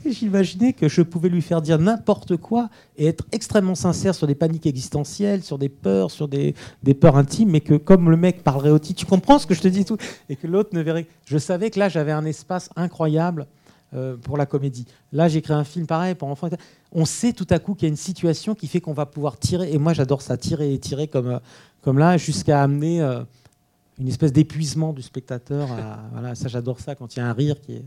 Et 0.05 0.11
J'imaginais 0.11 0.73
que 0.73 0.87
je 0.87 1.01
pouvais 1.01 1.29
lui 1.29 1.41
faire 1.41 1.61
dire 1.61 1.77
n'importe 1.77 2.37
quoi 2.37 2.69
et 2.97 3.07
être 3.07 3.25
extrêmement 3.31 3.75
sincère 3.75 4.15
sur 4.15 4.27
des 4.27 4.35
paniques 4.35 4.65
existentielles, 4.65 5.43
sur 5.43 5.57
des 5.57 5.69
peurs, 5.69 6.11
sur 6.11 6.27
des, 6.27 6.55
des 6.83 6.93
peurs 6.93 7.15
intimes, 7.15 7.51
mais 7.51 7.61
que 7.61 7.75
comme 7.75 8.09
le 8.09 8.17
mec 8.17 8.43
parlerait 8.43 8.69
au 8.69 8.79
titre, 8.79 8.99
tu 8.99 9.05
comprends 9.05 9.39
ce 9.39 9.47
que 9.47 9.53
je 9.53 9.61
te 9.61 9.67
dis 9.67 9.85
tout, 9.85 9.97
et 10.29 10.35
que 10.35 10.47
l'autre 10.47 10.69
ne 10.73 10.81
verrait. 10.81 11.07
Je 11.25 11.37
savais 11.37 11.69
que 11.69 11.79
là, 11.79 11.89
j'avais 11.89 12.11
un 12.11 12.25
espace 12.25 12.69
incroyable 12.75 13.47
euh, 13.93 14.15
pour 14.17 14.37
la 14.37 14.45
comédie. 14.45 14.85
Là, 15.11 15.27
j'ai 15.27 15.41
créé 15.41 15.55
un 15.55 15.63
film 15.63 15.85
pareil 15.85 16.15
pour 16.15 16.29
enfants. 16.29 16.49
On 16.91 17.05
sait 17.05 17.33
tout 17.33 17.47
à 17.49 17.59
coup 17.59 17.75
qu'il 17.75 17.87
y 17.87 17.89
a 17.89 17.89
une 17.89 17.97
situation 17.97 18.55
qui 18.55 18.67
fait 18.67 18.81
qu'on 18.81 18.93
va 18.93 19.05
pouvoir 19.05 19.37
tirer, 19.37 19.71
et 19.71 19.77
moi 19.77 19.93
j'adore 19.93 20.21
ça, 20.21 20.37
tirer 20.37 20.73
et 20.73 20.79
tirer 20.79 21.07
comme, 21.07 21.27
euh, 21.27 21.39
comme 21.81 21.99
là, 21.99 22.17
jusqu'à 22.17 22.63
amener 22.63 23.01
une 24.01 24.07
espèce 24.07 24.33
d'épuisement 24.33 24.93
du 24.93 25.01
spectateur. 25.01 25.71
à- 25.71 26.09
voilà, 26.11 26.35
ça, 26.35 26.47
j'adore 26.47 26.79
ça 26.79 26.95
quand 26.95 27.15
il 27.15 27.19
y 27.19 27.21
a 27.21 27.27
un 27.27 27.33
rire 27.33 27.59
qui. 27.61 27.81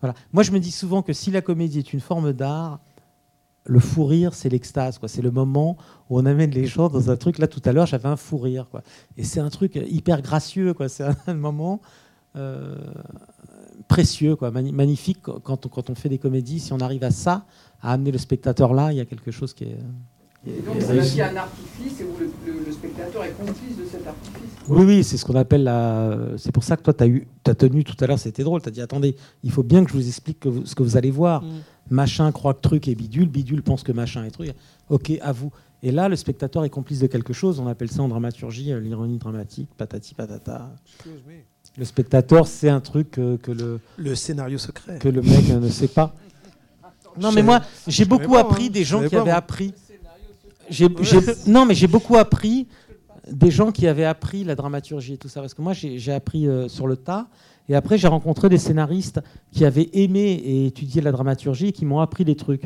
Voilà. 0.00 0.14
Moi, 0.32 0.42
je 0.42 0.52
me 0.52 0.60
dis 0.60 0.70
souvent 0.70 1.02
que 1.02 1.12
si 1.12 1.30
la 1.30 1.40
comédie 1.40 1.78
est 1.78 1.92
une 1.92 2.00
forme 2.00 2.32
d'art, 2.32 2.80
le 3.64 3.80
fou 3.80 4.04
rire, 4.04 4.34
c'est 4.34 4.48
l'extase. 4.48 4.98
quoi. 4.98 5.08
C'est 5.08 5.22
le 5.22 5.30
moment 5.30 5.76
où 6.08 6.18
on 6.20 6.26
amène 6.26 6.50
les 6.50 6.66
gens 6.66 6.88
dans 6.88 7.10
un 7.10 7.16
truc. 7.16 7.38
Là, 7.38 7.48
tout 7.48 7.62
à 7.64 7.72
l'heure, 7.72 7.86
j'avais 7.86 8.08
un 8.08 8.16
fou 8.16 8.38
rire. 8.38 8.68
Quoi. 8.70 8.82
Et 9.16 9.24
c'est 9.24 9.40
un 9.40 9.48
truc 9.50 9.74
hyper 9.88 10.22
gracieux. 10.22 10.74
quoi. 10.74 10.88
C'est 10.88 11.04
un 11.26 11.34
moment 11.34 11.80
euh, 12.36 12.76
précieux, 13.88 14.36
quoi, 14.36 14.50
magnifique 14.50 15.20
quand 15.22 15.66
on, 15.66 15.68
quand 15.68 15.90
on 15.90 15.94
fait 15.94 16.08
des 16.10 16.18
comédies. 16.18 16.60
Si 16.60 16.72
on 16.72 16.78
arrive 16.80 17.02
à 17.02 17.10
ça, 17.10 17.46
à 17.80 17.92
amener 17.92 18.12
le 18.12 18.18
spectateur 18.18 18.74
là, 18.74 18.92
il 18.92 18.96
y 18.98 19.00
a 19.00 19.04
quelque 19.06 19.30
chose 19.30 19.54
qui 19.54 19.64
est. 19.64 19.78
Et 20.46 20.62
donc 20.62 20.76
est 20.76 20.80
c'est 20.80 20.86
là 20.88 20.92
réussi. 20.92 21.08
qu'il 21.10 21.18
y 21.18 21.22
a 21.22 21.30
un 21.30 21.36
artifice 21.36 22.00
et 22.00 22.04
où 22.04 22.16
le, 22.20 22.30
le- 22.52 22.64
le 22.66 22.72
spectateur 22.72 23.24
est 23.24 23.30
complice 23.32 23.76
de 23.76 23.84
cet 23.90 24.06
artifice. 24.06 24.40
Oui, 24.68 24.84
oui, 24.84 25.04
c'est 25.04 25.16
ce 25.16 25.24
qu'on 25.24 25.34
appelle 25.34 25.64
la. 25.64 26.18
C'est 26.38 26.52
pour 26.52 26.62
ça 26.64 26.76
que 26.76 26.82
toi, 26.82 26.92
tu 26.94 27.02
as, 27.04 27.06
eu... 27.08 27.26
as 27.46 27.54
tenu 27.54 27.82
tout 27.84 27.96
à 28.00 28.06
l'heure, 28.06 28.18
c'était 28.18 28.44
drôle. 28.44 28.62
Tu 28.62 28.68
as 28.68 28.72
dit 28.72 28.80
attendez, 28.80 29.16
il 29.42 29.50
faut 29.50 29.62
bien 29.62 29.84
que 29.84 29.90
je 29.90 29.96
vous 29.96 30.06
explique 30.06 30.40
que 30.40 30.48
vous- 30.48 30.64
ce 30.66 30.74
que 30.74 30.82
vous 30.82 30.96
allez 30.96 31.10
voir. 31.10 31.42
Mm. 31.42 31.48
Machin 31.90 32.32
croit 32.32 32.54
que 32.54 32.60
truc 32.60 32.88
est 32.88 32.94
bidule, 32.96 33.28
bidule 33.28 33.62
pense 33.62 33.82
que 33.84 33.92
machin 33.92 34.24
est 34.24 34.30
truc. 34.30 34.52
Ok, 34.88 35.12
à 35.20 35.32
vous. 35.32 35.52
Et 35.82 35.92
là, 35.92 36.08
le 36.08 36.16
spectateur 36.16 36.64
est 36.64 36.70
complice 36.70 36.98
de 37.00 37.06
quelque 37.06 37.32
chose. 37.32 37.60
On 37.60 37.66
appelle 37.68 37.90
ça 37.90 38.02
en 38.02 38.08
dramaturgie 38.08 38.72
euh, 38.72 38.80
l'ironie 38.80 39.18
dramatique, 39.18 39.68
patati 39.76 40.14
patata. 40.14 40.74
Le 41.76 41.84
spectateur, 41.84 42.46
c'est 42.46 42.68
un 42.70 42.80
truc 42.80 43.18
euh, 43.18 43.36
que 43.36 43.52
le. 43.52 43.78
Le 43.96 44.14
scénario 44.14 44.58
secret. 44.58 44.98
Que 44.98 45.08
le 45.08 45.22
mec 45.22 45.50
euh, 45.50 45.60
ne 45.60 45.68
sait 45.68 45.88
pas. 45.88 46.14
Non, 47.20 47.32
mais 47.32 47.42
moi, 47.42 47.60
j'ai 47.86 48.04
beaucoup 48.04 48.32
pas, 48.32 48.40
appris 48.40 48.66
hein. 48.66 48.70
des 48.72 48.84
gens 48.84 48.98
qui 49.08 49.14
avaient 49.16 49.24
moi. 49.26 49.34
appris. 49.34 49.72
J'ai, 50.70 50.88
non, 51.46 51.64
mais 51.66 51.74
j'ai 51.74 51.86
beaucoup 51.86 52.16
appris 52.16 52.66
des 53.30 53.50
gens 53.50 53.72
qui 53.72 53.86
avaient 53.86 54.04
appris 54.04 54.44
la 54.44 54.54
dramaturgie 54.54 55.14
et 55.14 55.18
tout 55.18 55.28
ça. 55.28 55.40
Parce 55.40 55.54
que 55.54 55.62
moi, 55.62 55.72
j'ai, 55.72 56.12
appris 56.12 56.46
euh, 56.46 56.68
sur 56.68 56.86
le 56.86 56.96
tas. 56.96 57.26
Et 57.68 57.74
après, 57.74 57.98
j'ai 57.98 58.06
rencontré 58.08 58.48
des 58.48 58.58
scénaristes 58.58 59.20
qui 59.50 59.64
avaient 59.64 59.88
aimé 59.92 60.20
et 60.44 60.66
étudié 60.66 61.02
la 61.02 61.10
dramaturgie 61.10 61.68
et 61.68 61.72
qui 61.72 61.84
m'ont 61.84 61.98
appris 62.00 62.24
des 62.24 62.36
trucs. 62.36 62.62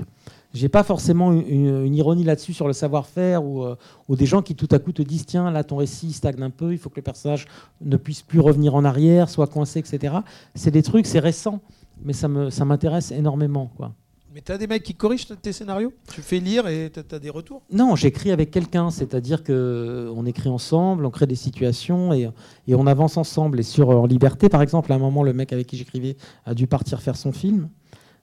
J'ai 0.53 0.69
pas 0.69 0.83
forcément 0.83 1.33
une, 1.33 1.47
une- 1.49 1.85
une 1.87 1.95
ironie 1.95 2.25
là-dessus 2.25 2.53
sur 2.53 2.67
le 2.67 2.73
savoir-faire 2.75 3.43
ou, 3.45 3.63
euh, 3.63 3.77
ou 4.09 4.17
des 4.17 4.27
gens 4.27 4.43
qui 4.43 4.55
tout 4.57 4.69
à 4.73 4.79
coup 4.79 4.93
te 4.93 5.01
disent 5.01 5.25
tiens 5.25 5.51
là 5.51 5.63
ton 5.65 5.77
récit 5.77 6.13
stagne 6.13 6.43
un 6.43 6.51
peu, 6.51 6.73
il 6.73 6.79
faut 6.79 6.91
que 6.91 6.97
le 6.97 7.03
personnage 7.03 7.47
ne 7.81 7.97
puisse 7.97 8.21
plus 8.23 8.41
revenir 8.41 8.75
en 8.75 8.85
arrière, 8.85 9.31
soit 9.31 9.47
coincé, 9.47 9.79
etc. 9.79 10.17
C'est 10.57 10.73
des 10.73 10.83
trucs, 10.83 11.07
c'est 11.07 11.21
récent, 11.21 11.61
mais 12.05 12.13
ça 12.13 12.27
m'intéresse 12.29 13.13
énormément 13.13 13.71
quoi. 13.77 13.93
Mais 14.33 14.43
t'as 14.43 14.59
des 14.59 14.69
mecs 14.69 14.85
qui 14.85 14.95
corrigent 14.95 15.27
tes 15.43 15.53
scénarios? 15.53 15.93
Tu 16.13 16.23
fais 16.23 16.39
lire 16.39 16.69
et 16.69 16.91
t'as 16.93 17.17
as 17.17 17.19
des 17.19 17.31
retours? 17.31 17.63
Non, 17.73 17.97
j'écris 17.97 18.31
avec 18.31 18.53
quelqu'un, 18.53 18.91
c'est-à-dire 18.91 19.43
que 19.43 19.53
euh, 19.53 20.13
on 20.15 20.25
écrit 20.25 20.49
ensemble, 20.49 21.05
on 21.05 21.11
crée 21.11 21.27
des 21.27 21.35
situations 21.35 22.13
et, 22.13 22.31
et 22.69 22.75
on 22.77 22.87
avance 22.87 23.17
ensemble. 23.17 23.59
Et 23.59 23.65
sur 23.65 23.91
euh, 23.91 23.97
En 23.97 24.07
Liberté, 24.07 24.49
par 24.49 24.63
exemple, 24.63 24.93
à 24.93 24.95
un 24.95 24.99
moment, 24.99 25.25
le 25.25 25.33
mec 25.33 25.53
avec 25.53 25.67
qui 25.67 25.77
j'écrivais 25.77 26.17
a 26.47 26.55
dû 26.55 26.69
partir 26.69 27.03
faire 27.03 27.17
son 27.17 27.33
film. 27.33 27.69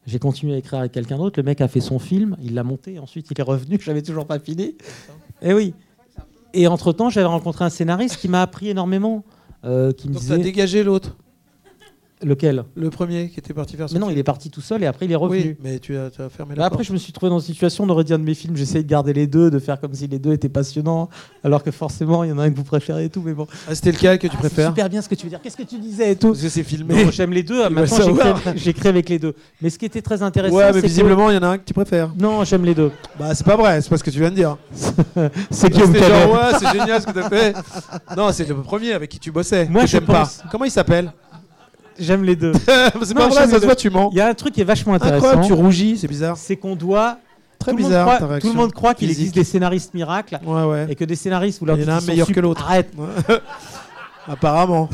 J'ai 0.06 0.20
continué 0.20 0.54
à 0.54 0.58
écrire 0.58 0.80
avec 0.80 0.94
quelqu'un 0.94 1.18
d'autre. 1.18 1.38
Le 1.38 1.44
mec 1.44 1.60
a 1.60 1.68
fait 1.68 1.82
son 1.82 2.00
film, 2.00 2.38
il 2.42 2.54
l'a 2.54 2.64
monté, 2.64 3.00
ensuite 3.00 3.28
il 3.30 3.38
est 3.38 3.44
revenu, 3.44 3.78
je 3.82 3.90
n'avais 3.90 4.02
toujours 4.02 4.26
pas 4.26 4.40
fini. 4.40 4.78
Et 5.42 5.54
oui. 5.54 5.74
Et 6.54 6.68
entre-temps, 6.68 7.10
j'avais 7.10 7.28
rencontré 7.28 7.66
un 7.66 7.70
scénariste 7.70 8.16
qui 8.16 8.30
m'a 8.30 8.42
appris 8.42 8.70
énormément. 8.70 9.26
euh, 9.66 9.92
qui 9.92 10.08
me 10.08 10.14
Donc 10.14 10.24
t'as 10.26 10.38
dégagé 10.38 10.84
l'autre 10.84 11.18
Lequel? 12.24 12.64
Le 12.76 12.90
premier 12.90 13.30
qui 13.30 13.40
était 13.40 13.54
parti 13.54 13.78
faire 13.78 13.88
son 13.88 13.94
Mais 13.94 14.00
non, 14.00 14.10
il 14.10 14.18
est 14.18 14.24
parti 14.24 14.50
tout 14.50 14.62
seul 14.62 14.82
et 14.82 14.88
après 14.88 15.06
il 15.06 15.12
est 15.12 15.16
revenu. 15.16 15.40
Oui, 15.40 15.56
mais 15.64 15.78
tu 15.78 15.96
as, 15.96 16.10
tu 16.10 16.20
as 16.22 16.30
fermé 16.30 16.56
la 16.56 16.62
Bah 16.62 16.66
après, 16.66 16.78
porte. 16.78 16.88
je 16.88 16.94
me 16.94 16.98
suis 16.98 17.14
trouvé 17.14 17.30
dans 17.30 17.38
une 17.38 17.46
situation, 17.46 17.84
on 17.84 17.90
aurait 17.90 18.04
dit 18.04 18.14
un 18.14 18.18
de 18.18 18.24
mes 18.24 18.34
films, 18.34 18.56
j'essayais 18.58 18.84
de 18.84 18.90
garder 18.90 19.14
les 19.14 19.28
deux, 19.28 19.52
de 19.52 19.60
faire 19.60 19.80
comme 19.80 19.94
si 19.94 20.08
les 20.08 20.18
deux 20.18 20.32
étaient 20.34 20.50
passionnants, 20.50 21.10
alors 21.44 21.62
que 21.64 21.70
forcément, 21.70 22.24
il 22.24 22.32
y 22.32 22.34
en 22.34 22.40
a 22.40 22.44
un 22.46 22.50
que 22.52 22.56
vous 22.58 22.64
préférez 22.64 23.06
et 23.06 23.10
tout, 23.10 23.22
mais 23.24 23.34
bon. 23.34 23.46
Ah, 23.70 23.76
c'était 23.76 23.92
lequel 23.92 24.18
que 24.18 24.26
tu 24.26 24.34
Ah, 24.36 24.40
préfères 24.40 24.70
super 24.70 24.90
bien 24.90 25.02
ce 25.04 25.10
que 25.10 25.14
tu 25.16 25.26
veux 25.26 25.30
dire. 25.30 25.42
Qu'est-ce 25.44 25.58
que 25.58 25.62
tu 25.64 25.78
disais 25.78 26.12
et 26.12 26.16
tout 26.16 26.30
Parce 26.30 26.42
que 26.42 26.50
c'est 26.50 26.64
filmé. 26.64 27.12
J'aime 27.12 27.32
les 27.34 27.44
deux, 27.44 27.70
maintenant 27.70 27.98
j'écris- 27.98 28.58
j'écris 28.58 28.88
avec 28.90 29.10
les 29.10 29.20
deux. 29.20 29.36
Mais 29.62 29.70
ce 29.70 29.78
qui 29.78 29.86
était 29.86 30.02
très 30.02 30.24
intéressant, 30.24 30.56
Ouais, 30.56 30.74
mais 30.74 30.82
visiblement, 30.82 31.30
il 31.30 31.36
y 31.36 31.38
en 31.38 31.44
a 31.44 31.48
un 31.50 31.58
que 31.60 31.66
tu 31.66 31.74
préfères. 31.76 32.12
Non, 32.18 32.44
j'aime 32.46 32.66
les 32.66 32.74
deux. 32.74 32.92
Bah, 33.20 33.36
c'est 33.36 33.46
pas 33.46 33.56
vrai, 33.56 33.80
c'est 33.82 33.90
pas 33.90 33.98
ce 33.98 34.04
que 34.04 34.10
tu 34.10 34.20
viens 34.20 34.32
de 34.32 34.36
dire. 34.36 34.58
C'est 35.52 35.70
Guillaume 35.70 35.96
genre, 35.96 36.32
ouais, 36.32 36.58
c'est 36.60 36.72
génial 36.80 37.02
ce 37.02 37.06
que 37.08 37.12
t'as 37.12 37.30
fait. 37.30 37.54
Non, 38.16 38.32
c'est 38.32 38.48
le 38.48 38.56
premier 38.56 38.94
avec 38.94 39.10
qui 39.10 39.20
tu 39.20 39.32
bossais. 39.32 39.68
Moi, 39.70 39.86
je 39.86 39.98
pas. 40.00 40.28
Comment 40.52 40.66
il 40.66 40.72
s'appelle? 40.72 41.12
J'aime 42.00 42.24
les 42.24 42.36
deux. 42.36 42.52
C'est 43.04 43.14
pas 43.14 43.28
vrai, 43.28 43.48
ça 43.48 43.60
se 43.60 43.66
voit, 43.66 43.76
tu 43.76 43.90
mens. 43.90 44.10
Il 44.12 44.18
y 44.18 44.22
a 44.22 44.28
un 44.28 44.34
truc 44.34 44.54
qui 44.54 44.62
est 44.62 44.66
vachement 44.66 44.94
intéressant. 44.94 45.18
Incroyable, 45.28 45.46
tu 45.48 45.54
rougis, 45.54 45.98
c'est 45.98 46.08
bizarre. 46.08 46.38
C'est 46.38 46.56
qu'on 46.58 46.76
doit. 46.76 47.18
Très 47.60 47.72
tout 47.72 47.78
le 47.78 47.84
monde 47.84 47.92
bizarre, 47.92 48.16
croit- 48.20 48.40
Tout 48.40 48.48
le 48.50 48.54
monde 48.54 48.72
croit 48.74 48.94
qu'il 48.94 49.10
existe 49.10 49.34
des 49.34 49.44
scénaristes 49.44 49.94
miracles 49.96 50.40
Ouais, 50.46 50.64
ouais. 50.64 50.86
et 50.90 50.96
que 50.96 51.04
des 51.06 51.16
scénaristes, 51.16 51.60
vous 51.60 51.66
leur 51.66 51.78
Il 51.78 51.84
y 51.84 51.86
en 51.90 51.94
a 51.94 51.98
un 51.98 52.02
meilleur 52.02 52.28
que 52.28 52.40
l'autre. 52.40 52.64
Arrête. 52.64 52.92
Apparemment. 54.28 54.90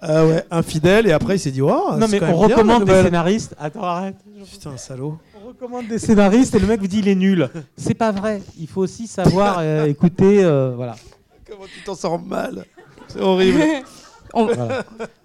Ah 0.00 0.24
ouais, 0.24 0.44
infidèle, 0.50 1.08
et 1.08 1.12
après 1.12 1.36
il 1.36 1.38
s'est 1.40 1.50
dit, 1.50 1.60
oh, 1.60 1.66
non, 1.96 2.06
c'est 2.06 2.12
mais 2.12 2.18
quand 2.20 2.26
on 2.26 2.38
même 2.42 2.48
bien, 2.48 2.48
la 2.48 2.62
recommande 2.62 2.84
des 2.84 3.02
scénaristes. 3.02 3.54
Attends, 3.58 3.82
arrête. 3.82 4.14
Putain, 4.50 4.76
salaud. 4.76 5.18
On 5.44 5.48
recommande 5.48 5.88
des 5.88 5.98
scénaristes 5.98 6.54
et 6.54 6.60
le 6.60 6.66
mec 6.68 6.80
vous 6.80 6.86
dit 6.86 7.00
il 7.00 7.08
est 7.08 7.16
nul. 7.16 7.48
C'est 7.76 7.94
pas 7.94 8.12
vrai. 8.12 8.40
Il 8.60 8.68
faut 8.68 8.80
aussi 8.80 9.08
savoir 9.08 9.56
euh, 9.58 9.86
écouter. 9.86 10.44
euh, 10.44 10.72
voilà. 10.76 10.94
Comment 11.50 11.64
tu 11.64 11.82
t'en 11.84 11.96
sors 11.96 12.20
mal 12.20 12.64
C'est 13.08 13.20
horrible. 13.20 13.60
Voilà. 14.34 14.84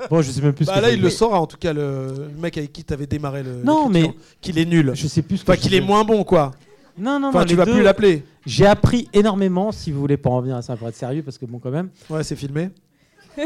Bon, 0.10 0.22
je 0.22 0.32
sais 0.32 0.42
même 0.42 0.54
plus. 0.54 0.66
ce 0.66 0.70
Bah 0.72 0.78
que 0.78 0.82
là, 0.84 0.92
il 0.92 1.02
le 1.02 1.10
saura 1.10 1.40
en 1.40 1.48
tout 1.48 1.58
cas, 1.58 1.74
le, 1.74 2.08
le 2.34 2.42
mec 2.42 2.58
avec 2.58 2.72
qui 2.74 2.84
t'avais 2.84 3.06
démarré 3.08 3.44
le. 3.44 3.62
Non, 3.64 3.90
mais- 3.90 4.14
Qu'il 4.42 4.58
est 4.58 4.66
nul. 4.66 4.92
Je 4.96 5.08
sais 5.08 5.22
plus 5.22 5.38
ce 5.38 5.46
que 5.46 5.52
Enfin, 5.52 5.60
qu'il 5.62 5.74
est 5.74 5.82
moins 5.82 6.04
bon, 6.04 6.24
quoi. 6.24 6.52
Non, 6.98 7.20
non, 7.20 7.30
Enfin, 7.30 7.40
non. 7.40 7.46
tu 7.46 7.56
vas 7.56 7.66
deux- 7.66 7.72
plus 7.74 7.82
l'appeler. 7.84 8.24
J'ai 8.46 8.66
appris 8.66 9.08
énormément, 9.14 9.72
si 9.72 9.92
vous 9.92 10.00
voulez 10.00 10.18
pas 10.18 10.30
en 10.30 10.38
revenir 10.38 10.56
à 10.58 10.62
ça 10.62 10.76
pour 10.76 10.88
être 10.88 10.96
sérieux, 10.96 11.24
parce 11.24 11.38
que 11.38 11.46
bon, 11.46 11.60
quand 11.60 11.72
même. 11.72 11.90
Ouais, 12.10 12.24
c'est 12.24 12.36
filmé. 12.36 12.70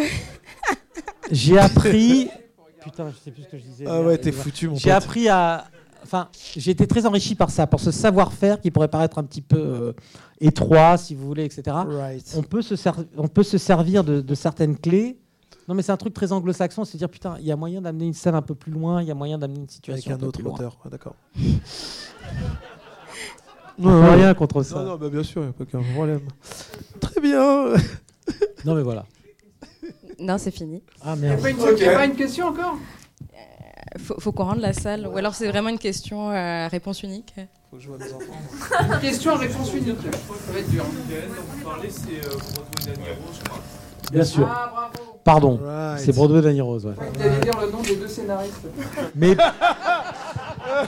J'ai 1.31 1.57
appris. 1.57 2.29
Putain, 2.83 3.09
je 3.11 3.23
sais 3.23 3.31
plus 3.31 3.43
ce 3.43 3.47
que 3.49 3.57
je 3.57 3.63
disais. 3.63 3.85
Ah 3.87 4.01
ouais, 4.01 4.17
t'es 4.17 4.31
foutu, 4.31 4.69
mon 4.69 4.75
J'ai 4.75 4.91
appris 4.91 5.27
à. 5.27 5.65
Enfin, 6.03 6.29
j'ai 6.55 6.71
été 6.71 6.87
très 6.87 7.05
enrichi 7.05 7.35
par 7.35 7.49
ça, 7.49 7.67
par 7.67 7.81
ce 7.81 7.91
savoir-faire 7.91 8.61
qui 8.61 8.71
pourrait 8.71 8.87
paraître 8.87 9.17
un 9.17 9.23
petit 9.23 9.41
peu 9.41 9.57
euh, 9.57 9.93
étroit, 10.39 10.95
si 10.97 11.13
vous 11.15 11.25
voulez, 11.27 11.43
etc. 11.43 11.63
Right. 11.85 12.33
On, 12.37 12.43
peut 12.43 12.61
se 12.61 12.75
on 13.17 13.27
peut 13.27 13.43
se 13.43 13.57
servir 13.57 14.05
de, 14.05 14.21
de 14.21 14.35
certaines 14.35 14.77
clés. 14.77 15.17
Non, 15.67 15.75
mais 15.75 15.81
c'est 15.81 15.91
un 15.91 15.97
truc 15.97 16.13
très 16.13 16.31
anglo-saxon, 16.31 16.85
c'est 16.85 16.97
dire 16.97 17.09
putain, 17.09 17.35
il 17.39 17.45
y 17.45 17.51
a 17.51 17.55
moyen 17.57 17.81
d'amener 17.81 18.05
une 18.05 18.13
scène 18.13 18.35
un 18.35 18.41
peu 18.41 18.55
plus 18.55 18.71
loin, 18.71 19.01
il 19.01 19.07
y 19.07 19.11
a 19.11 19.15
moyen 19.15 19.37
d'amener 19.37 19.59
une 19.59 19.69
situation 19.69 20.11
Avec 20.11 20.23
un 20.23 20.25
peu 20.25 20.27
autre 20.27 20.45
auteur. 20.45 20.77
D'accord. 20.89 21.15
On 23.79 24.01
fait 24.03 24.15
rien 24.15 24.33
contre 24.33 24.63
ça. 24.63 24.77
Non, 24.77 24.85
non, 24.85 24.95
bah, 24.97 25.09
bien 25.09 25.21
sûr, 25.23 25.41
il 25.41 25.45
n'y 25.45 25.49
a 25.49 25.53
pas 25.53 25.63
aucun 25.63 25.83
problème. 25.93 26.21
Très 26.99 27.21
bien. 27.21 27.73
Non, 28.65 28.75
mais 28.75 28.81
voilà. 28.81 29.05
Non, 30.19 30.37
c'est 30.37 30.51
fini. 30.51 30.83
Ah 31.01 31.13
Il 31.15 31.21
n'y 31.21 31.27
a, 31.27 31.37
merde. 31.37 31.41
pas 31.41 31.49
une- 31.51 31.77
y 31.77 31.85
a 31.85 31.93
pas 31.93 32.05
une 32.05 32.15
question 32.15 32.47
encore? 32.47 32.75
Faut, 33.99 34.19
faut 34.19 34.31
qu'on 34.33 34.43
rende 34.43 34.59
la 34.59 34.73
salle. 34.73 35.07
Ou 35.07 35.15
alors 35.15 35.33
c'est 35.33 35.47
vraiment 35.47 35.69
une 35.69 35.79
question 35.79 36.29
euh, 36.29 36.65
à 36.65 36.67
réponse 36.67 37.03
unique. 37.03 37.33
Faut 37.69 37.77
que 37.77 37.83
je 37.83 37.87
vois 37.87 37.97
mes 37.97 38.11
enfants. 38.11 38.33
Une 38.93 38.99
question 38.99 39.31
à 39.31 39.37
réponse 39.37 39.73
unique. 39.73 39.97
Ça 40.01 40.51
va 40.51 40.59
être 40.59 40.69
dur. 40.69 40.83
Bien 44.11 44.23
sûr. 44.23 44.47
Ah, 44.49 44.69
bravo. 44.73 45.19
Pardon, 45.23 45.59
Right. 45.61 45.99
c'est 45.99 46.13
Broadway 46.15 46.41
Danny 46.41 46.61
Rose. 46.61 46.85
ouais. 46.85 46.93
Vous 46.95 47.21
allez 47.21 47.39
dire 47.41 47.59
le 47.59 47.69
nom 47.71 47.81
des 47.81 47.95
deux 47.97 48.07
scénaristes. 48.07 48.65
Mais 49.13 49.35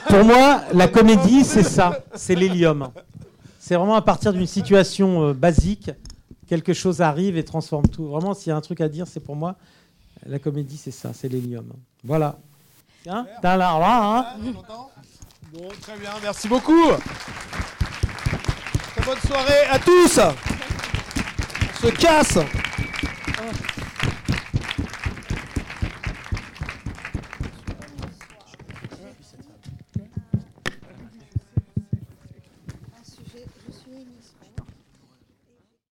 pour 0.07 0.23
moi, 0.23 0.61
la 0.73 0.87
comédie, 0.87 1.43
c'est 1.43 1.63
ça, 1.63 1.99
c'est 2.15 2.35
l'hélium. 2.35 2.89
C'est 3.59 3.75
vraiment 3.75 3.95
à 3.95 4.01
partir 4.01 4.31
d'une 4.31 4.47
situation 4.47 5.27
euh, 5.27 5.33
basique, 5.33 5.91
quelque 6.47 6.73
chose 6.73 7.01
arrive 7.01 7.37
et 7.37 7.43
transforme 7.43 7.87
tout. 7.87 8.07
Vraiment, 8.07 8.33
s'il 8.33 8.49
y 8.49 8.53
a 8.53 8.55
un 8.55 8.61
truc 8.61 8.79
à 8.81 8.87
dire, 8.87 9.05
c'est 9.07 9.19
pour 9.19 9.35
moi, 9.35 9.55
la 10.25 10.39
comédie, 10.39 10.77
c'est 10.77 10.91
ça, 10.91 11.11
c'est 11.13 11.27
l'hélium. 11.27 11.67
Voilà. 12.03 12.37
Hein 13.07 13.25
T'as 13.41 13.57
là, 13.57 13.77
là, 13.77 14.01
hein 14.19 14.25
Bon, 15.53 15.67
très 15.81 15.97
bien, 15.97 16.11
merci 16.23 16.47
beaucoup. 16.47 16.87
Très 18.95 19.05
bonne 19.05 19.19
soirée 19.27 19.65
à 19.69 19.79
tous. 19.79 20.19
On 21.83 21.87
se 21.87 21.91
casse. 21.91 22.37
Oh. 23.41 23.78